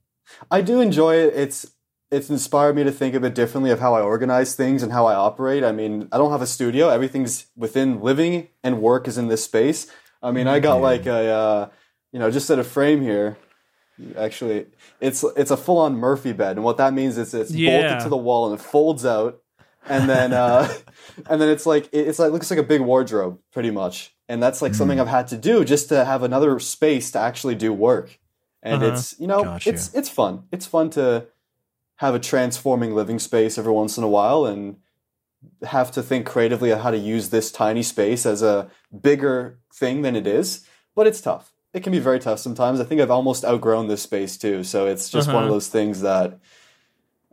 I 0.49 0.61
do 0.61 0.79
enjoy 0.81 1.15
it. 1.15 1.33
It's 1.35 1.71
it's 2.09 2.29
inspired 2.29 2.75
me 2.75 2.83
to 2.83 2.91
think 2.91 3.15
a 3.15 3.19
bit 3.21 3.33
differently 3.35 3.71
of 3.71 3.79
how 3.79 3.93
I 3.93 4.01
organize 4.01 4.53
things 4.55 4.83
and 4.83 4.91
how 4.91 5.05
I 5.05 5.13
operate. 5.15 5.63
I 5.63 5.71
mean, 5.71 6.09
I 6.11 6.17
don't 6.17 6.31
have 6.31 6.41
a 6.41 6.47
studio. 6.47 6.89
Everything's 6.89 7.45
within 7.55 8.01
living 8.01 8.49
and 8.65 8.81
work 8.81 9.07
is 9.07 9.17
in 9.17 9.27
this 9.29 9.43
space. 9.45 9.87
I 10.21 10.31
mean, 10.31 10.45
I 10.47 10.59
got 10.59 10.81
like 10.81 11.05
a 11.05 11.29
uh, 11.31 11.69
you 12.11 12.19
know, 12.19 12.29
just 12.31 12.49
at 12.49 12.59
a 12.59 12.63
frame 12.65 13.01
here. 13.01 13.37
Actually, 14.17 14.67
it's 14.99 15.23
it's 15.35 15.51
a 15.51 15.57
full 15.57 15.77
on 15.77 15.95
Murphy 15.95 16.33
bed, 16.33 16.57
and 16.57 16.63
what 16.63 16.77
that 16.77 16.93
means 16.93 17.17
is 17.17 17.33
it's 17.33 17.51
Yeah. 17.51 17.71
bolted 17.81 18.03
to 18.03 18.09
the 18.09 18.17
wall 18.17 18.49
and 18.51 18.59
it 18.59 18.63
folds 18.63 19.05
out, 19.05 19.41
and 19.87 20.09
then 20.09 20.33
uh, 20.33 20.67
and 21.29 21.41
then 21.41 21.49
it's 21.49 21.65
like 21.65 21.89
it's 21.91 22.19
like 22.19 22.31
looks 22.31 22.49
like 22.49 22.59
a 22.59 22.63
big 22.63 22.81
wardrobe, 22.81 23.39
pretty 23.51 23.71
much. 23.71 24.15
And 24.29 24.41
that's 24.41 24.61
like 24.61 24.73
something 24.75 24.97
I've 24.99 25.07
had 25.09 25.27
to 25.29 25.37
do 25.37 25.65
just 25.65 25.89
to 25.89 26.05
have 26.05 26.23
another 26.23 26.57
space 26.59 27.11
to 27.11 27.19
actually 27.19 27.55
do 27.55 27.73
work. 27.73 28.17
And 28.63 28.81
Uh-huh. 28.81 28.93
it's 28.93 29.19
you 29.19 29.27
know 29.27 29.43
Gotcha. 29.43 29.69
it's 29.69 29.93
it's 29.93 30.09
fun. 30.09 30.43
It's 30.51 30.65
fun 30.65 30.89
to 30.91 31.27
have 31.97 32.15
a 32.15 32.19
transforming 32.19 32.95
living 32.95 33.19
space 33.19 33.57
every 33.57 33.73
once 33.73 33.97
in 33.97 34.03
a 34.03 34.07
while 34.07 34.45
and 34.45 34.77
have 35.63 35.91
to 35.91 36.01
think 36.03 36.25
creatively 36.25 36.71
on 36.71 36.79
how 36.79 36.91
to 36.91 36.97
use 36.97 37.29
this 37.29 37.51
tiny 37.51 37.83
space 37.83 38.25
as 38.25 38.41
a 38.41 38.69
bigger 39.01 39.59
thing 39.73 40.01
than 40.01 40.15
it 40.15 40.27
is. 40.27 40.65
But 40.95 41.07
it's 41.07 41.21
tough. 41.21 41.51
It 41.73 41.83
can 41.83 41.91
be 41.91 41.99
very 41.99 42.19
tough 42.19 42.39
sometimes. 42.39 42.79
I 42.79 42.83
think 42.83 42.99
I've 43.01 43.11
almost 43.11 43.45
outgrown 43.45 43.87
this 43.87 44.01
space 44.01 44.37
too. 44.37 44.63
So 44.63 44.87
it's 44.87 45.09
just 45.09 45.27
one 45.27 45.37
of 45.37 45.41
Uh-huh. 45.43 45.53
those 45.53 45.67
things 45.69 46.01
that 46.01 46.37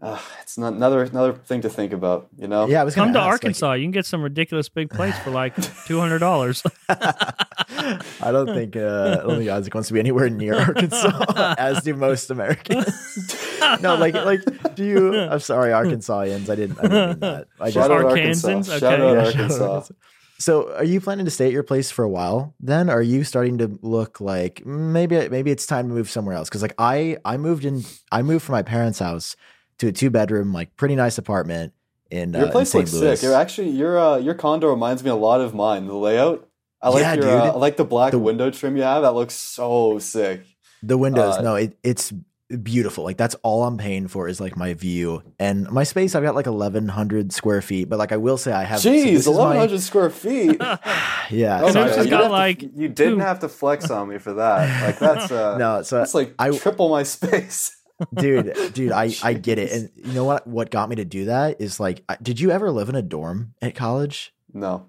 uh, 0.01 0.17
it's 0.43 0.57
not 0.57 0.75
another 0.75 1.03
another 1.03 1.33
thing 1.33 1.61
to 1.63 1.69
think 1.69 1.93
about. 1.93 2.29
You 2.39 2.47
know. 2.47 2.69
Yeah, 2.69 2.83
I 2.83 2.85
was 2.85 2.95
Come 2.95 3.09
gonna 3.09 3.15
to 3.15 3.19
ask, 3.19 3.27
like, 3.27 3.33
Arkansas. 3.33 3.73
you 3.73 3.85
can 3.85 3.91
get 3.91 4.07
some 4.07 4.23
ridiculous 4.23 4.69
big 4.69 4.91
plates 4.91 5.19
for 5.19 5.31
like 5.31 5.57
two 5.87 5.99
hundred 5.99 6.21
dollars. 6.21 6.63
I 6.89 8.31
don't 8.31 8.47
think 8.47 8.77
uh, 8.77 9.19
I 9.21 9.27
don't 9.27 9.39
think 9.39 9.51
Isaac 9.51 9.75
wants 9.75 9.89
to 9.89 9.95
be 9.95 10.01
anywhere 10.01 10.31
near 10.31 10.55
Arkansas, 10.55 11.55
as 11.59 11.83
do 11.83 11.95
most 11.95 12.31
Americans. 12.31 13.37
no, 13.81 13.97
like 13.97 14.15
like 14.15 14.75
do 14.77 14.85
you? 14.85 15.19
I'm 15.19 15.41
sorry, 15.41 15.73
Arkansasians. 15.73 16.49
I 16.49 16.55
didn't. 16.55 16.79
I 16.79 16.83
didn't 16.83 17.09
mean 17.09 17.19
that. 17.21 17.49
I 17.61 17.71
Shout 17.71 17.91
just 17.91 17.91
out 17.91 18.05
Arkansans? 18.05 18.45
Arkansas. 18.71 18.79
Shout 18.79 19.01
Okay. 19.01 19.03
out 19.03 19.17
Yeah, 19.17 19.25
shout 19.25 19.51
out 19.51 19.51
Arkansas. 19.71 19.95
So, 20.41 20.73
are 20.75 20.85
you 20.85 21.01
planning 21.01 21.25
to 21.25 21.31
stay 21.33 21.47
at 21.47 21.53
your 21.53 21.65
place 21.65 21.91
for 21.91 22.05
a 22.05 22.09
while? 22.09 22.55
Then, 22.61 22.89
are 22.89 23.03
you 23.03 23.25
starting 23.25 23.59
to 23.59 23.77
look 23.83 24.21
like 24.21 24.65
maybe 24.65 25.29
maybe 25.29 25.51
it's 25.51 25.67
time 25.67 25.89
to 25.89 25.95
move 25.95 26.09
somewhere 26.09 26.37
else? 26.37 26.49
Because 26.49 26.63
like 26.63 26.75
I 26.79 27.17
I 27.25 27.37
moved 27.37 27.65
in 27.65 27.83
I 28.13 28.23
moved 28.23 28.45
from 28.45 28.53
my 28.53 28.63
parents' 28.63 29.01
house 29.01 29.35
to 29.79 29.89
a 29.89 29.93
two 29.93 30.11
bedroom 30.11 30.53
like 30.53 30.77
pretty 30.77 30.95
nice 30.95 31.19
apartment 31.19 31.73
in 32.11 32.35
uh, 32.35 32.39
Your 32.39 32.47
in 32.47 32.53
place 32.53 32.71
St. 32.71 32.85
looks 32.85 32.93
Louis. 32.95 33.17
sick. 33.17 33.25
You're 33.25 33.35
actually 33.35 33.71
your 33.71 33.99
uh, 33.99 34.17
your 34.19 34.35
condo 34.35 34.69
reminds 34.71 35.03
me 35.03 35.11
a 35.11 35.15
lot 35.17 35.41
of 35.41 35.55
mine. 35.55 35.87
The 35.87 35.95
layout. 35.95 36.49
I 36.81 36.91
like 36.91 37.01
Yeah, 37.03 37.15
your 37.15 37.23
dude. 37.25 37.31
uh, 37.35 37.53
I 37.55 37.57
like 37.57 37.77
the 37.77 37.85
black 37.85 38.13
The- 38.13 38.21
window 38.21 38.51
trim 38.53 38.77
you 38.77 38.85
have. 38.85 39.03
That 39.03 39.15
looks 39.15 39.35
so 39.35 39.99
sick. 39.99 40.43
The 40.85 40.97
windows, 40.97 41.35
Uh, 41.39 41.43
no, 41.43 41.55
it, 41.57 41.77
it's 41.83 42.13
beautiful. 42.63 43.05
Like 43.05 43.17
that's 43.17 43.35
all 43.43 43.65
I'm 43.65 43.77
paying 43.79 44.09
for 44.09 44.29
is 44.29 44.41
like 44.41 44.57
my 44.57 44.75
view 44.75 45.23
and 45.39 45.71
my 45.71 45.85
space. 45.85 46.15
I've 46.15 46.23
got 46.23 46.35
like 46.35 46.47
1,100 46.47 47.33
square 47.33 47.61
feet, 47.63 47.89
but 47.89 47.99
like 47.99 48.13
I 48.13 48.17
will 48.17 48.37
say 48.39 48.53
I 48.53 48.65
have. 48.65 48.81
so 48.81 48.91
this 48.91 49.05
Jeez, 49.05 49.13
is 49.13 49.27
my- 49.27 49.33
eleven 49.35 49.57
hundred 49.59 49.81
square 49.81 50.11
feet. 50.11 50.61
Yeah, 51.31 51.61
Oh, 51.63 51.71
sorry, 51.71 51.91
Canucks 51.91 52.05
you 52.07 52.11
got, 52.11 52.21
got- 52.23 52.27
to- 52.29 52.33
like, 52.33 52.63
you 52.63 52.89
didn't 52.89 53.21
have 53.21 53.41
to 53.41 53.51
flex 53.51 53.91
on 53.91 54.09
me 54.09 54.17
for 54.17 54.33
that. 54.35 54.83
Like 54.87 54.99
that's 54.99 55.31
uh, 55.31 55.59
no. 55.59 55.83
So 55.83 55.99
that's 55.99 56.15
like 56.15 56.35
I- 56.39 56.57
triple 56.57 56.89
my 56.89 57.03
space. 57.03 57.75
dude 58.15 58.55
dude 58.75 58.93
i 58.93 59.11
i 59.25 59.33
get 59.33 59.59
it 59.59 59.73
and 59.73 59.91
you 59.97 60.13
know 60.13 60.23
what 60.25 60.47
what 60.47 60.71
got 60.71 60.89
me 60.89 60.95
to 60.95 61.05
do 61.05 61.25
that 61.25 61.61
is 61.61 61.81
like 61.81 62.05
I- 62.09 62.17
did 62.23 62.39
you 62.39 62.53
ever 62.53 62.71
live 62.71 62.89
in 62.89 62.95
a 62.95 63.03
dorm 63.03 63.55
at 63.61 63.75
college 63.75 64.33
No. 64.55 64.87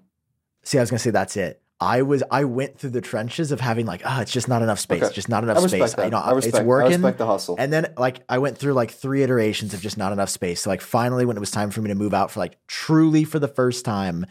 see 0.62 0.78
i 0.78 0.80
was 0.80 0.90
gonna 0.90 1.00
say 1.00 1.10
that's 1.10 1.36
it 1.36 1.59
i 1.80 2.02
was 2.02 2.22
i 2.30 2.44
went 2.44 2.78
through 2.78 2.90
the 2.90 3.00
trenches 3.00 3.52
of 3.52 3.60
having 3.60 3.86
like 3.86 4.02
ah 4.04 4.20
it's 4.20 4.32
just 4.32 4.48
not 4.48 4.60
enough 4.62 4.78
space 4.78 5.02
Okay. 5.02 5.14
just 5.14 5.28
not 5.28 5.42
enough 5.44 5.56
respect 5.62 5.82
space 5.82 5.94
that. 5.94 6.04
you 6.04 6.10
know 6.10 6.18
I 6.18 6.32
respect. 6.32 6.56
it's 6.56 6.64
working 6.64 6.92
I 6.92 6.96
respect 6.96 7.18
the 7.18 7.26
hustle. 7.26 7.56
and 7.58 7.72
then 7.72 7.92
like 7.96 8.20
I 8.28 8.38
went 8.38 8.58
through 8.58 8.74
like 8.74 8.90
three 8.90 9.22
iterations 9.22 9.72
of 9.74 9.80
just 9.80 9.96
not 9.96 10.12
enough 10.12 10.28
space. 10.28 10.60
So 10.62 10.70
like 10.70 10.80
finally 10.82 11.24
when 11.24 11.36
it 11.36 11.40
was 11.40 11.50
time 11.50 11.70
for 11.70 11.80
me 11.80 11.88
to 11.88 11.94
move 11.94 12.12
out 12.12 12.30
for 12.30 12.40
like 12.40 12.58
truly 12.66 13.24
for 13.24 13.38
the 13.38 13.48
first 13.48 13.84
time, 13.84 14.26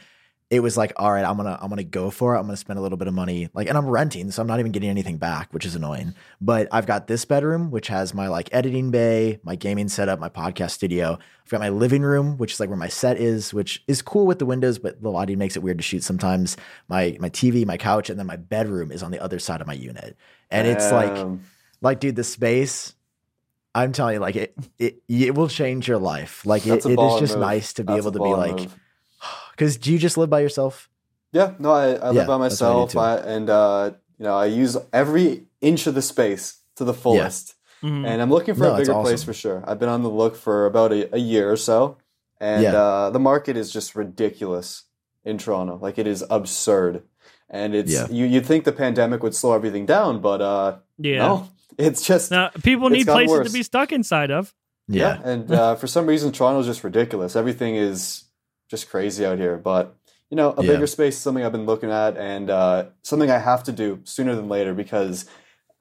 it 0.50 0.62
was 0.62 0.76
like, 0.76 0.93
all 0.95 1.12
right, 1.12 1.24
I'm 1.24 1.38
gonna 1.38 1.60
I'm 1.62 1.70
gonna 1.70 1.84
go 1.84 2.10
for 2.10 2.36
it. 2.36 2.39
I'm 2.39 2.45
gonna 2.45 2.58
spend 2.58 2.80
a 2.80 2.82
little 2.82 2.97
bit 2.97 3.08
of 3.08 3.14
money. 3.14 3.50
Like 3.54 3.68
and 3.68 3.78
I'm 3.78 3.88
renting, 3.88 4.32
so 4.32 4.41
I'm 4.41 4.47
not 4.47 4.60
even 4.60 4.72
getting 4.72 4.89
anything 4.89 5.18
back, 5.18 5.54
which 5.54 5.64
is 5.64 5.76
annoying. 5.76 6.16
But 6.41 6.68
I've 6.72 6.88
got 6.88 7.06
this 7.06 7.24
bedroom, 7.24 7.70
which 7.70 7.88
has 7.88 8.16
my 8.16 8.28
like 8.28 8.50
editing 8.52 8.89
bay, 8.89 9.39
my 9.43 9.56
gaming 9.56 9.89
setup, 9.89 10.20
my 10.20 10.30
podcast 10.30 10.72
studio. 10.72 11.20
I've 11.43 11.52
got 11.52 11.60
my 11.60 11.70
living 11.70 12.02
room, 12.02 12.38
which 12.38 12.54
is 12.54 12.60
like 12.60 12.70
where 12.70 12.78
my 12.78 12.88
set 12.88 13.18
is, 13.18 13.54
which 13.54 13.84
is 13.88 14.02
cool 14.02 14.26
with 14.26 14.39
the 14.39 14.45
windows, 14.47 14.80
but 14.80 15.02
the 15.02 15.10
lighting 15.10 15.38
makes 15.38 15.56
it 15.56 15.62
weird 15.62 15.78
to 15.78 15.84
shoot 15.84 16.04
sometimes. 16.04 16.58
My 16.88 17.16
my 17.20 17.30
TV, 17.30 17.64
my 17.66 17.78
couch, 17.78 18.10
and 18.10 18.18
then 18.18 18.28
my 18.28 18.38
bedroom 18.38 18.91
is 18.91 19.04
on 19.04 19.12
the 19.12 19.22
other 19.22 19.38
side 19.38 19.62
of 19.62 19.68
my 19.68 19.74
unit. 19.74 20.18
And 20.50 20.68
it's 20.68 20.91
like 20.91 21.28
like 21.82 22.00
dude 22.00 22.16
the 22.16 22.24
space 22.24 22.93
i'm 23.76 23.91
telling 23.91 24.16
you 24.16 24.20
like 24.20 24.36
it 24.36 24.56
it, 24.80 25.02
it 25.08 25.36
will 25.36 25.47
change 25.47 25.88
your 25.88 26.00
life 26.00 26.43
like 26.45 26.66
it, 26.66 26.86
it 26.86 27.00
is 27.00 27.20
just 27.20 27.36
move. 27.36 27.41
nice 27.41 27.74
to 27.74 27.84
be 27.84 27.93
That's 27.93 28.06
able 28.06 28.12
to 28.14 28.20
be 28.20 28.30
like 28.30 28.56
move. 28.58 28.80
Because 29.60 29.76
do 29.78 29.91
you 29.91 29.99
just 29.99 30.18
live 30.18 30.30
by 30.30 30.39
yourself 30.39 30.89
Yeah, 31.34 31.53
no, 31.60 31.72
I, 31.72 31.91
I 31.93 32.12
Yeah, 32.12 32.20
live 32.20 32.28
by 32.28 32.38
that's 32.38 32.62
I 32.62 32.74
myself. 32.74 32.95
I, 32.97 33.18
and 33.18 33.49
uh, 33.49 33.91
you 34.18 34.24
know, 34.26 34.36
I 34.36 34.45
use 34.45 34.78
every 34.93 35.45
inch 35.62 35.86
of 35.88 35.93
the 35.95 36.01
space 36.01 36.45
to 36.78 36.84
the 36.86 36.93
fullest. 36.93 37.55
Mhm. 37.84 38.05
And 38.07 38.22
I'm 38.22 38.30
looking 38.30 38.55
for 38.55 38.64
No, 38.64 38.70
a 38.74 38.80
it's 38.80 38.88
bigger 38.89 39.01
place 39.01 39.24
for 39.24 39.34
sure. 39.34 39.64
I've 39.68 39.80
been 39.80 39.89
on 39.89 40.01
the 40.03 40.10
look 40.10 40.36
for 40.36 40.66
about 40.66 40.91
a, 40.91 41.14
a 41.16 41.20
year 41.20 41.51
or 41.51 41.57
so, 41.57 41.97
and 42.41 42.64
Yeah. 42.64 42.74
uh, 42.84 43.10
the 43.12 43.20
market 43.20 43.55
is 43.57 43.72
just 43.72 43.95
ridiculous 43.95 44.84
in 45.24 45.38
Toronto. 45.38 45.78
Like 45.82 45.97
it 45.97 46.07
is 46.07 46.24
absurd, 46.30 47.03
and 47.49 47.74
it's 47.76 47.93
Yeah. 47.93 48.07
you. 48.10 48.26
You'd 48.26 48.45
think 48.45 48.64
the 48.66 48.72
pandemic 48.86 49.24
would 49.24 49.36
slow 49.36 49.53
everything 49.53 49.86
down, 49.86 50.20
but 50.22 50.41
uh, 50.41 50.78
yeah. 50.97 51.20
no, 51.20 51.47
it's 51.78 52.01
just 52.12 52.32
Now 52.32 52.49
people 52.64 52.89
need 52.89 53.05
gotten 53.05 53.28
places 53.28 53.51
to 53.51 53.57
be 53.57 53.64
stuck 53.64 53.91
inside 53.93 54.32
of. 54.32 54.53
yeah, 54.88 55.22
and 55.24 55.51
uh, 55.51 55.76
for 55.76 55.88
some 55.88 56.05
reason, 56.07 56.32
Toronto's 56.32 56.66
just 56.66 56.84
ridiculous. 56.84 57.36
Everything 57.36 57.76
is 57.76 58.24
just 58.70 58.89
crazy 58.89 59.26
out 59.26 59.38
here. 59.39 59.57
But 59.57 59.95
you 60.30 60.36
know, 60.38 60.51
a 60.51 60.63
Yeah. 60.63 60.74
bigger 60.74 60.88
space 60.88 61.15
is 61.15 61.22
something 61.22 61.43
I've 61.43 61.51
been 61.51 61.65
looking 61.65 61.89
at, 61.91 62.15
and 62.15 62.49
uh, 62.49 62.86
something 63.01 63.32
I 63.32 63.39
have 63.39 63.63
to 63.63 63.72
do 63.72 63.99
sooner 64.03 64.36
than 64.36 64.47
later 64.47 64.74
because 64.74 65.26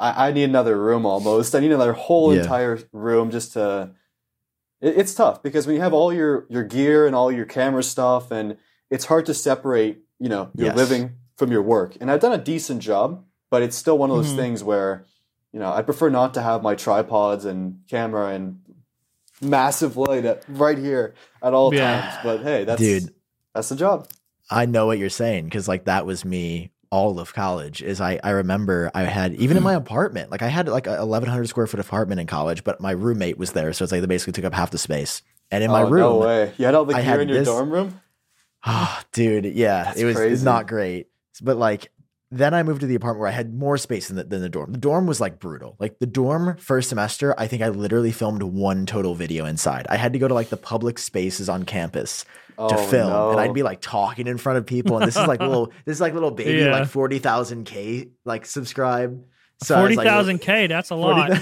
I, 0.00 0.28
I 0.28 0.32
need 0.32 0.44
another 0.44 0.78
room. 0.80 1.04
Almost, 1.04 1.54
I 1.54 1.60
need 1.60 1.70
another 1.70 1.92
whole 1.92 2.32
Yeah. 2.32 2.42
entire 2.42 2.78
room 2.92 3.30
just 3.30 3.52
to. 3.52 3.90
It, 4.80 4.96
it's 4.96 5.14
tough 5.14 5.42
because 5.42 5.66
when 5.66 5.76
you 5.76 5.82
have 5.82 5.92
all 5.92 6.12
your 6.12 6.46
your 6.48 6.64
gear 6.64 7.06
and 7.06 7.14
all 7.14 7.30
your 7.30 7.44
camera 7.44 7.82
stuff, 7.82 8.30
and 8.30 8.56
it's 8.90 9.04
hard 9.04 9.26
to 9.26 9.34
separate, 9.34 10.00
you 10.18 10.28
know, 10.30 10.50
your 10.56 10.68
Yes. 10.68 10.76
living 10.76 11.16
from 11.36 11.52
your 11.52 11.62
work. 11.62 11.96
And 12.00 12.10
I've 12.10 12.20
done 12.20 12.32
a 12.32 12.42
decent 12.42 12.80
job, 12.82 13.24
but 13.50 13.62
it's 13.62 13.76
still 13.76 13.98
one 13.98 14.10
of 14.10 14.16
those 14.16 14.32
Mhm. 14.32 14.36
things 14.36 14.64
where, 14.64 15.04
you 15.52 15.60
know, 15.60 15.70
I 15.72 15.82
prefer 15.82 16.08
not 16.08 16.32
to 16.34 16.42
have 16.42 16.62
my 16.62 16.74
tripods 16.74 17.44
and 17.44 17.80
camera 17.88 18.28
and 18.28 18.60
massive 19.40 19.96
light 19.96 20.24
at, 20.24 20.44
right 20.48 20.78
here 20.78 21.14
at 21.42 21.54
all 21.54 21.74
Yeah. 21.74 22.00
times. 22.00 22.16
But 22.22 22.42
hey, 22.42 22.64
that's 22.64 22.80
Dude. 22.80 23.14
that's 23.54 23.68
the 23.68 23.76
job. 23.76 24.08
i 24.50 24.64
know 24.64 24.86
what 24.86 24.98
you're 24.98 25.10
saying 25.10 25.44
because 25.44 25.68
like 25.68 25.84
that 25.84 26.06
was 26.06 26.24
me 26.24 26.70
all 26.90 27.20
of 27.20 27.34
college 27.34 27.82
is 27.82 28.00
I, 28.00 28.18
I 28.24 28.30
remember 28.30 28.90
I 28.94 29.02
had 29.02 29.34
even 29.34 29.58
in 29.58 29.62
my 29.62 29.74
hmm. 29.74 29.82
apartment 29.82 30.30
like 30.30 30.40
I 30.40 30.48
had 30.48 30.68
like 30.68 30.86
a 30.86 31.04
1100 31.04 31.46
square 31.46 31.66
foot 31.66 31.80
apartment 31.80 32.18
in 32.18 32.26
college 32.26 32.64
but 32.64 32.80
my 32.80 32.92
roommate 32.92 33.36
was 33.36 33.52
there 33.52 33.74
so 33.74 33.82
it's 33.84 33.92
like 33.92 34.00
they 34.00 34.06
basically 34.06 34.32
took 34.32 34.46
up 34.46 34.54
half 34.54 34.70
the 34.70 34.78
space 34.78 35.22
and 35.50 35.64
in 35.64 35.70
my 35.70 35.82
oh, 35.82 35.88
room 35.90 36.00
no 36.00 36.18
way! 36.18 36.52
You 36.58 36.66
had 36.66 36.74
all 36.74 36.84
the 36.84 36.94
I 36.94 37.02
gear 37.02 37.10
had 37.10 37.20
in 37.20 37.28
your 37.28 37.38
this- 37.38 37.48
dorm 37.48 37.70
room. 37.70 38.00
Oh, 38.66 39.00
dude, 39.12 39.44
yeah, 39.46 39.84
That's 39.84 40.00
it 40.00 40.04
was 40.04 40.16
crazy. 40.16 40.44
not 40.44 40.66
great. 40.66 41.08
But 41.40 41.56
like, 41.56 41.90
then 42.30 42.52
I 42.54 42.62
moved 42.62 42.80
to 42.82 42.86
the 42.86 42.94
apartment 42.94 43.20
where 43.20 43.28
I 43.28 43.32
had 43.32 43.54
more 43.54 43.78
space 43.78 44.08
than 44.08 44.16
the, 44.18 44.24
than 44.24 44.40
the 44.42 44.48
dorm. 44.50 44.72
The 44.72 44.78
dorm 44.78 45.06
was 45.06 45.20
like 45.20 45.38
brutal. 45.38 45.76
Like 45.78 45.98
the 45.98 46.06
dorm 46.06 46.56
first 46.58 46.90
semester, 46.90 47.34
I 47.38 47.46
think 47.46 47.62
I 47.62 47.68
literally 47.70 48.12
filmed 48.12 48.42
one 48.42 48.84
total 48.84 49.14
video 49.14 49.46
inside. 49.46 49.86
I 49.88 49.96
had 49.96 50.12
to 50.12 50.18
go 50.18 50.28
to 50.28 50.34
like 50.34 50.50
the 50.50 50.56
public 50.58 50.98
spaces 50.98 51.48
on 51.48 51.64
campus 51.64 52.24
to 52.56 52.64
Oh, 52.74 52.76
film, 52.88 53.30
and. 53.30 53.40
I'd 53.40 53.54
be 53.54 53.62
like 53.62 53.80
talking 53.80 54.26
in 54.26 54.36
front 54.36 54.58
of 54.58 54.66
people. 54.66 54.98
And 54.98 55.06
this 55.06 55.16
is 55.16 55.26
like 55.26 55.40
little, 55.40 55.66
this 55.84 55.96
is 55.96 56.00
like 56.00 56.12
little 56.12 56.32
baby, 56.32 56.64
Yeah. 56.64 56.72
like 56.72 56.88
forty 56.88 57.18
thousand 57.20 57.64
k 57.64 58.08
like 58.24 58.44
subscribe. 58.46 59.24
So 59.62 59.74
I 59.74 59.78
was 59.78 59.82
Forty 59.84 59.96
like, 59.96 60.06
thousand 60.06 60.38
k. 60.40 60.66
That's 60.66 60.90
a 60.90 60.94
lot. 60.96 61.30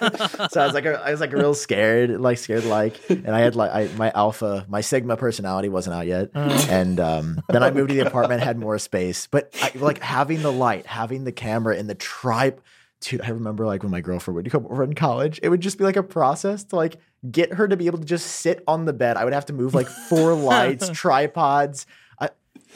40 0.00 0.48
so 0.50 0.60
I 0.60 0.64
was 0.66 0.74
like, 0.74 0.86
I 0.86 1.10
was 1.10 1.20
like 1.20 1.32
real 1.32 1.54
scared, 1.54 2.20
like 2.20 2.38
scared, 2.38 2.64
like, 2.64 2.98
and 3.10 3.30
I 3.30 3.40
had 3.40 3.54
like, 3.54 3.70
I 3.70 3.88
my 3.96 4.10
alpha, 4.14 4.66
my 4.68 4.80
sigma 4.80 5.16
personality 5.16 5.68
wasn't 5.68 5.94
out 5.96 6.06
yet, 6.06 6.30
Uh-huh. 6.34 6.66
and 6.70 6.98
um, 6.98 7.40
then 7.48 7.62
I 7.62 7.70
moved 7.78 7.90
to 7.90 7.94
the 7.94 8.06
apartment, 8.06 8.42
had 8.42 8.58
more 8.58 8.78
space, 8.78 9.26
but 9.26 9.54
I, 9.62 9.72
like 9.76 9.98
having 10.00 10.42
the 10.42 10.52
light, 10.52 10.86
having 10.86 11.24
the 11.24 11.32
camera, 11.32 11.76
and 11.76 11.88
the 11.88 11.94
tribe. 11.94 12.60
Dude, 13.02 13.22
I 13.22 13.30
remember 13.30 13.64
like 13.64 13.82
when 13.82 13.90
my 13.92 14.02
girlfriend 14.02 14.36
would 14.36 14.50
come 14.50 14.66
over 14.66 14.82
in 14.84 14.94
college, 14.94 15.40
it 15.42 15.48
would 15.48 15.62
just 15.62 15.78
be 15.78 15.84
like 15.84 15.96
a 15.96 16.02
process 16.02 16.64
to 16.64 16.76
like 16.76 16.96
get 17.30 17.54
her 17.54 17.66
to 17.66 17.74
be 17.76 17.86
able 17.86 17.98
to 17.98 18.04
just 18.04 18.26
sit 18.26 18.62
on 18.68 18.84
the 18.84 18.92
bed. 18.92 19.16
I 19.16 19.24
would 19.24 19.32
have 19.32 19.46
to 19.46 19.54
move 19.54 19.72
like 19.74 19.86
four 19.88 20.34
lights, 20.50 20.90
tripods. 20.90 21.86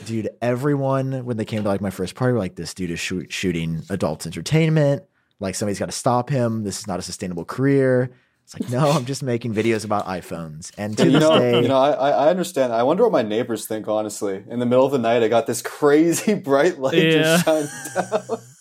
Dude, 0.07 0.29
everyone 0.43 1.25
when 1.25 1.37
they 1.37 1.45
came 1.45 1.63
to 1.63 1.69
like 1.69 1.81
my 1.81 1.91
first 1.91 2.17
party 2.17 2.33
were 2.33 2.39
like, 2.41 2.57
"This 2.57 2.75
dude 2.75 2.91
is 2.91 2.99
shoot, 2.99 3.33
shooting 3.33 3.83
adult 3.91 4.27
entertainment. 4.27 5.05
Like 5.45 5.55
somebody's 5.55 5.79
got 5.79 5.87
to 5.87 5.93
stop 5.93 6.29
him. 6.31 6.65
This 6.65 6.79
is 6.81 6.87
not 6.87 6.99
a 6.99 7.03
sustainable 7.03 7.45
career." 7.45 8.11
It's 8.47 8.61
like, 8.61 8.69
no, 8.71 8.91
I'm 8.91 9.07
just 9.07 9.23
making 9.23 9.55
videos 9.55 9.87
about 9.87 10.05
iPhones. 10.05 10.71
And 10.77 10.99
to 10.99 11.07
you 11.07 11.13
this 11.13 11.23
know, 11.23 11.39
day, 11.39 11.63
you 11.63 11.69
know, 11.69 11.79
I, 11.79 11.93
I 11.93 12.11
I 12.27 12.29
understand. 12.29 12.75
I 12.75 12.83
wonder 12.83 13.03
what 13.05 13.13
my 13.13 13.23
neighbors 13.23 13.67
think. 13.67 13.89
Honestly, 13.89 14.45
in 14.51 14.59
the 14.59 14.67
middle 14.67 14.85
of 14.85 14.93
the 14.93 14.99
night, 14.99 15.23
I 15.23 15.29
got 15.29 15.47
this 15.47 15.63
crazy 15.63 16.35
bright 16.49 16.79
light 16.79 16.95
Yeah. 16.95 17.41
just 17.43 17.45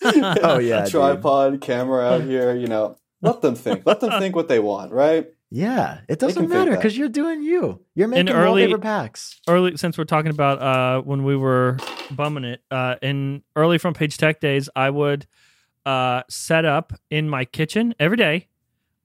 shining 0.04 0.22
down. 0.22 0.38
Oh, 0.42 0.60
yeah, 0.60 0.82
dude. 0.84 0.92
tripod 0.92 1.60
camera 1.60 2.06
out 2.06 2.22
here. 2.24 2.56
You 2.56 2.68
know, 2.68 2.96
let 3.22 3.42
them 3.42 3.56
think. 3.56 3.84
Let 3.86 4.00
them 4.00 4.12
think 4.22 4.36
what 4.38 4.48
they 4.48 4.60
want, 4.60 4.92
right? 4.94 5.28
yeah, 5.56 6.00
it 6.10 6.18
doesn't 6.18 6.50
matter 6.50 6.72
because 6.76 6.98
you're 6.98 7.10
doing 7.10 7.44
you. 7.44 7.80
You're 7.94 8.08
making 8.08 8.30
early- 8.30 8.62
wallpaper 8.64 8.80
packs. 8.82 9.40
early 9.50 9.76
since 9.78 9.98
we're 10.00 10.04
talking 10.06 10.32
about 10.32 10.60
uh 10.62 11.02
when 11.02 11.24
we 11.26 11.36
were 11.36 11.78
bumming 12.10 12.44
it 12.46 12.62
uh 12.72 12.96
in 13.04 13.44
early 13.56 13.78
front 13.78 13.96
page 13.98 14.18
tech 14.18 14.40
days 14.40 14.68
i 14.76 14.90
would 14.90 15.28
uh 15.86 16.24
set 16.30 16.66
up 16.66 16.94
in 17.10 17.30
my 17.30 17.46
kitchen 17.46 17.94
every 18.00 18.18
day 18.18 18.48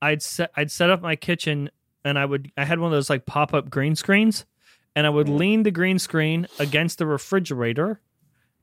i'd 0.03 0.23
set 0.23 0.51
i'd 0.57 0.71
set 0.71 0.91
up 0.91 1.03
my 1.03 1.17
kitchen 1.17 1.71
and 2.05 2.19
i 2.19 2.25
would 2.25 2.51
i 2.57 2.65
had 2.65 2.79
one 2.79 2.87
of 2.87 2.97
those 2.97 3.11
like 3.11 3.27
pop-up 3.27 3.69
green 3.69 3.97
screens 3.97 4.47
and 4.95 5.07
i 5.07 5.11
would 5.11 5.29
lean 5.29 5.63
the 5.63 5.71
green 5.71 5.99
screen 5.99 6.47
against 6.59 6.99
the 6.99 7.07
refrigerator 7.07 8.01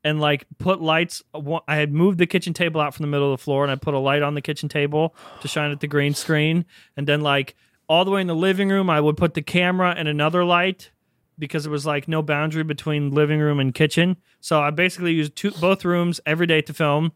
and 0.03 0.21
like 0.21 0.45
put 0.57 0.81
lights 0.81 1.21
i 1.67 1.75
had 1.75 1.91
moved 1.91 2.17
the 2.17 2.27
kitchen 2.27 2.53
table 2.53 2.79
out 2.79 2.93
from 2.93 3.03
the 3.03 3.09
middle 3.09 3.33
of 3.33 3.37
the 3.37 3.43
floor 3.43 3.63
and 3.63 3.71
i 3.71 3.75
put 3.75 3.93
a 3.93 3.99
light 3.99 4.21
on 4.21 4.33
the 4.33 4.41
kitchen 4.41 4.69
table 4.69 5.15
to 5.41 5.47
shine 5.47 5.71
at 5.71 5.81
the 5.81 5.87
green 5.87 6.13
screen 6.13 6.65
and 6.95 7.07
then 7.07 7.21
like 7.21 7.55
all 7.89 8.05
the 8.05 8.11
way 8.11 8.21
in 8.21 8.27
the 8.27 8.35
living 8.35 8.69
room 8.69 8.89
i 8.89 9.01
would 9.01 9.17
put 9.17 9.33
the 9.33 9.41
camera 9.41 9.93
and 9.97 10.07
another 10.07 10.45
light 10.45 10.91
because 11.37 11.65
it 11.65 11.69
was 11.69 11.85
like 11.85 12.07
no 12.07 12.21
boundary 12.21 12.63
between 12.63 13.11
living 13.11 13.39
room 13.39 13.59
and 13.59 13.73
kitchen. 13.73 14.17
So 14.39 14.61
I 14.61 14.69
basically 14.69 15.13
used 15.13 15.35
two 15.35 15.51
both 15.51 15.85
rooms 15.85 16.19
every 16.25 16.47
day 16.47 16.61
to 16.61 16.73
film. 16.73 17.11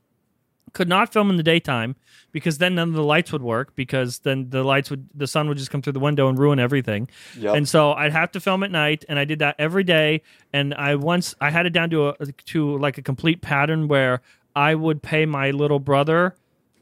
Could 0.73 0.87
not 0.89 1.11
film 1.13 1.29
in 1.29 1.37
the 1.37 1.43
daytime 1.43 1.95
because 2.31 2.57
then 2.59 2.75
none 2.75 2.89
of 2.89 2.95
the 2.95 3.03
lights 3.03 3.31
would 3.31 3.41
work 3.41 3.75
because 3.75 4.19
then 4.19 4.49
the 4.49 4.63
lights 4.63 4.89
would 4.89 5.07
the 5.15 5.27
sun 5.27 5.47
would 5.47 5.57
just 5.57 5.71
come 5.71 5.81
through 5.81 5.93
the 5.93 5.99
window 5.99 6.27
and 6.29 6.37
ruin 6.37 6.59
everything. 6.59 7.09
Yep. 7.37 7.55
And 7.55 7.67
so 7.69 7.93
I'd 7.93 8.11
have 8.11 8.31
to 8.33 8.39
film 8.39 8.63
at 8.63 8.71
night, 8.71 9.05
and 9.09 9.17
I 9.19 9.25
did 9.25 9.39
that 9.39 9.55
every 9.59 9.83
day. 9.83 10.21
And 10.53 10.73
I 10.73 10.95
once 10.95 11.35
I 11.41 11.49
had 11.49 11.65
it 11.65 11.71
down 11.71 11.89
to 11.91 12.09
a 12.09 12.15
to 12.45 12.77
like 12.77 12.97
a 12.97 13.01
complete 13.01 13.41
pattern 13.41 13.87
where 13.87 14.21
I 14.55 14.75
would 14.75 15.01
pay 15.01 15.25
my 15.25 15.51
little 15.51 15.79
brother 15.79 16.35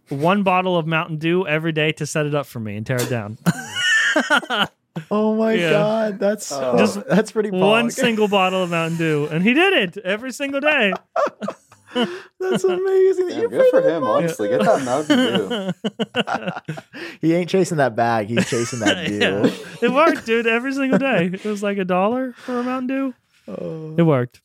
one 0.10 0.42
bottle 0.44 0.78
of 0.78 0.88
Mountain 0.88 1.18
Dew 1.18 1.46
every 1.46 1.74
day 1.74 1.92
to 1.92 2.06
set 2.06 2.26
it 2.26 2.34
up 2.34 2.46
for 2.46 2.62
me 2.62 2.78
and 2.78 2.86
tear 2.86 2.96
it 3.02 3.10
down. 3.10 3.38
Oh 5.12 5.36
my 5.36 5.54
Yeah. 5.54 5.70
god, 5.70 6.20
that's 6.20 6.48
so, 6.48 6.76
Just 6.76 7.06
that's 7.08 7.32
pretty. 7.32 7.52
one 7.52 7.92
single 7.92 8.28
bottle 8.28 8.64
of 8.64 8.72
Mountain 8.72 8.98
Dew, 8.98 9.28
and 9.30 9.44
he 9.44 9.54
did 9.54 9.74
it 9.74 9.98
every 10.04 10.32
single 10.32 10.60
day. 10.60 10.92
That's 12.40 12.64
amazing. 12.64 13.28
that 13.28 13.36
Yeah, 13.38 13.48
good 13.48 13.66
for 13.72 13.82
paid 13.82 13.92
him, 13.92 14.04
honestly. 14.04 14.50
Get 14.50 14.62
that 14.64 14.84
Mountain 14.84 15.18
Dew. 15.18 16.74
He 17.22 17.34
ain't 17.34 17.50
chasing 17.50 17.78
that 17.78 17.96
bag. 17.96 18.28
He's 18.28 18.48
chasing 18.50 18.80
that 18.80 19.08
deal. 19.08 19.48
yeah, 19.48 19.54
it 19.82 19.92
worked, 19.92 20.26
dude. 20.26 20.46
Every 20.48 20.74
single 20.74 21.00
day, 21.00 21.32
it 21.34 21.44
was 21.46 21.64
like 21.64 21.78
a 21.78 21.86
dollar 21.86 22.34
for 22.34 22.60
a 22.60 22.64
Mountain 22.64 22.88
Dew. 22.88 23.14
Oh, 23.48 23.96
It 23.98 24.04
worked. 24.04 24.42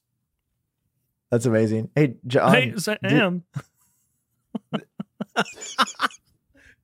that's 1.30 1.44
amazing. 1.46 1.90
Hey, 1.94 2.14
Jon. 2.26 2.52
hey, 2.52 2.74
Sam. 2.76 3.42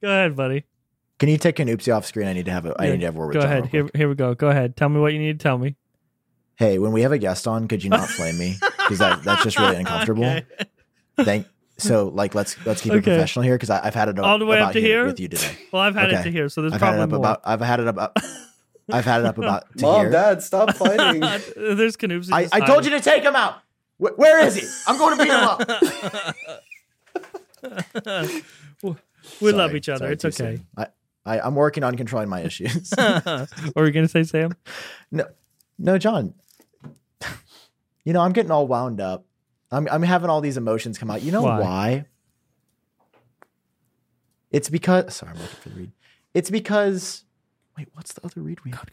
Go 0.01 0.09
ahead, 0.09 0.37
buddy. 0.37 0.65
Can 1.19 1.29
you 1.29 1.39
take 1.39 1.57
Canoopsy 1.57 1.95
off 1.95 2.07
screen? 2.07 2.29
I 2.29 2.33
need 2.33 2.45
to 2.45 2.53
have 2.53 2.67
a. 2.67 2.75
I 2.79 2.87
Yeah, 2.87 2.93
need 2.93 3.01
to 3.01 3.07
have 3.07 3.17
a 3.17 3.19
word 3.19 3.29
with 3.29 3.35
Go 3.39 3.41
ahead. 3.41 3.67
Here, 3.67 3.89
here 3.95 4.09
we 4.09 4.15
go. 4.15 4.35
Go 4.35 4.49
ahead. 4.49 4.77
Tell 4.77 4.89
me 4.89 5.01
what 5.01 5.13
you 5.13 5.19
need 5.19 5.39
to 5.39 5.43
tell 5.43 5.59
me. 5.59 5.77
Hey, 6.57 6.79
when 6.79 6.93
we 6.93 7.03
have 7.03 7.13
a 7.13 7.19
guest 7.19 7.47
on, 7.49 7.67
could 7.69 7.83
you 7.83 7.91
not 7.91 8.09
flame 8.09 8.39
me? 8.39 8.57
Because 8.89 8.99
that, 9.01 9.23
that's 9.23 9.45
just 9.45 9.59
really 9.59 9.77
uncomfortable. 9.77 10.25
Okay. 11.21 11.25
Thank. 11.25 11.47
So, 11.79 12.09
like, 12.09 12.37
let's 12.37 12.57
let's 12.65 12.81
keep 12.81 12.93
it 12.93 13.03
professional 13.03 13.43
here 13.45 13.55
because 13.57 13.71
I've 13.71 13.95
had 13.95 14.09
it 14.09 14.19
All 14.21 14.39
the 14.39 14.47
way 14.47 14.57
about 14.59 14.69
up 14.69 14.73
to 14.75 14.81
here 14.81 14.99
here? 15.01 15.07
with 15.07 15.19
you 15.19 15.27
today. 15.29 15.51
Well, 15.73 15.83
I've 15.83 15.97
had 15.97 16.13
it 16.13 16.23
to 16.23 16.31
here, 16.31 16.49
so 16.49 16.61
there's 16.61 16.73
I've 16.75 16.79
probably 16.79 17.07
more. 17.07 17.19
about. 17.19 17.41
I've 17.45 17.61
had 17.61 17.81
it 17.81 17.89
about. 17.89 18.17
I've 18.91 19.05
had 19.05 19.21
it 19.23 19.27
up 19.27 19.37
about 19.37 19.65
to 19.79 19.85
Mom, 19.85 20.01
here. 20.03 20.11
Dad, 20.11 20.43
stop 20.43 20.75
fighting. 20.77 21.21
there's 21.21 21.97
Canoopsy. 21.97 22.31
I, 22.33 22.47
I 22.53 22.61
told 22.67 22.85
you 22.85 22.91
to 22.93 23.01
take 23.01 23.23
him 23.25 23.35
out. 23.37 23.57
Wh- 23.99 24.17
where 24.17 24.39
is 24.47 24.55
he? 24.55 24.67
I'm 24.87 24.97
going 24.97 25.19
to 25.19 25.25
beat 25.25 25.33
him 25.33 25.45
up. 28.85 28.95
We 29.43 29.53
love 29.53 29.75
each 29.75 29.89
other. 29.89 29.99
sorry, 29.99 30.13
it's 30.13 30.25
okay. 30.25 30.61
I, 30.77 30.87
I, 31.27 31.41
I'm 31.41 31.55
working 31.55 31.83
on 31.85 31.97
controlling 31.97 32.29
my 32.29 32.41
issues. 32.41 32.93
what 32.97 33.49
were 33.77 33.87
you 33.87 33.93
gonna 33.93 34.09
say, 34.09 34.23
Sam? 34.23 34.53
no, 35.11 35.27
no, 35.79 35.99
Jon. 35.99 36.33
You 38.05 38.13
know, 38.13 38.21
I'm 38.21 38.33
getting 38.33 38.51
all 38.51 38.67
wound 38.67 39.01
up. 39.01 39.25
I'm, 39.71 39.87
I'm 39.91 40.03
having 40.03 40.31
all 40.31 40.41
these 40.41 40.57
emotions 40.57 40.97
come 40.99 41.11
out. 41.11 41.23
You 41.23 41.31
know 41.33 41.43
Why? 41.43 41.61
why? 41.61 42.07
It's 44.51 44.71
because. 44.71 45.15
Sorry, 45.17 45.33
I'm 45.33 45.39
looking 45.41 45.57
for 45.61 45.69
the 45.69 45.75
read. 45.75 45.93
It's 46.35 46.51
because. 46.51 47.25
Wait, 47.77 47.89
what's 47.93 48.13
the 48.15 48.25
other 48.25 48.41
read 48.41 48.65
we 48.65 48.71
have? 48.73 48.87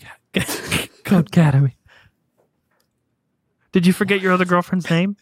Codecademy. 1.03 1.73
Did 3.71 3.87
you 3.87 3.93
forget 3.93 4.21
your 4.21 4.33
other 4.33 4.45
girlfriend's 4.45 4.89
name? 4.89 5.15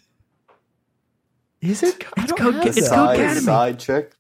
Is 1.61 1.81
it? 1.83 2.03
I 2.17 2.25
don't 2.25 2.37
Code- 2.37 2.55
have 2.55 2.65
it's 2.65 2.75
that. 2.75 2.89
Code 2.89 2.89
side, 2.89 3.19
Academy. 3.19 3.41
side 3.45 3.79
chick. 3.79 4.13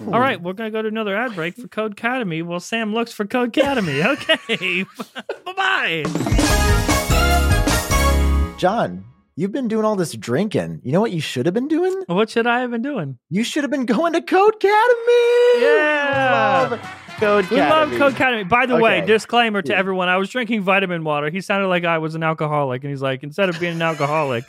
All 0.00 0.20
right, 0.20 0.40
we're 0.40 0.52
gonna 0.54 0.70
go 0.70 0.82
to 0.82 0.88
another 0.88 1.16
ad 1.16 1.34
break 1.34 1.54
for 1.56 1.68
Codecademy. 1.68 2.42
While 2.42 2.60
Sam 2.60 2.92
looks 2.92 3.12
for 3.12 3.24
Codecademy. 3.24 4.04
Okay, 4.48 4.84
bye 5.44 5.52
bye. 6.04 6.82
Jon, 8.56 9.04
you've 9.36 9.52
been 9.52 9.68
doing 9.68 9.84
all 9.84 9.96
this 9.96 10.12
drinking. 10.12 10.80
You 10.82 10.92
know 10.92 11.00
what 11.00 11.12
you 11.12 11.20
should 11.20 11.44
have 11.46 11.54
been 11.54 11.68
doing? 11.68 12.04
What 12.06 12.30
should 12.30 12.46
I 12.46 12.60
have 12.60 12.70
been 12.70 12.80
doing? 12.82 13.18
You 13.28 13.44
should 13.44 13.64
have 13.64 13.70
been 13.70 13.84
going 13.84 14.14
to 14.14 14.20
Codecademy. 14.22 15.60
Yeah. 15.60 16.68
Love 16.70 16.80
Code 17.18 17.50
We 17.50 17.56
love. 17.58 17.90
Codecademy. 17.90 18.48
By 18.48 18.64
the 18.66 18.76
way, 18.76 19.02
disclaimer 19.04 19.60
to 19.62 19.72
Yeah. 19.72 19.78
everyone: 19.78 20.08
I 20.08 20.16
was 20.16 20.30
drinking 20.30 20.62
vitamin 20.62 21.04
water. 21.04 21.28
He 21.30 21.40
sounded 21.42 21.68
like 21.68 21.84
I 21.84 21.98
was 21.98 22.14
an 22.14 22.22
alcoholic, 22.22 22.82
and 22.82 22.90
he's 22.90 23.02
like, 23.02 23.22
instead 23.22 23.48
of 23.50 23.58
being 23.60 23.74
an 23.74 23.82
alcoholic, 23.82 24.44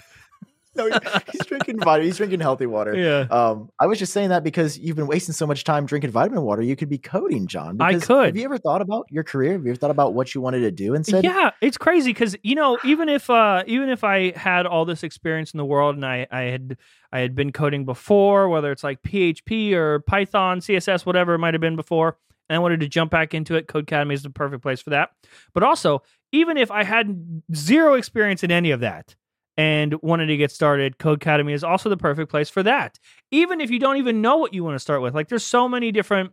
No, 0.77 0.89
he's 1.31 1.45
drinking 1.45 1.79
vitamin. 1.79 2.05
He's 2.05 2.17
drinking 2.17 2.39
healthy 2.39 2.65
water. 2.67 2.95
yeah, 2.95 3.21
Um, 3.29 3.69
I 3.79 3.87
was 3.87 3.99
just 3.99 4.13
saying 4.13 4.29
that 4.29 4.43
because 4.43 4.77
you've 4.77 4.95
been 4.95 5.07
wasting 5.07 5.33
so 5.33 5.47
much 5.47 5.63
time 5.63 5.85
drinking 5.85 6.11
vitamin 6.11 6.43
water. 6.43 6.61
You 6.61 6.75
could 6.75 6.89
be 6.89 6.97
coding, 6.97 7.47
Jon. 7.47 7.77
I 7.81 7.95
could. 7.99 8.27
Have 8.27 8.37
you 8.37 8.45
ever 8.45 8.57
thought 8.57 8.81
about 8.81 9.07
your 9.09 9.23
career? 9.23 9.53
Have 9.53 9.63
you 9.65 9.71
ever 9.71 9.79
thought 9.79 9.91
about 9.91 10.13
what 10.13 10.35
you 10.35 10.41
wanted 10.41 10.59
to 10.61 10.71
do 10.71 10.93
instead? 10.93 11.23
yeah, 11.23 11.51
it's 11.61 11.77
crazy 11.77 12.11
because 12.11 12.35
you 12.43 12.55
know, 12.55 12.77
even 12.83 13.09
if 13.09 13.29
uh, 13.29 13.63
even 13.67 13.89
if 13.89 14.03
I 14.03 14.37
had 14.37 14.65
all 14.65 14.85
this 14.85 15.03
experience 15.03 15.51
in 15.53 15.57
the 15.57 15.65
world 15.65 15.95
and 15.95 16.05
I 16.05 16.27
I 16.31 16.41
had 16.43 16.77
I 17.11 17.19
had 17.19 17.35
been 17.35 17.51
coding 17.51 17.85
before, 17.85 18.49
whether 18.49 18.71
it's 18.71 18.83
like 18.83 19.01
PHP 19.01 19.73
or 19.73 19.99
Python, 20.01 20.59
CSS, 20.59 21.05
whatever 21.05 21.33
it 21.33 21.39
might 21.39 21.53
have 21.53 21.61
been 21.61 21.75
before, 21.75 22.17
and 22.49 22.55
I 22.55 22.59
wanted 22.59 22.81
to 22.81 22.87
jump 22.87 23.11
back 23.11 23.33
into 23.33 23.55
it, 23.55 23.67
Codecademy 23.67 24.13
is 24.13 24.23
the 24.23 24.29
perfect 24.29 24.61
place 24.61 24.81
for 24.81 24.91
that. 24.91 25.11
But 25.53 25.63
also, 25.63 26.03
even 26.31 26.57
if 26.57 26.69
I 26.71 26.83
had 26.83 27.41
zero 27.55 27.93
experience 27.93 28.43
in 28.43 28.51
any 28.51 28.71
of 28.71 28.81
that 28.81 29.15
and 29.57 29.95
wanted 30.01 30.27
to 30.27 30.37
get 30.37 30.51
started, 30.51 30.99
Codecademy 30.99 31.51
is 31.51 31.63
also 31.63 31.89
the 31.89 31.97
perfect 31.97 32.29
place 32.29 32.49
for 32.49 32.61
that. 32.63 32.99
Even 33.31 33.59
if 33.59 33.71
you 33.71 33.79
don't 33.79 33.97
even 33.97 34.21
know 34.21 34.37
what 34.37 34.53
you 34.53 34.63
want 34.63 34.75
to 34.75 34.79
start 34.79 35.01
with, 35.01 35.15
like 35.15 35.27
there's 35.27 35.45
so 35.45 35.67
many 35.67 35.91
different 35.91 36.31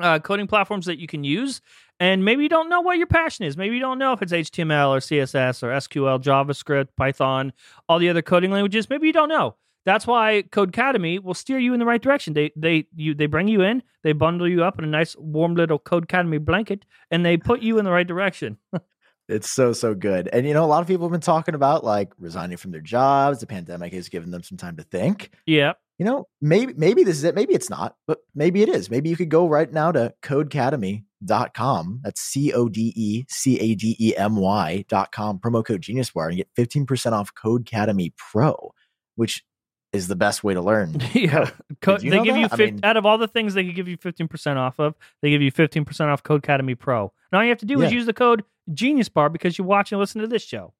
uh, 0.00 0.18
coding 0.20 0.46
platforms 0.46 0.86
that 0.86 0.98
you 0.98 1.06
can 1.06 1.24
use, 1.24 1.60
and 1.98 2.24
maybe 2.24 2.42
you 2.42 2.48
don't 2.48 2.68
know 2.68 2.80
what 2.80 2.98
your 2.98 3.06
passion 3.06 3.44
is. 3.44 3.56
Maybe 3.56 3.74
you 3.74 3.80
don't 3.80 3.98
know 3.98 4.12
if 4.12 4.22
it's 4.22 4.32
HTML 4.32 4.90
or 4.90 4.98
CSS 4.98 5.62
or 5.62 5.68
SQL, 5.68 6.22
JavaScript, 6.22 6.88
Python, 6.96 7.52
all 7.88 7.98
the 7.98 8.08
other 8.08 8.22
coding 8.22 8.50
languages. 8.50 8.88
Maybe 8.88 9.06
you 9.06 9.12
don't 9.12 9.28
know. 9.28 9.56
That's 9.86 10.06
why 10.06 10.42
Codecademy 10.50 11.22
will 11.22 11.34
steer 11.34 11.58
you 11.58 11.72
in 11.72 11.78
the 11.78 11.86
right 11.86 12.02
direction. 12.02 12.34
They 12.34 12.50
they 12.56 12.86
you 12.94 13.14
they 13.14 13.26
bring 13.26 13.48
you 13.48 13.62
in, 13.62 13.82
they 14.02 14.12
bundle 14.12 14.48
you 14.48 14.64
up 14.64 14.78
in 14.78 14.84
a 14.84 14.88
nice 14.88 15.16
warm 15.16 15.54
little 15.54 15.78
Codecademy 15.78 16.44
blanket, 16.44 16.84
and 17.10 17.24
they 17.24 17.36
put 17.36 17.62
you 17.62 17.78
in 17.78 17.84
the 17.84 17.92
right 17.92 18.06
direction. 18.06 18.58
It's 19.28 19.50
so 19.50 19.72
so 19.72 19.94
good. 19.94 20.28
And 20.32 20.46
you 20.46 20.54
know, 20.54 20.64
a 20.64 20.66
lot 20.66 20.82
of 20.82 20.86
people 20.88 21.06
have 21.06 21.12
been 21.12 21.20
talking 21.20 21.54
about 21.54 21.82
like 21.84 22.12
resigning 22.18 22.56
from 22.58 22.70
their 22.70 22.80
jobs. 22.80 23.40
The 23.40 23.46
pandemic 23.46 23.92
has 23.92 24.08
given 24.08 24.30
them 24.30 24.42
some 24.42 24.56
time 24.58 24.76
to 24.76 24.84
think. 24.84 25.30
Yeah, 25.46 25.72
You 25.98 26.04
know, 26.06 26.28
maybe 26.40 26.74
maybe 26.76 27.02
this 27.02 27.16
is 27.16 27.24
it. 27.24 27.34
Maybe 27.34 27.52
it's 27.54 27.68
not, 27.70 27.96
but 28.06 28.18
maybe 28.34 28.62
it 28.62 28.68
is. 28.68 28.88
Maybe 28.90 29.08
you 29.08 29.16
could 29.16 29.28
go 29.28 29.48
right 29.48 29.72
now 29.72 29.90
to 29.92 30.14
codecademy.com. 30.22 32.00
That's 32.02 32.20
C 32.20 32.52
O 32.52 32.68
D 32.68 32.92
E 32.96 33.24
C 33.28 33.58
A 33.60 33.74
D 33.74 33.96
E 33.98 34.16
M 34.16 34.36
Y 34.36 34.84
dot 34.88 35.12
com, 35.12 35.38
promo 35.38 35.64
code 35.64 35.82
Genius 35.82 36.10
Bar, 36.10 36.28
and 36.28 36.36
get 36.36 36.48
15% 36.56 37.12
off 37.12 37.34
Codecademy 37.34 38.12
Pro, 38.16 38.72
which 39.16 39.44
is 39.92 40.08
the 40.08 40.16
best 40.16 40.44
way 40.44 40.52
to 40.54 40.60
learn. 40.60 40.96
yeah. 41.14 41.50
Co- 41.80 41.96
they 41.98 42.10
give 42.22 42.36
you 42.36 42.48
that? 42.48 42.52
I 42.52 42.56
fif- 42.56 42.72
mean- 42.74 42.80
out 42.84 42.96
of 42.96 43.06
all 43.06 43.18
the 43.18 43.28
things 43.28 43.54
they 43.54 43.64
could 43.64 43.74
give 43.76 43.88
you 43.88 43.96
fifteen 43.96 44.28
percent 44.28 44.58
off 44.58 44.78
of, 44.78 44.94
they 45.22 45.30
give 45.30 45.42
you 45.42 45.50
fifteen 45.50 45.84
percent 45.84 46.10
off 46.10 46.22
Codecademy 46.22 46.78
Pro. 46.78 47.12
And 47.32 47.38
all 47.38 47.42
you 47.42 47.50
have 47.50 47.58
to 47.58 47.66
do 47.66 47.80
is 47.82 47.92
use 47.92 48.06
the 48.06 48.12
code 48.12 48.44
Genius 48.72 49.08
Bar 49.08 49.28
because 49.28 49.58
you 49.58 49.64
watch 49.64 49.92
and 49.92 50.00
listen 50.00 50.20
to 50.20 50.26
this 50.26 50.42
show. 50.42 50.72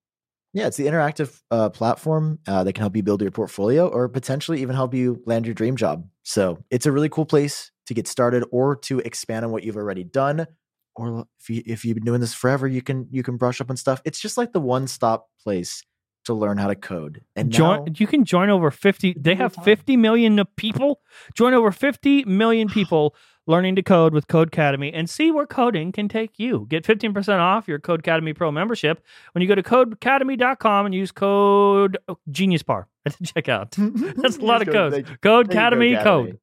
Yeah, 0.53 0.67
it's 0.69 0.79
the 0.79 0.87
interactive 0.87 1.43
uh, 1.51 1.69
platform 1.69 2.39
uh, 2.47 2.65
that 2.65 2.73
can 2.73 2.81
help 2.81 2.97
you 2.97 3.03
build 3.03 3.21
your 3.21 3.31
portfolio 3.31 3.89
or 3.89 4.09
potentially 4.09 4.63
even 4.63 4.75
help 4.75 4.95
you 4.95 5.23
land 5.27 5.45
your 5.45 5.55
dream 5.55 5.77
job. 5.77 6.09
So 6.23 6.65
it's 6.71 6.87
a 6.87 6.93
really 6.93 7.11
cool 7.11 7.27
place 7.27 7.71
to 7.87 7.95
get 7.95 8.09
started 8.09 8.45
or 8.51 8.77
to 8.77 9.01
expand 9.01 9.45
on 9.45 9.51
what 9.51 9.65
you've 9.65 9.77
already 9.77 10.05
done. 10.05 10.47
Or 10.95 11.27
if 11.41 11.51
you 11.51 11.63
if 11.67 11.85
you've 11.85 11.97
been 11.97 12.07
doing 12.07 12.23
this 12.23 12.33
forever, 12.33 12.67
you 12.67 12.81
can 12.81 13.07
you 13.11 13.23
can 13.23 13.37
brush 13.37 13.61
up 13.61 13.69
on 13.69 13.77
stuff. 13.77 14.01
It's 14.07 14.19
just 14.19 14.39
like 14.39 14.53
the 14.53 14.61
one 14.61 14.87
stop 14.87 15.29
place 15.43 15.83
to 16.25 16.35
learn 16.35 16.59
how 16.59 16.69
to 16.69 16.75
code. 16.75 17.23
And 17.37 17.53
join 17.53 17.85
now, 17.85 17.93
you 17.97 18.07
can 18.07 18.25
join 18.25 18.51
over 18.51 18.71
50 18.71 19.17
they 19.19 19.35
have 19.35 19.55
time. 19.55 19.65
50 19.65 19.97
million 19.97 20.43
people 20.57 21.01
join 21.35 21.55
over 21.55 21.71
50 21.71 22.25
million 22.25 22.69
people 22.71 23.15
learning 23.47 23.77
to 23.77 23.83
code 23.83 24.13
with 24.13 24.27
Codecademy 24.27 24.91
and 24.93 25.09
see 25.09 25.31
where 25.31 25.47
coding 25.47 25.93
can 25.93 26.09
take 26.09 26.39
you. 26.39 26.67
Get 26.69 26.85
15% 26.85 27.39
off 27.39 27.69
your 27.69 27.79
Codecademy 27.79 28.35
pro 28.35 28.51
membership 28.51 29.03
when 29.33 29.43
you 29.43 29.49
go 29.49 29.55
to 29.55 29.63
codecademy.com 29.63 30.87
and 30.87 30.95
use 30.95 31.13
code 31.13 31.99
oh, 32.09 32.19
genius 32.31 32.63
bar 32.63 32.89
at 33.05 33.17
the 33.19 33.25
checkout. 33.25 33.71
That's 34.23 34.37
a 34.37 34.43
lot 34.43 34.63
of 34.63 34.69
codes. 34.69 34.97
you- 34.97 35.05
code 35.23 35.47
thank 35.47 35.55
you, 35.55 35.61
academy. 35.61 35.97
code. 35.97 36.39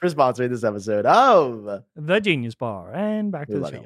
For 0.00 0.08
sponsoring 0.08 0.48
this 0.48 0.62
episode 0.62 1.06
of 1.06 1.82
the 1.96 2.20
genius 2.20 2.54
bar. 2.54 2.92
And 2.94 3.32
back 3.32 3.48
to 3.48 3.58
the 3.58 3.70
show. 3.70 3.84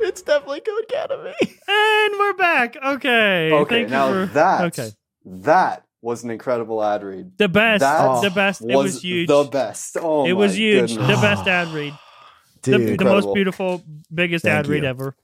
It's 0.00 0.20
definitely 0.22 0.60
Codecademy. 0.60 1.34
And 1.40 2.18
we're 2.18 2.32
back. 2.34 2.76
Okay. 2.76 3.52
Okay, 3.52 3.74
thank 3.82 3.90
now 3.90 4.08
for 4.08 4.26
that 4.34 4.64
okay. 4.64 4.90
that 5.24 5.86
was 6.02 6.24
an 6.24 6.30
incredible 6.30 6.82
ad 6.82 7.02
read. 7.02 7.38
the 7.38 7.48
best 7.48 7.80
That 7.80 8.20
the 8.22 8.30
best 8.30 8.60
it 8.60 8.76
was 8.76 9.02
huge 9.02 9.28
the 9.28 9.44
best. 9.44 9.96
Oh, 10.00 10.26
it 10.26 10.32
was 10.34 10.58
huge 10.58 10.90
goodness. 10.96 11.16
the 11.16 11.22
best 11.22 11.46
ad 11.46 11.68
read 11.68 11.94
the, 12.62 12.76
Dude. 12.78 12.98
the 12.98 13.04
most 13.04 13.32
beautiful, 13.32 13.82
biggest 14.12 14.44
Thank 14.44 14.54
ad 14.54 14.66
read 14.66 14.82
you. 14.82 14.88
ever. 14.88 15.16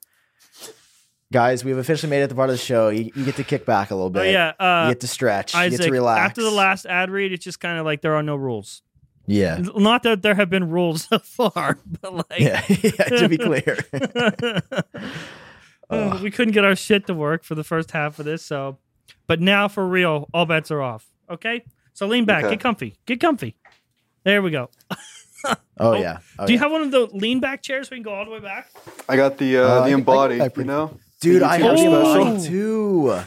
Guys, 1.30 1.62
we've 1.62 1.76
officially 1.76 2.08
made 2.08 2.20
it 2.20 2.22
to 2.22 2.28
the 2.28 2.34
part 2.34 2.48
of 2.48 2.54
the 2.54 2.62
show. 2.64 2.88
You, 2.88 3.10
you 3.14 3.24
get 3.26 3.36
to 3.36 3.44
kick 3.44 3.66
back 3.66 3.90
a 3.90 3.94
little 3.94 4.08
bit. 4.08 4.20
Oh 4.20 4.22
yeah, 4.30 4.52
you 4.58 4.64
uh, 4.66 4.88
get 4.88 5.00
to 5.00 5.08
stretch. 5.08 5.54
you 5.54 5.68
get 5.68 5.82
to 5.82 5.90
relax. 5.90 6.30
After 6.30 6.42
the 6.42 6.50
last 6.50 6.86
ad 6.86 7.10
read, 7.10 7.32
it's 7.32 7.44
just 7.44 7.60
kind 7.60 7.78
of 7.78 7.84
like 7.84 8.00
there 8.00 8.14
are 8.14 8.22
no 8.22 8.34
rules. 8.34 8.80
Yeah. 9.26 9.58
Not 9.76 10.04
that 10.04 10.22
there 10.22 10.34
have 10.34 10.48
been 10.48 10.70
rules 10.70 11.02
so 11.10 11.18
far, 11.18 11.78
but 12.00 12.14
like, 12.30 12.40
Yeah. 12.40 12.64
yeah, 12.68 12.90
to 13.04 13.28
be 13.28 13.36
clear. 13.36 13.76
Uh, 15.90 16.18
we 16.22 16.30
couldn't 16.30 16.52
get 16.52 16.64
our 16.64 16.76
shit 16.76 17.06
to 17.06 17.14
work 17.14 17.44
for 17.44 17.54
the 17.54 17.64
first 17.64 17.90
half 17.92 18.18
of 18.18 18.24
this. 18.24 18.42
So, 18.44 18.78
but 19.26 19.40
now 19.40 19.68
for 19.68 19.86
real, 19.86 20.28
all 20.34 20.46
bets 20.46 20.70
are 20.70 20.80
off. 20.82 21.10
Okay, 21.30 21.64
so 21.92 22.06
lean 22.06 22.24
back, 22.24 22.44
Okay. 22.44 22.54
get 22.54 22.60
comfy, 22.60 22.96
get 23.06 23.20
comfy. 23.20 23.56
There 24.24 24.42
we 24.42 24.50
go. 24.50 24.70
Oh, 25.80 25.94
yeah. 25.94 26.18
Oh, 26.36 26.46
Do 26.46 26.52
you 26.52 26.58
yeah. 26.58 26.64
have 26.64 26.72
one 26.72 26.82
of 26.82 26.90
the 26.90 27.06
lean 27.12 27.38
back 27.38 27.62
chairs 27.62 27.86
so 27.88 27.92
we 27.92 27.98
can 27.98 28.02
go 28.02 28.12
all 28.12 28.24
the 28.24 28.30
way 28.32 28.40
back? 28.40 28.68
I 29.08 29.14
got 29.14 29.38
the 29.38 29.58
Uh, 29.58 29.60
uh, 29.62 29.66
the 29.66 29.70
can- 29.74 29.82
I 29.84 29.90
can 29.90 29.98
embody. 30.00 30.38
back 30.38 30.56
You 30.56 30.64
know, 30.64 30.98
Dude, 31.20 31.42
I 31.44 31.58
have 31.58 31.76
the 31.76 31.84
embody 31.84 32.44
too. 32.44 33.20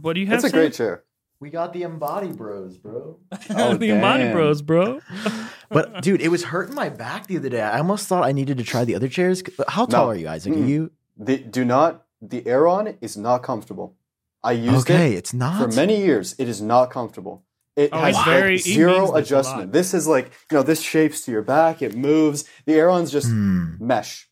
What 0.00 0.12
do 0.12 0.20
you 0.20 0.26
have? 0.26 0.36
It's 0.36 0.44
a 0.44 0.50
great 0.50 0.74
chair. 0.74 1.04
We 1.40 1.48
got 1.50 1.72
the 1.72 1.82
embody 1.82 2.28
bros, 2.32 2.76
bro. 2.78 3.18
Oh, 3.50 3.74
the 3.76 3.90
Embody. 3.90 4.30
Bros, 4.30 4.60
bro. 4.62 5.00
But 5.70 6.02
dude, 6.02 6.20
it 6.20 6.28
was 6.28 6.44
hurting 6.44 6.74
my 6.74 6.90
back 6.90 7.26
the 7.28 7.38
other 7.38 7.48
day. 7.48 7.62
I 7.62 7.78
almost 7.78 8.06
thought 8.06 8.24
I 8.24 8.32
needed 8.32 8.58
to 8.58 8.64
try 8.64 8.84
the 8.84 8.94
other 8.94 9.08
chairs. 9.08 9.42
How 9.68 9.86
tall 9.86 10.04
No. 10.04 10.10
are 10.10 10.14
you, 10.14 10.28
Isaac? 10.28 10.52
Mm-mm. 10.52 10.68
you 10.68 10.90
The 11.16 11.38
do 11.38 11.64
not 11.64 12.04
the 12.20 12.46
Aeron 12.46 12.98
is 13.00 13.16
not 13.16 13.42
comfortable. 13.42 13.96
I 14.44 14.52
used 14.52 14.90
okay? 14.90 15.12
it 15.14 15.18
It's 15.18 15.34
not 15.34 15.60
for 15.70 15.76
many 15.76 15.98
years. 16.02 16.34
It 16.38 16.48
is 16.48 16.60
not 16.60 16.90
comfortable. 16.90 17.44
It 17.76 17.90
Oh, 17.92 17.98
has 18.00 18.10
it's 18.10 18.26
like, 18.26 18.26
very- 18.26 18.58
zero 18.58 19.12
this 19.12 19.26
adjustment. 19.26 19.72
This 19.72 19.94
is 19.94 20.06
like 20.06 20.26
you 20.50 20.56
know 20.56 20.62
this 20.62 20.80
shapes 20.82 21.24
to 21.24 21.32
your 21.32 21.42
back. 21.42 21.80
It 21.82 21.94
moves. 21.96 22.44
The 22.66 22.74
Aeron's 22.74 23.10
just 23.10 23.28
Hmm. 23.28 23.74
mesh. 23.80 24.28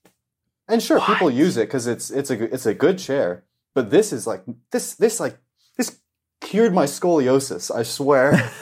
And 0.68 0.82
sure, 0.82 1.00
people 1.00 1.30
use 1.30 1.56
it 1.56 1.66
because 1.68 1.86
it's 1.86 2.10
it's 2.10 2.30
a 2.30 2.36
good- 2.36 2.52
it's 2.52 2.66
a 2.66 2.74
good 2.74 2.98
chair. 2.98 3.44
But 3.74 3.90
this 3.90 4.12
is 4.12 4.26
like 4.26 4.42
this 4.72 4.94
this 4.94 5.20
like 5.20 5.38
this 5.76 5.98
cured 6.40 6.74
my 6.74 6.84
scoliosis. 6.86 7.70
I 7.74 7.82
swear. 7.82 8.50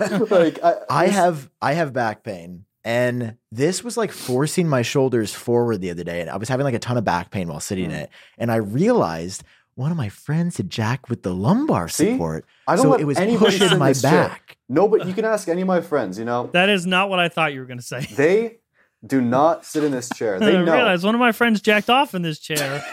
like 0.30 0.58
I, 0.62 0.74
I 0.90 1.06
this- 1.06 1.14
have 1.14 1.50
I 1.62 1.72
have 1.74 1.92
back 1.92 2.22
pain, 2.22 2.64
and 2.84 3.36
this 3.50 3.82
was 3.82 3.96
like 3.96 4.12
forcing 4.12 4.68
my 4.68 4.82
shoulders 4.82 5.32
forward 5.34 5.80
the 5.80 5.90
other 5.90 6.04
day, 6.04 6.20
and 6.20 6.28
I 6.30 6.36
was 6.36 6.48
having 6.48 6.64
like 6.64 6.74
a 6.74 6.78
ton 6.80 6.96
of 6.98 7.04
back 7.04 7.30
pain 7.30 7.48
while 7.48 7.60
sitting 7.60 7.86
in 7.86 7.90
Mm. 7.92 8.02
it, 8.02 8.10
and 8.38 8.50
I 8.52 8.56
realized 8.56 9.42
one 9.78 9.90
of 9.92 9.96
my 9.96 10.08
friends 10.08 10.56
had 10.56 10.68
jacked 10.70 11.08
with 11.08 11.22
the 11.22 11.32
lumbar 11.32 11.88
See? 11.88 12.12
support, 12.12 12.44
I 12.66 12.74
don't 12.74 12.82
so 12.82 12.90
let 12.90 13.00
it 13.00 13.04
was 13.04 13.16
anybody 13.16 13.52
sit 13.52 13.60
pushing 13.60 13.72
in 13.74 13.78
my 13.78 13.90
this 13.90 14.02
chair. 14.02 14.10
back. 14.28 14.56
No, 14.68 14.88
but 14.88 15.06
you 15.06 15.14
can 15.14 15.24
ask 15.24 15.48
any 15.48 15.60
of 15.62 15.68
my 15.68 15.80
friends. 15.80 16.18
You 16.18 16.24
know, 16.24 16.50
That 16.52 16.68
is 16.68 16.84
not 16.86 17.08
what 17.08 17.20
I 17.20 17.28
thought 17.28 17.52
you 17.52 17.60
were 17.60 17.66
going 17.66 17.78
to 17.78 17.84
say. 17.84 18.00
they 18.16 18.58
do 19.06 19.20
not 19.20 19.64
sit 19.64 19.84
in 19.84 19.92
this 19.92 20.08
chair. 20.10 20.34
I 20.36 20.38
They 20.40 20.52
know. 20.64 20.74
realized 20.74 21.04
one 21.04 21.14
of 21.14 21.20
my 21.20 21.30
friends 21.30 21.60
jacked 21.60 21.88
off 21.90 22.14
in 22.14 22.22
this 22.22 22.40
chair. 22.40 22.84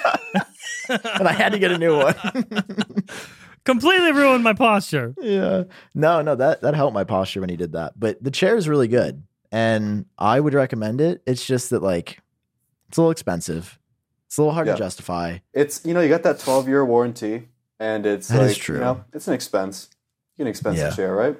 and 0.89 1.27
I 1.27 1.31
had 1.33 1.53
to 1.53 1.59
get 1.59 1.71
a 1.71 1.77
new 1.79 1.97
one. 1.97 2.15
Completely 3.65 4.11
ruined 4.11 4.43
my 4.43 4.53
posture. 4.53 5.15
yeah. 5.19 5.63
No, 5.95 6.21
no, 6.21 6.35
that 6.35 6.61
that 6.61 6.75
helped 6.75 6.93
my 6.93 7.03
posture 7.03 7.39
when 7.39 7.49
he 7.49 7.57
did 7.57 7.71
that. 7.71 7.99
But 7.99 8.23
the 8.23 8.29
chair 8.29 8.55
is 8.57 8.69
really 8.69 8.87
good, 8.87 9.23
and 9.51 10.05
I 10.19 10.39
would 10.39 10.53
recommend 10.53 11.01
it. 11.01 11.23
It's 11.25 11.43
just 11.43 11.71
that 11.71 11.81
like 11.81 12.21
it's 12.89 12.97
a 12.99 13.01
little 13.01 13.09
expensive. 13.11 13.79
It's 14.27 14.37
a 14.37 14.41
little 14.41 14.53
hard 14.53 14.67
Yeah. 14.67 14.73
to 14.73 14.79
justify. 14.79 15.37
It's 15.53 15.85
you 15.85 15.93
know 15.93 16.01
you 16.01 16.09
got 16.09 16.23
that 16.23 16.39
twelve 16.39 16.67
year 16.67 16.83
warranty, 16.85 17.49
and 17.79 18.05
it's 18.05 18.27
That 18.29 18.39
like 18.41 18.51
is 18.51 18.57
true. 18.57 18.75
you 18.77 18.81
know 18.81 19.03
it's 19.13 19.27
an 19.27 19.33
expense. 19.33 19.89
An 20.37 20.47
expense 20.47 20.77
Yeah. 20.77 20.89
chair, 20.89 21.15
right? 21.15 21.37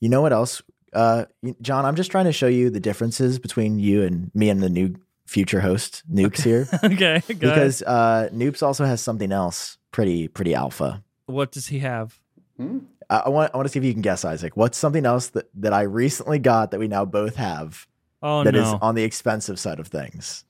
You 0.00 0.08
know 0.08 0.22
what 0.22 0.32
else, 0.32 0.62
uh, 0.94 1.26
Jon? 1.60 1.84
I'm 1.84 1.94
just 1.94 2.10
trying 2.10 2.24
to 2.24 2.32
show 2.32 2.46
you 2.46 2.70
the 2.70 2.80
differences 2.80 3.38
between 3.38 3.78
you 3.78 4.02
and 4.02 4.30
me 4.34 4.48
and 4.50 4.62
the 4.62 4.70
new 4.70 4.94
future 5.26 5.60
host 5.60 6.02
Noops 6.10 6.42
here, 6.42 6.66
Okay, 6.84 6.94
go 6.96 7.06
ahead. 7.08 7.24
because 7.28 7.82
uh, 7.82 8.28
Noops 8.32 8.62
also 8.62 8.84
has 8.84 9.00
something 9.00 9.32
else 9.32 9.76
pretty 9.92 10.28
pretty 10.28 10.54
alpha. 10.54 11.02
what 11.26 11.52
does 11.52 11.66
he 11.68 11.78
have? 11.80 12.18
Hmm? 12.58 12.78
I, 13.10 13.16
I 13.26 13.28
want 13.28 13.50
I 13.52 13.56
want 13.58 13.66
to 13.66 13.72
see 13.72 13.78
if 13.78 13.84
you 13.84 13.92
can 13.92 14.02
guess, 14.02 14.24
Isaac. 14.24 14.56
What's 14.56 14.78
something 14.78 15.04
else 15.04 15.28
that 15.28 15.48
that 15.56 15.72
I 15.74 15.82
recently 15.82 16.38
got 16.38 16.70
that 16.70 16.80
we 16.80 16.88
now 16.88 17.04
both 17.04 17.36
have 17.36 17.86
Oh 18.22 18.42
that 18.44 18.54
is 18.54 18.72
no! 18.72 18.78
on 18.80 18.94
the 18.94 19.02
expensive 19.04 19.58
side 19.58 19.78
of 19.80 19.88
things? 19.88 20.44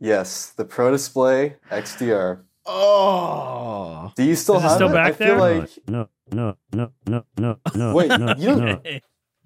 Yes, 0.00 0.50
the 0.50 0.64
Pro 0.64 0.90
Display 0.90 1.56
XDR. 1.70 2.42
Oh, 2.66 4.12
Do 4.16 4.22
you 4.22 4.36
still 4.36 4.56
Is 4.56 4.64
it 4.64 4.68
have 4.68 4.74
still 4.76 4.90
it? 4.90 4.94
back 4.94 5.06
I 5.08 5.12
feel 5.12 5.38
there? 5.38 5.60
like 5.60 5.70
No, 5.88 6.08
no, 6.30 6.56
no, 6.72 6.92
no, 7.06 7.24
no, 7.38 7.56
no. 7.74 7.94
Wait, 7.96 8.08
no, 8.08 8.34
you 8.36 8.46
don't- 8.46 8.58
no. 8.64 8.80
you 8.84 9.00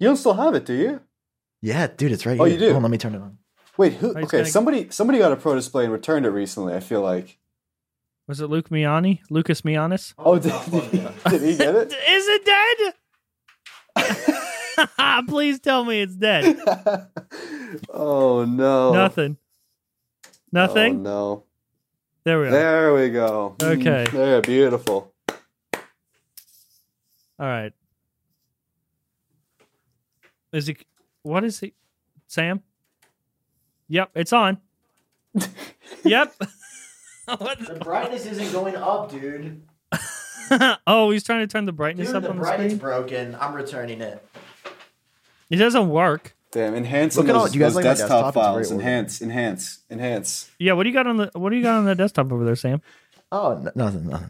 don't 0.07 0.17
still 0.17 0.33
have 0.33 0.53
it, 0.55 0.65
do 0.65 0.73
you? 0.73 1.01
yeah, 1.61 1.87
dude, 1.87 2.11
it's 2.11 2.25
right 2.25 2.39
Oh, 2.39 2.43
here. 2.43 2.53
you 2.55 2.59
do? 2.59 2.65
Hold 2.67 2.77
on, 2.77 2.81
let 2.83 2.91
me 2.91 2.97
turn 2.97 3.15
it 3.15 3.21
on. 3.21 3.37
Wait, 3.77 3.93
who? 3.93 4.09
Okay, 4.11 4.21
gonna- 4.25 4.45
somebody 4.45 4.87
somebody 4.89 5.19
got 5.19 5.31
a 5.31 5.35
Pro 5.37 5.55
Display 5.55 5.85
and 5.85 5.93
returned 5.93 6.25
it 6.25 6.29
recently. 6.31 6.73
I 6.75 6.79
feel 6.81 7.01
like. 7.01 7.39
Was 8.27 8.39
it 8.41 8.47
Luke 8.47 8.69
Miani? 8.69 9.19
Lucas 9.29 9.61
Mianis? 9.63 10.13
Oh, 10.17 10.37
did, 10.39 10.53
did, 10.71 10.91
did 11.29 11.41
he 11.41 11.57
get 11.57 11.75
it? 11.75 11.93
Is 11.93 12.27
it 12.27 12.45
dead? 12.45 12.93
Please 15.27 15.59
tell 15.59 15.85
me 15.85 16.01
it's 16.01 16.15
dead. 16.15 16.57
oh 17.93 18.43
no! 18.45 18.93
Nothing. 18.93 19.37
Nothing. 20.53 20.99
Oh, 20.99 21.01
no. 21.09 21.43
There 22.25 22.39
we 22.39 22.45
go. 22.45 22.51
There 22.51 22.93
we 22.93 23.09
go. 23.09 23.55
Okay. 23.61 24.05
Mm, 24.07 24.11
There, 24.11 24.41
beautiful. 24.41 25.11
All 27.39 27.47
right. 27.47 27.73
Is 30.53 30.67
he? 30.67 30.77
What 31.23 31.43
is 31.43 31.59
he? 31.59 31.73
Sam? 32.27 32.61
Yep, 33.89 34.11
it's 34.15 34.31
on. 34.31 34.59
yep. 36.03 36.33
The 37.25 37.79
brightness 37.81 38.25
isn't 38.25 38.51
going 38.51 38.75
up, 38.75 39.09
dude. 39.09 39.63
oh, 40.85 41.09
he's 41.09 41.23
trying 41.23 41.39
to 41.39 41.47
turn 41.47 41.63
the 41.63 41.71
brightness 41.71 42.13
up 42.13 42.25
on 42.29 42.37
the 42.37 42.45
screen. 42.45 42.75
broken. 42.75 43.37
I'm 43.39 43.53
returning 43.53 44.01
it. 44.01 44.21
It 45.49 45.55
doesn't 45.55 45.87
work. 45.87 46.35
Damn, 46.53 46.75
enhance 46.75 47.17
Look 47.17 47.25
on 47.25 47.29
at 47.31 47.35
all- 47.35 47.43
those, 47.45 47.55
you 47.55 47.59
guys 47.59 47.71
those 47.73 47.75
like 47.77 47.83
desktop 47.83 48.25
desktop? 48.25 48.33
Files. 48.35 48.71
Enhance, 48.71 49.21
enhance, 49.21 49.79
enhance. 49.89 50.51
Yeah. 50.59 50.73
What 50.73 50.83
do 50.83 50.89
you 50.89 50.93
got 50.95 51.07
on 51.07 51.17
the 51.17 51.31
What 51.33 51.49
do 51.49 51.55
you 51.55 51.63
got 51.63 51.79
on 51.79 51.85
the 51.85 51.95
desktop 51.95 52.31
over 52.31 52.45
there, 52.45 52.55
Sam? 52.55 52.81
Oh, 53.31 53.53
n- 53.57 53.71
nothing, 53.73 54.05
nothing. 54.07 54.29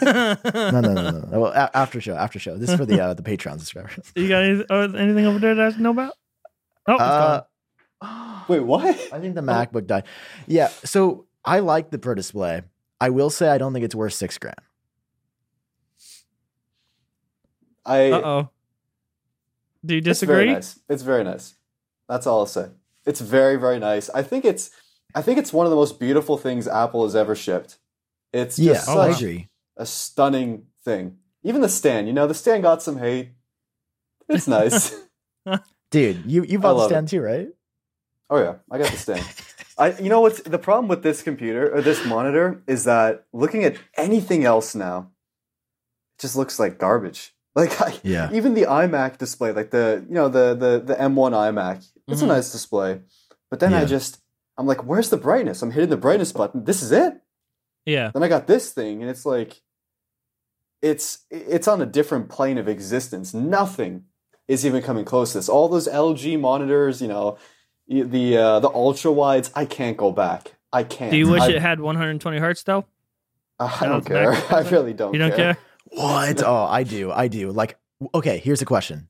no, 0.02 0.80
no, 0.80 0.80
no, 0.80 0.94
no. 0.94 1.10
no. 1.30 1.40
Well, 1.40 1.52
a- 1.52 1.70
after 1.76 2.00
show, 2.00 2.14
after 2.14 2.38
show. 2.38 2.56
This 2.56 2.70
is 2.70 2.76
for 2.76 2.86
the 2.86 2.98
uh, 3.00 3.12
the 3.14 3.22
Patreon 3.22 3.58
subscribers. 3.58 4.10
You 4.16 4.28
got 4.28 4.42
any, 4.42 4.64
uh, 4.70 4.88
anything 4.98 5.26
over 5.26 5.38
there 5.38 5.54
that 5.54 5.66
I 5.66 5.70
should 5.72 5.80
know 5.80 5.90
about? 5.90 6.14
Oh, 6.88 6.96
Uh. 6.96 7.42
Wait, 8.48 8.60
what? 8.60 8.84
I 9.12 9.20
think 9.20 9.34
the 9.34 9.42
MacBook 9.42 9.86
died. 9.86 10.04
Yeah, 10.46 10.68
so 10.84 11.26
I 11.44 11.58
like 11.60 11.90
the 11.90 11.98
Pro 11.98 12.14
Display. 12.14 12.62
I 13.00 13.10
will 13.10 13.30
say 13.30 13.48
I 13.48 13.58
don't 13.58 13.72
think 13.74 13.84
it's 13.84 13.94
worth 13.94 14.14
six 14.14 14.38
grand. 14.38 14.56
I. 17.84 18.10
uh 18.12 18.20
oh. 18.24 18.48
Do 19.84 19.94
you 19.94 19.98
It's 20.04 20.22
very 20.22 20.44
disagree? 20.44 20.52
nice. 20.54 20.78
It's 20.88 21.02
very 21.02 21.24
nice. 21.24 21.54
That's 22.08 22.26
all 22.26 22.40
I'll 22.40 22.46
say. 22.46 22.68
It's 23.04 23.20
very, 23.20 23.56
very 23.56 23.78
nice. 23.78 24.08
I 24.10 24.22
think 24.22 24.44
it's. 24.44 24.70
I 25.14 25.20
think 25.22 25.38
it's 25.38 25.52
one 25.52 25.66
of 25.66 25.70
the 25.70 25.76
most 25.76 26.00
beautiful 26.00 26.38
things 26.38 26.66
Apple 26.66 27.04
has 27.04 27.14
ever 27.16 27.34
shipped. 27.34 27.78
It's 28.32 28.58
Yeah, 28.58 28.74
just 28.74 28.88
Oh, 28.88 28.98
I 29.00 29.08
wow. 29.08 29.16
agree. 29.16 29.48
a 29.76 29.84
stunning 29.86 30.66
thing. 30.84 31.18
Even 31.42 31.60
the 31.60 31.68
stand, 31.68 32.06
you 32.06 32.12
know, 32.12 32.26
the 32.26 32.34
stand 32.34 32.62
got 32.62 32.82
some 32.82 32.98
hate. 32.98 33.32
It's 34.28 34.46
nice. 34.48 34.94
Dude, 35.90 36.24
you 36.24 36.44
you 36.44 36.58
bought 36.58 36.68
the 36.74 36.78
love 36.78 36.90
it. 36.90 36.94
stand 36.94 37.08
too, 37.08 37.20
right? 37.20 37.48
Oh 38.30 38.38
yeah, 38.38 38.54
I 38.70 38.78
got 38.78 38.90
the 38.90 38.96
stand. 38.96 39.26
I 39.76 39.98
you 39.98 40.08
know 40.08 40.20
what's 40.22 40.40
the 40.42 40.58
problem 40.58 40.88
with 40.88 41.02
this 41.02 41.22
computer 41.22 41.74
or 41.74 41.82
this 41.82 42.04
monitor 42.06 42.62
is 42.66 42.84
that 42.84 43.26
looking 43.32 43.64
at 43.64 43.76
anything 43.96 44.44
else 44.44 44.74
now, 44.74 45.10
it 46.16 46.22
just 46.22 46.36
looks 46.36 46.58
like 46.58 46.78
garbage. 46.78 47.34
Like 47.54 47.80
I, 47.82 47.92
Yeah. 48.02 48.30
even 48.32 48.54
the 48.54 48.62
iMac 48.62 49.18
display, 49.18 49.52
like 49.52 49.70
the 49.70 50.04
you 50.08 50.14
know 50.14 50.28
the 50.28 50.54
the 50.54 50.82
the 50.84 50.94
M1 50.94 51.32
iMac, 51.32 51.86
it's 52.08 52.20
Mhm. 52.22 52.24
a 52.24 52.26
nice 52.28 52.50
display. 52.50 53.00
But 53.50 53.60
then 53.60 53.74
I 53.74 53.84
just 53.84 54.20
I'm 54.56 54.66
like, 54.66 54.84
where's 54.86 55.10
the 55.10 55.16
brightness? 55.18 55.60
I'm 55.62 55.70
hitting 55.70 55.90
the 55.90 55.96
brightness 55.98 56.32
button. 56.32 56.64
This 56.64 56.82
is 56.82 56.92
it. 56.92 57.20
Yeah. 57.84 58.10
Then 58.14 58.22
I 58.22 58.28
got 58.28 58.46
this 58.46 58.70
thing, 58.72 59.02
and 59.02 59.10
it's 59.10 59.26
like, 59.26 59.60
it's 60.80 61.26
it's 61.30 61.68
on 61.68 61.80
a 61.80 61.86
different 61.86 62.28
plane 62.28 62.58
of 62.58 62.68
existence. 62.68 63.34
Nothing 63.34 64.04
is 64.48 64.64
even 64.66 64.82
coming 64.82 65.04
close 65.04 65.32
to 65.32 65.38
this. 65.38 65.48
All 65.48 65.68
those 65.68 65.86
LG 65.88 66.38
monitors, 66.40 67.00
you 67.02 67.08
know, 67.08 67.38
the 67.88 68.36
uh, 68.36 68.60
the 68.60 68.70
ultra 68.70 69.12
wides. 69.12 69.50
I 69.54 69.64
can't 69.64 69.96
go 69.96 70.10
back. 70.10 70.54
I 70.72 70.82
can't. 70.84 71.10
Do 71.10 71.16
you 71.18 71.28
wish 71.28 71.42
I, 71.42 71.50
it 71.52 71.60
had 71.62 71.80
120 71.80 72.38
hertz 72.38 72.62
though? 72.62 72.84
I 73.60 73.86
don't 73.86 74.04
care. 74.04 74.32
I 74.50 74.60
really 74.70 74.92
don't. 74.94 75.12
You 75.12 75.18
don't 75.20 75.34
care? 75.36 75.56
What? 75.86 76.42
Oh, 76.46 76.64
I 76.64 76.82
do. 76.82 77.10
I 77.12 77.28
do. 77.28 77.50
Like, 77.50 77.78
okay, 78.14 78.38
here's 78.38 78.62
a 78.62 78.66
question. 78.66 79.08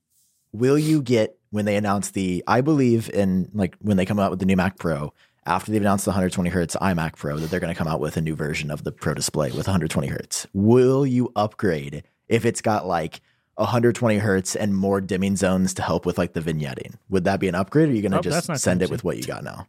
Will 0.53 0.79
you 0.79 1.01
get 1.03 1.39
when 1.51 1.65
they 1.65 1.77
announce 1.77 2.11
the 2.11 2.43
I 2.47 2.61
believe 2.61 3.09
in 3.11 3.51
like 3.55 3.77
when 3.81 3.97
they 3.97 4.05
come 4.07 4.19
out 4.19 4.31
with 4.31 4.41
the 4.41 4.47
new 4.47 4.57
Mac 4.57 4.79
Pro, 4.79 5.13
after 5.47 5.73
they've 5.73 5.81
announced 5.81 6.05
the 6.05 6.11
120 6.11 6.51
hertz 6.51 6.77
iMac 6.77 7.17
Pro, 7.17 7.39
that 7.39 7.51
they're 7.51 7.61
gonna 7.61 7.75
come 7.75 7.89
out 7.89 8.01
with 8.01 8.17
a 8.17 8.21
new 8.21 8.35
version 8.35 8.71
of 8.71 8.85
the 8.85 8.93
Pro 8.93 9.15
display 9.15 9.49
with 9.49 9.67
120 9.67 10.09
hertz. 10.09 10.47
Will 10.53 11.07
you 11.07 11.33
upgrade 11.37 12.03
if 12.29 12.45
it's 12.45 12.61
got 12.61 12.87
like 12.87 13.21
120 13.57 14.19
hertz 14.19 14.57
and 14.57 14.75
more 14.75 15.01
dimming 15.01 15.37
zones 15.37 15.75
to 15.75 15.83
help 15.83 16.05
with 16.07 16.19
like 16.19 16.33
the 16.33 16.41
vignetting? 16.41 16.97
Would 17.11 17.25
that 17.25 17.41
be 17.41 17.49
an 17.49 17.55
upgrade 17.55 17.89
or 17.89 17.93
are 17.93 17.95
you 17.95 18.03
gonna 18.03 18.17
Nope, 18.17 18.25
that's 18.25 18.47
just 18.47 18.63
send 18.63 18.83
it 18.83 18.91
with 18.91 19.05
what 19.05 19.17
you 19.17 19.25
got 19.25 19.45
now? 19.45 19.69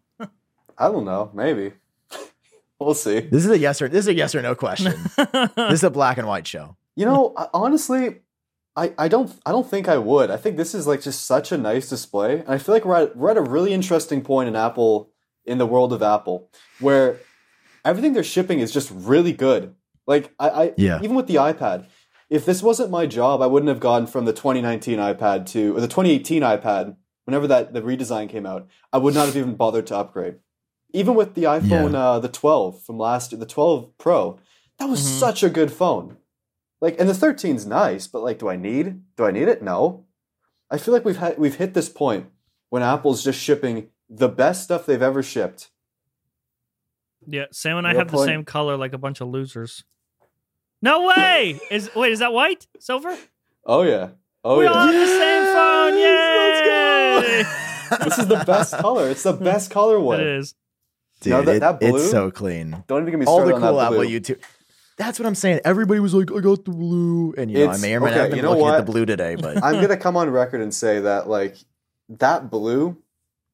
I 0.78 0.88
don't 0.90 1.06
know. 1.06 1.32
Maybe 1.34 1.74
we'll 2.80 2.94
see. 2.94 3.20
This 3.22 3.46
is 3.46 3.52
a 3.52 3.58
yes 3.60 3.82
or 3.82 3.88
this 3.88 4.00
is 4.00 4.08
a 4.08 4.14
yes 4.14 4.36
or 4.36 4.42
no 4.42 4.56
question. 4.56 4.94
this 5.56 5.74
is 5.74 5.84
a 5.84 5.90
black 5.90 6.18
and 6.18 6.28
white 6.28 6.48
show. 6.48 6.76
You 6.96 7.06
know, 7.06 7.34
I- 7.36 7.48
honestly, 7.54 8.20
I, 8.76 8.94
I 8.98 9.08
don't 9.08 9.32
I 9.46 9.52
don't 9.52 9.70
think 9.70 9.88
I 9.88 9.98
would. 9.98 10.32
I 10.32 10.38
think 10.38 10.58
this 10.58 10.74
is 10.74 10.88
like 10.88 11.02
just 11.02 11.26
such 11.26 11.52
a 11.52 11.58
nice 11.58 11.90
display, 11.90 12.40
and 12.40 12.50
I 12.50 12.58
feel 12.58 12.74
like 12.74 12.86
we're 12.86 13.04
at, 13.04 13.16
we're 13.16 13.32
at 13.32 13.38
a 13.38 13.42
really 13.42 13.74
interesting 13.74 14.22
point 14.22 14.48
in 14.50 14.56
Apple 14.56 15.10
in 15.46 15.58
the 15.58 15.66
world 15.66 15.92
of 15.94 16.02
Apple 16.02 16.50
where 16.80 17.18
everything 17.86 18.14
they're 18.14 18.24
shipping 18.24 18.60
is 18.60 18.72
just 18.72 18.90
really 18.92 19.34
good. 19.34 19.76
Like 20.08 20.34
I, 20.40 20.50
I 20.50 20.74
Yeah. 20.78 21.00
even 21.04 21.16
with 21.16 21.28
the 21.28 21.36
iPad, 21.36 21.86
if 22.30 22.46
this 22.46 22.64
wasn't 22.64 22.90
my 22.90 23.06
job, 23.06 23.42
I 23.42 23.48
wouldn't 23.48 23.68
have 23.70 23.80
gone 23.80 24.08
from 24.08 24.26
the 24.26 24.34
2019 24.34 24.98
iPad 25.00 25.46
to 25.48 25.76
or 25.76 25.82
the 25.82 25.88
2018 25.88 26.42
iPad. 26.42 26.96
Whenever 27.26 27.48
that 27.48 27.74
the 27.74 27.82
redesign 27.82 28.28
came 28.28 28.46
out, 28.46 28.68
I 28.92 28.98
would 28.98 29.14
not 29.14 29.28
have 29.28 29.38
even 29.38 29.56
bothered 29.56 29.88
to 29.88 29.98
upgrade. 29.98 30.36
Even 30.92 31.16
with 31.16 31.36
the 31.36 31.44
iPhone, 31.44 31.96
uh, 31.96 32.20
the 32.20 32.28
12 32.28 32.82
from 32.84 32.98
last 32.98 33.32
year, 33.32 33.40
the 33.40 33.46
12 33.46 33.98
Pro, 33.98 34.40
that 34.78 34.90
was 34.90 35.00
Mhm. 35.00 35.20
such 35.20 35.42
a 35.44 35.50
good 35.50 35.72
phone. 35.72 36.18
Like, 36.84 37.00
and 37.00 37.08
the 37.08 37.14
13's 37.14 37.66
nice, 37.66 38.08
but 38.08 38.24
like, 38.24 38.40
do 38.40 38.50
I 38.50 38.58
need? 38.58 39.04
Do 39.16 39.24
I 39.24 39.32
need 39.32 39.48
it? 39.48 39.62
No. 39.64 40.04
I 40.70 40.78
feel 40.78 40.94
like 40.94 41.06
we've 41.06 41.16
had 41.16 41.38
we've 41.38 41.56
hit 41.56 41.74
this 41.74 41.88
point 41.88 42.26
when 42.72 42.84
Apple's 42.84 43.24
just 43.24 43.40
shipping 43.40 43.88
the 44.10 44.28
best 44.28 44.64
stuff 44.66 44.86
they've 44.86 45.02
ever 45.02 45.24
shipped. 45.24 45.70
Yeah, 47.26 47.46
Sam 47.52 47.78
and 47.78 47.88
I 47.88 47.92
Real 47.92 48.00
have 48.00 48.12
the 48.12 48.26
same 48.26 48.44
color 48.44 48.76
like 48.76 48.92
a 48.92 48.98
bunch 48.98 49.22
of 49.22 49.30
losers. 49.30 49.86
No 50.82 51.08
way! 51.08 51.58
Is 51.72 51.90
wait, 51.96 52.12
is 52.12 52.20
that 52.20 52.34
white? 52.34 52.68
Silver? 52.80 53.16
Oh 53.66 53.84
yeah. 53.84 54.10
Oh 54.44 54.58
we 54.60 54.66
yeah. 54.66 54.72
all 54.72 54.88
have 54.88 54.94
the 54.94 55.08
same 55.08 55.46
phone! 55.54 55.98
Yay! 55.98 57.44
this 58.10 58.18
is 58.20 58.28
the 58.28 58.44
best 58.46 58.74
color. 58.78 59.08
It's 59.10 59.24
the 59.24 59.32
best 59.32 59.72
color. 59.72 59.96
colorway. 60.00 60.20
It 60.20 60.28
is. 60.40 60.56
Dude, 61.22 61.32
No, 61.32 61.42
that- 61.44 61.56
it- 61.56 61.60
that 61.62 61.80
blue? 61.80 61.96
it's 61.96 62.12
so 62.12 62.30
clean. 62.30 62.84
Don't 62.88 63.04
even 63.04 63.12
get 63.12 63.20
me 63.20 63.26
All 63.26 63.38
started 63.38 63.52
the 63.52 63.56
on 63.56 63.62
cool 63.62 63.78
that 63.78 63.86
Apple 63.86 63.98
blue. 64.00 64.20
YouTube. 64.20 64.42
That's 64.98 65.18
what 65.20 65.26
I'm 65.26 65.36
saying. 65.36 65.62
Everybody 65.66 66.00
was 66.00 66.14
like, 66.14 66.32
"I 66.32 66.40
got 66.40 66.66
the 66.66 66.72
blue," 66.72 67.34
and 67.38 67.50
you 67.52 67.66
know, 67.66 67.72
I 67.72 67.78
may 67.78 67.96
or 67.96 68.00
may 68.00 68.06
not 68.08 68.14
okay, 68.14 68.20
have 68.22 68.30
been 68.30 68.38
you 68.38 68.42
know 68.44 68.50
looking 68.52 68.68
at 68.68 68.72
what? 68.72 68.86
the 68.86 68.92
blue 68.92 69.06
today, 69.06 69.36
but 69.36 69.64
I'm 69.64 69.82
gonna 69.82 69.98
come 69.98 70.16
on 70.18 70.30
record 70.30 70.62
and 70.62 70.74
say 70.74 71.00
that 71.00 71.28
like 71.28 71.58
that 72.10 72.50
blue 72.52 72.98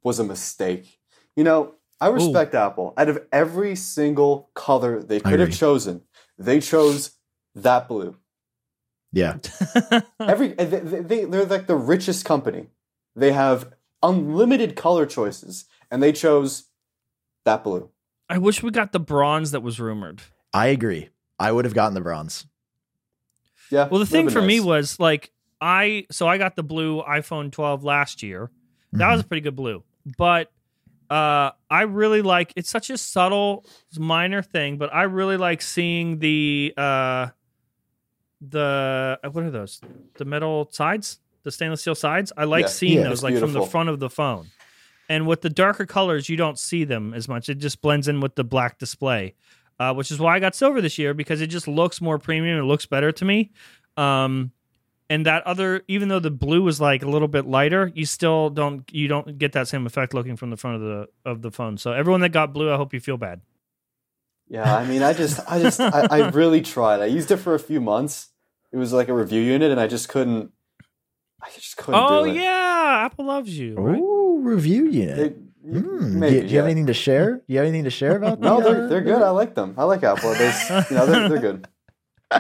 was 0.04 0.20
a 0.20 0.24
mistake. 0.24 1.00
You 1.36 1.44
know, 1.46 1.76
I 2.02 2.08
respect 2.08 2.54
Apple. 2.56 2.94
Out 2.98 3.08
of 3.10 3.26
every 3.32 3.76
single 3.76 4.50
color 4.54 5.02
they 5.02 5.20
could 5.22 5.40
have 5.40 5.50
agree. 5.50 5.54
chosen, 5.56 6.02
they 6.38 6.60
chose 6.60 7.12
that 7.56 7.88
blue. 7.88 8.16
yeah, 9.14 9.38
Every 10.20 10.50
they, 10.50 10.66
they, 10.66 11.00
they- 11.00 11.26
they're 11.26 11.46
like 11.46 11.68
the 11.68 11.76
richest 11.76 12.26
company. 12.26 12.68
They 13.16 13.32
have 13.32 13.74
unlimited 14.04 14.76
color 14.76 15.06
choices, 15.06 15.66
and 15.90 16.04
they 16.04 16.12
chose 16.12 16.66
that 17.46 17.64
blue. 17.64 17.90
I 18.30 18.38
wish 18.38 18.62
we 18.62 18.72
got 18.72 18.92
the 18.92 19.00
bronze 19.00 19.52
that 19.52 19.62
was 19.62 19.80
rumored. 19.80 20.22
I 20.54 20.68
agree. 20.68 21.10
I 21.40 21.52
would 21.52 21.66
have 21.66 21.74
gotten 21.74 21.94
the 21.94 22.02
bronze. 22.02 22.46
Yeah. 23.72 23.88
Well, 23.88 24.00
the 24.00 24.06
thing 24.06 24.30
for 24.30 24.40
been 24.40 24.48
me 24.48 24.60
was 24.60 25.00
like 25.00 25.32
I 25.62 26.06
so 26.12 26.28
I 26.28 26.38
got 26.38 26.56
the 26.56 26.64
blue 26.64 27.02
iPhone 27.04 27.52
12 27.52 27.84
last 27.84 28.24
year. 28.24 28.50
That 28.94 29.00
Mm-hmm. 29.04 29.12
was 29.12 29.22
a 29.22 29.24
pretty 29.26 29.42
good 29.42 29.56
blue, 29.56 29.84
but 30.18 30.52
uh, 31.12 31.52
I 31.70 31.82
really 31.84 32.22
like. 32.24 32.54
It's 32.56 32.70
such 32.70 32.90
a 32.90 32.98
subtle, 32.98 33.66
minor 33.98 34.42
thing, 34.42 34.78
but 34.78 34.94
I 34.94 35.04
really 35.04 35.38
like 35.38 35.62
seeing 35.62 36.20
the 36.20 36.74
uh, 36.78 37.28
the 38.42 39.20
uh, 39.24 39.30
what 39.30 39.44
are 39.44 39.52
those? 39.52 39.82
The 40.18 40.26
metal 40.26 40.70
sides, 40.72 41.20
the 41.44 41.52
stainless 41.52 41.82
steel 41.82 41.96
sides. 41.96 42.32
I 42.38 42.46
like 42.46 42.64
Yeah. 42.64 42.68
seeing 42.68 42.98
Yeah, 43.00 43.04
those 43.06 43.14
it's 43.20 43.24
like 43.24 43.38
from 43.38 43.54
the 43.54 43.66
front 43.66 43.90
of 43.90 44.00
the 44.00 44.10
phone. 44.10 44.48
And 45.10 45.26
with 45.26 45.42
the 45.42 45.50
darker 45.50 45.88
colors, 45.88 46.30
you 46.30 46.38
don't 46.38 46.60
see 46.60 46.84
them 46.84 47.14
as 47.16 47.28
much. 47.28 47.50
It 47.50 47.56
just 47.58 47.82
blends 47.82 48.08
in 48.08 48.22
with 48.22 48.36
the 48.36 48.44
black 48.44 48.78
display, 48.78 49.34
uh, 49.80 49.94
which 49.94 50.12
is 50.12 50.20
why 50.20 50.36
I 50.36 50.40
got 50.40 50.56
silver 50.56 50.82
this 50.82 50.98
year 50.98 51.14
because 51.14 51.42
it 51.42 51.48
just 51.48 51.68
looks 51.68 52.02
more 52.02 52.18
premium. 52.20 52.60
It 52.60 52.64
looks 52.64 52.86
better 52.86 53.12
to 53.14 53.26
me. 53.26 53.52
Um, 53.98 54.52
and 55.10 55.26
that 55.26 55.42
other, 55.48 55.82
even 55.88 56.10
though 56.10 56.20
the 56.20 56.30
blue 56.30 56.68
is 56.68 56.80
like 56.80 57.02
a 57.02 57.08
little 57.10 57.28
bit 57.28 57.46
lighter, 57.48 57.92
you 57.96 58.06
still 58.06 58.50
don't 58.52 58.84
you 58.94 59.08
don't 59.08 59.38
get 59.40 59.54
that 59.54 59.68
same 59.68 59.86
effect 59.88 60.14
looking 60.14 60.36
from 60.36 60.52
the 60.52 60.58
front 60.58 60.76
of 60.76 60.82
the 60.84 61.08
of 61.26 61.42
the 61.42 61.50
phone. 61.52 61.78
So 61.78 61.92
everyone 61.94 62.22
that 62.22 62.30
got 62.30 62.54
blue, 62.54 62.72
I 62.72 62.76
hope 62.78 62.94
you 62.94 63.00
feel 63.00 63.18
bad. 63.18 63.42
Yeah, 64.48 64.76
I 64.76 64.84
mean, 64.86 65.04
I 65.04 65.14
just, 65.14 65.40
I 65.48 65.60
just, 65.62 65.80
I, 65.80 66.08
I 66.10 66.30
really 66.32 66.62
tried. 66.62 67.02
I 67.02 67.06
used 67.06 67.30
it 67.30 67.38
for 67.38 67.54
a 67.54 67.60
few 67.60 67.80
months. 67.80 68.30
It 68.72 68.78
was 68.78 68.92
like 68.92 69.08
a 69.08 69.14
review 69.14 69.42
unit, 69.42 69.72
and 69.72 69.80
I 69.80 69.86
just 69.88 70.10
couldn't. 70.10 70.52
I 71.42 71.50
just 71.54 71.78
couldn't 71.78 72.02
Oh 72.02 72.26
do 72.26 72.32
it. 72.32 72.36
yeah, 72.36 73.02
Apple 73.06 73.26
loves 73.26 73.58
you. 73.58 73.76
Right? 73.76 74.00
Ooh, 74.00 74.40
review 74.42 74.88
unit. 74.90 75.38
They- 75.72 75.80
Hmm, 75.80 76.20
do 76.22 76.26
you- 76.26 76.32
do 76.32 76.36
you 76.36 76.42
have 76.42 76.52
yeah. 76.52 76.64
anything 76.64 76.88
to 76.88 76.94
share? 76.94 77.36
Do 77.38 77.42
you 77.48 77.58
have 77.60 77.68
anything 77.68 77.84
to 77.86 77.90
share 77.90 78.16
about? 78.18 78.40
Them? 78.42 78.50
no, 78.50 78.62
they're 78.62 78.88
they're 78.88 79.02
good. 79.02 79.22
I 79.22 79.30
like 79.30 79.56
them. 79.56 79.76
I 79.78 79.84
like 79.84 80.04
Apple. 80.04 80.34
There's, 80.34 80.70
you 80.90 80.98
know, 80.98 81.06
they're, 81.06 81.30
they're 81.30 81.40
good. 81.40 81.68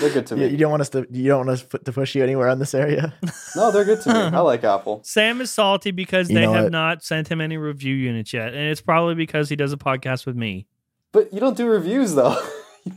They're 0.00 0.10
good 0.10 0.26
to 0.26 0.34
You, 0.34 0.42
me. 0.42 0.48
you 0.48 0.56
don't 0.58 0.70
want 0.70 0.82
us 0.82 0.90
to. 0.90 1.06
You 1.10 1.28
don't 1.28 1.46
want 1.46 1.50
us 1.50 1.64
to 1.84 1.92
push 1.92 2.14
you 2.14 2.22
anywhere 2.22 2.48
on 2.48 2.58
this 2.58 2.74
area. 2.74 3.14
No, 3.56 3.70
they're 3.72 3.84
good 3.86 4.00
to 4.02 4.12
me. 4.12 4.20
I 4.20 4.40
like 4.40 4.62
Apple. 4.62 5.00
Sam 5.04 5.40
is 5.40 5.50
salty 5.50 5.90
because 5.90 6.28
You 6.28 6.34
they 6.36 6.42
have 6.46 6.64
what? 6.64 6.72
not 6.72 7.02
sent 7.02 7.28
him 7.28 7.40
any 7.40 7.56
review 7.56 7.94
units 7.94 8.32
yet, 8.34 8.48
and 8.54 8.62
it's 8.70 8.80
probably 8.82 9.14
because 9.14 9.48
he 9.48 9.56
does 9.56 9.72
a 9.72 9.76
podcast 9.78 10.24
with 10.26 10.36
me. 10.36 10.66
But 11.12 11.32
you 11.32 11.40
don't 11.40 11.56
do 11.56 11.66
reviews 11.66 12.14
though. 12.14 12.36
you 12.84 12.92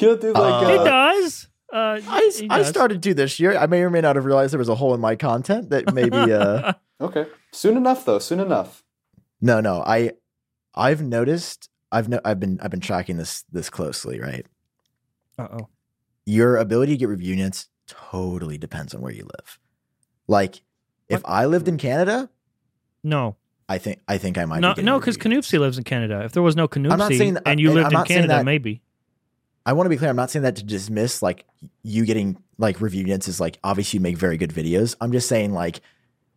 don't 0.00 0.20
don't 0.20 0.32
like. 0.34 0.64
Uh, 0.64 0.68
he 0.68 0.76
Uh, 0.78 0.84
does. 0.84 1.48
Uh, 1.74 2.00
I, 2.06 2.30
I 2.50 2.62
started 2.62 3.02
to 3.02 3.14
this 3.14 3.40
year. 3.40 3.56
I 3.58 3.66
may 3.66 3.82
or 3.82 3.90
may 3.90 4.00
not 4.00 4.14
have 4.14 4.24
realized 4.24 4.52
there 4.52 4.58
was 4.60 4.68
a 4.68 4.76
hole 4.76 4.94
in 4.94 5.00
my 5.00 5.16
content 5.16 5.70
that 5.70 5.92
maybe. 5.92 6.16
Uh, 6.32 6.74
okay, 7.00 7.26
soon 7.50 7.76
enough 7.76 8.04
though. 8.04 8.20
Soon 8.20 8.38
enough. 8.38 8.84
no, 9.40 9.60
no. 9.60 9.82
I 9.84 10.12
I've 10.74 11.02
noticed. 11.02 11.68
I've 11.90 12.08
no, 12.08 12.20
I've 12.24 12.38
been 12.38 12.60
I've 12.62 12.70
been 12.70 12.78
tracking 12.80 13.16
this 13.16 13.44
this 13.50 13.70
closely. 13.70 14.20
Right. 14.20 14.46
Uh-oh. 15.36 15.68
Your 16.26 16.56
ability 16.58 16.92
to 16.92 16.98
get 16.98 17.08
review 17.08 17.34
units 17.34 17.68
totally 17.88 18.56
depends 18.56 18.94
on 18.94 19.00
where 19.00 19.12
you 19.12 19.24
live. 19.24 19.58
Like, 20.28 20.62
if 21.08 21.22
I 21.24 21.46
lived 21.46 21.66
in 21.66 21.76
Canada, 21.76 22.30
No, 23.02 23.34
I 23.68 23.78
think 23.78 24.00
I 24.06 24.16
think 24.18 24.38
I 24.38 24.44
might. 24.44 24.60
no, 24.60 24.74
be 24.74 24.82
no, 24.82 25.00
because 25.00 25.16
review 25.16 25.32
unit. 25.32 25.44
Canoopsy 25.44 25.58
lives 25.58 25.76
in 25.76 25.82
Canada. 25.82 26.22
If 26.24 26.30
there 26.32 26.42
was 26.42 26.54
no 26.54 26.68
not 26.68 27.12
saying 27.18 27.34
that- 27.34 27.42
and 27.46 27.58
you 27.58 27.70
and 27.70 27.74
lived 27.74 27.86
I'm 27.86 27.90
in 27.92 27.98
not 27.98 28.06
Canada, 28.06 28.28
that- 28.28 28.44
maybe. 28.44 28.80
I 29.66 29.72
want 29.72 29.86
to 29.86 29.90
be 29.90 29.96
clear. 29.96 30.10
I'm 30.10 30.16
not 30.16 30.30
saying 30.30 30.42
that 30.42 30.56
to 30.56 30.62
dismiss 30.64 31.22
like 31.22 31.44
you 31.82 32.04
getting 32.04 32.36
like 32.58 32.80
review 32.80 33.00
units 33.02 33.28
is 33.28 33.40
like 33.40 33.58
obviously 33.64 33.98
you 33.98 34.02
make 34.02 34.16
very 34.18 34.36
good 34.36 34.50
videos. 34.50 34.94
I'm 35.00 35.12
just 35.12 35.28
saying 35.28 35.52
like 35.52 35.80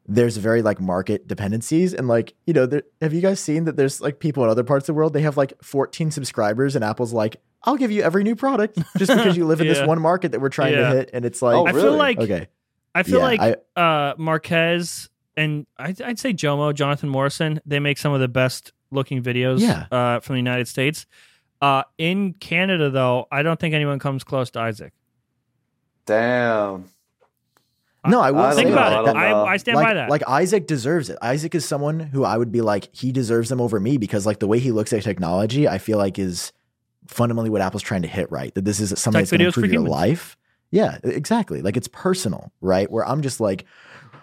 there's 0.07 0.37
very 0.37 0.61
like 0.61 0.79
market 0.79 1.27
dependencies 1.27 1.93
and 1.93 2.07
like 2.07 2.33
you 2.45 2.53
know 2.53 2.65
there, 2.65 2.83
have 3.01 3.13
you 3.13 3.19
guys 3.21 3.39
seen 3.41 3.65
that 3.65 3.75
there's 3.75 3.99
like 3.99 4.19
people 4.19 4.43
in 4.45 4.49
other 4.49 4.63
parts 4.63 4.83
of 4.83 4.87
the 4.87 4.97
world 4.97 5.11
they 5.11 5.21
have 5.21 5.35
like 5.35 5.51
14 5.61 6.11
subscribers 6.11 6.75
and 6.77 6.85
Apple's 6.85 7.11
like 7.11 7.41
I'll 7.63 7.75
give 7.75 7.91
you 7.91 8.03
every 8.03 8.23
new 8.23 8.35
product 8.35 8.79
just 8.97 9.11
because 9.13 9.35
you 9.35 9.45
live 9.45 9.59
in 9.59 9.67
Yeah. 9.67 9.73
this 9.73 9.85
one 9.87 9.99
market 10.01 10.31
that 10.31 10.39
we're 10.39 10.47
trying 10.47 10.73
Yeah. 10.73 10.89
to 10.91 10.95
hit 10.95 11.09
and 11.11 11.25
it's 11.25 11.41
like 11.41 11.57
Oh, 11.57 11.67
I 11.67 11.73
feel 11.73 11.93
like 11.97 12.19
okay 12.19 12.47
I 12.95 13.03
feel 13.03 13.19
Yeah, 13.19 13.25
like 13.25 13.57
I- 13.75 13.81
uh, 13.81 14.15
Marques 14.17 15.09
and 15.35 15.67
I'd, 15.77 16.01
I'd 16.01 16.17
say 16.19 16.33
Jomo, 16.33 16.73
Jonathan 16.73 17.09
Morrison, 17.09 17.59
they 17.65 17.79
make 17.79 17.97
some 17.99 18.13
of 18.13 18.21
the 18.21 18.27
best 18.29 18.71
looking 18.89 19.21
videos 19.21 19.61
uh, 19.91 20.19
from 20.21 20.33
the 20.35 20.39
United 20.39 20.67
States. 20.67 21.05
Uh, 21.61 21.83
in 21.97 22.33
Canada, 22.33 22.89
though, 22.89 23.27
I 23.31 23.41
don't 23.41 23.59
think 23.59 23.73
anyone 23.73 23.99
comes 23.99 24.23
close 24.23 24.49
to 24.51 24.59
Isaac. 24.59 24.93
Damn. 26.05 26.85
no 28.05 28.21
I 28.21 28.31
will 28.31 28.41
I 28.41 28.53
Think 28.53 28.69
about 28.69 29.05
know, 29.05 29.11
it. 29.11 29.15
I 29.17 29.31
I. 29.31 29.53
I 29.53 29.57
stand 29.57 29.75
like, 29.75 29.87
by 29.87 29.93
that. 29.95 30.09
like 30.09 30.23
Isaac 30.27 30.67
deserves 30.67 31.09
it. 31.09 31.17
Isaac 31.21 31.53
is 31.55 31.65
someone 31.65 31.99
who 31.99 32.23
I 32.23 32.37
would 32.37 32.51
be 32.51 32.61
like, 32.61 32.95
he 32.95 33.11
deserves 33.11 33.49
them 33.49 33.59
over 33.59 33.79
me 33.79 33.97
because 33.97 34.25
like 34.25 34.39
the 34.39 34.47
way 34.47 34.59
he 34.59 34.71
looks 34.71 34.93
at 34.93 35.03
technology, 35.03 35.67
I 35.67 35.77
feel 35.79 35.97
like 35.97 36.17
is 36.17 36.53
fundamentally 37.07 37.49
what 37.49 37.61
Apple's 37.61 37.81
trying 37.83 38.03
to 38.03 38.07
hit 38.07 38.31
right. 38.31 38.53
That 38.55 38.65
this 38.65 38.79
is 38.79 38.89
something 38.99 39.19
Tech 39.19 39.23
that's 39.23 39.31
going 39.31 39.39
to 39.39 39.45
improve 39.47 39.65
your 39.71 39.81
humans. 39.81 39.91
life. 39.91 40.37
Yeah, 40.71 40.97
exactly. 41.03 41.61
Like 41.61 41.75
it's 41.77 41.87
personal, 41.87 42.51
right? 42.61 42.89
Where 42.91 43.05
I'm 43.05 43.21
just 43.21 43.39
like, 43.39 43.65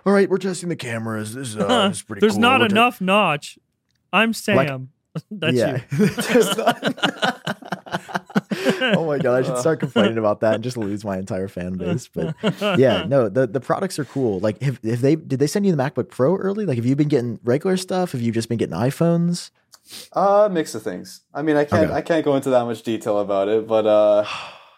all 0.07 0.13
right, 0.13 0.29
we're 0.29 0.39
testing 0.39 0.69
the 0.69 0.77
cameras. 0.77 1.35
This 1.35 1.57
uh, 1.57 1.89
this 1.89 1.99
is 1.99 2.03
pretty 2.03 2.21
There's 2.21 2.35
cool. 2.35 2.41
not 2.43 2.61
We're 2.61 2.69
te- 2.69 2.73
enough 2.75 3.01
notch. 3.01 3.59
I'm 4.13 4.33
Sam. 4.33 4.91
That's 5.31 5.57
yeah. 5.57 5.81
you. 5.91 6.09
Oh 8.97 9.07
my 9.07 9.19
god, 9.19 9.35
I 9.35 9.43
should 9.47 9.59
start 9.59 9.81
complaining 9.81 10.19
about 10.19 10.41
that 10.41 10.55
and 10.57 10.65
just 10.65 10.77
lose 10.77 11.05
my 11.05 11.19
entire 11.19 11.49
fan 11.49 11.75
base. 11.75 12.09
But 12.09 12.35
yeah, 12.79 13.05
no, 13.07 13.29
the, 13.29 13.47
the 13.47 13.61
products 13.61 13.99
are 13.99 14.05
cool. 14.05 14.41
Like, 14.41 14.61
have, 14.63 14.79
have 14.85 15.01
they 15.01 15.17
did 15.17 15.39
they 15.39 15.47
send 15.47 15.67
you 15.67 15.75
the 15.75 15.83
MacBook 15.83 16.09
Pro 16.09 16.37
early? 16.37 16.67
Like, 16.67 16.77
have 16.77 16.87
you 16.87 16.97
been 16.97 17.09
getting 17.09 17.39
regular 17.45 17.77
stuff? 17.77 18.13
Have 18.13 18.21
you 18.21 18.33
just 18.33 18.49
been 18.49 18.59
getting 18.59 18.75
iPhones? 18.77 19.51
Uh, 20.13 20.49
mix 20.51 20.75
of 20.75 20.83
things. 20.83 21.23
I 21.33 21.43
mean, 21.43 21.57
I 21.57 21.65
can't 21.65 21.87
Okay. 21.87 21.95
I 21.95 22.01
can't 22.03 22.25
go 22.25 22.37
into 22.37 22.51
that 22.51 22.65
much 22.65 22.83
detail 22.83 23.19
about 23.21 23.49
it, 23.49 23.67
but 23.67 23.87
uh, 23.87 24.25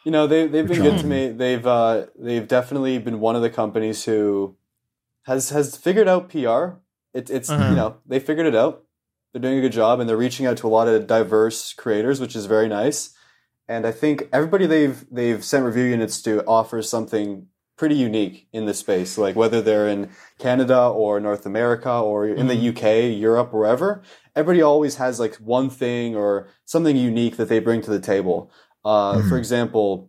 you 0.04 0.10
know, 0.10 0.26
they 0.26 0.46
they've 0.46 0.66
been 0.66 0.82
good 0.82 0.98
to 1.00 1.06
me. 1.06 1.28
They've 1.28 1.66
uh, 1.66 2.06
they've 2.18 2.46
definitely 2.46 2.98
been 2.98 3.20
one 3.20 3.36
of 3.36 3.42
the 3.42 3.50
companies 3.50 4.04
who 4.04 4.56
has 5.24 5.50
has 5.50 5.76
figured 5.76 6.08
out 6.08 6.28
PR. 6.30 6.78
It, 7.14 7.30
it's 7.30 7.50
Uh-huh. 7.50 7.68
you 7.70 7.76
know 7.76 7.96
they 8.06 8.20
figured 8.20 8.46
it 8.46 8.54
out. 8.54 8.82
They're 9.36 9.50
doing 9.50 9.58
a 9.58 9.60
good 9.68 9.72
job, 9.72 10.00
and 10.00 10.08
they're 10.08 10.16
reaching 10.16 10.46
out 10.46 10.56
to 10.56 10.66
a 10.66 10.70
lot 10.70 10.88
of 10.88 11.06
diverse 11.06 11.74
creators, 11.74 12.22
which 12.22 12.34
is 12.34 12.46
very 12.46 12.68
nice. 12.68 13.14
And 13.68 13.86
I 13.86 13.92
think 13.92 14.30
everybody 14.32 14.64
they've 14.64 15.04
they've 15.10 15.44
sent 15.44 15.66
review 15.66 15.84
units 15.84 16.22
to 16.22 16.42
offers 16.46 16.88
something 16.88 17.48
pretty 17.76 17.96
unique 17.96 18.48
in 18.54 18.64
this 18.64 18.78
space. 18.78 19.18
Like 19.18 19.36
whether 19.36 19.60
they're 19.60 19.88
in 19.88 20.08
Canada 20.38 20.86
or 20.86 21.20
North 21.20 21.44
America 21.44 21.92
or 21.92 22.26
in 22.26 22.46
the 22.46 22.68
UK, 22.70 23.14
Europe, 23.14 23.52
wherever, 23.52 24.00
everybody 24.34 24.62
always 24.62 24.96
has 24.96 25.20
like 25.20 25.34
one 25.34 25.68
thing 25.68 26.16
or 26.16 26.48
something 26.64 26.96
unique 26.96 27.36
that 27.36 27.50
they 27.50 27.58
bring 27.58 27.82
to 27.82 27.90
the 27.90 28.00
table. 28.00 28.50
Uh, 28.86 29.20
For 29.28 29.36
example, 29.36 30.08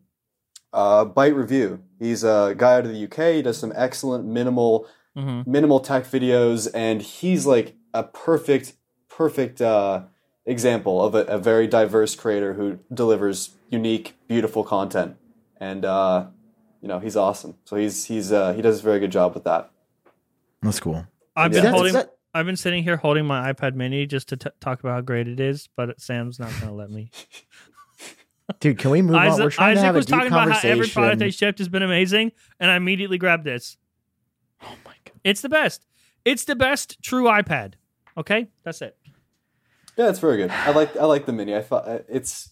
uh, 0.71 1.03
Byte 1.03 1.35
Review. 1.35 1.83
He's 1.99 2.23
a 2.23 2.55
guy 2.57 2.75
out 2.75 2.85
of 2.85 2.93
the 2.93 3.03
UK. 3.03 3.35
He 3.35 3.41
does 3.41 3.57
some 3.57 3.73
excellent 3.75 4.23
minimal 4.23 4.87
hmm 5.17 5.41
minimal 5.45 5.81
tech 5.81 6.05
videos, 6.05 6.69
and 6.73 7.01
he's 7.01 7.45
like 7.45 7.75
a 7.93 8.03
perfect, 8.03 8.73
perfect 9.17 9.61
uh, 9.61 10.03
example 10.45 11.03
of 11.03 11.15
a, 11.15 11.23
a 11.23 11.37
very 11.39 11.65
diverse 11.67 12.15
creator 12.15 12.53
who 12.53 12.79
delivers 12.93 13.55
unique, 13.69 14.15
beautiful 14.27 14.63
content. 14.63 15.17
and 15.59 15.83
uh, 15.83 16.27
you 16.81 16.87
know 16.87 16.99
he's 16.99 17.17
awesome. 17.17 17.55
So 17.65 17.75
he's 17.75 18.05
he's 18.05 18.31
uh, 18.31 18.53
he 18.53 18.61
does 18.61 18.79
a 18.79 18.83
very 18.83 18.99
good 18.99 19.11
job 19.11 19.33
with 19.33 19.43
that. 19.45 19.71
That's 20.61 20.79
cool. 20.79 21.07
I've 21.35 21.51
Yeah. 21.51 21.57
been 21.57 21.63
That's- 21.63 21.73
holding. 21.73 21.93
that- 21.93 22.13
I've 22.33 22.45
been 22.45 22.57
sitting 22.57 22.83
here 22.83 22.97
holding 22.97 23.25
my 23.25 23.51
iPad 23.51 23.73
Mini 23.73 24.05
just 24.05 24.29
to 24.29 24.37
t- 24.37 24.49
talk 24.59 24.79
about 24.81 24.91
how 24.91 25.01
great 25.01 25.27
it 25.27 25.39
is, 25.39 25.69
but 25.75 25.99
Sam's 25.99 26.37
not 26.39 26.51
going 26.51 26.67
to 26.67 26.71
let 26.73 26.91
me. 26.91 27.09
dude, 28.59 28.77
can 28.77 28.91
we 28.91 29.01
move 29.01 29.15
on? 29.15 29.25
We're 29.25 29.31
Isaac, 29.47 29.53
trying 29.53 29.75
to 29.75 29.79
Isaac 29.79 29.85
have 29.85 29.95
a 29.95 29.97
was 29.97 30.05
deep 30.05 30.15
talking 30.17 30.31
about 30.33 30.51
how 30.51 30.69
every 30.69 30.87
product 30.87 31.17
they 31.17 31.31
shipped 31.31 31.57
has 31.57 31.67
been 31.67 31.81
amazing, 31.81 32.33
and 32.59 32.69
I 32.69 32.75
immediately 32.75 33.17
grabbed 33.17 33.43
this. 33.43 33.77
oh 34.61 34.75
my 34.85 34.93
god. 35.05 35.13
It's 35.23 35.41
the 35.41 35.49
best. 35.49 35.87
It's 36.25 36.43
the 36.43 36.55
best 36.55 37.01
true 37.01 37.23
iPad. 37.23 37.73
Okay, 38.17 38.49
that's 38.63 38.83
it. 38.83 38.96
Yeah, 39.97 40.09
it's 40.09 40.19
very 40.19 40.37
good. 40.37 40.51
I 40.51 40.71
like 40.71 40.95
I 40.97 41.05
like 41.05 41.25
the 41.25 41.33
mini. 41.33 41.55
I 41.55 41.61
thought 41.61 41.87
uh, 41.87 41.99
it's. 42.09 42.49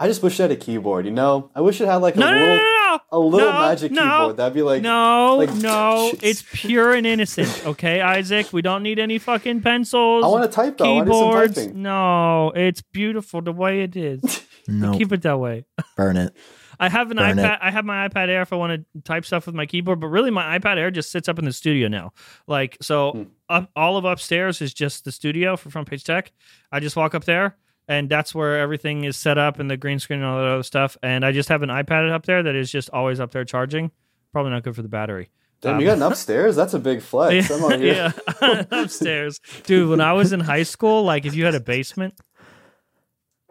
I 0.00 0.06
just 0.06 0.22
wish 0.22 0.38
it 0.38 0.42
had 0.44 0.50
a 0.52 0.56
keyboard. 0.56 1.06
You 1.06 1.10
know, 1.10 1.50
I 1.56 1.60
wish 1.60 1.80
it 1.80 1.86
had 1.86 1.96
like 1.96 2.14
a 2.14 2.20
No, 2.20 2.30
no, 2.30 2.38
no, 2.38 2.40
little 2.40 2.56
no, 2.56 2.62
no. 2.62 3.00
a 3.10 3.18
little 3.18 3.52
No, 3.52 3.58
magic 3.58 3.90
no, 3.92 4.02
keyboard. 4.02 4.36
That'd 4.36 4.54
be 4.54 4.62
like 4.62 4.80
no, 4.80 5.36
like- 5.38 5.52
no. 5.54 6.12
Jeez. 6.14 6.20
It's 6.22 6.44
pure 6.52 6.94
and 6.94 7.04
innocent. 7.04 7.66
Okay, 7.66 8.00
Isaac. 8.00 8.52
We 8.52 8.62
don't 8.62 8.84
need 8.84 9.00
any 9.00 9.18
fucking 9.18 9.60
pencils. 9.62 10.24
I 10.24 10.28
want 10.28 10.44
to 10.50 10.54
type 10.54 10.78
though. 10.78 10.84
I 10.84 11.02
want 11.02 11.06
to 11.06 11.12
do 11.12 11.18
some 11.18 11.28
keyboards. 11.30 11.54
typing. 11.56 11.82
No, 11.82 12.52
it's 12.54 12.80
beautiful 12.80 13.42
the 13.42 13.52
way 13.52 13.82
it 13.82 13.96
is. 13.96 14.22
No, 14.70 14.92
Keep 14.98 15.12
it 15.12 15.22
that 15.22 15.40
way. 15.40 15.64
burn 15.96 16.18
it. 16.18 16.36
I 16.80 16.88
have 16.88 17.10
an 17.10 17.16
Burn 17.16 17.38
it. 17.38 17.42
iPad. 17.42 17.58
I 17.60 17.70
have 17.70 17.84
my 17.84 18.08
iPad 18.08 18.28
Air 18.28 18.42
if 18.42 18.52
I 18.52 18.56
want 18.56 18.84
to 18.94 19.00
type 19.02 19.24
stuff 19.24 19.46
with 19.46 19.54
my 19.54 19.66
keyboard, 19.66 20.00
but 20.00 20.06
really 20.08 20.30
my 20.30 20.58
iPad 20.58 20.76
Air 20.78 20.90
just 20.90 21.10
sits 21.10 21.28
up 21.28 21.38
in 21.38 21.44
the 21.44 21.52
studio 21.52 21.88
now. 21.88 22.12
Like 22.46 22.76
so, 22.80 23.12
Hmm. 23.12 23.22
up, 23.48 23.70
all 23.74 23.96
of 23.96 24.04
upstairs 24.04 24.60
is 24.62 24.72
just 24.72 25.04
the 25.04 25.12
studio 25.12 25.56
for 25.56 25.70
Front 25.70 25.88
Page 25.90 26.04
Tech. 26.04 26.32
I 26.70 26.80
just 26.80 26.94
walk 26.96 27.14
up 27.14 27.24
there, 27.24 27.56
and 27.88 28.08
that's 28.08 28.34
where 28.34 28.58
everything 28.60 29.04
is 29.04 29.16
set 29.16 29.38
up 29.38 29.58
and 29.58 29.70
the 29.70 29.76
green 29.76 29.98
screen 29.98 30.20
and 30.20 30.28
all 30.28 30.38
that 30.38 30.46
other 30.48 30.62
stuff. 30.62 30.96
And 31.02 31.24
I 31.24 31.32
just 31.32 31.48
have 31.48 31.62
an 31.62 31.68
iPad 31.70 32.10
up 32.12 32.26
there 32.26 32.42
that 32.42 32.54
is 32.54 32.70
just 32.70 32.90
always 32.90 33.18
up 33.18 33.32
there 33.32 33.44
charging. 33.44 33.90
Probably 34.32 34.52
not 34.52 34.62
good 34.62 34.76
for 34.76 34.82
the 34.82 34.88
battery. 34.88 35.30
Damn, 35.60 35.80
you 35.80 35.86
got 35.86 35.96
an 35.96 36.02
upstairs? 36.02 36.54
That's 36.54 36.74
a 36.74 36.78
big 36.78 37.02
flex. 37.02 37.50
I'm 37.50 37.64
out 37.64 37.80
here. 37.80 38.14
yeah, 38.40 38.64
upstairs, 38.70 39.40
dude. 39.64 39.88
When 39.90 40.00
I 40.00 40.12
was 40.12 40.32
in 40.32 40.38
high 40.38 40.62
school, 40.62 41.02
like 41.02 41.24
if 41.24 41.34
you 41.34 41.44
had 41.44 41.56
a 41.56 41.60
basement, 41.60 42.14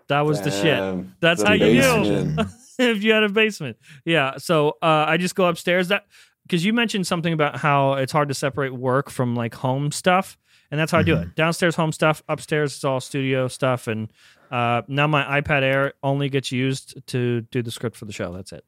that 0.07 0.21
was 0.21 0.41
the 0.41 0.51
shit. 0.51 1.05
That's 1.19 1.41
the 1.41 1.47
how 1.47 1.53
you 1.53 1.73
knew. 1.73 2.37
basement. 2.77 2.97
if 2.97 3.03
you 3.03 3.11
had 3.13 3.23
a 3.23 3.29
basement. 3.29 3.77
Yeah. 4.05 4.37
So 4.37 4.77
uh, 4.81 5.05
I 5.07 5.17
just 5.17 5.35
go 5.35 5.45
upstairs. 5.45 5.89
That 5.89 6.05
because 6.43 6.63
you 6.63 6.73
mentioned 6.73 7.05
something 7.05 7.33
about 7.33 7.57
how 7.57 7.93
it's 7.93 8.11
hard 8.11 8.29
to 8.29 8.33
separate 8.33 8.73
work 8.73 9.09
from 9.09 9.35
like 9.35 9.53
home 9.55 9.91
stuff, 9.91 10.37
and 10.71 10.79
that's 10.79 10.91
how 10.91 10.99
I 10.99 11.03
do 11.03 11.17
it. 11.17 11.35
Downstairs 11.35 11.75
home 11.75 11.91
stuff, 11.91 12.23
upstairs 12.29 12.77
is 12.77 12.83
all 12.83 12.99
studio 12.99 13.47
stuff, 13.47 13.87
and 13.87 14.11
uh, 14.49 14.81
now 14.87 15.07
my 15.07 15.41
iPad 15.41 15.63
Air 15.63 15.93
only 16.03 16.29
gets 16.29 16.51
used 16.51 17.05
to 17.07 17.41
do 17.41 17.61
the 17.61 17.71
script 17.71 17.97
for 17.97 18.05
the 18.05 18.13
show. 18.13 18.31
That's 18.31 18.53
it. 18.53 18.63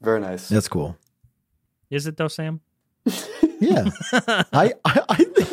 Very 0.00 0.20
nice. 0.20 0.48
That's 0.48 0.68
cool. 0.68 0.96
Is 1.90 2.06
it 2.06 2.16
though, 2.16 2.28
Sam? 2.28 2.60
Yeah, 3.60 3.88
I, 4.52 4.72
I, 4.84 5.02
I 5.08 5.24
think. 5.24 5.50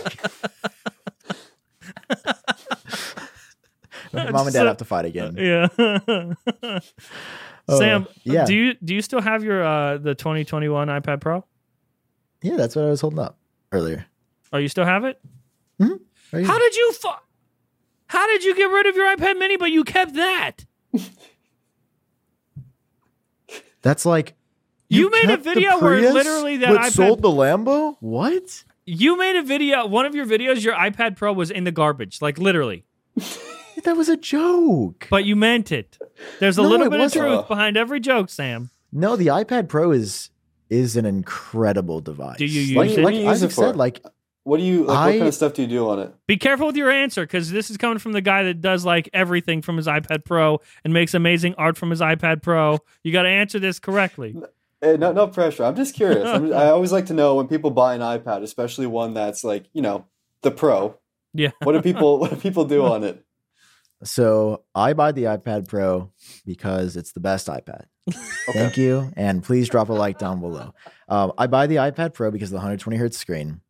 Mom 4.32 4.48
and 4.48 4.54
dad 4.54 4.68
have 4.68 4.78
to 4.78 4.86
fight 4.86 5.06
again. 5.06 5.36
Yeah. 5.38 5.68
Oh, 7.68 7.78
Sam, 7.80 8.08
yeah. 8.24 8.46
do 8.46 8.54
you 8.56 8.74
do 8.84 8.94
you 8.96 9.02
still 9.02 9.22
have 9.22 9.44
your 9.44 9.64
uh, 9.64 9.98
the 9.98 10.16
2021 10.16 10.88
iPad 10.88 11.22
Pro? 11.22 11.46
Yeah, 12.42 12.58
that's 12.58 12.76
what 12.76 12.86
I 12.86 12.90
was 12.90 13.02
holding 13.02 13.20
up 13.20 13.38
earlier. 13.72 14.06
Oh, 14.52 14.58
you 14.58 14.68
still 14.68 14.86
have 14.86 15.06
it? 15.06 15.20
Are 15.80 16.40
you- 16.40 16.46
How 16.46 16.58
did 16.58 16.76
you 16.76 16.92
fu- 16.94 17.10
How 18.08 18.26
did 18.28 18.44
you 18.44 18.56
get 18.56 18.66
rid 18.66 18.86
of 18.88 18.96
your 18.96 19.16
iPad 19.16 19.38
Mini, 19.38 19.58
but 19.58 19.70
you 19.72 19.84
kept 19.84 20.14
that? 20.16 20.66
That's 23.82 24.06
like 24.06 24.36
You 24.90 25.10
made 25.10 25.30
a 25.30 25.38
video 25.38 25.80
where 25.80 26.00
literally 26.14 26.58
that 26.58 26.70
iPad- 26.78 26.92
sold 26.92 27.22
the 27.22 27.30
Lambo. 27.30 27.98
What? 28.00 28.64
You 28.86 29.18
made 29.18 29.36
a 29.36 29.42
video. 29.44 29.86
One 29.88 30.06
of 30.06 30.16
your 30.16 30.26
videos, 30.26 30.64
your 30.64 30.74
iPad 30.74 31.16
Pro 31.16 31.34
was 31.34 31.52
in 31.52 31.64
the 31.64 31.72
garbage, 31.72 32.22
like 32.22 32.38
literally. 32.38 32.86
That 33.84 33.98
was 33.98 34.10
a 34.10 34.18
joke. 34.18 35.08
But 35.10 35.26
you 35.26 35.36
meant 35.36 35.72
it. 35.72 35.98
There's 36.40 36.58
a 36.58 36.62
No, 36.62 36.70
little 36.70 36.88
it 36.88 36.90
bit 36.92 37.00
of 37.00 37.04
wasn't. 37.06 37.26
truth 37.26 37.48
behind 37.48 37.78
every 37.78 38.00
joke, 38.00 38.30
Sam. 38.30 38.70
No, 38.92 39.16
the 39.16 39.28
iPad 39.28 39.68
Pro 39.70 39.92
is 39.92 40.30
is 40.70 40.96
an 40.96 41.06
incredible 41.06 42.00
device. 42.00 42.38
Do 42.38 42.46
you 42.46 42.62
use 42.62 42.76
like, 42.78 42.90
it? 42.92 42.96
like 42.98 43.04
What 43.04 43.10
do 43.12 43.16
you 43.18 43.24
use 43.24 43.32
Isaac 43.32 43.52
it 43.52 43.54
for? 43.54 43.62
said, 43.66 43.76
like 43.76 44.02
What 44.44 44.58
do 44.58 44.64
you 44.64 44.84
like? 44.86 44.98
I- 44.98 45.06
what 45.08 45.18
kind 45.18 45.28
of 45.28 45.34
stuff 45.34 45.54
do 45.54 45.62
you 45.64 45.68
do 45.68 45.90
on 45.90 46.00
it? 46.00 46.14
Be 46.28 46.38
careful 46.38 46.68
with 46.68 46.78
your 46.78 46.90
answer 46.92 47.24
because 47.24 47.52
this 47.52 47.70
is 47.70 47.78
coming 47.78 47.98
from 48.00 48.12
the 48.14 48.22
guy 48.22 48.44
that 48.44 48.62
does 48.62 48.86
like 48.86 49.10
everything 49.14 49.62
from 49.62 49.78
his 49.78 49.88
iPad 49.88 50.24
Pro 50.26 50.60
and 50.84 50.94
makes 50.94 51.14
amazing 51.14 51.56
art 51.58 51.78
from 51.78 51.90
his 51.90 52.00
iPad 52.02 52.42
Pro. 52.42 52.80
You 53.04 53.12
got 53.12 53.24
to 53.24 53.30
answer 53.30 53.60
this 53.60 53.80
correctly. 53.80 54.36
Hey, 54.82 54.94
eh, 54.94 54.98
no, 54.98 55.12
no 55.12 55.28
pressure. 55.28 55.64
I'm 55.64 55.76
just 55.76 55.94
curious. 55.96 56.28
I'm, 56.28 56.54
I 56.54 56.68
always 56.70 56.92
like 56.92 57.06
to 57.08 57.14
know 57.14 57.36
when 57.36 57.48
people 57.48 57.72
buy 57.72 57.94
an 57.96 58.02
iPad, 58.02 58.42
especially 58.44 58.88
one 58.88 59.14
that's 59.14 59.44
like 59.44 59.66
you 59.74 59.82
know 59.82 60.06
the 60.42 60.52
Pro. 60.52 60.98
Yeah. 61.34 61.52
What 61.64 61.74
do 61.74 61.82
people 61.82 62.18
What 62.20 62.30
do 62.32 62.36
people 62.38 62.66
do 62.66 62.84
on 62.86 63.04
it? 63.04 63.24
So. 64.04 64.64
I 64.76 64.94
buy 64.94 65.12
the 65.12 65.24
iPad 65.24 65.68
Pro 65.68 66.12
because 66.46 66.96
it's 66.98 67.12
the 67.12 67.20
best 67.20 67.48
iPad. 67.48 67.86
Thank 68.54 68.78
you, 68.78 69.12
and 69.16 69.44
please 69.44 69.70
drop 69.70 69.90
a 69.90 69.94
like 69.94 70.18
down 70.18 70.40
below. 70.42 70.74
Um, 71.08 71.34
I 71.38 71.48
buy 71.48 71.68
the 71.68 71.76
iPad 71.76 72.14
Pro 72.14 72.32
because 72.32 72.50
of 72.50 72.54
the 72.54 72.58
120 72.58 72.98
hertz 72.98 73.18
screen. 73.18 73.62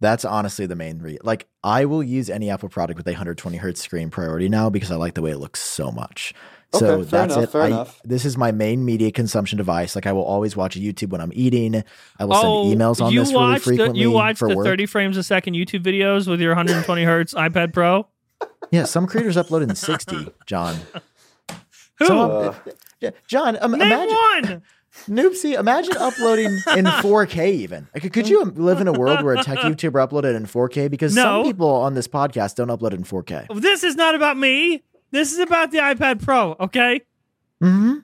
That's 0.00 0.24
honestly 0.24 0.64
the 0.64 0.76
main 0.76 0.98
reason. 1.00 1.20
Like, 1.24 1.46
I 1.62 1.84
will 1.84 2.02
use 2.02 2.30
any 2.30 2.48
Apple 2.48 2.70
product 2.70 2.96
with 2.96 3.06
a 3.06 3.10
120 3.10 3.58
hertz 3.58 3.82
screen 3.82 4.08
priority 4.08 4.48
now 4.48 4.70
because 4.70 4.90
I 4.90 4.96
like 4.96 5.12
the 5.12 5.20
way 5.20 5.30
it 5.30 5.36
looks 5.36 5.60
so 5.60 5.90
much. 5.90 6.32
So 6.72 7.00
Okay, 7.00 7.10
fair 7.10 7.20
that's 7.26 7.34
enough, 7.34 7.44
it. 7.48 7.52
fair 7.52 7.62
I- 7.62 7.66
enough. 7.66 8.00
This 8.02 8.24
is 8.24 8.38
my 8.38 8.50
main 8.50 8.82
media 8.84 9.10
consumption 9.12 9.58
device. 9.58 9.94
Like, 9.94 10.06
I 10.06 10.12
will 10.12 10.24
always 10.24 10.56
watch 10.56 10.74
YouTube 10.80 11.10
when 11.10 11.20
I'm 11.20 11.32
eating. 11.34 11.82
I 12.18 12.24
will 12.24 12.34
Oh, 12.34 12.68
send 12.70 12.80
emails 12.80 13.04
on 13.04 13.12
you 13.12 13.20
this 13.20 13.28
really 13.32 13.44
watched 13.44 13.64
the, 13.64 13.70
frequently 13.70 14.00
you 14.00 14.10
watched 14.10 14.38
for 14.38 14.48
the 14.48 14.56
work. 14.56 14.64
30 14.64 14.86
frames 14.86 15.16
a 15.18 15.22
second 15.22 15.52
YouTube 15.54 15.82
videos 15.82 16.26
with 16.26 16.40
your 16.40 16.52
120 16.52 17.04
hertz 17.04 17.34
iPad 17.34 17.74
Pro. 17.74 18.08
Yeah, 18.70 18.84
some 18.84 19.06
creators 19.06 19.36
upload 19.36 19.62
in 19.68 19.74
60, 19.74 20.28
Jon. 20.46 20.76
Who? 21.98 22.06
Some- 22.06 22.18
Uh, 22.30 22.54
yeah, 23.00 23.10
Jon, 23.26 23.58
um, 23.60 23.72
Name 23.72 23.82
imagine, 23.82 24.14
one. 24.52 24.62
Noopsy, 25.08 25.58
imagine 25.58 25.96
uploading 25.96 26.46
in 26.76 26.84
4K 27.02 27.50
even. 27.52 27.88
Like, 27.94 28.12
could 28.12 28.28
you 28.28 28.44
live 28.44 28.80
in 28.80 28.88
a 28.88 28.92
world 28.92 29.22
where 29.24 29.34
a 29.34 29.42
tech 29.42 29.58
YouTuber 29.68 30.06
uploaded 30.08 30.34
in 30.36 30.46
4K? 30.46 30.90
Because 30.90 31.14
No. 31.14 31.22
some 31.22 31.42
people 31.44 31.68
on 31.68 31.94
this 31.94 32.08
podcast 32.08 32.56
don't 32.56 32.68
upload 32.68 32.92
in 32.92 33.04
4K. 33.04 33.46
This 33.60 33.82
is 33.84 33.96
not 33.96 34.14
about 34.14 34.36
me. 34.36 34.82
This 35.10 35.32
is 35.32 35.38
about 35.38 35.70
the 35.72 35.78
iPad 35.78 36.22
Pro. 36.24 36.56
Okay. 36.60 37.00
hmm 37.60 37.98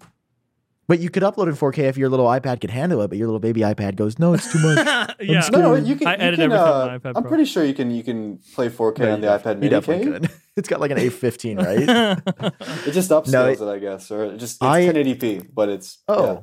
But 0.88 1.00
you 1.00 1.10
could 1.10 1.24
upload 1.24 1.48
in 1.48 1.54
4K 1.56 1.78
if 1.88 1.96
your 1.96 2.08
little 2.08 2.26
iPad 2.26 2.60
could 2.60 2.70
handle 2.70 3.00
it, 3.02 3.08
but 3.08 3.18
your 3.18 3.26
little 3.26 3.40
baby 3.40 3.62
iPad 3.62 3.96
goes, 3.96 4.20
no, 4.20 4.34
it's 4.34 4.52
too 4.52 4.60
much. 4.60 4.86
yeah. 5.20 5.40
scared. 5.40 5.62
no, 5.64 5.74
you 5.74 5.96
can. 5.96 6.06
I 6.06 6.12
you 6.12 6.20
edit 6.20 6.38
can, 6.38 6.52
everything 6.52 6.52
uh, 6.52 6.72
on 6.72 6.86
my 6.88 6.98
iPad 6.98 7.12
I'm 7.16 7.22
Pro. 7.22 7.28
pretty 7.30 7.44
sure 7.44 7.64
you 7.64 7.74
can. 7.74 7.90
You 7.90 8.04
can 8.04 8.38
play 8.54 8.68
4K 8.68 8.98
No, 9.00 9.12
on 9.14 9.20
the 9.20 9.26
you 9.26 9.32
iPad 9.32 9.62
You 9.62 9.68
definitely 9.68 10.04
Can 10.12 10.22
could. 10.22 10.30
It's 10.56 10.68
got 10.68 10.80
like 10.80 10.90
an 10.92 10.96
A15, 11.08 11.58
right? 11.58 12.56
It 12.86 12.92
just 12.92 13.10
upscales 13.10 13.32
No, 13.32 13.46
it, 13.48 13.60
it- 13.60 13.68
I 13.68 13.78
guess, 13.78 14.10
or 14.10 14.24
it 14.24 14.36
just 14.38 14.56
it's 14.56 14.62
I- 14.62 14.82
1080p, 14.86 15.48
but 15.52 15.68
it's 15.68 15.98
Oh, 16.08 16.24
yeah. 16.26 16.40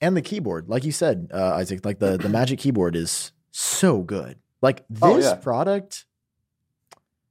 and 0.00 0.16
the 0.16 0.22
keyboard, 0.22 0.68
like 0.68 0.84
you 0.84 0.92
said, 0.92 1.28
uh, 1.34 1.54
Isaac, 1.56 1.84
like 1.84 1.98
the 1.98 2.16
the 2.16 2.28
Magic 2.30 2.58
Keyboard 2.60 2.94
is 2.96 3.32
so 3.50 3.98
good. 4.02 4.38
Like 4.62 4.84
this 4.88 5.00
Oh, 5.02 5.18
yeah. 5.18 5.34
product, 5.34 6.04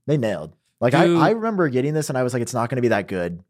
they 0.07 0.17
nailed. 0.17 0.55
Like 0.81 0.93
Dude. 0.93 1.17
I, 1.17 1.27
I 1.27 1.29
remember 1.31 1.67
getting 1.69 1.93
this 1.93 2.09
and 2.09 2.17
I 2.17 2.23
was 2.23 2.33
like, 2.33 2.41
it's 2.41 2.53
not 2.53 2.69
going 2.69 2.77
to 2.77 2.81
be 2.81 2.87
that 2.89 3.07
good. 3.07 3.43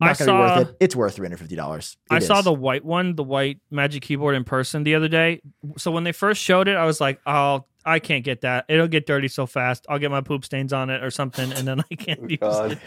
I 0.00 0.06
going 0.06 0.16
to 0.16 0.22
be 0.22 0.26
saw- 0.26 0.56
worth 0.58 0.68
it. 0.68 0.76
It's 0.80 0.96
worth 0.96 1.14
three 1.14 1.26
hundred 1.26 1.38
fifty 1.38 1.56
dollars. 1.56 1.96
I 2.10 2.18
saw 2.20 2.40
the 2.42 2.52
white 2.52 2.84
one, 2.84 3.14
the 3.16 3.24
white 3.24 3.58
Magic 3.70 4.02
Keyboard 4.02 4.34
in 4.34 4.44
person 4.44 4.82
the 4.84 4.94
other 4.94 5.08
day. 5.08 5.40
So 5.76 5.90
when 5.90 6.04
they 6.04 6.12
first 6.12 6.40
showed 6.42 6.68
it, 6.68 6.76
I 6.76 6.84
was 6.86 7.00
like, 7.00 7.20
"Oh, 7.26 7.64
I 7.84 7.98
can't 7.98 8.24
get 8.24 8.40
that. 8.42 8.64
It'll 8.68 8.88
get 8.88 9.06
dirty 9.06 9.28
so 9.28 9.46
fast. 9.46 9.86
I'll 9.88 9.98
get 9.98 10.10
my 10.10 10.20
poop 10.20 10.44
stains 10.44 10.72
on 10.72 10.90
it 10.90 11.02
or 11.02 11.10
something, 11.10 11.52
and 11.52 11.66
then 11.68 11.80
I 11.80 11.94
can't 11.96 12.20
oh, 12.22 12.28
use 12.28 12.38
God. 12.40 12.72
it." 12.72 12.78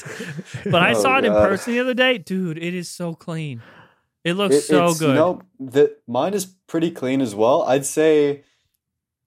But 0.71 0.81
I 0.81 0.91
Oh, 0.95 1.01
saw 1.01 1.17
it 1.19 1.25
in 1.25 1.33
person 1.33 1.73
the 1.73 1.79
other 1.79 1.93
day, 1.93 2.17
dude. 2.17 2.57
It 2.57 2.73
is 2.73 2.89
so 2.89 3.13
clean. 3.13 3.61
It 4.23 4.33
looks 4.33 4.55
It- 4.55 4.61
so 4.61 4.85
it's, 4.87 4.99
good. 4.99 5.15
No, 5.15 5.41
the 5.59 5.95
mine 6.07 6.33
is 6.33 6.45
pretty 6.67 6.91
clean 6.91 7.21
as 7.21 7.35
well. 7.35 7.63
I'd 7.63 7.85
say 7.85 8.43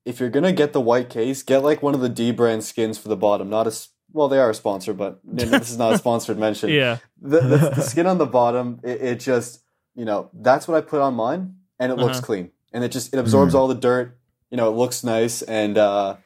if 0.04 0.20
you're 0.20 0.30
gonna 0.30 0.52
get 0.52 0.72
the 0.72 0.80
white 0.80 1.10
case, 1.10 1.42
get 1.42 1.62
like 1.62 1.82
one 1.82 1.94
of 1.94 2.00
the 2.00 2.08
Dbrand 2.10 2.62
skins 2.62 2.96
for 2.98 3.08
the 3.08 3.16
bottom. 3.16 3.50
Not 3.50 3.66
as 3.66 3.88
well, 4.16 4.28
they 4.28 4.38
are 4.38 4.51
a 4.51 4.55
sponsor, 4.55 4.93
but 4.94 5.20
this 5.24 5.70
is 5.70 5.78
not 5.78 5.93
a 5.94 5.98
sponsored 5.98 6.38
mention. 6.38 6.70
yeah, 6.70 6.98
the, 7.20 7.40
the, 7.40 7.59
the 7.76 7.82
skin 7.93 8.06
on 8.06 8.18
the 8.18 8.26
bottom, 8.26 8.80
it, 8.82 9.01
it 9.02 9.20
just 9.20 9.62
you 9.94 10.05
know 10.05 10.30
that's 10.32 10.66
what 10.66 10.76
I 10.76 10.80
put 10.80 11.01
on 11.01 11.14
mine, 11.14 11.56
and 11.78 11.93
it 11.93 11.97
looks 11.97 12.18
Uh-huh. 12.18 12.26
clean, 12.26 12.51
and 12.72 12.82
it 12.84 12.90
just 12.90 13.12
it 13.14 13.18
absorbs 13.18 13.52
Mhm. 13.55 13.59
all 13.59 13.68
the 13.68 13.74
dirt. 13.88 14.18
You 14.51 14.56
know, 14.56 14.68
it 14.72 14.76
looks 14.76 15.05
nice, 15.05 15.43
and 15.43 15.76
uh, 15.78 16.16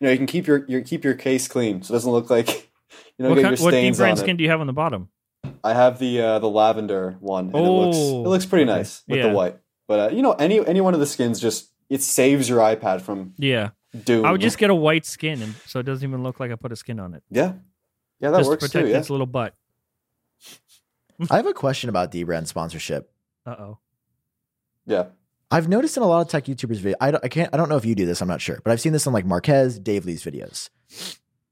you 0.00 0.06
know 0.06 0.10
you 0.12 0.16
can 0.18 0.26
keep 0.26 0.46
your, 0.46 0.64
your 0.68 0.80
keep 0.82 1.04
your 1.04 1.14
case 1.14 1.48
clean, 1.48 1.82
so 1.82 1.92
it 1.92 1.96
doesn't 1.96 2.12
look 2.12 2.30
like 2.30 2.48
you 3.18 3.22
know 3.24 3.28
what, 3.30 3.34
get 3.36 3.42
kind, 3.42 3.58
your 3.58 3.64
what 3.66 3.74
Dbrand 3.74 4.18
skin 4.18 4.34
it. 4.34 4.38
do 4.38 4.44
you 4.44 4.50
have 4.50 4.60
on 4.60 4.66
the 4.66 4.72
bottom? 4.72 5.08
I 5.64 5.74
have 5.74 5.98
the 5.98 6.20
uh, 6.20 6.38
the 6.38 6.48
lavender 6.50 7.16
one, 7.20 7.50
and 7.54 7.66
it 7.66 7.70
looks 7.70 7.96
Oh, 7.98 8.24
it 8.24 8.28
looks 8.28 8.46
pretty 8.46 8.64
nice 8.64 9.02
with 9.08 9.18
Yeah. 9.18 9.28
the 9.28 9.34
white. 9.34 9.56
But 9.88 9.98
uh, 10.00 10.14
you 10.14 10.22
know, 10.22 10.32
any 10.32 10.64
any 10.66 10.80
one 10.80 10.94
of 10.94 11.00
the 11.00 11.06
skins 11.06 11.40
just 11.40 11.70
it 11.90 12.02
saves 12.02 12.48
your 12.48 12.58
iPad 12.60 13.00
from 13.02 13.34
Yeah, 13.38 13.70
doom. 14.04 14.24
I 14.24 14.32
would 14.32 14.40
just 14.40 14.58
get 14.58 14.70
a 14.70 14.74
white 14.74 15.06
skin, 15.06 15.42
and 15.42 15.54
so 15.66 15.80
it 15.80 15.84
doesn't 15.84 16.06
even 16.06 16.22
look 16.22 16.40
like 16.40 16.50
I 16.50 16.56
put 16.56 16.72
a 16.72 16.76
skin 16.76 17.00
on 17.00 17.14
it. 17.14 17.22
yeah, 17.30 17.54
yeah, 18.20 18.30
that 18.30 18.38
just 18.38 18.50
works 18.50 18.64
to 18.64 18.68
protect 18.68 18.86
too. 18.86 18.90
Yeah, 18.92 18.98
its 18.98 19.10
little 19.10 19.26
butt. 19.26 19.54
I 21.30 21.36
have 21.36 21.46
a 21.46 21.54
question 21.54 21.88
about 21.88 22.10
Dbrand 22.12 22.46
sponsorship. 22.46 23.12
Uh 23.46 23.56
oh. 23.58 23.78
Yeah. 24.86 25.06
I've 25.50 25.68
noticed 25.68 25.96
in 25.98 26.02
a 26.02 26.06
lot 26.06 26.22
of 26.22 26.28
tech 26.28 26.46
YouTubers 26.46 26.78
video. 26.78 26.96
I 27.00 27.10
don't, 27.10 27.22
I 27.22 27.28
can't. 27.28 27.50
I 27.52 27.58
don't 27.58 27.68
know 27.68 27.76
if 27.76 27.84
you 27.84 27.94
do 27.94 28.06
this. 28.06 28.22
I'm 28.22 28.28
not 28.28 28.40
sure, 28.40 28.60
but 28.64 28.72
I've 28.72 28.80
seen 28.80 28.92
this 28.92 29.06
on 29.06 29.12
like 29.12 29.26
Marques, 29.26 29.78
Dave 29.78 30.06
Lee's 30.06 30.24
videos. 30.24 30.70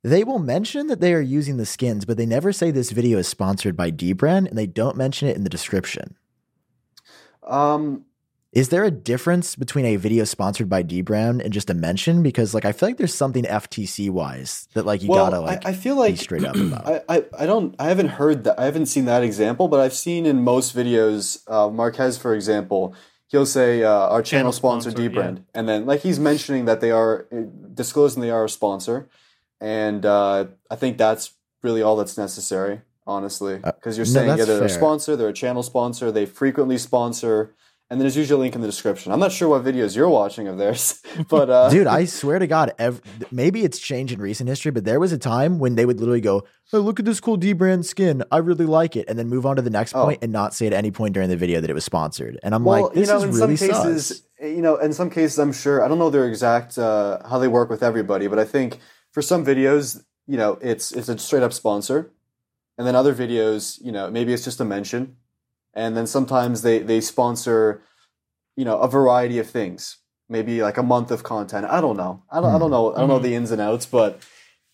They 0.03 0.25
will 0.25 0.39
mention 0.39 0.87
that 0.87 1.01
they 1.01 1.13
are 1.13 1.21
using 1.21 1.59
the 1.59 1.67
skins, 1.67 2.07
but 2.07 2.17
they 2.17 2.25
never 2.25 2.53
say 2.53 2.71
this 2.71 2.91
video 2.91 3.19
is 3.19 3.29
sponsored 3.29 3.77
by 3.77 3.91
Dbrand, 3.91 4.49
and 4.49 4.57
they 4.57 4.67
don't 4.67 4.97
mention 4.97 5.29
it 5.29 5.37
in 5.37 5.45
the 5.45 5.51
description. 5.51 6.17
Um, 7.43 8.07
Is 8.53 8.71
there 8.71 8.83
a 8.83 8.91
difference 8.91 9.55
between 9.55 9.85
a 9.85 9.95
video 9.95 10.25
sponsored 10.25 10.69
by 10.69 10.83
Dbrand 10.83 11.41
and 11.45 11.53
just 11.53 11.71
a 11.71 11.75
mention? 11.75 12.21
Because 12.21 12.53
like 12.53 12.65
I 12.65 12.73
feel 12.73 12.89
like 12.89 12.97
there's 12.97 13.15
something 13.15 13.45
FTC 13.45 14.11
wise 14.11 14.67
that 14.75 14.85
like 14.85 15.03
you 15.03 15.09
well, 15.09 15.31
gotta 15.31 15.41
like 15.41 15.65
I, 15.65 15.71
I 15.71 15.73
feel 15.73 15.95
be 15.95 16.01
like 16.01 16.17
straight 16.17 16.45
up 16.45 16.57
about. 16.57 16.85
I, 17.09 17.17
I, 17.17 17.25
I 17.39 17.47
don't 17.47 17.77
I 17.79 17.85
haven't 17.85 18.09
heard 18.09 18.43
that 18.45 18.59
I 18.59 18.65
haven't 18.65 18.87
seen 18.87 19.05
that 19.05 19.23
example, 19.23 19.69
but 19.69 19.79
I've 19.79 19.95
seen 19.95 20.27
in 20.27 20.43
most 20.43 20.75
videos, 20.75 21.49
uh, 21.49 21.71
Marques, 21.71 22.19
for 22.19 22.35
example, 22.35 22.93
he'll 23.29 23.47
say 23.47 23.85
uh, 23.85 23.89
our 23.89 24.21
channel, 24.21 24.23
Channel 24.23 24.53
sponsor, 24.53 24.91
sponsor, 24.91 25.11
Dbrand, 25.11 25.45
and 25.55 25.69
then 25.69 25.87
like 25.87 26.01
he's 26.01 26.19
mentioning 26.19 26.65
that 26.65 26.81
they 26.81 26.91
are 26.91 27.29
uh, 27.33 27.43
disclosing 27.73 28.21
they 28.21 28.31
are 28.31 28.47
a 28.47 28.49
sponsor, 28.49 29.09
and 29.61 30.05
uh, 30.05 30.47
I 30.69 30.75
think 30.75 30.99
that's 30.99 31.35
really 31.63 31.83
all 31.83 31.95
that's 31.95 32.19
necessary, 32.19 32.81
honestly, 33.07 33.59
because 33.59 33.97
you're 33.97 34.07
Uh, 34.07 34.11
no, 34.11 34.13
saying 34.13 34.39
yeah 34.39 34.45
they're 34.45 34.65
a 34.65 34.69
sponsor, 34.69 35.15
they're 35.15 35.29
a 35.29 35.33
channel 35.33 35.63
sponsor, 35.63 36.11
they 36.11 36.27
frequently 36.27 36.79
sponsor. 36.79 37.55
And 37.91 37.99
then 37.99 38.05
there's 38.05 38.17
usually 38.17 38.39
a 38.39 38.41
link 38.41 38.55
in 38.55 38.61
the 38.61 38.69
description. 38.69 39.11
I'm 39.11 39.19
not 39.19 39.33
sure 39.33 39.49
what 39.49 39.65
videos 39.65 39.97
you're 39.97 40.09
watching 40.09 40.47
of 40.47 40.59
theirs, 40.59 41.03
but 41.29 41.51
uh, 41.51 41.69
Dude, 41.71 41.89
I 41.89 42.05
swear 42.05 42.39
to 42.39 42.47
God, 42.47 42.73
ev- 42.79 43.03
maybe 43.33 43.65
it's 43.65 43.81
changed 43.81 44.13
in 44.15 44.21
recent 44.21 44.49
history, 44.49 44.71
but 44.71 44.85
there 44.85 45.01
was 45.01 45.11
a 45.13 45.19
time 45.19 45.59
when 45.59 45.75
they 45.75 45.85
would 45.85 45.99
literally 45.99 46.21
go, 46.21 46.45
"Oh, 46.73 46.79
look 46.79 47.01
at 47.01 47.05
this 47.05 47.19
cool 47.19 47.37
Dbrand 47.37 47.85
skin. 47.85 48.23
I 48.31 48.37
really 48.39 48.65
like 48.65 48.95
it," 48.95 49.09
and 49.09 49.19
then 49.19 49.29
move 49.29 49.45
on 49.45 49.57
to 49.57 49.63
the 49.63 49.71
next 49.71 49.93
Oh. 49.97 50.05
point 50.05 50.21
and 50.23 50.31
not 50.31 50.55
say 50.55 50.69
at 50.69 50.73
any 50.73 50.93
point 50.93 51.15
during 51.15 51.29
the 51.31 51.37
video 51.37 51.61
that 51.61 51.69
it 51.69 51.75
was 51.75 51.85
sponsored. 51.85 52.39
And 52.45 52.55
I'm 52.55 52.63
well, 52.63 52.85
like, 52.85 52.93
this 52.95 53.09
you 53.09 53.13
know, 53.13 53.19
is 53.19 53.25
in 53.25 53.31
really 53.33 53.57
some 53.57 53.69
cases, 53.69 54.07
sus. 54.07 54.23
you 54.41 54.63
know, 54.63 54.77
in 54.77 54.93
some 54.93 55.11
cases, 55.11 55.41
I'm 55.41 55.53
sure 55.53 55.85
I 55.85 55.89
don't 55.89 55.99
know 55.99 56.11
their 56.11 56.29
exact 56.29 56.79
uh, 56.79 57.19
how 57.29 57.39
they 57.41 57.49
work 57.49 57.69
with 57.71 57.83
everybody, 57.83 58.29
but 58.29 58.39
I 58.39 58.45
think 58.45 58.79
for 59.11 59.21
some 59.21 59.45
videos, 59.45 60.01
you 60.29 60.37
know, 60.37 60.59
it's 60.63 60.93
it's 60.93 61.09
a 61.09 61.19
straight 61.19 61.43
up 61.43 61.53
sponsor, 61.53 62.13
and 62.79 62.87
then 62.87 62.95
other 62.95 63.15
videos, 63.17 63.83
you 63.83 63.91
know, 63.91 64.09
maybe 64.13 64.33
it's 64.33 64.45
just 64.45 64.61
a 64.61 64.65
mention, 64.65 65.17
and 65.75 65.97
then 65.97 66.07
sometimes 66.07 66.63
they 66.63 66.81
they 66.81 67.01
sponsor, 67.01 67.83
you 68.57 68.65
know, 68.65 68.79
a 68.79 68.89
variety 68.89 69.39
of 69.39 69.49
things, 69.49 69.99
maybe 70.29 70.63
like 70.63 70.79
a 70.79 70.83
month 70.83 71.11
of 71.11 71.23
content. 71.23 71.67
I 71.67 71.81
don't 71.81 71.97
know. 71.97 72.23
I 72.31 72.41
don't 72.41 72.55
I 72.55 72.59
don't 72.59 72.71
know. 72.71 72.95
I 72.95 73.01
don't 73.01 73.09
know 73.09 73.19
the 73.19 73.35
ins 73.35 73.51
and 73.51 73.61
outs, 73.61 73.87
but 73.87 74.21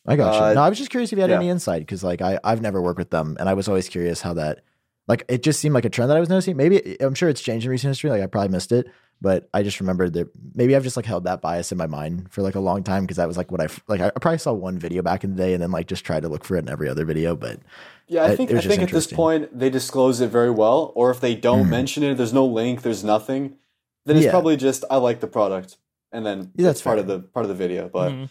I 0.06 0.16
got 0.16 0.42
uh, 0.42 0.48
you. 0.48 0.54
No, 0.54 0.62
I 0.62 0.68
was 0.68 0.78
just 0.78 0.90
curious 0.90 1.12
if 1.12 1.16
you 1.16 1.22
had 1.22 1.30
yeah. 1.30 1.36
any 1.36 1.48
insight 1.48 1.82
because 1.82 2.04
like 2.04 2.22
I 2.22 2.38
I've 2.44 2.62
never 2.62 2.80
worked 2.80 2.98
with 2.98 3.10
them, 3.10 3.36
and 3.38 3.48
I 3.48 3.54
was 3.54 3.68
always 3.68 3.88
curious 3.88 4.20
how 4.20 4.34
that 4.34 4.62
like 5.08 5.24
it 5.28 5.42
just 5.42 5.60
seemed 5.60 5.74
like 5.74 5.84
a 5.84 5.90
trend 5.90 6.10
that 6.10 6.16
I 6.16 6.20
was 6.20 6.28
noticing. 6.28 6.56
Maybe 6.56 6.96
I'm 7.00 7.14
sure 7.14 7.28
it's 7.28 7.40
changed 7.40 7.66
in 7.66 7.70
recent 7.70 7.90
history. 7.90 8.10
Like 8.10 8.22
I 8.22 8.26
probably 8.26 8.48
missed 8.48 8.72
it, 8.72 8.86
but 9.20 9.48
I 9.54 9.62
just 9.62 9.80
remembered 9.80 10.12
that 10.14 10.28
maybe 10.54 10.76
I've 10.76 10.82
just 10.84 10.96
like 10.96 11.06
held 11.06 11.24
that 11.24 11.40
bias 11.40 11.72
in 11.72 11.78
my 11.78 11.86
mind 11.86 12.30
for 12.30 12.42
like 12.42 12.54
a 12.54 12.60
long 12.60 12.82
time 12.82 13.04
because 13.04 13.16
that 13.16 13.26
was 13.28 13.36
like 13.36 13.50
what 13.50 13.60
I 13.60 13.68
like. 13.88 14.00
I 14.00 14.10
probably 14.10 14.38
saw 14.38 14.52
one 14.52 14.78
video 14.78 15.02
back 15.02 15.24
in 15.24 15.30
the 15.30 15.36
day, 15.36 15.54
and 15.54 15.62
then 15.62 15.70
like 15.70 15.86
just 15.86 16.04
tried 16.04 16.20
to 16.22 16.28
look 16.28 16.44
for 16.44 16.56
it 16.56 16.60
in 16.60 16.68
every 16.68 16.88
other 16.88 17.04
video. 17.04 17.34
But 17.34 17.60
Yeah, 18.08 18.24
I 18.24 18.36
think 18.36 18.50
it 18.50 18.56
I 18.58 18.60
think 18.60 18.82
at 18.82 18.90
this 18.90 19.06
point 19.06 19.58
they 19.58 19.70
disclose 19.70 20.20
it 20.20 20.28
very 20.28 20.50
well, 20.50 20.92
or 20.94 21.10
if 21.10 21.20
they 21.20 21.34
don't 21.34 21.66
Mhm. 21.66 21.70
mention 21.70 22.02
it, 22.02 22.14
there's 22.16 22.32
no 22.32 22.44
link, 22.46 22.82
there's 22.82 23.02
nothing, 23.04 23.56
then 24.04 24.16
it's 24.16 24.24
Yeah. 24.26 24.30
probably 24.32 24.56
just 24.56 24.84
I 24.90 24.96
like 24.98 25.20
the 25.20 25.26
product, 25.26 25.78
and 26.12 26.24
then 26.26 26.38
Yeah, 26.54 26.66
that's 26.66 26.78
that's 26.78 26.82
part 26.82 26.96
fair. 26.98 27.00
of 27.00 27.06
the 27.08 27.18
part 27.20 27.44
of 27.44 27.48
the 27.48 27.54
video. 27.54 27.88
But 27.88 28.12
Mhm. 28.12 28.28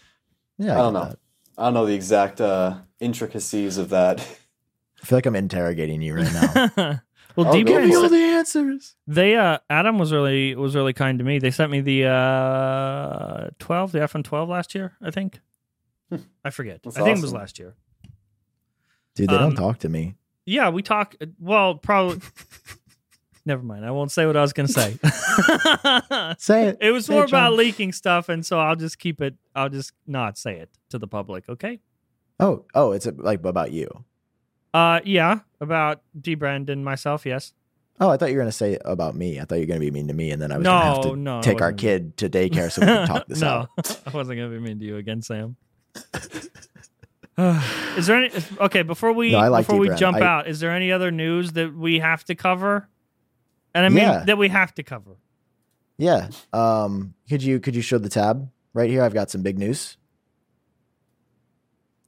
yeah, 0.58 0.74
I 0.78 0.82
don't 0.82 0.92
know. 0.94 1.04
that. 1.06 1.18
I 1.58 1.64
don't 1.64 1.74
know 1.74 1.86
the 1.86 1.94
exact 1.94 2.40
uh, 2.40 2.78
intricacies 3.00 3.76
of 3.78 3.88
that. 3.90 4.20
I 5.02 5.06
feel 5.06 5.16
like 5.18 5.26
I'm 5.26 5.36
interrogating 5.36 6.00
you 6.02 6.14
right 6.14 6.32
now. 6.32 7.00
well, 7.36 7.46
I'll 7.48 7.52
Deep 7.52 7.66
go 7.66 7.74
Brand 7.74 7.92
for 7.92 8.08
the 8.08 8.16
answers. 8.16 8.94
They 9.06 9.36
uh 9.36 9.58
Adam 9.70 9.98
was 9.98 10.12
really 10.12 10.54
was 10.54 10.74
really 10.74 10.92
kind 10.92 11.18
to 11.18 11.24
me. 11.24 11.38
They 11.38 11.50
sent 11.50 11.70
me 11.70 11.80
the 11.80 12.06
uh 12.06 13.50
12, 13.58 13.92
the 13.92 13.98
iPhone 14.00 14.24
12 14.24 14.48
last 14.48 14.74
year, 14.74 14.96
I 15.02 15.10
think. 15.10 15.40
I 16.44 16.50
forget. 16.50 16.82
That's 16.82 16.96
I 16.98 17.02
think 17.02 17.18
it 17.18 17.22
was 17.22 17.32
last 17.32 17.58
year. 17.58 17.74
Dude, 19.14 19.28
they 19.28 19.34
Um, 19.36 19.54
don't 19.54 19.56
talk 19.56 19.78
to 19.80 19.88
me. 19.88 20.14
Yeah, 20.44 20.68
we 20.70 20.82
talk 20.82 21.14
well, 21.38 21.74
probably 21.76 22.20
Never 23.44 23.62
mind. 23.62 23.84
I 23.86 23.92
won't 23.92 24.10
say 24.10 24.26
what 24.26 24.36
I 24.36 24.42
was 24.42 24.52
going 24.52 24.66
to 24.66 24.72
say. 24.72 24.98
Say 26.38 26.66
it. 26.68 26.78
it 26.80 26.90
was 26.90 27.06
Say 27.06 27.14
more 27.14 27.24
it, 27.24 27.30
about 27.30 27.52
leaking 27.52 27.92
stuff 27.92 28.28
and 28.28 28.44
so 28.44 28.58
I'll 28.58 28.74
just 28.74 28.98
keep 28.98 29.20
it 29.20 29.36
I'll 29.54 29.68
just 29.68 29.92
not 30.06 30.36
say 30.36 30.56
it 30.56 30.70
to 30.90 30.98
the 30.98 31.06
public, 31.06 31.48
okay? 31.48 31.78
Oh, 32.40 32.64
oh, 32.74 32.90
it's 32.92 33.06
like 33.16 33.44
about 33.44 33.70
you. 33.72 34.04
Uh 34.76 35.00
yeah, 35.04 35.38
about 35.60 36.02
Dbrand 36.20 36.68
and 36.68 36.84
myself, 36.84 37.24
yes. 37.24 37.54
Oh, 37.98 38.10
I 38.10 38.18
thought 38.18 38.28
you 38.30 38.36
were 38.36 38.42
gonna 38.42 38.52
say 38.52 38.78
about 38.84 39.14
me. 39.16 39.40
I 39.40 39.44
thought 39.46 39.54
you 39.54 39.62
were 39.62 39.66
gonna 39.66 39.80
be 39.80 39.90
mean 39.90 40.08
to 40.08 40.14
me, 40.14 40.30
and 40.32 40.42
then 40.42 40.52
I 40.52 40.58
was 40.58 40.64
No, 40.64 40.70
gonna 40.70 40.84
have 40.94 41.02
to 41.04 41.16
no, 41.16 41.40
take 41.40 41.62
our 41.62 41.72
kid 41.72 42.16
to 42.18 42.28
daycare 42.28 42.70
so 42.70 42.82
we 42.82 42.86
can 42.88 43.06
talk 43.06 43.26
this 43.26 43.42
out. 43.42 43.70
no, 43.78 43.82
out. 43.82 44.00
I 44.06 44.10
wasn't 44.10 44.38
gonna 44.38 44.50
be 44.50 44.58
mean 44.60 44.78
to 44.80 44.84
you 44.84 44.96
again, 44.98 45.22
Sam. 45.22 45.56
is 47.96 48.06
there 48.06 48.16
any 48.24 48.30
okay 48.60 48.82
before 48.82 49.12
we 49.12 49.32
No, 49.32 49.48
like 49.50 49.66
before 49.66 49.78
we 49.78 49.86
Deep 49.86 49.98
Brand. 49.98 50.00
jump 50.00 50.16
I- 50.18 50.22
out? 50.26 50.48
Is 50.48 50.60
there 50.60 50.70
any 50.72 50.92
other 50.92 51.10
news 51.10 51.52
that 51.52 51.74
we 51.74 51.98
have 52.00 52.24
to 52.24 52.34
cover? 52.34 52.88
And 53.74 53.84
I 53.84 53.88
mean 53.88 53.98
Yeah. 53.98 54.24
that 54.24 54.38
we 54.38 54.48
have 54.48 54.74
to 54.74 54.82
cover. 54.82 55.16
Yeah. 55.98 56.28
Um. 56.52 57.14
Could 57.28 57.42
you 57.42 57.60
could 57.60 57.74
you 57.76 57.82
show 57.82 57.98
the 57.98 58.08
tab 58.10 58.50
right 58.74 58.90
here? 58.90 59.02
I've 59.02 59.14
got 59.14 59.30
some 59.30 59.42
big 59.42 59.58
news. 59.58 59.96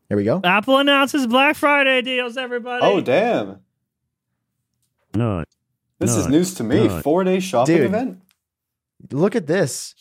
Here 0.09 0.16
we 0.16 0.24
go. 0.24 0.40
Apple 0.43 0.78
announces 0.78 1.26
Black 1.26 1.56
Friday 1.56 2.01
deals. 2.02 2.36
Everybody. 2.36 2.85
oh 2.85 3.01
damn! 3.01 3.59
No. 5.14 5.44
This 5.98 6.14
No, 6.14 6.20
is 6.20 6.28
news 6.28 6.55
to 6.55 6.64
me. 6.64 6.86
no. 6.86 7.01
Four 7.01 7.24
day 7.24 7.40
shopping 7.40 7.76
Dude. 7.76 7.86
event. 7.86 8.18
Look 9.10 9.36
at 9.36 9.47
this. 9.47 9.94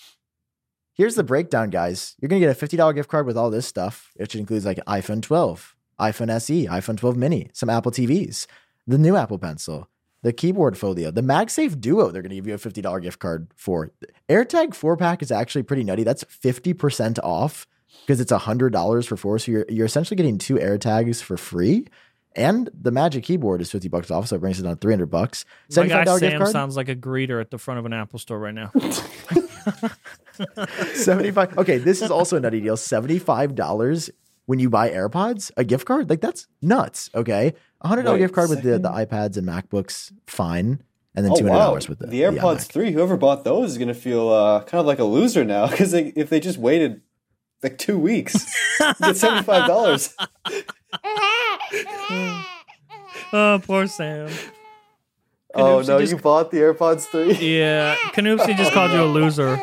Here's 0.94 1.16
the 1.16 1.24
breakdown, 1.24 1.70
guys. 1.70 2.16
You're 2.20 2.30
gonna 2.30 2.40
get 2.40 2.50
a 2.50 2.56
fifty 2.56 2.78
dollar 2.78 2.94
gift 2.94 3.10
card 3.10 3.26
with 3.26 3.38
all 3.38 3.50
this 3.50 3.66
stuff, 3.68 4.12
which 4.16 4.36
includes 4.36 4.66
like 4.66 4.78
iPhone 4.88 5.22
12, 5.22 5.76
iPhone 6.00 6.30
SE, 6.30 6.68
iPhone 6.68 6.98
12 6.98 7.16
Mini, 7.18 7.50
some 7.54 7.70
Apple 7.70 7.92
TVs, 7.92 8.48
the 8.88 8.98
new 8.98 9.16
Apple 9.16 9.38
Pencil, 9.38 9.90
the 10.24 10.34
keyboard 10.34 10.78
folio, 10.78 11.12
the 11.12 11.22
MagSafe 11.22 11.80
Duo. 11.80 12.10
They're 12.12 12.22
gonna 12.24 12.36
give 12.36 12.48
you 12.48 12.54
a 12.56 12.58
fifty 12.60 12.82
dollar 12.82 13.00
gift 13.00 13.20
card 13.20 13.48
for. 13.56 13.92
AirTag 14.30 14.74
four 14.74 14.96
pack 14.98 15.22
is 15.22 15.32
actually 15.32 15.64
pretty 15.64 15.84
nutty. 15.84 16.04
That's 16.04 16.24
fifty 16.30 16.74
percent 16.74 17.20
off 17.24 17.68
because 18.06 18.20
it's 18.22 18.32
hundred 18.32 18.72
dollars 18.74 19.06
for 19.06 19.18
four. 19.18 19.40
So 19.40 19.52
you're 19.52 19.66
you're 19.70 19.86
essentially 19.86 20.16
getting 20.16 20.38
two 20.38 20.56
AirTags 20.56 21.22
for 21.22 21.38
free. 21.38 21.88
And 22.36 22.70
the 22.80 22.92
Magic 22.92 23.24
Keyboard 23.24 23.62
is 23.62 23.72
fifty 23.72 23.88
bucks 23.88 24.12
off, 24.12 24.28
so 24.28 24.36
it 24.36 24.40
brings 24.40 24.60
it 24.60 24.64
down 24.64 24.78
three 24.78 24.94
hundred 24.94 25.08
bucks. 25.10 25.44
My 25.76 25.88
guy 25.88 26.06
five 26.06 26.20
gift 26.20 26.32
Sam 26.34 26.40
card. 26.40 26.52
sounds 26.52 26.78
like 26.78 26.88
a 26.88 26.96
greeter 26.96 27.42
at 27.42 27.50
the 27.50 27.58
front 27.58 27.80
of 27.80 27.86
an 27.88 27.94
Apple 27.94 28.20
store 28.20 28.38
right 28.40 28.54
now. 28.54 28.72
75 30.94 31.58
okay 31.58 31.78
this 31.78 32.02
is 32.02 32.12
also 32.12 32.38
a 32.38 32.40
nutty 32.40 32.62
deal 32.62 32.76
$75 32.76 34.10
when 34.46 34.60
you 34.60 34.70
buy 34.70 34.90
airpods 34.90 35.52
a 35.58 35.64
gift 35.64 35.86
card 35.86 36.10
like 36.10 36.22
that's 36.22 36.48
nuts 36.62 37.10
okay 37.16 37.54
a 37.82 37.88
$100 37.90 38.06
Wait, 38.12 38.18
gift 38.20 38.34
card 38.34 38.50
with 38.50 38.64
the, 38.64 38.80
the 38.80 38.90
ipads 38.90 39.38
and 39.38 39.48
macbooks 39.48 40.12
fine 40.28 40.82
and 41.16 41.26
then 41.26 41.32
Oh 41.32 41.36
$200 41.36 41.50
wow! 41.50 41.74
with 41.74 41.98
the, 42.00 42.06
the 42.08 42.22
AirPods 42.22 42.58
iMac. 42.58 42.68
three. 42.68 42.92
Whoever 42.92 43.18
bought 43.18 43.44
those 43.44 43.72
is 43.72 43.80
gonna 43.80 43.96
feel 43.96 44.30
uh, 44.30 44.60
kind 44.66 44.80
of 44.80 44.86
like 44.86 45.00
a 45.00 45.04
loser 45.04 45.44
now 45.44 45.66
because 45.68 45.92
if 45.92 46.30
they 46.30 46.40
just 46.40 46.60
waited 46.60 47.02
like 47.64 47.78
two 47.78 47.98
weeks, 48.00 48.46
get 49.02 49.18
seventy 49.18 49.44
five 49.44 49.68
dollars. 49.68 50.16
oh, 53.34 53.62
poor 53.66 53.88
Sam. 53.88 54.30
Oh 55.56 55.82
no! 55.82 56.00
just- 56.00 56.12
You 56.12 56.18
bought 56.20 56.52
the 56.52 56.58
AirPods 56.58 57.04
three. 57.06 57.34
Yeah, 57.34 57.96
Canoopsy 58.14 58.56
just 58.58 58.72
called 58.74 58.92
you 58.92 59.02
a 59.02 59.06
loser. 59.06 59.56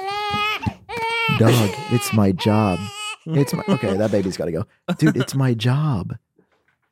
dog 1.38 1.70
it's 1.90 2.12
my 2.12 2.30
job 2.32 2.78
it's 3.26 3.52
my 3.54 3.62
okay 3.68 3.96
that 3.96 4.10
baby's 4.12 4.36
got 4.36 4.44
to 4.44 4.52
go 4.52 4.64
dude 4.98 5.16
it's 5.16 5.34
my 5.34 5.52
job 5.52 6.16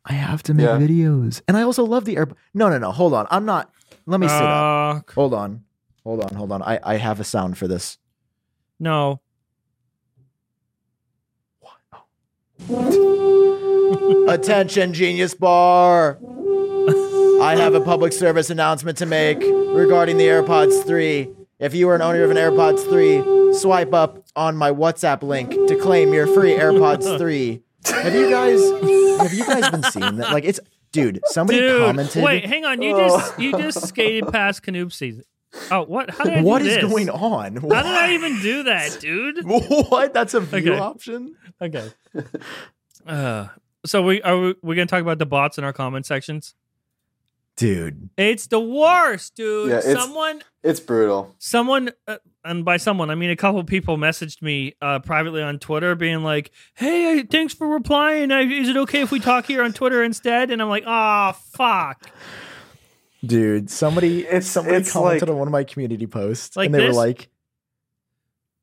i 0.06 0.14
have 0.14 0.42
to 0.42 0.52
make 0.52 0.64
Yeah. 0.66 0.78
videos 0.78 1.42
and 1.46 1.56
i 1.56 1.62
also 1.62 1.84
love 1.84 2.06
the 2.06 2.16
air 2.16 2.26
no 2.52 2.68
no 2.68 2.76
no 2.78 2.90
hold 2.90 3.14
on 3.14 3.28
i'm 3.30 3.44
not 3.44 3.70
let 4.06 4.18
me 4.18 4.26
sit 4.26 4.34
up 4.42 4.96
Uh, 5.06 5.12
hold 5.14 5.32
on 5.34 5.62
hold 6.02 6.24
on 6.24 6.34
hold 6.34 6.50
on 6.50 6.60
i 6.62 6.80
i 6.82 6.96
have 6.96 7.20
a 7.20 7.24
sound 7.24 7.56
for 7.58 7.68
this 7.68 7.98
no. 8.80 9.20
Attention, 14.28 14.94
Genius 14.94 15.34
Bar. 15.34 16.18
I 17.42 17.56
have 17.56 17.74
a 17.74 17.80
public 17.80 18.12
service 18.12 18.50
announcement 18.50 18.98
to 18.98 19.06
make 19.06 19.38
regarding 19.40 20.16
the 20.16 20.26
AirPods 20.26 20.84
3. 20.84 21.28
If 21.58 21.74
you 21.74 21.88
are 21.88 21.94
an 21.94 22.02
owner 22.02 22.22
of 22.22 22.30
an 22.30 22.36
AirPods 22.36 22.84
3, 22.84 23.54
swipe 23.54 23.92
up 23.92 24.24
on 24.36 24.56
my 24.56 24.70
WhatsApp 24.70 25.22
link 25.22 25.50
to 25.68 25.76
claim 25.76 26.12
your 26.12 26.26
free 26.26 26.52
AirPods 26.52 27.18
3. 27.18 27.62
Have 27.86 28.14
you 28.14 28.30
guys 28.30 28.60
have 29.20 29.32
you 29.32 29.44
guys 29.44 29.70
been 29.70 29.82
seeing 29.84 30.16
that? 30.16 30.32
Like 30.32 30.44
it's 30.44 30.60
dude, 30.92 31.20
somebody 31.26 31.58
Dude, 31.58 31.82
commented 31.82 32.22
wait, 32.22 32.44
hang 32.44 32.64
on. 32.64 32.80
You 32.80 32.96
just 32.96 33.38
you 33.40 33.52
just 33.52 33.82
skated 33.88 34.28
past 34.32 34.62
Canoopsy. 34.62 35.20
Oh, 35.70 35.84
what? 35.84 36.10
How 36.10 36.24
did 36.24 36.32
I 36.34 36.40
do 36.40 36.46
What 36.46 36.62
is 36.62 36.74
this? 36.76 36.84
going 36.90 37.10
on? 37.10 37.56
How 37.56 37.82
did 37.82 37.86
I 37.94 38.14
even 38.14 38.40
do 38.40 38.62
that, 38.64 38.98
dude? 39.00 39.38
what? 39.44 40.14
That's 40.14 40.34
a 40.34 40.40
view 40.40 40.72
Okay. 40.72 40.78
option? 40.78 41.36
Okay. 41.60 41.90
Uh, 43.06 43.48
so 43.84 44.02
we 44.02 44.22
are 44.22 44.38
we, 44.38 44.54
we 44.62 44.76
gonna 44.76 44.86
talk 44.86 45.02
about 45.02 45.18
the 45.18 45.26
bots 45.26 45.58
in 45.58 45.64
our 45.64 45.72
comment 45.72 46.06
sections? 46.06 46.54
dude. 47.54 48.08
It's 48.16 48.46
the 48.46 48.58
worst, 48.58 49.36
dude. 49.36 49.68
Yeah, 49.68 49.78
it's- 49.78 49.94
someone, 49.94 50.42
It's 50.62 50.80
brutal. 50.80 51.34
someone, 51.38 51.90
uh, 52.08 52.16
and 52.44 52.64
by 52.64 52.78
someone, 52.78 53.10
I 53.10 53.14
mean 53.14 53.28
a 53.30 53.36
couple 53.36 53.62
people 53.64 53.98
messaged 53.98 54.40
me 54.40 54.74
uh, 54.80 55.00
privately 55.00 55.42
on 55.42 55.58
Twitter, 55.58 55.94
being 55.94 56.22
like, 56.24 56.50
"Hey, 56.74 57.22
thanks 57.24 57.52
for 57.52 57.68
replying. 57.68 58.32
I, 58.32 58.40
is 58.42 58.68
it 58.70 58.76
okay 58.78 59.02
if 59.02 59.12
we 59.12 59.20
talk 59.20 59.46
here 59.46 59.62
on 59.62 59.74
Twitter 59.74 60.02
instead?" 60.02 60.50
And 60.50 60.62
I'm 60.62 60.70
like, 60.70 60.84
"Ah, 60.86 61.32
fuck." 61.32 62.10
Dude, 63.24 63.70
somebody 63.70 64.22
It's- 64.24 64.46
somebody 64.46 64.78
it's 64.78 64.92
commented 64.92 65.22
like- 65.28 65.30
on 65.30 65.38
one 65.38 65.48
of 65.48 65.52
my 65.52 65.64
community 65.64 66.06
posts 66.06 66.56
Like 66.56 66.66
and 66.66 66.74
they 66.74 66.80
this? 66.80 66.88
were 66.96 67.02
like, 67.02 67.28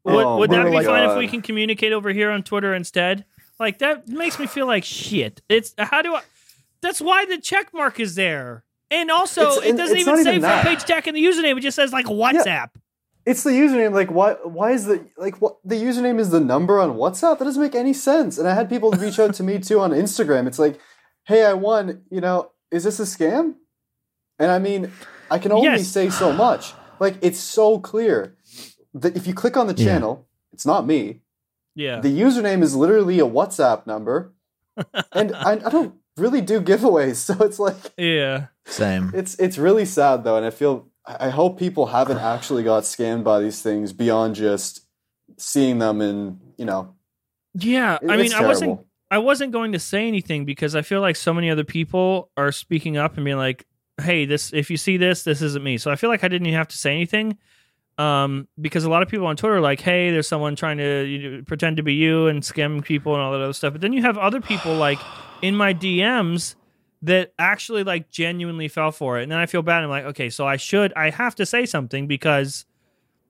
Would, 0.04 0.26
Oh 0.26 0.38
would 0.40 0.50
that 0.52 0.66
my 0.72 0.80
be 0.80 0.86
fine 0.86 1.10
if 1.10 1.18
we 1.18 1.28
can 1.28 1.42
communicate 1.42 1.94
over 1.94 2.10
here 2.12 2.30
on 2.32 2.44
Twitter 2.44 2.74
instead? 2.74 3.26
Like 3.60 3.80
that 3.80 4.08
makes 4.08 4.40
me 4.40 4.48
feel 4.48 4.66
like 4.68 4.84
shit. 4.84 5.42
It's 5.50 5.74
how 5.78 6.02
do 6.02 6.16
I? 6.16 6.22
That's 6.82 7.02
why 7.02 7.26
the 7.26 7.38
check 7.38 7.74
mark 7.74 8.00
is 8.00 8.16
there, 8.16 8.64
and 8.90 9.12
also 9.12 9.42
It's- 9.52 9.66
it 9.66 9.78
doesn't 9.78 9.98
even 9.98 10.24
say 10.24 10.36
even 10.36 10.42
front 10.42 10.68
page 10.68 10.84
tech 10.86 11.08
in 11.08 11.14
the 11.16 11.24
username. 11.24 11.58
It 11.58 11.62
just 11.62 11.76
says 11.76 11.92
like 11.94 12.06
WhatsApp. 12.06 12.70
It's 13.26 13.44
the 13.44 13.52
username. 13.52 13.94
Like, 13.94 14.10
why? 14.12 14.34
Why 14.44 14.72
is 14.72 14.86
the 14.86 15.06
like 15.18 15.42
what 15.42 15.58
the 15.66 15.76
username 15.76 16.20
is 16.20 16.30
the 16.32 16.40
number 16.40 16.80
on 16.80 16.92
WhatsApp? 16.96 17.38
That 17.38 17.46
doesn't 17.46 17.62
make 17.62 17.76
any 17.76 17.94
sense. 17.94 18.38
And 18.38 18.48
I 18.48 18.56
had 18.56 18.70
people 18.70 18.92
reach 18.92 19.20
out 19.20 19.34
to 19.36 19.44
me 19.44 19.60
too 19.60 19.80
on 19.82 19.92
Instagram. 19.92 20.48
It's 20.48 20.58
like, 20.60 20.80
hey, 21.26 21.44
I 21.46 21.54
won. 21.54 22.02
You 22.10 22.22
know, 22.22 22.52
is 22.72 22.86
this 22.86 23.00
a 23.00 23.04
scam? 23.04 23.56
And 24.40 24.50
I 24.52 24.60
mean, 24.60 24.92
I 25.30 25.38
can 25.38 25.52
only 25.52 25.66
Yes. 25.68 25.88
say 25.88 26.10
so 26.10 26.32
much. 26.32 26.74
Like, 27.00 27.18
it's 27.22 27.40
so 27.40 27.80
clear 27.80 28.36
that 28.94 29.16
if 29.16 29.28
you 29.28 29.34
click 29.34 29.58
on 29.58 29.68
the 29.68 29.74
Yeah. 29.76 29.86
channel, 29.86 30.26
it's 30.54 30.66
not 30.66 30.86
me. 30.88 31.22
Yeah. 31.76 32.00
The 32.02 32.10
username 32.22 32.62
is 32.64 32.76
literally 32.76 33.20
a 33.20 33.26
WhatsApp 33.26 33.86
number, 33.86 34.34
and 35.14 35.36
I, 35.36 35.52
I 35.54 35.70
don't 35.70 35.96
really 36.18 36.42
do 36.42 36.60
giveaways, 36.62 37.16
so 37.28 37.34
it's 37.44 37.60
like 37.60 37.76
yeah. 37.98 38.48
same. 38.66 39.12
it's 39.14 39.36
it's 39.40 39.58
really 39.58 39.86
sad 39.86 40.24
though, 40.24 40.36
and 40.38 40.46
I 40.46 40.50
feel 40.50 40.88
I 41.06 41.28
I 41.28 41.30
hope 41.30 41.58
people 41.60 41.88
haven't 41.88 42.18
actually 42.18 42.64
got 42.64 42.84
scammed 42.84 43.24
by 43.24 43.40
these 43.40 43.62
things 43.62 43.94
beyond 43.94 44.36
just 44.36 44.86
seeing 45.38 45.80
them 45.80 46.02
and 46.02 46.40
you 46.58 46.66
know. 46.66 46.96
Yeah. 47.54 47.98
I 48.08 48.18
mean, 48.18 48.26
it's 48.28 48.34
I 48.34 48.46
wasn't. 48.46 48.80
I 49.12 49.18
wasn't 49.20 49.52
going 49.52 49.72
to 49.72 49.80
say 49.80 50.08
anything 50.08 50.46
because 50.46 50.76
I 50.76 50.82
feel 50.84 51.02
like 51.02 51.16
so 51.16 51.34
many 51.34 51.50
other 51.50 51.64
people 51.64 52.30
are 52.38 52.52
speaking 52.52 52.96
up 52.98 53.16
and 53.16 53.26
being 53.26 53.38
like, 53.38 53.66
"Hey, 54.00 54.26
this 54.26 54.54
if 54.54 54.70
you 54.70 54.78
see 54.78 54.98
this, 54.98 55.24
this 55.24 55.42
isn't 55.42 55.64
me." 55.64 55.78
So 55.78 55.92
I 55.92 55.96
feel 55.96 56.10
like 56.10 56.24
I 56.24 56.28
didn't 56.28 56.48
even 56.48 56.58
have 56.58 56.68
to 56.70 56.78
say 56.78 56.92
anything. 56.92 57.38
Um, 57.98 58.48
because 58.62 58.86
a 58.86 58.90
lot 58.90 59.04
of 59.04 59.10
people 59.10 59.28
on 59.28 59.36
Twitter 59.36 59.58
are 59.58 59.62
like, 59.62 59.82
"Hey, 59.82 60.10
there's 60.10 60.28
someone 60.28 60.56
trying 60.56 60.78
to 60.78 61.04
you 61.04 61.32
know, 61.32 61.44
pretend 61.46 61.78
to 61.78 61.84
be 61.84 61.94
you 61.94 62.28
and 62.28 62.42
scam 62.42 62.84
people 62.84 63.14
and 63.14 63.22
all 63.22 63.34
that 63.34 63.42
other 63.42 63.54
stuff." 63.54 63.74
But 63.74 63.82
then 63.82 63.92
you 63.92 64.02
have 64.02 64.18
other 64.18 64.40
people 64.40 64.74
like 64.88 65.00
in 65.42 65.56
my 65.56 65.74
DMs 65.74 66.56
that 67.02 67.34
actually 67.38 67.84
like 67.84 68.10
genuinely 68.10 68.68
fell 68.68 68.92
for 68.92 69.20
it, 69.20 69.24
and 69.24 69.32
then 69.32 69.40
I 69.40 69.46
feel 69.46 69.62
bad. 69.62 69.84
I'm 69.84 69.90
like, 69.90 70.06
okay, 70.06 70.30
so 70.30 70.48
I 70.48 70.58
should, 70.58 70.94
I 70.94 71.10
have 71.10 71.36
to 71.36 71.46
say 71.46 71.66
something 71.66 72.08
because 72.08 72.66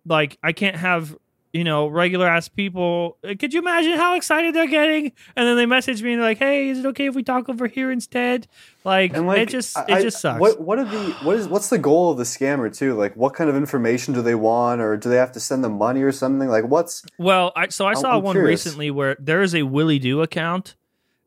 like 0.05 0.37
I 0.43 0.51
can't 0.51 0.75
have 0.75 1.15
you 1.53 1.63
know 1.63 1.87
regular 1.87 2.27
ass 2.27 2.47
people. 2.47 3.17
uh, 3.23 3.33
Could 3.39 3.53
you 3.53 3.59
imagine 3.59 3.93
how 3.93 4.15
excited 4.15 4.53
they're 4.53 4.67
getting? 4.67 5.11
And 5.35 5.47
then 5.47 5.55
they 5.57 5.65
message 5.65 6.03
me 6.03 6.13
and 6.13 6.21
they're 6.21 6.29
like, 6.29 6.37
"Hey, 6.37 6.69
is 6.69 6.79
it 6.79 6.85
okay 6.87 7.07
if 7.07 7.15
we 7.15 7.23
talk 7.23 7.49
over 7.49 7.67
here 7.67 7.89
instead?" 7.91 8.47
Like, 8.83 9.15
like 9.17 9.39
it 9.39 9.49
just 9.49 9.77
I- 9.77 9.85
it 9.97 10.01
just 10.03 10.21
sucks. 10.21 10.39
What 10.39 10.61
what 10.61 10.77
are 10.79 10.85
the 10.85 11.11
what 11.23 11.35
is 11.35 11.47
what's 11.47 11.69
the 11.69 11.77
goal 11.79 12.11
of 12.11 12.17
the 12.17 12.23
scammer 12.23 12.75
too? 12.75 12.93
Like, 12.93 13.15
what 13.15 13.33
kind 13.33 13.49
of 13.49 13.55
information 13.55 14.13
do 14.13 14.21
they 14.21 14.35
want, 14.35 14.79
or 14.81 14.95
do 14.97 15.09
they 15.09 15.17
have 15.17 15.31
to 15.33 15.39
send 15.39 15.63
them 15.63 15.77
money 15.77 16.01
or 16.03 16.11
something? 16.11 16.47
Like, 16.49 16.65
what's 16.65 17.03
Well, 17.17 17.51
I, 17.55 17.69
so 17.69 17.85
I 17.87 17.93
saw 17.95 18.17
I'm 18.17 18.23
one 18.23 18.35
curious. 18.35 18.65
recently 18.65 18.91
where 18.91 19.15
there 19.19 19.41
is 19.41 19.55
a 19.55 19.63
Willy 19.63 19.97
Do 19.99 20.21
account 20.21 20.75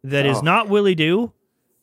that 0.04 0.24
is 0.26 0.38
Oh. 0.38 0.42
not 0.42 0.68
Willy 0.68 0.94
Do, 0.94 1.32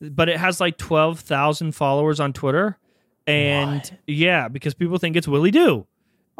but 0.00 0.28
it 0.28 0.38
has 0.38 0.60
like 0.60 0.76
twelve 0.78 1.20
thousand 1.20 1.72
followers 1.72 2.20
on 2.20 2.32
Twitter, 2.32 2.78
and 3.26 3.98
yeah, 4.06 4.48
because 4.48 4.74
people 4.74 4.98
think 4.98 5.16
it's 5.16 5.28
Willy 5.28 5.50
Do. 5.50 5.86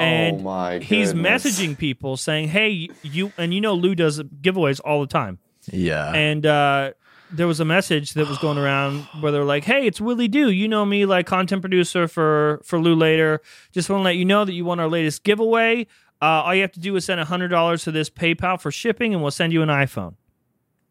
And 0.01 0.41
oh 0.41 0.43
my? 0.43 0.79
He's 0.79 1.13
messaging 1.13 1.77
people 1.77 2.17
saying, 2.17 2.49
"Hey, 2.49 2.89
you," 3.03 3.33
and 3.37 3.53
you 3.53 3.61
know 3.61 3.75
Lew 3.75 3.95
does 3.95 4.21
giveaways 4.21 4.81
all 4.85 5.01
the 5.01 5.07
time. 5.07 5.39
Yeah. 5.71 6.11
and 6.15 6.47
uh, 6.47 6.93
there 7.31 7.47
was 7.47 7.61
a 7.61 7.65
message 7.65 8.15
that 8.15 8.27
was 8.27 8.39
going 8.39 8.57
around 8.59 9.03
where 9.21 9.31
they're 9.31 9.45
like, 9.45 9.65
"Hey, 9.65 9.87
it's 9.87 10.01
Willie 10.01 10.27
Do. 10.29 10.51
You 10.51 10.69
know 10.69 10.85
me, 10.85 11.05
like 11.07 11.27
content 11.27 11.63
producer 11.63 12.09
for 12.09 12.61
for 12.65 12.81
Lew 12.81 12.95
Later. 12.95 13.41
Just 13.73 13.91
want 13.91 14.01
to 14.01 14.05
let 14.05 14.17
you 14.17 14.25
know 14.25 14.45
that 14.45 14.53
you 14.53 14.65
won 14.65 14.81
our 14.81 14.89
latest 14.89 15.23
giveaway. 15.23 15.87
Uh, 16.23 16.25
all 16.45 16.55
you 16.55 16.63
have 16.63 16.73
to 16.73 16.81
do 16.81 16.97
is 16.97 17.05
send 17.05 17.21
hundred 17.21 17.49
dollars 17.49 17.85
to 17.85 17.93
this 17.93 18.11
PayPal 18.11 18.61
for 18.61 18.71
shipping, 18.71 19.13
and 19.13 19.23
we'll 19.23 19.31
send 19.31 19.53
you 19.53 19.63
an 19.63 19.69
iPhone." 19.69 20.15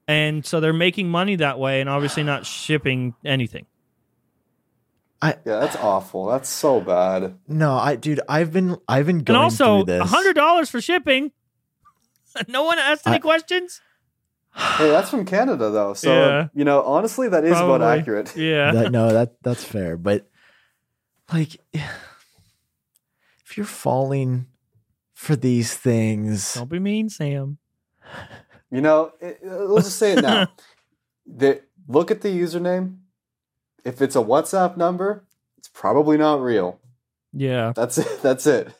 And 0.07 0.45
so 0.45 0.59
they're 0.59 0.73
making 0.73 1.09
money 1.09 1.35
that 1.35 1.59
way, 1.59 1.81
and 1.81 1.89
obviously 1.89 2.23
not 2.23 2.45
shipping 2.45 3.15
anything. 3.25 3.65
Yeah, 5.23 5.33
that's 5.43 5.75
awful. 5.75 6.27
That's 6.27 6.47
so 6.47 6.79
bad. 6.79 7.35
no, 7.47 7.73
I 7.73 7.95
dude, 7.95 8.21
I've 8.29 8.53
been 8.53 8.77
I've 8.87 9.05
been 9.05 9.17
And 9.17 9.25
going 9.25 9.39
also, 9.39 9.83
through 9.83 9.85
this. 9.97 10.09
hundred 10.09 10.33
dollars 10.35 10.69
for 10.69 10.79
shipping. 10.81 11.31
no 12.47 12.63
one 12.63 12.79
asked 12.79 13.05
any 13.07 13.17
I- 13.17 13.19
questions. 13.19 13.81
Hey, 14.55 14.89
that's 14.89 15.09
from 15.09 15.25
Canada 15.25 15.69
though, 15.69 15.93
so 15.93 16.11
Yeah. 16.11 16.47
you 16.53 16.65
know, 16.65 16.81
honestly, 16.81 17.29
that 17.29 17.43
is 17.45 17.51
about 17.51 17.81
accurate. 17.83 18.35
Yeah, 18.35 18.71
That, 18.71 18.91
no, 18.91 19.09
that 19.13 19.41
that's 19.43 19.63
fair, 19.63 19.95
but 19.97 20.27
like 21.31 21.57
if 21.73 23.57
you're 23.57 23.65
falling 23.65 24.47
for 25.13 25.35
these 25.35 25.73
things, 25.75 26.53
don't 26.55 26.69
be 26.69 26.79
mean, 26.79 27.09
Sam. 27.09 27.57
You 28.71 28.81
know, 28.81 29.11
it, 29.19 29.39
uh, 29.45 29.65
let's 29.65 29.87
just 29.87 29.99
say 29.99 30.13
it 30.13 30.21
now. 30.21 30.47
the, 31.25 31.61
look 31.87 32.11
at 32.11 32.21
the 32.21 32.29
username. 32.29 32.97
If 33.85 34.01
it's 34.01 34.15
a 34.15 34.19
WhatsApp 34.19 34.77
number, 34.77 35.25
it's 35.57 35.69
probably 35.69 36.17
not 36.17 36.41
real. 36.41 36.79
Yeah. 37.33 37.73
That's 37.75 37.97
it. 37.97 38.07
That's 38.21 38.45
it. 38.47 38.73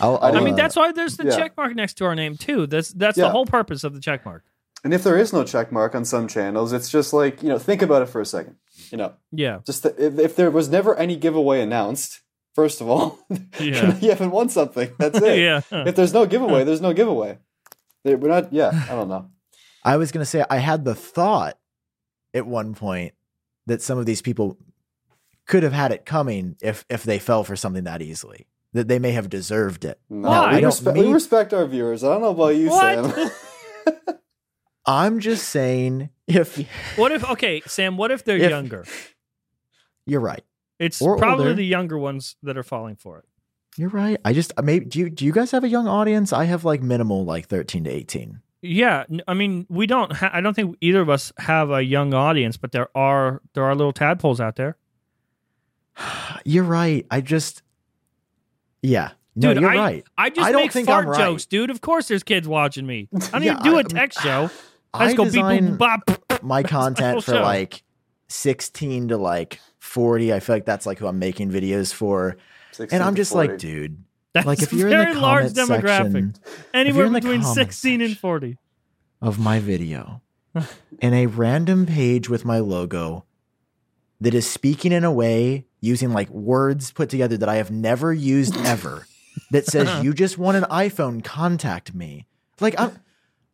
I'll, 0.00 0.16
I 0.22 0.28
I'll, 0.28 0.36
I 0.36 0.40
mean, 0.40 0.54
uh, 0.54 0.56
that's 0.58 0.76
why 0.76 0.92
there's 0.92 1.16
the 1.16 1.24
yeah. 1.24 1.36
check 1.36 1.56
mark 1.56 1.74
next 1.74 1.94
to 1.94 2.04
our 2.04 2.14
name 2.14 2.36
too. 2.36 2.66
That's 2.68 2.90
that's 2.92 3.18
Yeah. 3.18 3.24
the 3.24 3.30
whole 3.30 3.46
purpose 3.46 3.82
of 3.82 3.92
the 3.94 4.00
check 4.00 4.24
mark. 4.24 4.44
And 4.84 4.94
if 4.94 5.02
there 5.02 5.16
is 5.18 5.32
no 5.32 5.42
check 5.42 5.72
mark 5.72 5.94
on 5.96 6.04
some 6.04 6.28
channels, 6.28 6.72
it's 6.72 6.90
just 6.90 7.12
like 7.12 7.42
you 7.42 7.48
know, 7.48 7.58
think 7.58 7.82
about 7.82 8.02
it 8.02 8.06
for 8.06 8.20
a 8.20 8.26
second. 8.26 8.56
You 8.92 8.98
know, 8.98 9.14
Yeah. 9.32 9.60
just 9.66 9.82
th- 9.82 9.94
if, 9.98 10.18
if 10.18 10.36
there 10.36 10.50
was 10.50 10.68
never 10.68 10.94
any 10.96 11.16
giveaway 11.16 11.60
announced, 11.60 12.20
first 12.54 12.80
of 12.80 12.88
all, 12.88 13.18
Yeah. 13.58 13.98
you 13.98 14.10
haven't 14.10 14.30
won 14.30 14.48
something. 14.48 14.92
That's 14.98 15.20
it. 15.20 15.38
yeah. 15.40 15.62
If 15.72 15.96
there's 15.96 16.12
no 16.14 16.24
giveaway, 16.24 16.62
there's 16.62 16.80
no 16.82 16.92
giveaway. 16.92 17.38
We're 18.04 18.16
not. 18.16 18.52
Yeah, 18.52 18.70
I 18.88 18.94
don't 18.94 19.08
know. 19.08 19.28
I 19.82 19.96
was 19.96 20.12
gonna 20.12 20.24
say 20.26 20.44
I 20.48 20.58
had 20.58 20.84
the 20.84 20.94
thought 20.94 21.58
at 22.32 22.46
one 22.46 22.74
point 22.74 23.14
that 23.66 23.82
some 23.82 23.98
of 23.98 24.06
these 24.06 24.22
people 24.22 24.58
could 25.46 25.62
have 25.62 25.72
had 25.72 25.92
it 25.92 26.04
coming 26.06 26.56
if 26.62 26.84
if 26.88 27.02
they 27.04 27.18
fell 27.18 27.44
for 27.44 27.56
something 27.56 27.84
that 27.84 28.02
easily. 28.02 28.46
That 28.72 28.86
they 28.86 29.00
may 29.00 29.10
have 29.12 29.28
deserved 29.28 29.84
it. 29.84 29.98
No, 30.08 30.28
Why? 30.28 30.50
we, 30.52 30.56
I 30.58 30.60
don't 30.60 30.68
respect, 30.70 30.96
we 30.98 31.12
respect 31.12 31.52
our 31.52 31.66
viewers. 31.66 32.04
I 32.04 32.08
don't 32.12 32.22
know 32.22 32.28
about 32.30 32.54
you, 32.54 32.68
What? 32.70 33.04
Sam. 33.14 33.30
I'm 34.86 35.20
just 35.20 35.48
saying 35.48 36.10
if 36.26 36.56
What 36.96 37.12
if 37.12 37.28
okay, 37.30 37.60
Sam, 37.66 37.96
what 37.96 38.10
if 38.10 38.24
they're 38.24 38.36
If- 38.38 38.50
younger? 38.50 38.84
you're 40.06 40.20
right. 40.20 40.42
It's 40.78 41.02
or 41.02 41.18
probably 41.18 41.44
older. 41.46 41.54
the 41.56 41.66
younger 41.66 41.98
ones 41.98 42.36
that 42.42 42.56
are 42.56 42.62
falling 42.62 42.96
for 42.96 43.18
it. 43.18 43.24
You're 43.76 43.90
right. 43.90 44.18
I 44.24 44.32
just 44.32 44.52
maybe 44.62 44.86
do 44.86 44.98
you 44.98 45.10
do 45.10 45.24
you 45.26 45.32
guys 45.32 45.50
have 45.50 45.62
a 45.64 45.68
young 45.68 45.86
audience? 45.86 46.32
I 46.32 46.44
have 46.44 46.64
like 46.64 46.82
minimal 46.82 47.24
like 47.24 47.46
13 47.48 47.84
to 47.84 47.90
18. 47.90 48.40
Yeah, 48.62 49.04
I 49.26 49.34
mean, 49.34 49.66
we 49.70 49.86
don't. 49.86 50.12
Ha- 50.12 50.30
I 50.32 50.40
don't 50.42 50.54
think 50.54 50.76
either 50.80 51.00
of 51.00 51.08
us 51.08 51.32
have 51.38 51.70
a 51.70 51.82
young 51.82 52.12
audience, 52.12 52.56
but 52.58 52.72
there 52.72 52.88
are 52.96 53.40
there 53.54 53.64
are 53.64 53.74
little 53.74 53.92
tadpoles 53.92 54.40
out 54.40 54.56
there. 54.56 54.76
You're 56.44 56.64
right. 56.64 57.06
I 57.10 57.20
just 57.20 57.62
yeah. 58.82 59.10
No, 59.36 59.54
Dude, 59.54 59.62
you're 59.62 59.70
I, 59.70 59.76
right. 59.76 60.04
I 60.18 60.28
just 60.30 60.46
I 60.46 60.52
don't 60.52 60.62
make 60.62 60.72
think 60.72 60.86
fart 60.88 61.04
I'm 61.06 61.12
right. 61.12 61.18
jokes, 61.20 61.46
dude. 61.46 61.70
Of 61.70 61.80
course, 61.80 62.08
there's 62.08 62.24
kids 62.24 62.48
watching 62.48 62.84
me. 62.84 63.08
I 63.14 63.18
don't 63.30 63.42
Yeah, 63.44 63.52
even 63.60 63.62
do 63.62 63.76
I- 63.76 63.80
a 63.80 63.84
text 63.84 64.20
show. 64.22 64.50
I 64.92 65.04
I 65.04 65.06
just 65.06 65.16
go 65.16 65.24
beep 65.24 65.44
boop 65.44 65.78
bop. 65.78 66.42
my 66.42 66.62
content 66.64 67.22
for 67.24 67.34
show. 67.34 67.42
like 67.42 67.84
16 68.26 69.08
to 69.08 69.16
like 69.16 69.60
40. 69.78 70.32
I 70.34 70.40
feel 70.40 70.56
like 70.56 70.64
that's 70.66 70.84
like 70.84 70.98
who 70.98 71.06
I'm 71.06 71.20
making 71.20 71.50
videos 71.52 71.94
for. 71.94 72.36
And 72.90 73.02
I'm 73.02 73.14
to 73.14 73.20
just 73.20 73.32
like, 73.32 73.56
dude, 73.58 74.02
That's 74.32 74.46
like 74.46 74.62
if 74.62 74.72
you're 74.72 74.88
in 74.88 74.92
very 74.96 75.14
the 75.14 75.20
large 75.20 75.52
demographic, 75.52 76.12
section 76.12 76.34
anywhere 76.72 77.10
between 77.10 77.42
sixteen 77.42 78.00
and 78.00 78.16
forty. 78.16 78.58
of 79.20 79.38
my 79.38 79.58
video 79.58 80.22
in 81.00 81.14
a 81.14 81.26
random 81.26 81.86
page 81.86 82.28
with 82.28 82.44
my 82.44 82.58
logo 82.58 83.24
that 84.20 84.34
is 84.34 84.48
speaking 84.48 84.92
in 84.92 85.04
a 85.04 85.12
way 85.12 85.66
using 85.80 86.12
like 86.12 86.28
words 86.30 86.92
put 86.92 87.08
together 87.08 87.36
that 87.36 87.48
I 87.48 87.56
have 87.56 87.70
never 87.70 88.12
used 88.12 88.56
ever 88.66 89.06
that 89.50 89.66
says 89.66 90.04
you 90.04 90.12
just 90.14 90.38
want 90.38 90.56
an 90.56 90.64
iPhone 90.64 91.24
contact 91.24 91.94
me. 91.94 92.26
Like 92.60 92.78
I'm 92.78 92.98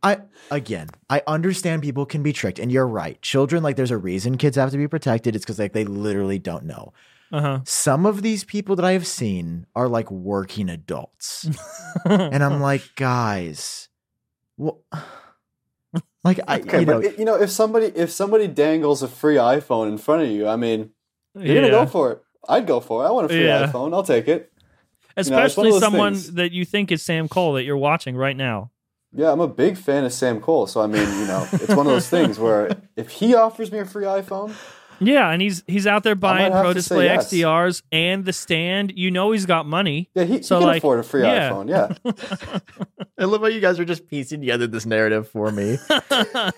I 0.02 0.18
again 0.50 0.88
I 1.08 1.22
understand 1.26 1.82
people 1.82 2.04
can 2.04 2.22
be 2.22 2.32
tricked 2.32 2.58
and 2.58 2.70
you're 2.70 2.86
right. 2.86 3.20
Children 3.22 3.62
like 3.62 3.76
there's 3.76 3.90
a 3.90 3.96
reason 3.98 4.36
kids 4.36 4.56
have 4.56 4.70
to 4.72 4.76
be 4.76 4.88
protected. 4.88 5.34
It's 5.34 5.44
cuz 5.44 5.58
like 5.58 5.72
they 5.72 5.84
literally 5.84 6.38
don't 6.38 6.64
know 6.64 6.92
Uh 7.32 7.40
huh. 7.40 7.60
some 7.64 8.06
of 8.06 8.22
these 8.22 8.44
people 8.44 8.76
that 8.76 8.84
I 8.84 8.92
have 8.92 9.06
seen 9.06 9.66
are 9.74 9.88
like 9.88 10.10
working 10.10 10.68
adults 10.68 11.48
and 12.04 12.42
I'm 12.44 12.60
like 12.60 12.82
guys 12.94 13.88
well 14.56 14.82
like 16.24 16.40
I 16.46 16.60
Okay, 16.60 16.80
you 16.80 16.86
know 16.86 17.00
but 17.02 17.18
you 17.18 17.24
know, 17.24 17.34
if 17.40 17.50
somebody 17.50 17.86
if 17.86 18.10
somebody 18.10 18.46
dangles 18.48 19.02
a 19.02 19.08
free 19.08 19.36
iPhone 19.36 19.88
in 19.88 19.98
front 19.98 20.22
of 20.22 20.28
you, 20.30 20.46
I 20.48 20.56
mean, 20.56 20.90
You're 21.34 21.54
gonna 21.62 21.70
go 21.70 21.86
for 21.86 22.12
it. 22.12 22.22
I'd 22.48 22.66
go 22.66 22.80
for 22.80 23.04
it. 23.04 23.08
I 23.08 23.10
want 23.10 23.26
a 23.26 23.28
free 23.28 23.44
Yeah. 23.46 23.66
iPhone. 23.66 23.92
I'll 23.94 24.02
take 24.02 24.28
it. 24.28 24.52
it's 25.16 25.28
one 25.30 25.38
of 25.40 25.46
Especially 25.46 25.80
someone 25.80 26.12
things. 26.14 26.34
that 26.34 26.52
you 26.52 26.64
think 26.64 26.92
is 26.92 27.02
Sam 27.02 27.28
Kohl 27.28 27.54
that 27.54 27.64
you're 27.64 27.76
watching 27.76 28.16
right 28.16 28.36
now. 28.36 28.70
Yeah, 29.12 29.32
I'm 29.32 29.40
a 29.40 29.48
big 29.48 29.76
fan 29.78 30.04
of 30.04 30.12
Sam 30.12 30.40
Kohl. 30.40 30.66
So 30.66 30.80
I 30.80 30.86
mean, 30.86 31.08
you 31.20 31.26
know, 31.26 31.46
it's 31.54 31.74
one 31.74 31.86
of 31.86 31.92
those 31.92 32.08
things 32.08 32.38
where 32.38 32.76
if 32.96 33.08
he 33.10 33.34
offers 33.34 33.72
me 33.72 33.78
a 33.78 33.84
free 33.84 34.04
iPhone, 34.04 34.52
Yeah, 35.01 35.31
and 35.31 35.43
he's 35.43 35.62
he's 35.66 35.86
out 35.86 36.02
there 36.02 36.14
buying 36.14 36.52
Pro 36.52 36.73
Display 36.73 37.05
yes. 37.06 37.32
XDRs 37.32 37.82
and 37.93 38.24
the 38.24 38.32
stand. 38.32 38.93
You 38.97 39.10
know 39.10 39.32
he's 39.32 39.47
got 39.47 39.66
money. 39.66 40.10
yeah, 40.14 40.24
he, 40.24 40.43
So, 40.43 40.56
he 40.56 40.60
can 40.60 40.66
like, 40.68 40.78
afford 40.78 41.01
a 41.01 41.02
free 41.02 41.23
yeah. 41.23 41.51
iPhone. 41.51 41.68
Yeah. 41.68 42.59
I 43.18 43.24
love 43.24 43.40
how 43.40 43.47
you 43.48 43.60
guys 43.60 43.78
are 43.78 43.85
just 43.85 44.09
piecing 44.09 44.40
together 44.40 44.66
this 44.66 44.86
narrative 44.86 45.28
for 45.28 45.51
me. 45.51 45.78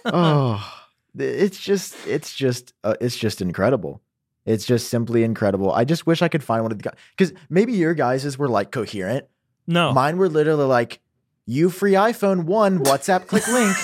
oh, 0.04 0.80
it's 1.16 1.58
just, 1.58 1.94
it's 2.06 2.34
just, 2.34 2.72
uh, 2.84 2.94
it's 3.00 3.16
just 3.16 3.40
incredible. 3.40 4.02
It's 4.46 4.64
just 4.64 4.88
simply 4.88 5.24
incredible. 5.24 5.72
I 5.72 5.84
just 5.84 6.06
wish 6.06 6.22
I 6.22 6.28
could 6.28 6.42
find 6.42 6.62
one 6.62 6.72
of 6.72 6.78
the 6.78 6.82
guys 6.84 6.94
because 7.16 7.32
maybe 7.50 7.74
your 7.74 7.94
guys's 7.94 8.38
were 8.38 8.48
like 8.48 8.70
coherent. 8.70 9.26
No, 9.66 9.92
Mine 9.92 10.16
were 10.16 10.30
literally 10.30 10.64
like, 10.64 11.00
"You 11.44 11.68
free 11.68 11.92
iPhone 11.92 12.44
one 12.44 12.78
WhatsApp 12.82 13.26
click 13.26 13.46
link." 13.46 13.76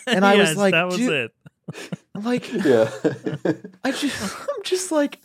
And 0.06 0.24
I 0.24 0.36
was 0.36 0.56
like, 0.56 0.72
that 0.72 0.86
was 0.86 0.96
dude- 0.96 1.12
it. 1.12 1.32
I'm 2.20 2.24
like, 2.26 2.52
Yeah. 2.52 2.90
I 3.84 3.92
just, 3.92 4.36
I'm 4.40 4.62
just 4.62 4.92
like, 4.92 5.18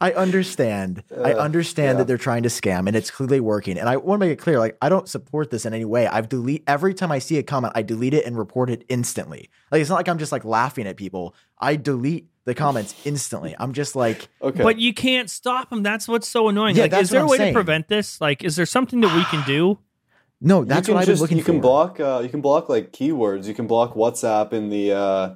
I 0.00 0.12
understand. 0.12 1.02
I 1.16 1.32
Uh, 1.32 1.38
understand 1.38 1.86
yeah. 1.86 1.92
that 1.98 2.06
they're 2.06 2.18
trying 2.18 2.42
to 2.42 2.48
scam, 2.50 2.86
and 2.86 2.94
it's 2.94 3.10
clearly 3.10 3.40
working. 3.40 3.78
And 3.78 3.88
I 3.88 3.96
want 3.96 4.20
to 4.20 4.26
make 4.26 4.32
it 4.32 4.42
clear, 4.42 4.58
like, 4.58 4.76
I 4.82 4.88
don't 4.88 5.08
support 5.08 5.50
this 5.50 5.64
in 5.64 5.72
any 5.72 5.84
way. 5.86 6.06
I've 6.06 6.28
delete 6.28 6.64
every 6.66 6.92
time 6.92 7.10
I 7.10 7.18
see 7.18 7.38
a 7.38 7.42
comment, 7.42 7.72
I 7.76 7.82
delete 7.82 8.12
it 8.12 8.26
and 8.26 8.36
report 8.36 8.68
it 8.70 8.84
instantly. 8.88 9.48
Like, 9.70 9.80
it's 9.80 9.88
not 9.88 9.96
like 9.96 10.08
I'm 10.08 10.18
just 10.18 10.32
like 10.32 10.44
laughing 10.44 10.86
at 10.86 10.96
people. 10.96 11.34
I 11.58 11.76
delete 11.76 12.26
the 12.44 12.54
comments 12.54 12.94
instantly. 13.06 13.54
I'm 13.58 13.72
just 13.72 13.96
like, 13.96 14.28
Okay. 14.42 14.62
But 14.62 14.78
you 14.78 14.92
can't 14.92 15.30
stop 15.30 15.70
them. 15.70 15.82
That's 15.82 16.06
what's 16.06 16.28
so 16.28 16.48
annoying. 16.48 16.76
Yeah, 16.76 16.82
like, 16.82 16.90
that's 16.90 17.04
is 17.04 17.10
there 17.10 17.20
what 17.20 17.24
a 17.24 17.24
I'm 17.24 17.30
way 17.30 17.36
saying. 17.38 17.54
to 17.54 17.58
prevent 17.58 17.88
this? 17.88 18.20
Like, 18.20 18.44
is 18.44 18.56
there 18.56 18.66
something 18.66 19.00
that 19.00 19.16
we 19.16 19.24
can 19.24 19.42
do? 19.46 19.78
no, 20.40 20.62
that's 20.64 20.88
what 20.88 20.98
I've 20.98 21.06
just, 21.06 21.20
been 21.20 21.22
looking 21.22 21.38
you 21.38 21.44
can 21.44 21.60
block 21.62 21.98
uh, 22.00 22.20
you 22.22 22.28
can 22.28 22.42
block 22.42 22.68
like 22.68 22.92
keywords. 22.92 23.46
You 23.46 23.54
can 23.54 23.66
block 23.66 23.94
WhatsApp 23.94 24.52
in 24.52 24.68
the 24.68 24.92
uh, 24.92 25.34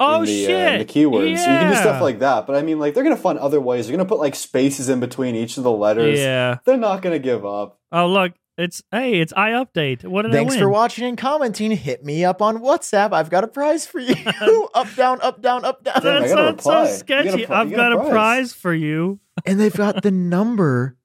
Oh 0.00 0.20
in 0.20 0.26
the, 0.26 0.44
shit! 0.44 0.68
uh, 0.68 0.72
in 0.72 0.78
the 0.80 0.84
keywords. 0.84 1.30
Yeah. 1.30 1.44
So 1.44 1.52
you 1.52 1.58
can 1.58 1.70
do 1.72 1.76
stuff 1.76 2.02
like 2.02 2.18
that. 2.18 2.46
But 2.46 2.56
I 2.56 2.62
mean, 2.62 2.78
like 2.78 2.94
they're 2.94 3.04
gonna 3.04 3.16
find 3.16 3.38
other 3.38 3.60
ways. 3.60 3.86
They're 3.86 3.96
gonna 3.96 4.08
put 4.08 4.18
like 4.18 4.34
spaces 4.34 4.88
in 4.88 5.00
between 5.00 5.34
each 5.36 5.56
of 5.56 5.62
the 5.62 5.70
letters. 5.70 6.18
Yeah. 6.18 6.58
They're 6.64 6.76
not 6.76 7.00
gonna 7.02 7.18
give 7.20 7.46
up. 7.46 7.78
Oh 7.92 8.08
look, 8.08 8.32
it's 8.58 8.82
hey, 8.90 9.20
it's 9.20 9.32
iUpdate. 9.32 10.04
What 10.04 10.22
did 10.22 10.32
Thanks 10.32 10.56
I 10.56 10.58
for 10.58 10.68
watching 10.68 11.04
and 11.04 11.16
commenting. 11.18 11.70
Hit 11.72 12.04
me 12.04 12.24
up 12.24 12.42
on 12.42 12.58
WhatsApp. 12.58 13.12
I've 13.12 13.30
got 13.30 13.44
a 13.44 13.48
prize 13.48 13.86
for 13.86 14.00
you. 14.00 14.14
up, 14.74 14.94
down, 14.96 15.20
up, 15.20 15.40
down, 15.42 15.64
up, 15.64 15.82
down. 15.84 16.02
Damn, 16.02 16.22
I 16.24 16.26
That 16.26 16.28
sounds 16.28 16.32
so 16.32 16.46
reply. 16.50 16.72
You 16.74 16.86
got 16.86 16.90
a 16.90 16.94
sketchy. 16.96 17.46
pri- 17.46 17.60
I've 17.60 17.70
got, 17.70 17.76
got 17.76 17.92
a 17.92 17.96
a 17.96 17.98
prize. 18.00 18.10
prize 18.10 18.52
for 18.52 18.74
you. 18.74 19.20
and 19.46 19.60
they've 19.60 19.74
got 19.74 20.02
the 20.02 20.10
number 20.10 20.96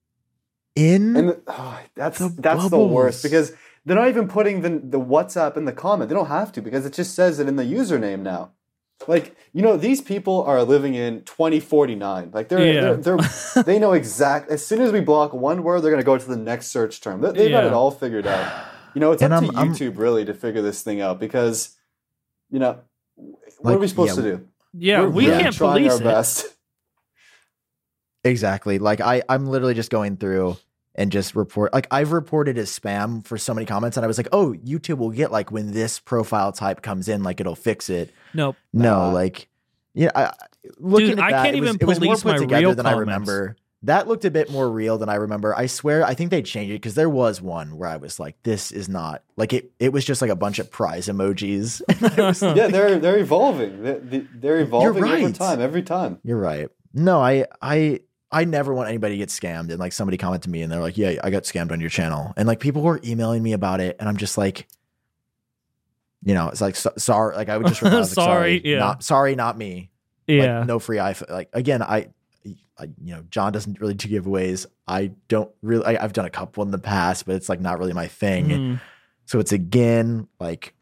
in. 0.76 1.16
And 1.16 1.42
oh, 1.48 1.80
that's 1.96 2.20
The 2.20 2.30
that's 2.38 2.70
the 2.70 2.80
worst 2.80 3.24
because 3.24 3.54
they're 3.86 3.96
not 3.96 4.08
even 4.10 4.28
putting 4.28 4.62
the 4.62 4.70
the 4.70 5.00
WhatsApp 5.00 5.58
in 5.58 5.66
the 5.66 5.74
comment. 5.74 6.10
They 6.10 6.16
don't 6.16 6.28
have 6.28 6.52
to 6.54 6.62
because 6.62 6.86
it 6.86 6.94
just 6.94 7.14
says 7.16 7.40
it 7.40 7.48
in 7.48 7.56
the 7.56 7.64
username 7.64 8.22
now. 8.22 8.52
Like 9.08 9.36
you 9.54 9.62
know, 9.62 9.78
these 9.78 10.02
people 10.02 10.44
are 10.44 10.62
living 10.64 10.94
in 10.94 11.22
2049. 11.24 12.32
Like 12.34 12.50
they're 12.50 12.60
Yeah. 12.74 12.82
they're, 12.94 13.18
they're 13.18 13.64
they 13.64 13.80
know 13.80 13.94
exact. 13.94 14.50
As 14.52 14.66
soon 14.66 14.82
as 14.82 14.92
we 14.92 15.00
block 15.00 15.34
one 15.34 15.64
word, 15.64 15.82
they're 15.82 15.92
gonna 15.92 16.04
go 16.04 16.18
to 16.18 16.26
the 16.28 16.36
next 16.38 16.68
search 16.68 17.02
term. 17.02 17.22
They, 17.22 17.32
they've 17.32 17.52
got 17.52 17.64
it 17.66 17.74
all 17.74 17.92
figured 17.92 18.28
out. 18.28 18.66
You 18.94 19.02
know, 19.02 19.12
it's 19.12 19.22
And 19.24 19.34
up 19.34 19.44
I'm- 19.44 19.52
to 19.54 19.58
I'm- 19.58 19.74
YouTube 19.74 19.98
really 19.98 20.26
to 20.26 20.34
figure 20.34 20.62
this 20.62 20.82
thing 20.82 21.00
out 21.02 21.20
because 21.20 21.76
you 22.52 22.60
know 22.60 22.80
what 23.16 23.64
Like, 23.64 23.76
are 23.76 23.80
we 23.80 23.88
supposed 23.88 24.18
yeah, 24.18 24.24
to 24.24 24.38
do? 24.38 24.48
Yeah, 24.74 25.02
We're 25.02 25.10
we 25.10 25.28
really 25.28 25.44
can't 25.44 25.56
trying 25.56 25.74
police 25.84 25.94
our 25.94 26.02
it. 26.02 26.04
best. 26.04 26.46
Exactly. 28.24 28.80
Like 28.80 29.00
I, 29.02 29.22
I'm 29.30 29.46
literally 29.48 29.74
just 29.74 29.90
going 29.92 30.18
through 30.18 30.58
and 31.00 31.14
just 31.14 31.34
report. 31.34 31.74
Like 31.74 31.88
I've 31.90 32.12
reported 32.12 32.58
as 32.58 32.78
spam 32.78 33.26
for 33.26 33.38
so 33.38 33.54
many 33.54 33.66
comments, 33.66 33.96
and 33.96 34.04
I 34.04 34.08
was 34.08 34.18
like, 34.18 34.28
oh, 34.34 34.54
YouTube 34.54 34.98
will 34.98 35.12
get 35.12 35.32
like 35.32 35.50
when 35.50 35.72
this 35.72 35.98
profile 35.98 36.52
type 36.52 36.82
comes 36.82 37.08
in, 37.08 37.24
like 37.24 37.40
it'll 37.40 37.56
fix 37.56 37.90
it. 37.90 38.14
Nope. 38.34 38.58
No, 38.74 39.08
Nah. 39.08 39.12
like 39.12 39.48
yeah, 39.94 40.12
I, 40.14 40.26
I- 40.26 40.34
looking 40.78 41.12
Dude, 41.12 41.20
at 41.20 41.26
I 41.26 41.32
that, 41.32 41.44
can't 41.46 41.56
it 41.56 41.62
was, 41.62 41.70
even 41.70 41.82
it 41.82 41.88
was 41.88 42.00
more 42.02 42.34
put 42.34 42.42
together 42.42 42.60
real 42.68 42.76
than 42.76 42.86
I 42.86 42.92
remember. 42.92 43.56
That 43.84 44.10
looked 44.10 44.26
a 44.26 44.32
bit 44.32 44.52
more 44.52 44.70
real 44.70 44.98
than 44.98 45.08
I 45.08 45.16
remember. 45.16 45.58
I 45.58 45.68
swear, 45.68 46.06
I 46.06 46.14
think 46.14 46.32
they 46.32 46.42
changed 46.42 46.72
it 46.72 46.76
because 46.76 46.96
there 46.96 47.10
was 47.10 47.42
one 47.42 47.78
where 47.78 47.88
I 47.88 47.96
was 47.96 48.20
like, 48.20 48.36
"This 48.44 48.74
is 48.74 48.90
not 48.90 49.24
like 49.38 49.54
it." 49.54 49.72
It 49.80 49.94
was 49.94 50.04
just 50.04 50.22
like 50.22 50.30
a 50.30 50.36
bunch 50.36 50.60
of 50.60 50.70
prize 50.70 51.08
emojis. 51.08 51.82
yeah, 52.58 52.68
they're 52.68 53.00
they're 53.00 53.20
evolving. 53.20 53.82
They're, 53.84 54.28
they're 54.36 54.60
evolving 54.60 54.90
over 54.90 55.00
right. 55.00 55.34
time, 55.34 55.62
every 55.62 55.82
time. 55.82 56.20
You're 56.26 56.38
right. 56.40 56.68
No, 56.94 57.22
I 57.22 57.46
I 57.62 58.02
I 58.32 58.46
never 58.46 58.74
want 58.74 58.90
anybody 58.90 59.16
to 59.16 59.18
get 59.18 59.30
scammed 59.30 59.70
and 59.72 59.80
like 59.80 59.92
somebody 59.94 60.18
comment 60.18 60.44
to 60.44 60.50
me 60.50 60.62
and 60.62 60.72
they're 60.72 60.82
like, 60.82 60.98
"Yeah, 60.98 61.20
I 61.24 61.30
got 61.32 61.44
scammed 61.44 61.72
on 61.72 61.80
your 61.82 61.90
channel." 61.90 62.34
And 62.38 62.48
like 62.48 62.60
people 62.60 62.82
were 62.84 63.00
emailing 63.04 63.42
me 63.42 63.54
about 63.54 63.80
it 63.80 63.96
and 64.00 64.08
I'm 64.08 64.18
just 64.18 64.38
like 64.38 64.68
you 66.24 66.34
know, 66.34 66.50
it's 66.50 66.62
like 66.62 66.76
so, 66.76 66.92
sorry, 66.98 67.36
like 67.36 67.50
I 67.50 67.58
would 67.58 67.68
just 67.68 67.82
reply, 67.82 68.00
like, 68.00 68.10
Sorry, 68.10 68.60
sorry, 68.60 68.62
yeah. 68.66 68.80
not 68.80 69.04
sorry, 69.04 69.36
not 69.36 69.58
me. 69.58 69.90
Yeah. 70.28 70.60
Like 70.60 70.68
no 70.68 70.80
free 70.80 70.98
iPhone. 70.98 71.30
Like 71.30 71.50
again, 71.54 71.82
I, 71.82 72.10
I 72.78 72.84
you 73.02 73.16
know, 73.16 73.24
Jon 73.30 73.52
doesn't 73.52 73.80
really 73.80 73.94
do 73.94 74.08
giveaways. 74.22 74.66
I 74.88 75.12
don't 75.28 75.50
really 75.62 75.86
I, 75.86 76.04
I've 76.04 76.14
done 76.14 76.26
a 76.26 76.30
couple 76.30 76.64
in 76.64 76.72
the 76.72 76.78
past, 76.78 77.26
but 77.26 77.36
it's 77.36 77.50
like 77.50 77.62
not 77.62 77.80
really 77.80 77.94
my 77.94 78.08
thing. 78.08 78.48
Mhm. 78.48 78.82
So 79.26 79.40
it's 79.40 79.52
again 79.52 80.28
like, 80.40 80.74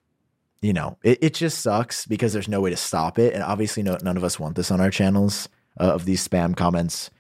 you 0.62 0.74
know, 0.74 0.98
it, 1.04 1.20
it 1.22 1.34
just 1.34 1.62
sucks 1.62 2.06
because 2.08 2.34
there's 2.34 2.48
no 2.48 2.62
way 2.62 2.72
to 2.72 2.78
stop 2.78 3.20
it. 3.20 3.34
And 3.34 3.44
obviously, 3.44 3.84
no, 3.84 3.98
none 4.02 4.18
of 4.18 4.24
us 4.24 4.40
want 4.40 4.56
this 4.56 4.72
on 4.72 4.82
our 4.82 4.90
channels 4.90 5.50
uh, 5.80 5.84
of 5.94 6.06
these 6.06 6.28
spam 6.28 6.56
comments. 6.56 7.12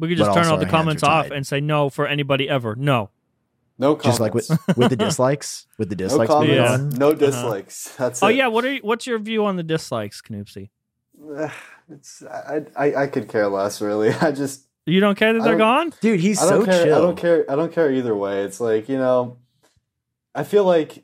We 0.00 0.08
could 0.08 0.18
just 0.18 0.30
But 0.30 0.34
turn 0.34 0.46
all 0.50 0.56
the 0.58 0.66
comments 0.66 1.02
off 1.02 1.30
and 1.30 1.46
say 1.46 1.60
no 1.60 1.88
for 1.90 2.06
anybody 2.06 2.48
ever. 2.48 2.74
No. 2.74 3.10
No 3.78 3.94
comments. 3.94 4.04
Just 4.06 4.20
like 4.20 4.34
with, 4.34 4.76
with 4.76 4.90
the 4.90 4.96
dislikes, 5.06 5.66
with 5.78 5.88
the 5.88 5.94
dislikes 5.96 6.34
being 6.34 6.54
Yeah. 6.54 6.64
comments, 6.76 6.94
done. 6.94 6.98
no 6.98 7.14
dislikes. 7.14 7.94
That's 7.96 8.22
Oh 8.22 8.28
it. 8.28 8.36
yeah, 8.36 8.48
what 8.48 8.64
are 8.64 8.72
you, 8.74 8.80
what's 8.82 9.06
your 9.06 9.18
view 9.18 9.44
on 9.44 9.56
the 9.56 9.62
dislikes, 9.62 10.20
Noopsy? 10.28 10.70
It's 11.92 12.22
I, 12.22 12.62
I 12.76 12.94
I 12.94 13.06
could 13.08 13.28
care 13.28 13.48
less 13.48 13.80
really. 13.80 14.12
I 14.20 14.30
just 14.30 14.66
You 14.86 15.00
don't 15.00 15.16
care 15.18 15.32
that 15.32 15.42
they're 15.42 15.56
gone? 15.56 15.92
Dude, 16.00 16.20
he's 16.20 16.40
I 16.40 16.48
don't 16.48 16.60
so 16.60 16.66
care. 16.66 16.84
chill. 16.84 16.96
I 16.96 17.00
don't 17.00 17.16
care. 17.18 17.44
I 17.50 17.56
don't 17.56 17.72
care 17.72 17.90
either 17.92 18.14
way. 18.14 18.44
It's 18.44 18.60
like 18.60 18.88
you 18.88 18.96
know, 18.96 19.38
I 20.32 20.44
feel 20.44 20.62
like 20.64 21.02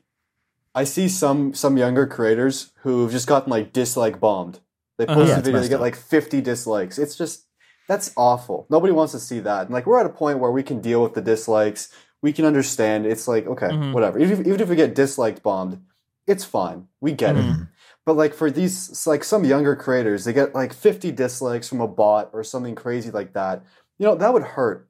I 0.73 0.85
see 0.85 1.09
some 1.09 1.53
some 1.53 1.75
younger 1.75 2.07
creators 2.07 2.71
who've 2.83 3.11
just 3.11 3.27
gotten 3.27 3.49
like 3.51 3.73
dislike 3.73 4.21
bombed. 4.21 4.61
They 4.97 5.05
Uh-huh. 5.07 5.15
post 5.15 5.27
Yeah, 5.29 5.33
a 5.33 5.41
video, 5.41 5.51
they 5.51 5.59
messed 5.59 5.69
get 5.71 5.75
up. 5.75 5.81
like 5.81 5.95
fifty 5.97 6.39
dislikes. 6.39 6.97
It's 6.97 7.17
just 7.17 7.46
that's 7.87 8.11
awful. 8.17 8.65
Nobody 8.69 8.93
wants 8.93 9.13
to 9.13 9.19
see 9.19 9.39
that. 9.41 9.63
And 9.63 9.71
like 9.71 9.85
we're 9.85 9.99
at 9.99 10.05
a 10.05 10.09
point 10.09 10.39
where 10.39 10.51
we 10.51 10.63
can 10.63 10.81
deal 10.81 11.01
with 11.01 11.13
the 11.13 11.21
dislikes. 11.21 11.89
We 12.21 12.33
can 12.33 12.45
understand. 12.45 13.05
It's 13.05 13.27
like 13.27 13.47
okay, 13.47 13.67
Mhm. 13.69 13.93
whatever. 13.93 14.19
Even 14.19 14.33
if, 14.41 14.47
even 14.47 14.59
if 14.61 14.69
we 14.69 14.75
get 14.75 14.95
disliked 14.95 15.41
bombed, 15.43 15.81
it's 16.25 16.43
fine. 16.43 16.87
We 17.01 17.11
get 17.13 17.35
it. 17.37 17.45
Mhm. 17.45 17.69
But 18.05 18.15
like 18.17 18.33
for 18.33 18.49
these, 18.49 19.05
like 19.05 19.23
some 19.23 19.43
younger 19.45 19.75
creators, 19.75 20.23
they 20.25 20.33
get 20.33 20.55
like 20.55 20.73
50 20.73 21.11
dislikes 21.11 21.67
from 21.69 21.81
a 21.81 21.87
bot 21.87 22.29
or 22.33 22.43
something 22.43 22.73
crazy 22.75 23.11
like 23.11 23.33
that. 23.33 23.63
You 23.97 24.05
know, 24.07 24.15
that 24.15 24.33
would 24.33 24.43
hurt. 24.43 24.87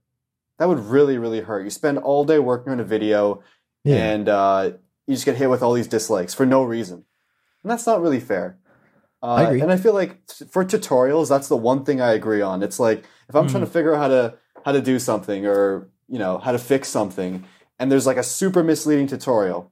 That 0.60 0.68
would 0.69 0.80
really, 0.80 1.18
really 1.18 1.41
hurt. 1.41 1.64
You 1.64 1.69
spend 1.69 1.98
all 1.99 2.26
day 2.26 2.40
working 2.40 2.72
on 2.74 2.80
a 2.80 2.84
video 2.84 3.41
Yeah. 3.84 3.95
and 3.98 4.30
uh, 4.30 4.72
you 5.07 5.14
just 5.15 5.26
get 5.26 5.36
hit 5.38 5.49
with 5.49 5.61
all 5.64 5.74
these 5.74 5.88
dislikes 5.88 6.34
for 6.34 6.45
no 6.45 6.64
reason. 6.64 7.06
And 7.64 7.72
that's 7.72 7.86
not 7.88 8.02
really 8.02 8.19
fair. 8.19 8.57
Uh, 9.22 9.34
I 9.34 9.44
agree. 9.44 9.61
And 9.61 9.72
I 9.72 9.77
feel 9.77 9.94
like 9.94 10.19
for 10.52 10.64
tutorials, 10.64 11.27
that's 11.30 11.48
the 11.48 11.57
one 11.57 11.84
thing 11.84 12.02
I 12.02 12.11
agree 12.14 12.41
on. 12.41 12.61
It's 12.61 12.80
like 12.80 13.03
if 13.30 13.35
I'm 13.35 13.48
trying 13.48 13.64
to 13.65 13.69
figure 13.69 13.94
out 13.95 13.99
how 14.02 14.07
to 14.10 14.38
how 14.65 14.72
to 14.73 14.81
do 14.81 14.99
something 14.99 15.45
or 15.45 15.89
you 16.07 16.19
know 16.19 16.38
how 16.38 16.52
to 16.52 16.60
fix 16.60 16.89
something, 16.89 17.44
and 17.80 17.91
there's 17.91 18.06
like 18.06 18.18
a 18.18 18.23
super 18.23 18.64
misleading 18.64 19.07
tutorial, 19.07 19.72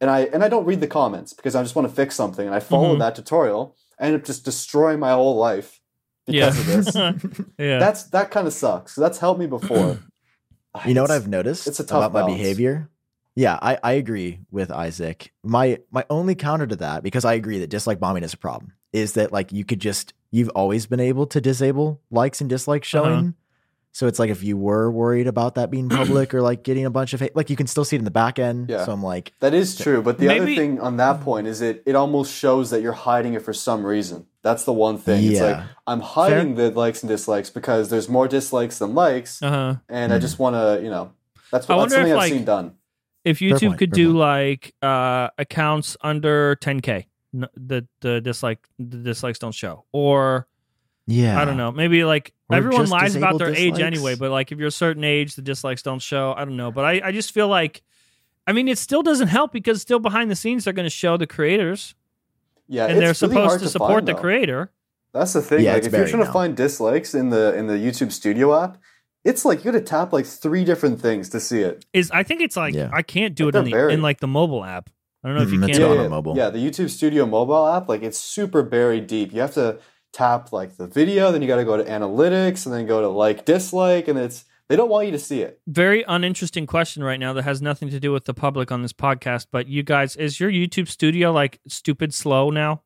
and 0.00 0.10
I 0.10 0.22
and 0.32 0.42
I 0.42 0.48
don't 0.48 0.64
read 0.66 0.80
the 0.80 0.86
comments 0.88 1.32
because 1.32 1.54
I 1.54 1.62
just 1.62 1.76
want 1.76 1.88
to 1.88 1.94
fix 1.94 2.16
something, 2.16 2.46
and 2.46 2.54
I 2.54 2.60
follow 2.60 2.96
Mhm. 2.96 2.98
that 2.98 3.14
tutorial, 3.14 3.76
I 3.98 4.06
end 4.06 4.16
up 4.16 4.24
just 4.24 4.44
destroying 4.44 4.98
my 4.98 5.12
whole 5.12 5.36
life 5.36 5.80
because 6.26 6.58
of 6.58 6.66
this. 6.66 6.94
yeah. 7.58 7.78
That's 7.78 8.04
that 8.10 8.30
kind 8.30 8.46
of 8.46 8.52
sucks. 8.52 8.94
That's 8.94 9.18
helped 9.18 9.40
me 9.40 9.46
before. 9.46 9.98
You 10.86 10.94
know 10.94 11.02
what 11.02 11.10
I've 11.10 11.26
noticed 11.26 11.66
it's 11.66 11.80
a 11.80 11.84
tough 11.84 11.98
about 11.98 12.12
my 12.12 12.32
behavior? 12.32 12.90
Yeah, 13.34 13.58
I, 13.60 13.76
I 13.82 13.92
agree 13.94 14.40
with 14.52 14.70
Isaac. 14.70 15.32
My 15.42 15.78
my 15.90 16.04
only 16.08 16.36
counter 16.36 16.66
to 16.66 16.76
that, 16.76 17.02
because 17.02 17.24
I 17.24 17.34
agree 17.34 17.58
that 17.58 17.70
dislike 17.70 17.98
bombing 17.98 18.22
is 18.22 18.34
a 18.34 18.36
problem, 18.36 18.72
is 18.92 19.12
that 19.14 19.32
like 19.32 19.52
you 19.52 19.64
could 19.64 19.80
just 19.80 20.12
you've 20.30 20.50
always 20.50 20.86
been 20.86 21.00
able 21.00 21.26
to 21.26 21.40
disable 21.40 22.00
likes 22.10 22.40
and 22.40 22.48
dislikes 22.50 22.92
Uh-huh. 22.94 23.04
showing. 23.08 23.34
So 23.92 24.06
it's 24.06 24.20
like 24.20 24.30
if 24.30 24.44
you 24.44 24.56
were 24.56 24.88
worried 24.88 25.26
about 25.26 25.56
that 25.56 25.68
being 25.68 25.88
public 26.00 26.32
or 26.32 26.42
like 26.42 26.62
getting 26.62 26.84
a 26.84 26.90
bunch 26.90 27.12
of 27.12 27.18
hate, 27.18 27.34
like 27.34 27.50
you 27.50 27.56
can 27.56 27.66
still 27.66 27.84
see 27.84 27.96
it 27.96 27.98
in 27.98 28.04
the 28.04 28.10
back 28.12 28.38
end. 28.38 28.70
Yeah. 28.70 28.84
So 28.84 28.92
I'm 28.92 29.02
like, 29.02 29.32
That 29.40 29.52
is 29.52 29.76
true, 29.76 30.00
but 30.00 30.18
the 30.18 30.28
other 30.28 30.46
thing 30.46 30.80
on 30.80 30.96
that 30.98 31.22
point 31.22 31.48
is 31.48 31.60
it 31.60 31.82
it 31.86 31.96
almost 31.96 32.32
shows 32.32 32.70
that 32.70 32.82
you're 32.82 32.92
hiding 32.92 33.34
it 33.34 33.42
for 33.42 33.52
some 33.52 33.84
reason. 33.84 34.26
That's 34.42 34.64
the 34.64 34.72
one 34.72 34.96
thing. 34.96 35.24
It's 35.32 35.40
like 35.40 35.56
Yeah. 35.56 35.66
I'm 35.88 36.00
hiding 36.00 36.54
the 36.54 36.70
likes 36.70 37.02
and 37.02 37.08
dislikes 37.10 37.50
because 37.50 37.90
there's 37.90 38.08
more 38.08 38.28
dislikes 38.28 38.78
than 38.78 38.94
likes, 38.94 39.42
uh-huh. 39.42 39.76
and 39.88 40.12
I 40.12 40.18
just 40.20 40.38
want 40.38 40.54
to, 40.54 40.80
you 40.84 40.88
know, 40.90 41.10
that's 41.50 41.66
what 41.68 41.78
that's 41.78 41.92
something 41.94 42.06
if, 42.12 42.12
I've 42.12 42.16
like, 42.18 42.32
seen 42.32 42.44
done. 42.44 42.74
If 43.24 43.40
YouTube 43.40 43.60
point, 43.70 43.78
could 43.78 43.90
do 43.90 44.06
point. 44.12 44.18
like 44.18 44.74
uh 44.82 45.28
accounts 45.36 45.96
under 46.00 46.54
10k, 46.62 47.06
n- 47.34 47.48
the 47.54 47.86
the 48.00 48.20
dislike 48.20 48.66
the 48.78 48.98
dislikes 48.98 49.38
don't 49.38 49.54
show, 49.54 49.84
or 49.92 50.46
Yeah. 51.06 51.40
I 51.40 51.44
don't 51.44 51.56
know. 51.56 51.72
Maybe 51.72 52.04
like 52.04 52.32
Or 52.48 52.56
everyone 52.56 52.88
lies 52.88 53.16
about 53.16 53.32
disable 53.32 53.38
their 53.38 53.54
age 53.54 53.80
anyway, 53.80 54.14
but 54.16 54.30
like 54.30 54.52
if 54.52 54.58
you're 54.58 54.68
a 54.68 54.72
certain 54.72 55.04
age, 55.04 55.34
the 55.34 55.42
dislikes 55.42 55.82
don't 55.82 56.00
show. 56.02 56.34
I 56.36 56.44
don't 56.44 56.56
know. 56.56 56.70
But 56.70 56.84
I, 56.84 57.00
I 57.08 57.12
just 57.12 57.32
feel 57.32 57.48
like, 57.48 57.82
I 58.46 58.52
mean, 58.52 58.68
it 58.68 58.78
still 58.78 59.02
doesn't 59.02 59.28
help 59.28 59.52
because 59.52 59.80
still 59.82 59.98
behind 59.98 60.30
the 60.30 60.36
scenes, 60.36 60.64
they're 60.64 60.72
going 60.72 60.86
to 60.86 60.90
show 60.90 61.16
the 61.16 61.26
creators 61.26 61.94
Yeah, 62.68 62.86
and 62.86 63.00
they're 63.00 63.10
it's 63.10 63.22
really 63.22 63.34
supposed 63.34 63.48
hard 63.48 63.60
to 63.62 63.68
support 63.68 63.90
find, 63.92 64.08
the 64.08 64.12
though. 64.14 64.20
creator. 64.20 64.72
That's 65.12 65.32
the 65.32 65.42
thing. 65.42 65.64
Yeah, 65.64 65.72
like 65.74 65.78
if 65.84 65.92
you're 65.92 66.00
buried 66.02 66.10
trying 66.10 66.24
to 66.26 66.32
find 66.32 66.56
dislikes 66.56 67.14
in 67.14 67.30
the 67.30 67.54
in 67.56 67.66
the 67.66 67.74
YouTube 67.74 68.12
Studio 68.12 68.54
app, 68.62 68.78
it's 69.24 69.44
like 69.44 69.64
you 69.64 69.72
got 69.72 69.78
to 69.78 69.84
tap 69.84 70.12
like 70.12 70.24
three 70.26 70.64
different 70.64 71.00
things 71.00 71.28
to 71.30 71.40
see 71.40 71.60
it. 71.62 71.84
Is 71.92 72.10
I 72.12 72.22
think 72.22 72.40
it's 72.42 72.56
like 72.56 72.74
Yeah. 72.74 72.90
I 72.92 73.02
can't 73.02 73.34
do 73.34 73.46
Like 73.46 73.54
it 73.56 73.58
in 73.58 73.64
the 73.64 73.70
buried. 73.72 73.94
in 73.94 74.02
like 74.02 74.20
the 74.20 74.28
mobile 74.28 74.64
app. 74.64 74.88
I 75.22 75.28
don't 75.28 75.36
know 75.36 75.42
if 75.42 75.52
you 75.52 75.58
Mhm, 75.58 75.62
can. 75.62 75.70
it's 75.70 75.78
or 75.78 75.86
on 75.90 75.96
not. 75.98 76.06
a 76.06 76.08
mobile. 76.08 76.36
Yeah, 76.36 76.50
the 76.50 76.58
YouTube 76.58 76.88
Studio 76.90 77.26
mobile 77.26 77.66
app, 77.68 77.88
like 77.88 78.02
it's 78.02 78.18
super 78.18 78.62
buried 78.62 79.06
deep. 79.06 79.32
You 79.34 79.40
have 79.42 79.54
to 79.54 79.78
tap 80.12 80.52
like 80.52 80.76
the 80.76 80.86
video, 80.86 81.30
then 81.30 81.42
you 81.42 81.48
got 81.48 81.56
to 81.56 81.64
go 81.64 81.76
to 81.76 81.84
analytics, 81.84 82.64
and 82.66 82.74
then 82.74 82.86
go 82.86 83.00
to 83.02 83.08
like 83.08 83.44
dislike, 83.44 84.08
and 84.08 84.18
it's 84.18 84.44
they 84.68 84.76
don't 84.76 84.88
want 84.88 85.06
you 85.06 85.12
to 85.12 85.18
see 85.18 85.42
it. 85.42 85.60
Very 85.66 86.04
uninteresting 86.08 86.66
question 86.66 87.02
right 87.04 87.18
now 87.20 87.32
that 87.34 87.42
has 87.42 87.60
nothing 87.60 87.90
to 87.90 88.00
do 88.00 88.12
with 88.12 88.24
the 88.24 88.32
public 88.34 88.70
on 88.72 88.82
this 88.82 88.92
podcast. 88.92 89.46
But 89.52 89.66
you 89.66 89.82
guys, 89.82 90.16
is 90.16 90.40
your 90.40 90.50
YouTube 90.50 90.88
studio 90.88 91.32
like 91.32 91.60
stupid 91.68 92.14
slow 92.14 92.50
now? 92.50 92.82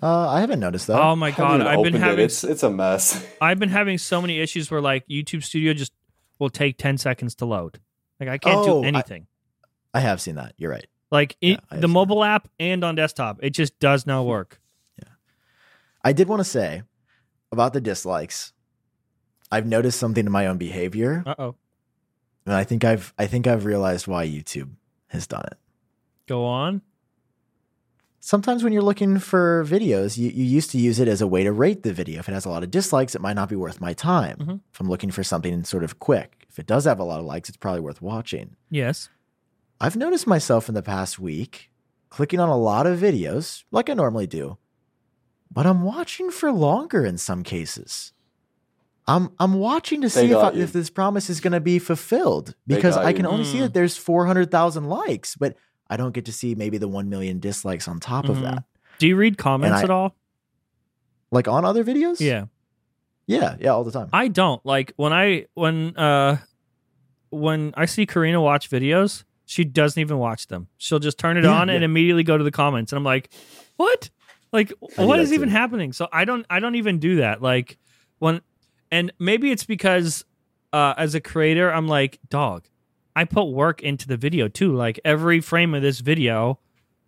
Uh, 0.00 0.28
I 0.28 0.40
haven't 0.40 0.60
noticed 0.60 0.86
that. 0.86 1.00
Oh 1.00 1.16
my 1.16 1.32
god, 1.32 1.60
I've 1.60 1.78
been 1.78 1.78
opened 1.80 1.96
it. 1.96 2.00
having 2.00 2.24
it's 2.26 2.44
it's 2.44 2.62
a 2.62 2.70
mess. 2.70 3.26
I've 3.40 3.58
been 3.58 3.68
having 3.70 3.98
so 3.98 4.20
many 4.20 4.38
issues 4.38 4.70
where 4.70 4.80
like 4.80 5.06
YouTube 5.08 5.42
Studio 5.42 5.72
just 5.74 5.92
will 6.38 6.50
take 6.50 6.78
10 6.78 6.96
seconds 6.98 7.34
to 7.36 7.46
load. 7.46 7.80
Like 8.20 8.28
I 8.28 8.38
can't 8.38 8.58
Oh, 8.58 8.80
do 8.80 8.84
I- 8.84 8.88
anything. 8.88 9.26
I 9.92 10.00
have 10.00 10.20
seen 10.20 10.36
that. 10.36 10.54
You're 10.56 10.70
right. 10.70 10.86
Like 11.10 11.36
it, 11.40 11.60
have 11.70 11.80
the 11.80 11.88
mobile 11.88 12.22
app 12.24 12.48
and 12.58 12.84
on 12.84 12.94
desktop, 12.94 13.38
it 13.42 13.50
just 13.50 13.78
does 13.80 14.06
not 14.06 14.24
work. 14.26 14.60
Yeah. 14.98 15.08
I 16.04 16.12
did 16.12 16.28
want 16.28 16.40
to 16.40 16.44
say 16.44 16.82
about 17.52 17.72
the 17.72 17.80
dislikes. 17.80 18.52
I've 19.50 19.66
noticed 19.66 19.98
something 19.98 20.24
in 20.26 20.30
my 20.32 20.46
own 20.46 20.58
behavior, 20.58 21.24
Uh-oh. 21.26 21.56
and 22.46 22.54
I 22.54 22.62
think 22.64 22.84
I've 22.84 23.12
I 23.18 23.26
think 23.26 23.46
I've 23.46 23.64
realized 23.64 24.06
why 24.06 24.26
YouTube 24.26 24.70
has 25.08 25.26
done 25.26 25.42
it. 25.50 25.58
Go 26.28 26.44
on. 26.44 26.82
Sometimes 28.22 28.62
when 28.62 28.72
you're 28.72 28.82
looking 28.82 29.18
for 29.18 29.64
videos, 29.66 30.18
you, 30.18 30.28
you 30.28 30.44
used 30.44 30.70
to 30.72 30.78
use 30.78 31.00
it 31.00 31.08
as 31.08 31.20
a 31.22 31.26
way 31.26 31.42
to 31.42 31.50
rate 31.52 31.82
the 31.82 31.92
video. 31.92 32.20
If 32.20 32.28
it 32.28 32.32
has 32.32 32.44
a 32.44 32.50
lot 32.50 32.62
of 32.62 32.70
dislikes, 32.70 33.14
it 33.14 33.20
might 33.22 33.32
not 33.34 33.48
be 33.48 33.56
worth 33.56 33.80
my 33.80 33.94
time. 33.94 34.36
Mhm. 34.36 34.60
If 34.72 34.78
I'm 34.80 34.88
looking 34.90 35.10
for 35.10 35.24
something 35.24 35.64
sort 35.64 35.82
of 35.84 35.98
quick, 35.98 36.46
if 36.50 36.58
it 36.58 36.66
does 36.66 36.84
have 36.84 37.00
a 37.00 37.04
lot 37.04 37.18
of 37.18 37.24
likes, 37.24 37.48
it's 37.48 37.56
probably 37.56 37.80
worth 37.80 38.02
watching. 38.02 38.56
Yes. 38.70 39.08
I've 39.80 39.96
noticed 39.96 40.26
myself 40.26 40.68
in 40.68 40.74
the 40.74 40.82
past 40.82 41.18
week 41.18 41.70
clicking 42.10 42.40
on 42.40 42.48
a 42.48 42.56
lot 42.56 42.86
of 42.86 42.98
videos 42.98 43.64
like 43.70 43.88
I 43.88 43.94
normally 43.94 44.26
do, 44.26 44.58
but 45.50 45.66
I'm 45.66 45.82
watching 45.82 46.30
for 46.30 46.52
longer 46.52 47.04
in 47.06 47.16
some 47.18 47.42
cases. 47.42 48.12
I'm 49.06 49.30
I'm 49.38 49.54
watching 49.54 50.02
to 50.02 50.08
They 50.08 50.26
see 50.28 50.30
if, 50.32 50.36
I, 50.36 50.50
if 50.52 50.72
this 50.72 50.90
promise 50.90 51.30
is 51.30 51.40
going 51.40 51.52
to 51.52 51.60
be 51.60 51.78
fulfilled 51.78 52.54
because 52.66 52.94
got 52.94 53.06
I 53.06 53.10
you. 53.10 53.16
can 53.16 53.26
only 53.26 53.44
see 53.44 53.58
Mm. 53.58 53.62
that 53.62 53.74
there's 53.74 53.96
400,000 53.96 54.84
likes, 54.88 55.34
but 55.36 55.56
I 55.88 55.96
don't 55.96 56.12
get 56.12 56.26
to 56.26 56.32
see 56.32 56.54
maybe 56.54 56.78
the 56.78 56.86
1 56.86 57.08
million 57.08 57.40
dislikes 57.40 57.88
on 57.88 57.98
top 57.98 58.28
of 58.28 58.36
Mhm. 58.36 58.42
that. 58.42 58.64
Do 58.98 59.08
you 59.08 59.16
read 59.16 59.38
comments 59.38 59.78
I- 59.80 59.84
at 59.84 59.90
all? 59.90 60.14
Like 61.32 61.48
on 61.48 61.64
other 61.64 61.82
videos? 61.84 62.20
Yeah. 62.20 62.46
Yeah, 63.26 63.56
yeah, 63.60 63.70
all 63.70 63.84
the 63.84 63.92
time. 63.92 64.08
I 64.12 64.28
don't. 64.28 64.64
Like 64.66 64.92
when 64.96 65.12
I 65.12 65.46
when 65.54 65.96
uh 65.96 66.38
when 67.30 67.72
I 67.76 67.86
see 67.86 68.04
Karina 68.06 68.40
watch 68.40 68.68
videos, 68.68 69.22
she 69.50 69.64
doesn't 69.64 70.00
even 70.00 70.18
watch 70.18 70.46
them. 70.46 70.68
She'll 70.78 71.00
just 71.00 71.18
turn 71.18 71.36
it 71.36 71.42
Yeah, 71.44 71.50
on 71.50 71.68
and 71.70 71.82
immediately 71.82 72.22
go 72.22 72.38
to 72.38 72.44
the 72.44 72.52
comments 72.52 72.92
and 72.92 72.98
I'm 72.98 73.04
like, 73.04 73.30
"What? 73.76 74.08
Like 74.52 74.68
do 74.68 75.06
what 75.06 75.18
is 75.18 75.32
even 75.32 75.48
too. 75.48 75.52
happening?" 75.52 75.92
So 75.92 76.06
I 76.12 76.24
don't 76.24 76.46
I 76.48 76.60
don't 76.60 76.76
even 76.76 77.00
do 77.00 77.16
that. 77.16 77.42
Like 77.42 77.76
when 78.20 78.42
and 78.92 79.12
maybe 79.18 79.50
it's 79.50 79.64
because 79.64 80.24
uh 80.72 80.94
as 80.96 81.16
a 81.16 81.20
creator, 81.20 81.72
I'm 81.72 81.88
like, 81.88 82.20
"Dog, 82.28 82.68
I 83.16 83.24
put 83.24 83.46
work 83.46 83.82
into 83.82 84.06
the 84.06 84.16
video 84.16 84.46
too. 84.46 84.72
Like 84.76 85.00
every 85.04 85.40
frame 85.40 85.74
of 85.74 85.82
this 85.82 85.98
video 85.98 86.60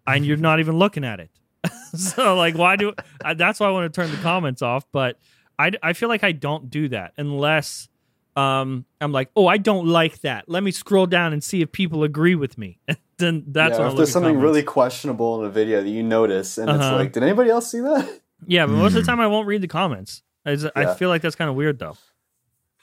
and 0.04 0.26
you're 0.26 0.36
not 0.36 0.58
even 0.58 0.76
looking 0.76 1.04
at 1.04 1.20
it." 1.20 1.30
so 1.94 2.34
like 2.34 2.58
why 2.58 2.74
do 2.74 2.92
I, 3.24 3.34
that's 3.34 3.60
why 3.60 3.68
I 3.68 3.70
want 3.70 3.92
to 3.92 4.00
turn 4.00 4.10
the 4.10 4.16
comments 4.20 4.62
off, 4.62 4.84
but 4.90 5.16
I, 5.60 5.70
I 5.80 5.92
feel 5.92 6.08
like 6.08 6.24
I 6.24 6.32
don't 6.32 6.70
do 6.70 6.88
that 6.88 7.12
unless 7.18 7.88
um, 8.36 8.84
I'm 9.00 9.12
like, 9.12 9.30
oh, 9.36 9.46
I 9.46 9.58
don't 9.58 9.86
like 9.86 10.20
that. 10.22 10.48
Let 10.48 10.62
me 10.62 10.70
scroll 10.70 11.06
down 11.06 11.32
and 11.32 11.42
see 11.44 11.60
if 11.62 11.70
people 11.72 12.02
agree 12.04 12.34
with 12.34 12.56
me. 12.58 12.78
then 13.18 13.44
that's 13.48 13.78
yeah, 13.78 13.90
if 13.90 13.96
there's 13.96 14.10
something 14.12 14.36
at 14.36 14.42
really 14.42 14.62
questionable 14.62 15.40
in 15.40 15.46
a 15.46 15.50
video 15.50 15.82
that 15.82 15.88
you 15.88 16.02
notice, 16.02 16.58
and 16.58 16.68
Uh-huh. 16.70 16.78
it's 16.80 16.98
like, 16.98 17.12
did 17.12 17.22
anybody 17.22 17.50
else 17.50 17.70
see 17.70 17.80
that? 17.80 18.20
yeah, 18.46 18.66
but 18.66 18.72
most 18.72 18.94
of 18.96 19.04
the 19.04 19.10
time 19.10 19.20
I 19.20 19.26
won't 19.26 19.46
read 19.46 19.60
the 19.60 19.68
comments. 19.68 20.22
I, 20.46 20.54
just- 20.56 20.72
I 20.74 20.94
feel 20.94 21.08
like 21.08 21.22
that's 21.22 21.36
kind 21.36 21.48
of 21.50 21.56
weird 21.56 21.78
though. 21.78 21.96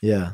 Yeah. 0.01 0.34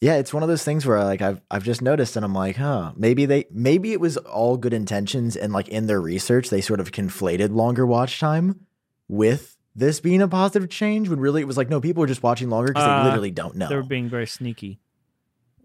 Yeah, 0.00 0.14
it's 0.16 0.34
one 0.34 0.42
of 0.42 0.48
those 0.48 0.64
things 0.64 0.84
where 0.84 1.02
like 1.04 1.22
I've 1.22 1.40
I've 1.50 1.62
just 1.62 1.80
noticed 1.80 2.16
and 2.16 2.24
I'm 2.24 2.34
like, 2.34 2.56
huh, 2.56 2.92
maybe 2.96 3.24
they 3.24 3.44
maybe 3.52 3.92
it 3.92 4.00
was 4.00 4.16
all 4.16 4.56
good 4.56 4.72
intentions 4.72 5.36
and 5.36 5.52
like 5.52 5.68
in 5.68 5.86
their 5.86 6.00
research 6.00 6.50
they 6.50 6.60
sort 6.60 6.80
of 6.80 6.90
conflated 6.90 7.52
longer 7.54 7.86
watch 7.86 8.18
time 8.18 8.66
with 9.08 9.51
this 9.74 10.00
being 10.00 10.20
a 10.22 10.28
positive 10.28 10.68
change 10.68 11.08
when 11.08 11.18
really 11.20 11.40
it 11.40 11.46
was 11.46 11.56
like 11.56 11.68
no 11.70 11.80
people 11.80 12.02
are 12.02 12.06
just 12.06 12.22
watching 12.22 12.50
longer 12.50 12.68
because 12.72 12.84
Uh, 12.86 12.98
they 12.98 13.04
literally 13.08 13.30
don't 13.30 13.56
know. 13.56 13.68
They're 13.68 13.82
being 13.82 14.08
very 14.08 14.26
sneaky. 14.26 14.80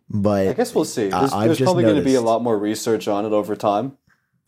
But 0.09 0.47
I 0.47 0.53
guess 0.53 0.73
we'll 0.73 0.85
see. 0.85 1.11
I- 1.11 1.19
There's, 1.19 1.33
I've 1.33 1.45
there's 1.47 1.61
probably 1.61 1.83
going 1.83 1.97
to 1.97 2.01
be 2.01 2.15
a 2.15 2.21
lot 2.21 2.41
more 2.41 2.57
research 2.57 3.07
on 3.09 3.25
it 3.25 3.33
over 3.33 3.55
time, 3.57 3.97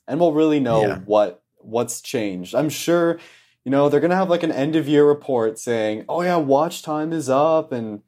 and 0.07 0.19
we'll 0.19 0.31
really 0.34 0.60
know 0.61 0.81
Yeah. 0.81 0.99
what 0.99 1.44
what's 1.57 1.99
changed. 2.02 2.56
I'm 2.56 2.69
sure, 2.69 3.19
you 3.65 3.72
know, 3.72 3.90
they're 3.90 3.99
going 3.99 4.11
to 4.11 4.15
have 4.15 4.30
like 4.30 4.44
an 4.44 4.52
end 4.53 4.77
of 4.77 4.88
year 4.88 5.06
report 5.06 5.60
saying, 5.60 6.06
"Oh 6.07 6.22
yeah, 6.22 6.38
watch 6.38 6.81
time 6.81 7.11
is 7.11 7.30
up," 7.30 7.73
and 7.73 8.02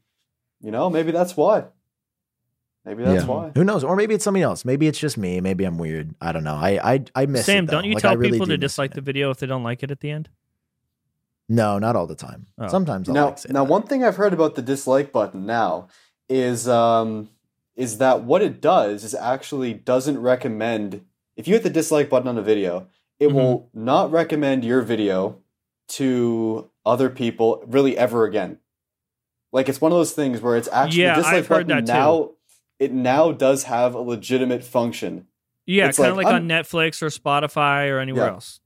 you 0.61 0.71
know, 0.71 0.89
maybe 0.89 1.11
that's 1.11 1.35
why. 1.35 1.65
Maybe 2.85 3.03
that's 3.03 3.23
Yeah. 3.25 3.29
why. 3.29 3.51
who 3.53 3.63
knows? 3.65 3.83
Or 3.83 3.95
maybe 3.97 4.13
it's 4.15 4.23
something 4.23 4.41
else. 4.41 4.63
Maybe 4.63 4.87
it's 4.87 4.97
just 4.97 5.17
me. 5.17 5.39
Maybe 5.41 5.65
I'm 5.65 5.77
weird. 5.77 6.15
I 6.21 6.31
don't 6.31 6.43
know. 6.45 6.55
I 6.55 6.79
I 6.93 7.03
I 7.13 7.25
miss 7.25 7.45
Sam, 7.45 7.65
it, 7.65 7.67
though. 7.67 7.73
don't 7.73 7.83
you 7.85 7.93
Like, 7.95 8.01
tell 8.01 8.15
really 8.15 8.31
people 8.31 8.45
do 8.47 8.53
to 8.53 8.57
dislike 8.57 8.91
it. 8.91 8.95
the 8.95 9.01
video 9.01 9.29
if 9.29 9.37
they 9.39 9.45
don't 9.47 9.63
like 9.63 9.83
it 9.83 9.91
at 9.91 9.99
the 9.99 10.09
end? 10.09 10.29
No, 11.51 11.77
not 11.79 11.97
all 11.97 12.07
the 12.07 12.15
time. 12.15 12.47
Oh. 12.57 12.67
Sometimes 12.69 13.09
I'll 13.09 13.15
now, 13.15 13.25
like 13.25 13.39
say 13.39 13.49
now 13.51 13.65
that. 13.65 13.69
one 13.71 13.83
thing 13.83 14.03
I've 14.05 14.15
heard 14.15 14.31
about 14.31 14.55
the 14.55 14.61
dislike 14.61 15.11
button 15.11 15.45
now 15.45 15.87
is 16.29 16.67
um 16.67 17.29
is 17.75 17.97
that 17.97 18.23
what 18.23 18.41
it 18.41 18.61
does 18.61 19.03
is 19.03 19.13
actually 19.13 19.73
doesn't 19.73 20.19
recommend 20.21 21.01
if 21.35 21.47
you 21.47 21.53
hit 21.55 21.63
the 21.63 21.69
dislike 21.69 22.09
button 22.09 22.27
on 22.29 22.37
a 22.37 22.41
video, 22.41 22.87
it 23.19 23.29
Mhm. 23.29 23.33
will 23.33 23.69
not 23.73 24.11
recommend 24.11 24.63
your 24.63 24.81
video 24.81 25.39
to 25.89 26.69
other 26.85 27.09
people 27.09 27.63
really 27.67 27.97
ever 27.97 28.23
again. 28.23 28.57
Like 29.51 29.67
it's 29.67 29.81
one 29.81 29.91
of 29.91 29.97
those 29.97 30.13
things 30.13 30.39
where 30.41 30.55
it's 30.55 30.69
actually 30.71 31.01
Yeah, 31.03 31.15
dislike 31.15 31.33
I've 31.35 31.47
heard 31.47 31.67
button 31.67 31.85
that 31.85 31.91
too. 31.93 31.99
now 31.99 32.29
it 32.79 32.93
now 32.93 33.31
does 33.33 33.63
have 33.65 33.93
a 33.93 33.99
legitimate 33.99 34.63
function. 34.63 35.27
Yeah, 35.65 35.91
kind 35.91 36.11
of 36.11 36.17
like, 36.17 36.25
like, 36.27 36.35
on 36.35 36.47
Netflix 36.47 37.01
or 37.01 37.07
Spotify 37.07 37.89
or 37.91 37.99
anywhere 37.99 38.25
Yeah. 38.27 38.31
else. 38.33 38.59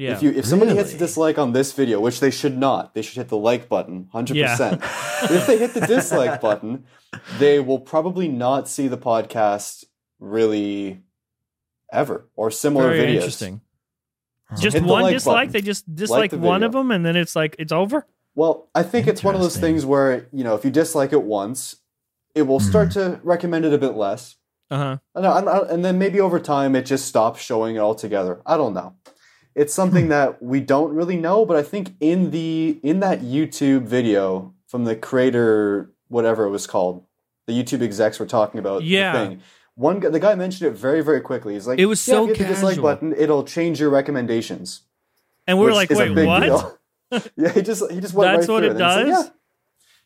Yeah. 0.00 0.12
If 0.12 0.22
you 0.22 0.30
if 0.30 0.46
somebody 0.46 0.74
hits 0.74 0.94
a 0.94 0.98
dislike 0.98 1.36
on 1.38 1.52
this 1.52 1.72
video, 1.72 2.00
which 2.00 2.20
they 2.20 2.30
should 2.30 2.56
not, 2.56 2.94
they 2.94 3.02
should 3.02 3.16
hit 3.18 3.28
the 3.28 3.36
like 3.36 3.68
button, 3.68 4.08
hundred 4.12 4.36
Yeah. 4.38 4.52
percent. 4.52 4.82
If 5.30 5.46
they 5.46 5.58
hit 5.58 5.74
the 5.74 5.80
dislike 5.86 6.40
button, 6.46 6.84
they 7.38 7.60
will 7.60 7.78
probably 7.80 8.26
not 8.26 8.66
see 8.66 8.88
the 8.88 8.96
podcast 8.96 9.84
really 10.18 11.02
ever 11.92 12.28
or 12.34 12.50
similar 12.50 12.88
very 12.88 13.00
videos. 13.00 13.14
interesting. 13.16 13.60
Huh. 14.48 14.56
Just 14.58 14.76
the 14.78 14.82
one 14.84 15.02
like 15.02 15.12
dislike, 15.14 15.48
button. 15.48 15.52
they 15.52 15.60
just 15.60 15.94
dislike 15.94 16.30
the 16.30 16.38
one 16.38 16.62
of 16.62 16.72
them 16.72 16.90
and 16.90 17.04
then 17.04 17.14
it's 17.16 17.36
like 17.36 17.54
it's 17.58 17.72
over? 17.72 18.06
Well, 18.34 18.68
I 18.74 18.82
think 18.82 19.06
it's 19.06 19.22
one 19.22 19.34
of 19.34 19.40
those 19.42 19.56
things 19.58 19.84
where 19.84 20.28
you 20.32 20.44
know 20.44 20.54
if 20.54 20.64
you 20.64 20.70
dislike 20.70 21.12
it 21.12 21.22
once, 21.22 21.76
it 22.34 22.42
will 22.42 22.60
start 22.60 22.92
to 22.92 23.20
recommend 23.22 23.64
it 23.66 23.72
a 23.74 23.78
bit 23.78 23.94
less, 23.96 24.36
Uh-huh. 24.70 24.96
and, 25.14 25.26
and, 25.26 25.48
and 25.70 25.84
then 25.84 25.98
maybe 25.98 26.20
over 26.20 26.38
time 26.40 26.74
it 26.74 26.86
just 26.86 27.04
stops 27.06 27.42
showing 27.42 27.76
it 27.76 27.80
altogether. 27.80 28.40
I 28.46 28.56
don't 28.56 28.72
know. 28.72 28.94
It's 29.54 29.74
something 29.74 30.04
hmm. 30.04 30.10
that 30.10 30.42
we 30.42 30.60
don't 30.60 30.94
really 30.94 31.16
know, 31.16 31.44
but 31.44 31.56
I 31.56 31.62
think 31.62 31.94
in 32.00 32.30
the 32.30 32.78
in 32.82 33.00
that 33.00 33.20
YouTube 33.20 33.82
video 33.82 34.54
from 34.66 34.84
the 34.84 34.94
creator, 34.94 35.90
whatever 36.08 36.44
it 36.44 36.50
was 36.50 36.66
called, 36.66 37.04
the 37.46 37.52
YouTube 37.52 37.82
execs 37.82 38.18
were 38.20 38.26
talking 38.26 38.60
about 38.60 38.82
Yeah. 38.84 39.12
the 39.12 39.18
thing. 39.18 39.42
One 39.74 39.98
guy, 40.00 40.10
the 40.10 40.20
guy 40.20 40.34
mentioned 40.34 40.70
it 40.72 40.76
very 40.76 41.02
very 41.02 41.20
quickly. 41.20 41.54
He's 41.54 41.66
like, 41.66 41.78
It 41.78 41.86
was 41.86 42.06
yeah, 42.06 42.14
so 42.14 42.22
if 42.24 42.28
you 42.28 42.34
hit 42.34 42.48
the 42.48 42.54
dislike 42.54 42.72
casual. 42.74 42.82
button, 42.82 43.14
it'll 43.16 43.44
change 43.44 43.80
your 43.80 43.90
recommendations. 43.90 44.82
And 45.46 45.58
we 45.58 45.66
are 45.66 45.72
like, 45.72 45.90
wait, 45.90 46.14
what? 46.14 46.78
yeah, 47.36 47.50
he 47.50 47.62
just 47.62 47.90
he 47.90 48.00
just 48.00 48.14
went 48.14 48.32
That's 48.36 48.48
right 48.48 48.54
what 48.54 48.64
it 48.64 48.70
and 48.70 48.78
then 48.80 48.88
he 48.88 48.94
said, 48.94 49.10
does? 49.10 49.30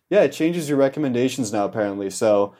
yeah. 0.08 0.18
yeah, 0.20 0.24
it 0.24 0.32
changes 0.32 0.68
your 0.70 0.78
recommendations 0.78 1.52
now 1.52 1.66
apparently. 1.66 2.08
So 2.08 2.54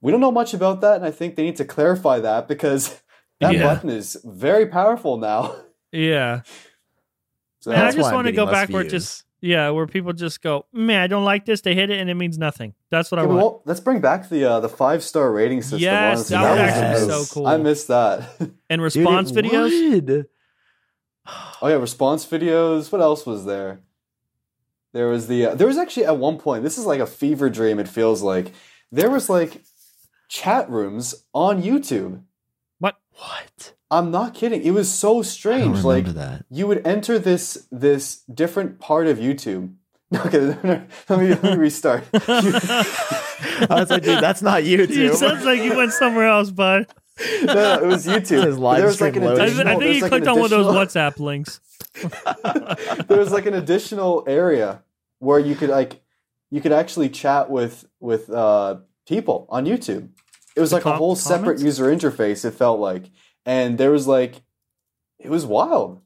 we 0.00 0.10
don't 0.10 0.20
know 0.20 0.32
much 0.32 0.54
about 0.54 0.80
that, 0.80 0.96
and 0.96 1.04
I 1.04 1.10
think 1.10 1.36
they 1.36 1.44
need 1.44 1.56
to 1.56 1.64
clarify 1.64 2.18
that 2.20 2.48
because 2.48 3.00
that 3.40 3.54
Yeah. 3.54 3.62
button 3.62 3.90
is 3.90 4.20
very 4.24 4.66
powerful 4.66 5.16
now. 5.16 5.54
Yeah. 5.92 6.42
So 7.60 7.70
And 7.72 7.80
I 7.80 7.84
That's 7.84 7.96
just 7.96 8.08
I'm 8.08 8.14
wanna 8.14 8.32
go 8.32 8.44
less 8.44 8.52
back 8.52 8.68
where 8.70 8.82
it 8.82 8.90
just 8.90 9.24
Yeah, 9.40 9.70
where 9.70 9.86
people 9.86 10.12
just 10.12 10.42
go, 10.42 10.66
man, 10.72 11.00
I 11.00 11.06
don't 11.06 11.24
like 11.24 11.44
this. 11.44 11.60
They 11.60 11.74
hit 11.74 11.90
it 11.90 12.00
and 12.00 12.10
it 12.10 12.14
means 12.14 12.38
nothing. 12.38 12.74
That's 12.90 13.10
what 13.10 13.18
I 13.18 13.22
Yeah, 13.22 13.28
but 13.28 13.34
want. 13.34 13.44
well, 13.44 13.62
let's 13.66 13.80
bring 13.80 14.00
back 14.00 14.28
the 14.28 14.44
uh, 14.44 14.60
the 14.60 14.68
five 14.68 15.02
star 15.02 15.30
rating 15.32 15.62
system. 15.62 15.80
Yes, 15.80 16.30
honestly. 16.32 16.36
that 16.36 16.50
would 16.50 16.60
was 16.60 16.70
actually 16.70 17.10
so 17.10 17.34
cool. 17.34 17.46
I 17.46 17.56
missed 17.56 17.88
that. 17.88 18.28
and 18.70 18.82
response 18.82 19.30
it 19.30 19.44
videos. 19.44 19.90
would. 19.92 20.26
oh 21.62 21.68
yeah, 21.68 21.76
response 21.76 22.26
videos. 22.26 22.90
What 22.92 23.00
else 23.00 23.26
was 23.26 23.44
there? 23.44 23.80
There 24.92 25.08
was 25.08 25.26
the 25.26 25.46
uh, 25.46 25.54
there 25.54 25.66
was 25.66 25.78
actually 25.78 26.06
at 26.06 26.16
one 26.16 26.38
point. 26.38 26.62
This 26.64 26.78
is 26.78 26.86
like 26.86 27.00
a 27.00 27.06
fever 27.06 27.50
dream. 27.50 27.78
It 27.78 27.88
feels 27.88 28.22
like 28.22 28.52
there 28.90 29.10
was 29.10 29.28
like 29.28 29.62
chat 30.28 30.68
rooms 30.70 31.14
on 31.34 31.62
YouTube. 31.62 32.22
What? 32.78 32.96
What? 33.12 33.74
I'm 33.90 34.10
not 34.10 34.34
kidding. 34.34 34.62
It 34.62 34.72
was 34.72 34.90
so 34.92 35.10
I 35.10 35.14
don't 35.14 35.24
strange. 35.24 35.66
remember 35.84 35.88
Like 35.88 36.06
that. 36.14 36.44
you 36.50 36.66
would 36.66 36.86
enter 36.86 37.18
this 37.18 37.66
this 37.72 38.22
different 38.32 38.78
part 38.80 39.06
of 39.06 39.18
YouTube. 39.18 39.74
Okay, 40.14 40.38
let 41.10 41.18
me 41.20 41.28
let 41.28 41.42
me 41.42 41.56
restart. 41.56 42.02
I 42.14 43.66
was 43.70 43.90
like, 43.90 44.02
dude, 44.02 44.22
that's 44.22 44.40
not 44.40 44.62
YouTube. 44.62 45.10
It 45.10 45.14
sounds 45.16 45.44
like 45.44 45.60
you 45.62 45.76
went 45.76 45.92
somewhere 45.92 46.28
else, 46.28 46.50
bud. 46.50 46.86
no, 47.44 47.52
no, 47.54 47.74
it 47.82 47.86
was 47.86 48.06
YouTube. 48.06 48.44
His 48.46 48.56
live 48.56 48.78
There 48.78 48.86
was 48.86 49.00
like 49.02 49.12
stream 49.14 49.24
an 49.24 49.28
I, 49.28 49.32
loading. 49.34 49.44
additional, 49.44 49.68
I 49.68 49.70
think 49.76 49.82
there's 49.82 49.96
you 49.96 50.02
like 50.02 50.12
an 50.12 50.18
clicked 50.18 50.26
on 50.28 50.34
one 50.40 50.44
of 50.44 50.50
those 50.50 50.74
WhatsApp 50.74 51.18
links. 51.18 51.60
there 53.08 53.18
was 53.18 53.30
like 53.32 53.46
an 53.46 53.54
additional 53.54 54.24
area 54.26 54.82
where 55.18 55.38
you 55.38 55.54
could 55.54 55.70
like 55.70 56.00
you 56.50 56.60
could 56.60 56.72
actually 56.72 57.08
chat 57.10 57.50
with 57.50 57.84
with 58.00 58.30
uh, 58.30 58.76
people 59.06 59.46
on 59.50 59.66
YouTube. 59.66 60.08
It 60.56 60.60
was 60.60 60.72
like 60.72 60.82
a 60.82 60.84
com- 60.84 60.98
whole 60.98 61.16
separate 61.16 61.60
user 61.60 61.84
interface. 61.94 62.44
It 62.44 62.52
felt 62.52 62.80
like, 62.80 63.10
and 63.46 63.78
there 63.78 63.90
was 63.90 64.06
like, 64.06 64.42
it 65.18 65.30
was 65.30 65.46
wild. 65.46 66.00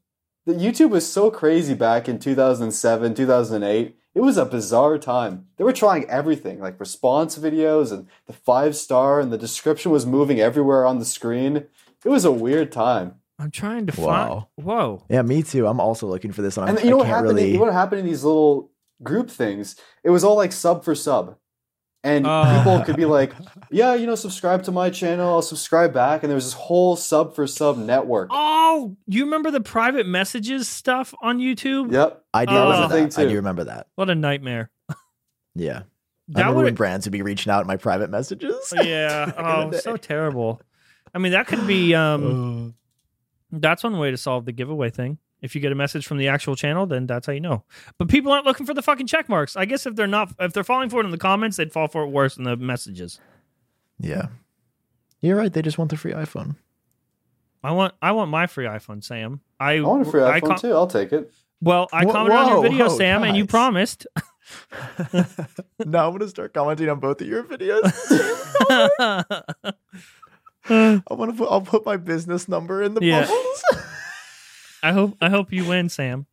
The 0.46 0.54
YouTube 0.54 0.90
was 0.90 1.10
so 1.10 1.30
crazy 1.30 1.74
back 1.74 2.08
in 2.08 2.18
2007, 2.18 3.14
2008. 3.14 3.96
It 4.14 4.20
was 4.20 4.36
a 4.36 4.44
bizarre 4.44 4.98
time. 4.98 5.46
They 5.56 5.64
were 5.64 5.72
trying 5.72 6.08
everything, 6.10 6.60
like 6.60 6.78
response 6.80 7.38
videos 7.38 7.92
and 7.92 8.08
the 8.26 8.32
five 8.32 8.76
star, 8.76 9.20
and 9.20 9.32
the 9.32 9.38
description 9.38 9.90
was 9.92 10.04
moving 10.04 10.40
everywhere 10.40 10.84
on 10.84 10.98
the 10.98 11.04
screen. 11.04 11.56
It 12.04 12.08
was 12.08 12.24
a 12.24 12.32
weird 12.32 12.72
time. 12.72 13.14
I'm 13.38 13.50
trying 13.50 13.86
to 13.86 14.00
Wow. 14.00 14.48
find. 14.56 14.66
Whoa. 14.66 15.02
Yeah, 15.08 15.22
me 15.22 15.42
too. 15.42 15.66
I'm 15.66 15.80
also 15.80 16.06
looking 16.06 16.32
for 16.32 16.42
this, 16.42 16.56
and, 16.56 16.68
I'm, 16.68 16.76
And 16.76 16.84
you 16.84 16.90
know 16.90 16.96
I 16.96 16.98
what 16.98 17.04
can't 17.06 17.16
happened? 17.16 17.36
really. 17.36 17.50
You 17.52 17.58
know 17.58 17.64
what 17.64 17.72
happened 17.72 18.00
in 18.00 18.06
these 18.06 18.24
little 18.24 18.70
group 19.02 19.30
things? 19.30 19.76
It 20.04 20.10
was 20.10 20.22
all 20.24 20.36
like 20.36 20.52
sub 20.52 20.84
for 20.84 20.94
sub, 20.94 21.36
and 22.04 22.26
Oh. 22.26 22.54
people 22.56 22.80
could 22.84 22.96
be 22.96 23.04
like, 23.04 23.32
"Yeah, 23.70 23.94
you 23.94 24.06
know, 24.06 24.14
subscribe 24.14 24.62
to 24.64 24.72
my 24.72 24.90
channel. 24.90 25.28
I'll 25.34 25.42
subscribe 25.42 25.92
back." 25.92 26.22
And 26.22 26.30
there 26.30 26.34
was 26.34 26.44
this 26.44 26.52
whole 26.54 26.96
sub 26.96 27.34
for 27.34 27.46
sub 27.46 27.76
network. 27.78 28.28
Oh, 28.32 28.96
you 29.06 29.24
remember 29.24 29.50
the 29.50 29.60
private 29.60 30.06
messages 30.06 30.68
stuff 30.68 31.14
on 31.22 31.38
YouTube? 31.38 31.92
Yep. 31.92 32.24
I 32.34 32.44
do 32.46 32.54
That 32.54 32.64
was 32.64 32.74
remember 32.76 32.94
a 32.94 32.98
thing, 32.98 33.08
that. 33.10 33.18
I 33.18 33.24
do 33.30 33.36
remember 33.36 33.64
that. 33.64 33.86
What 33.94 34.10
a 34.10 34.14
nightmare. 34.14 34.70
Yeah. 35.54 35.80
I 35.80 35.82
That 36.34 36.38
remember 36.42 36.56
when 36.56 36.64
would 36.64 36.74
brands 36.76 37.06
would 37.06 37.12
be 37.12 37.22
reaching 37.22 37.52
out 37.52 37.60
in 37.60 37.66
my 37.66 37.76
private 37.76 38.08
messages. 38.10 38.72
yeah. 38.74 39.30
Oh, 39.38 39.70
so 39.78 39.96
terrible. 39.96 40.60
I 41.14 41.18
mean, 41.18 41.32
that 41.32 41.46
could 41.46 41.66
be 41.66 41.94
um 41.94 42.74
that's 43.52 43.84
one 43.84 43.98
way 43.98 44.10
to 44.10 44.16
solve 44.16 44.44
the 44.46 44.52
giveaway 44.52 44.88
thing. 44.90 45.18
If 45.42 45.54
you 45.54 45.60
get 45.60 45.72
a 45.72 45.74
message 45.74 46.06
from 46.06 46.18
the 46.18 46.28
actual 46.28 46.54
channel, 46.56 46.86
then 46.86 47.06
that's 47.06 47.26
how 47.26 47.32
you 47.32 47.40
know. 47.40 47.64
But 47.98 48.08
people 48.08 48.30
aren't 48.32 48.46
looking 48.46 48.64
for 48.64 48.74
the 48.74 48.82
fucking 48.82 49.08
check 49.08 49.28
marks. 49.28 49.56
I 49.56 49.64
guess 49.64 49.84
if 49.86 49.96
they're 49.96 50.06
not 50.06 50.32
if 50.38 50.52
they're 50.52 50.62
falling 50.64 50.88
for 50.88 51.00
it 51.00 51.04
in 51.04 51.10
the 51.10 51.18
comments, 51.18 51.56
they'd 51.56 51.72
fall 51.72 51.88
for 51.88 52.04
it 52.04 52.08
worse 52.10 52.36
in 52.36 52.44
the 52.44 52.56
messages. 52.56 53.20
yeah. 53.98 54.26
You're 55.20 55.36
right. 55.36 55.52
They 55.52 55.62
just 55.62 55.78
want 55.78 55.90
the 55.90 55.96
free 55.96 56.12
iPhone. 56.12 56.56
I 57.62 57.70
want 57.72 57.94
I 58.02 58.10
want 58.12 58.30
my 58.30 58.46
free 58.48 58.64
iPhone, 58.66 59.04
Sam. 59.04 59.40
I 59.60 59.74
I 59.74 59.80
want 59.82 60.06
a 60.06 60.10
free 60.10 60.22
I 60.22 60.40
iPhone 60.40 60.48
com- 60.48 60.58
too. 60.58 60.72
I'll 60.72 60.88
take 60.88 61.12
it. 61.12 61.32
Well, 61.60 61.88
I 61.92 62.04
Whoa, 62.04 62.12
commented 62.12 62.38
on 62.40 62.48
your 62.48 62.62
video, 62.62 62.88
whoa, 62.88 62.96
Sam, 62.98 63.22
and 63.22 63.36
you 63.36 63.46
promised. 63.46 64.04
now 65.78 66.08
I'm 66.08 66.12
gonna 66.12 66.26
start 66.26 66.52
commenting 66.54 66.88
on 66.88 66.98
both 66.98 67.20
of 67.20 67.28
your 67.28 67.44
videos. 67.44 67.82
I 70.68 71.02
want 71.10 71.30
to 71.32 71.36
put. 71.36 71.48
I'll 71.50 71.60
put 71.60 71.84
my 71.86 71.96
business 71.96 72.48
number 72.48 72.82
in 72.82 72.94
the 72.94 73.04
Yeah. 73.04 73.22
bubbles. 73.22 73.62
I 74.82 74.92
hope 74.92 75.16
I 75.20 75.28
hope 75.30 75.52
you 75.52 75.64
win, 75.64 75.88
Sam. 75.88 76.26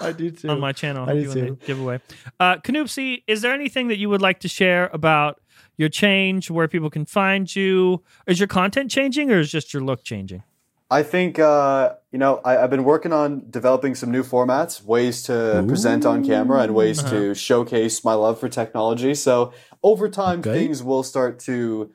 I 0.00 0.12
do 0.12 0.30
too. 0.30 0.48
on 0.48 0.60
my 0.60 0.72
channel. 0.72 1.04
I 1.04 1.12
Hope 1.12 1.14
do 1.14 1.20
you 1.22 1.28
win 1.28 1.56
too. 1.56 1.66
giveaway. 1.66 2.00
Uh, 2.40 2.56
Canoopsy, 2.56 3.22
is 3.26 3.42
there 3.42 3.52
anything 3.52 3.88
that 3.88 3.98
you 3.98 4.08
would 4.08 4.22
like 4.22 4.40
to 4.40 4.48
share 4.48 4.88
about 4.92 5.40
your 5.76 5.88
change, 5.90 6.50
where 6.50 6.66
people 6.68 6.90
can 6.90 7.04
find 7.04 7.54
you? 7.54 8.02
Is 8.26 8.40
your 8.40 8.48
content 8.48 8.90
changing, 8.90 9.30
or 9.30 9.38
is 9.38 9.50
just 9.52 9.72
your 9.72 9.82
look 9.82 10.02
changing? 10.04 10.42
I 10.90 11.02
think 11.02 11.38
uh, 11.38 11.94
you 12.10 12.18
know 12.18 12.40
I, 12.44 12.58
I've 12.58 12.70
been 12.70 12.84
working 12.84 13.12
on 13.12 13.44
developing 13.50 13.94
some 13.94 14.10
new 14.10 14.22
formats, 14.22 14.82
ways 14.82 15.22
to 15.24 15.64
present 15.68 16.04
on 16.06 16.24
camera, 16.24 16.60
and 16.62 16.74
ways 16.74 17.02
to 17.04 17.34
showcase 17.34 18.04
my 18.04 18.14
love 18.14 18.40
for 18.40 18.48
technology. 18.48 19.14
So 19.14 19.52
over 19.82 20.08
time, 20.08 20.40
Okay. 20.40 20.52
things 20.52 20.82
will 20.82 21.02
start 21.02 21.38
to 21.40 21.92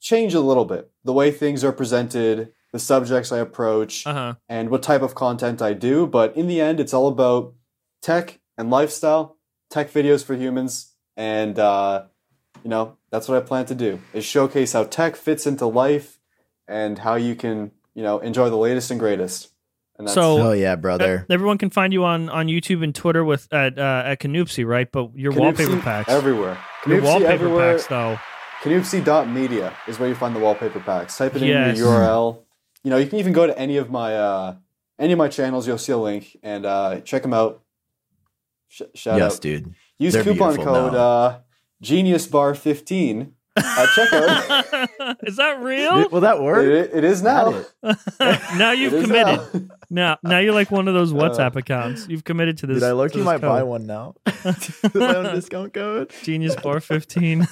change 0.00 0.34
a 0.34 0.40
little 0.40 0.64
bit. 0.64 0.90
The 1.04 1.12
way 1.12 1.30
things 1.30 1.64
are 1.64 1.72
presented, 1.72 2.52
the 2.72 2.78
subjects 2.78 3.32
I 3.32 3.38
approach, 3.38 4.06
Uh 4.06 4.12
huh. 4.12 4.34
and 4.48 4.70
what 4.70 4.82
type 4.82 5.02
of 5.02 5.14
content 5.14 5.62
I 5.62 5.72
do. 5.72 6.06
But 6.06 6.36
in 6.36 6.46
the 6.48 6.60
end, 6.60 6.80
it's 6.80 6.92
all 6.94 7.08
about 7.08 7.54
tech 8.02 8.38
and 8.56 8.70
lifestyle, 8.70 9.36
tech 9.70 9.90
videos 9.90 10.24
for 10.24 10.34
humans, 10.34 10.94
and 11.16 11.58
uh, 11.58 12.04
you 12.64 12.70
know 12.70 12.96
that's 13.10 13.28
what 13.28 13.38
I 13.38 13.40
plan 13.46 13.66
to 13.66 13.74
do: 13.74 14.00
is 14.12 14.24
showcase 14.24 14.72
how 14.72 14.84
tech 14.84 15.16
fits 15.16 15.46
into 15.46 15.66
life 15.66 16.18
and 16.66 16.98
how 16.98 17.14
you 17.14 17.34
can 17.34 17.70
you 17.94 18.02
know 18.02 18.18
enjoy 18.18 18.50
the 18.50 18.56
latest 18.56 18.90
and 18.90 19.00
greatest. 19.00 19.48
And 19.98 20.08
So- 20.08 20.38
Oh 20.50 20.52
yeah, 20.52 20.76
brother. 20.76 21.26
Everyone 21.28 21.58
can 21.58 21.70
find 21.70 21.92
you 21.92 22.04
on, 22.04 22.28
on 22.28 22.46
YouTube 22.46 22.84
and 22.84 22.94
Twitter 22.94 23.24
with 23.24 23.52
at 23.52 23.78
uh, 23.80 24.02
at 24.06 24.20
Canoopsy, 24.20 24.64
right? 24.64 24.86
But 24.92 25.10
your 25.16 25.32
Canoopsy 25.32 25.40
wallpaper 25.40 25.80
packs, 25.80 26.08
everywhere. 26.08 26.56
your 26.86 27.00
Canoopsy 27.00 27.04
wallpaper 27.04 27.32
everywhere. 27.32 27.72
packs, 27.74 27.86
though. 27.88 28.18
Canoopsy.media 28.62 29.72
is 29.86 29.98
where 29.98 30.08
you 30.08 30.14
find 30.14 30.34
the 30.36 30.40
wallpaper 30.40 30.80
packs. 30.80 31.16
Type 31.16 31.34
it 31.36 31.42
Yes. 31.42 31.70
in 31.78 31.84
your 31.84 31.92
URL. 31.94 32.38
You 32.84 32.90
know, 32.90 32.96
you 32.96 33.06
can 33.06 33.18
even 33.18 33.32
go 33.32 33.46
to 33.46 33.58
any 33.58 33.76
of 33.76 33.90
my 33.90 34.14
uh, 34.14 34.56
any 34.98 35.12
of 35.12 35.18
my 35.18 35.28
channels. 35.28 35.66
You'll 35.66 35.78
see 35.78 35.92
a 35.92 35.98
link 35.98 36.36
and 36.42 36.64
uh, 36.64 37.00
check 37.00 37.22
them 37.22 37.34
out. 37.34 37.62
Sh- 38.68 38.82
shout 38.94 39.18
yes, 39.18 39.36
out. 39.36 39.40
dude. 39.40 39.74
Use 39.98 40.12
They're 40.14 40.24
coupon 40.24 40.56
code 40.56 40.92
no. 40.92 40.98
uh, 40.98 41.38
GeniusBar15 41.82 43.32
at 43.56 43.88
checkout. 43.88 45.16
is 45.26 45.36
that 45.36 45.62
real? 45.62 46.08
Will 46.10 46.20
that 46.20 46.40
work? 46.40 46.64
it, 46.64 46.90
it 46.92 47.04
is 47.04 47.22
now. 47.22 47.64
now 48.56 48.72
you've 48.72 49.04
committed. 49.04 49.40
now. 49.52 49.74
Now, 49.90 50.18
now 50.22 50.38
you're 50.38 50.52
like 50.52 50.70
one 50.70 50.86
of 50.86 50.92
those 50.92 51.14
WhatsApp 51.14 51.56
accounts. 51.56 52.06
You've 52.10 52.22
committed 52.22 52.58
to 52.58 52.66
this. 52.66 52.80
Dude, 52.80 52.82
I 52.82 52.92
look? 52.92 53.14
You 53.14 53.20
this 53.20 53.24
might 53.24 53.40
buy 53.40 53.62
one 53.62 53.86
now. 53.86 54.16
My 54.94 55.16
own 55.16 55.34
discount 55.34 55.72
code. 55.72 56.12
Genius 56.24 56.56
Bar 56.56 56.80
15. 56.80 57.48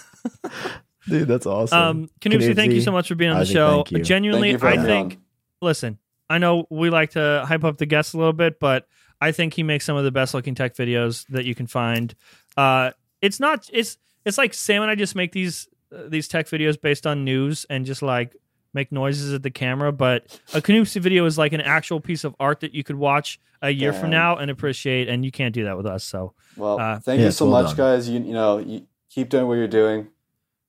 Dude, 1.09 1.29
that's 1.29 1.47
awesome. 1.47 1.79
Um, 1.79 2.11
Canoopsy, 2.21 2.55
thank 2.57 2.73
you 2.73 2.81
so 2.81 2.91
much 2.93 3.09
for 3.09 3.15
being 3.15 3.31
on 3.31 3.37
the 3.37 3.43
Isaac, 3.43 3.55
show. 3.55 3.75
thank 3.85 3.91
you. 3.93 4.03
Genuinely, 4.03 4.53
Thank 4.53 4.55
you 4.55 4.59
for 4.61 4.67
I 4.67 4.71
having 4.71 4.85
me 4.85 4.89
think. 4.93 5.13
on. 5.15 5.19
Listen, 5.63 5.99
I 6.29 6.39
know 6.39 6.67
we 6.71 6.91
like 6.91 7.11
to 7.11 7.45
hype 7.47 7.65
up 7.65 7.79
the 7.79 7.87
guests 7.87 8.13
a 8.15 8.19
little 8.19 8.33
bit, 8.33 8.59
but 8.59 8.87
I 9.21 9.33
think 9.33 9.55
he 9.55 9.63
makes 9.63 9.85
some 9.85 9.97
of 9.97 10.05
the 10.05 10.11
best 10.11 10.35
looking 10.35 10.55
tech 10.55 10.75
videos 10.75 11.27
that 11.29 11.45
you 11.45 11.55
can 11.55 11.67
find. 11.67 12.15
Uh, 12.57 12.91
it's 13.23 13.41
not. 13.41 13.69
It's 13.73 13.97
it's 14.25 14.37
like 14.39 14.53
Sam 14.55 14.83
and 14.83 14.91
I 14.91 14.95
just 14.97 15.15
make 15.15 15.33
these 15.33 15.69
uh, 15.95 16.09
these 16.09 16.29
tech 16.29 16.47
videos 16.47 16.81
based 16.81 17.07
on 17.07 17.25
news 17.25 17.65
and 17.71 17.87
just 17.87 18.03
like 18.03 18.35
make 18.75 18.91
noises 18.93 19.33
at 19.33 19.43
the 19.43 19.51
camera. 19.51 19.93
But 19.93 20.39
a 20.53 20.61
Canoopsy 20.61 21.01
video 21.01 21.25
is 21.25 21.39
like 21.39 21.53
an 21.53 21.61
actual 21.63 22.01
piece 22.01 22.25
of 22.25 22.35
art 22.41 22.61
that 22.61 22.75
you 22.75 22.85
could 22.85 22.97
watch 22.97 23.39
a 23.63 23.71
year 23.71 23.93
from 23.93 24.03
Damn. 24.03 24.11
now 24.11 24.37
and 24.37 24.51
appreciate, 24.51 25.09
and 25.09 25.25
you 25.25 25.31
can't 25.33 25.55
do 25.55 25.65
that 25.65 25.77
with 25.79 25.87
us. 25.87 26.05
So 26.05 26.35
Well, 26.57 26.79
Uh, 26.79 26.99
thank 27.01 27.21
you 27.21 27.27
yes, 27.27 27.37
so 27.39 27.49
well 27.49 27.63
much, 27.63 27.75
done. 27.75 27.95
guys. 27.97 28.09
You, 28.09 28.21
you 28.21 28.33
know, 28.35 28.59
you 28.59 28.87
keep 29.09 29.31
doing 29.31 29.47
what 29.47 29.55
you're 29.55 29.67
doing. 29.69 30.09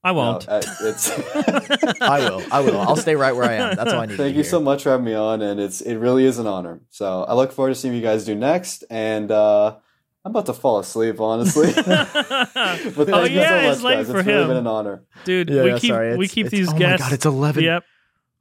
I 0.08 0.12
won't. 0.12 0.48
uh, 0.48 0.62
it's 0.82 1.10
I 2.02 2.20
will. 2.30 2.42
I 2.50 2.62
will. 2.62 2.80
I'll 2.80 2.96
stay 2.96 3.16
right 3.16 3.36
where 3.36 3.50
I 3.50 3.56
am. 3.56 3.76
That's 3.76 3.92
all 3.92 4.00
I 4.00 4.06
need. 4.06 4.16
Thank 4.16 4.20
to 4.20 4.28
you 4.30 4.34
hear. 4.36 4.44
so 4.46 4.62
much 4.62 4.84
for 4.84 4.92
having 4.92 5.06
me 5.06 5.14
on, 5.14 5.42
and 5.42 5.60
it's 5.60 5.82
it 5.82 5.98
really 5.98 6.24
is 6.24 6.40
an 6.40 6.48
honor. 6.48 6.80
So 6.92 7.24
I 7.24 7.34
look 7.34 7.52
forward 7.52 7.70
to 7.72 7.76
seeing 7.76 7.94
what 7.94 7.98
you 7.98 8.04
guys 8.04 8.24
do 8.24 8.34
next, 8.34 8.86
and 8.90 9.30
uh, 9.30 9.76
I'm 10.24 10.32
about 10.32 10.46
to 10.46 10.54
fall 10.54 10.80
asleep, 10.80 11.20
honestly. 11.20 11.74
but 11.76 11.86
thank 11.86 13.10
oh 13.10 13.24
you 13.26 13.28
so 13.28 13.34
yeah, 13.34 13.62
much, 13.64 13.74
it's 13.74 13.82
late 13.84 13.96
guys. 13.98 14.10
for 14.12 14.20
It's 14.20 14.28
really 14.28 14.48
been 14.48 14.58
an 14.58 14.68
honor. 14.68 15.04
dude. 15.26 15.50
Yeah, 15.50 15.64
we 15.64 15.70
yeah, 15.72 15.80
keep 15.80 15.90
sorry. 15.90 16.16
we 16.16 16.28
keep 16.30 16.48
these 16.50 16.70
oh 16.70 16.78
guests. 16.78 17.04
my 17.04 17.10
god, 17.10 17.14
it's 17.14 17.26
eleven. 17.26 17.64
Yep. 17.66 17.84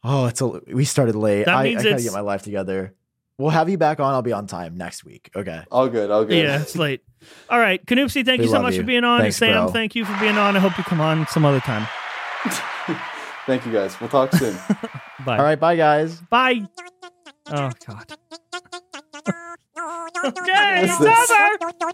Oh, 0.05 0.27
it's 0.27 0.41
a. 0.41 0.47
We 0.73 0.85
started 0.85 1.17
late. 1.17 1.47
That 1.47 1.57
I, 1.57 1.65
means 1.65 1.85
I 1.85 1.91
gotta 1.91 2.03
get 2.05 2.13
my 2.13 2.21
life 2.21 2.43
together. 2.43 2.95
We'll 3.39 3.51
have 3.51 3.69
you 3.69 3.77
back 3.77 4.01
on. 4.01 4.15
I'll 4.15 4.23
be 4.23 4.33
on 4.33 4.47
time 4.47 4.77
next 4.79 5.05
week. 5.05 5.31
Okay. 5.37 5.63
All 5.71 5.89
good, 5.89 6.11
all 6.11 6.25
good. 6.25 6.39
Yeah, 6.39 6.63
it's 6.63 6.75
late. 6.75 7.03
All 7.51 7.59
right, 7.59 7.85
Canoopsy, 7.85 8.25
thank 8.25 8.39
We 8.41 8.47
you 8.47 8.51
so 8.51 8.63
much 8.63 8.75
you. 8.75 8.81
for 8.81 8.87
being 8.87 9.05
on. 9.05 9.21
Thanks, 9.21 9.37
Sam, 9.37 9.65
bro. 9.65 9.73
thank 9.73 9.95
you 9.95 10.05
for 10.07 10.19
being 10.19 10.39
on. 10.39 10.57
I 10.57 10.61
hope 10.61 10.79
you 10.79 10.85
come 10.85 11.01
on 11.01 11.27
some 11.29 11.45
other 11.45 11.61
time. 11.61 11.87
Thank 13.47 13.65
you, 13.65 13.71
guys. 13.73 14.01
We'll 14.01 14.09
talk 14.09 14.33
soon. 14.33 14.57
Bye. 15.25 15.39
All 15.39 15.45
right. 15.45 15.59
Bye, 15.59 15.77
guys. 15.77 16.21
Bye. 16.31 16.67
Oh 17.47 17.71
God. 17.87 18.13
Okay, 20.25 20.87
What's 20.89 21.01
it's 21.01 21.31
over. 21.31 21.93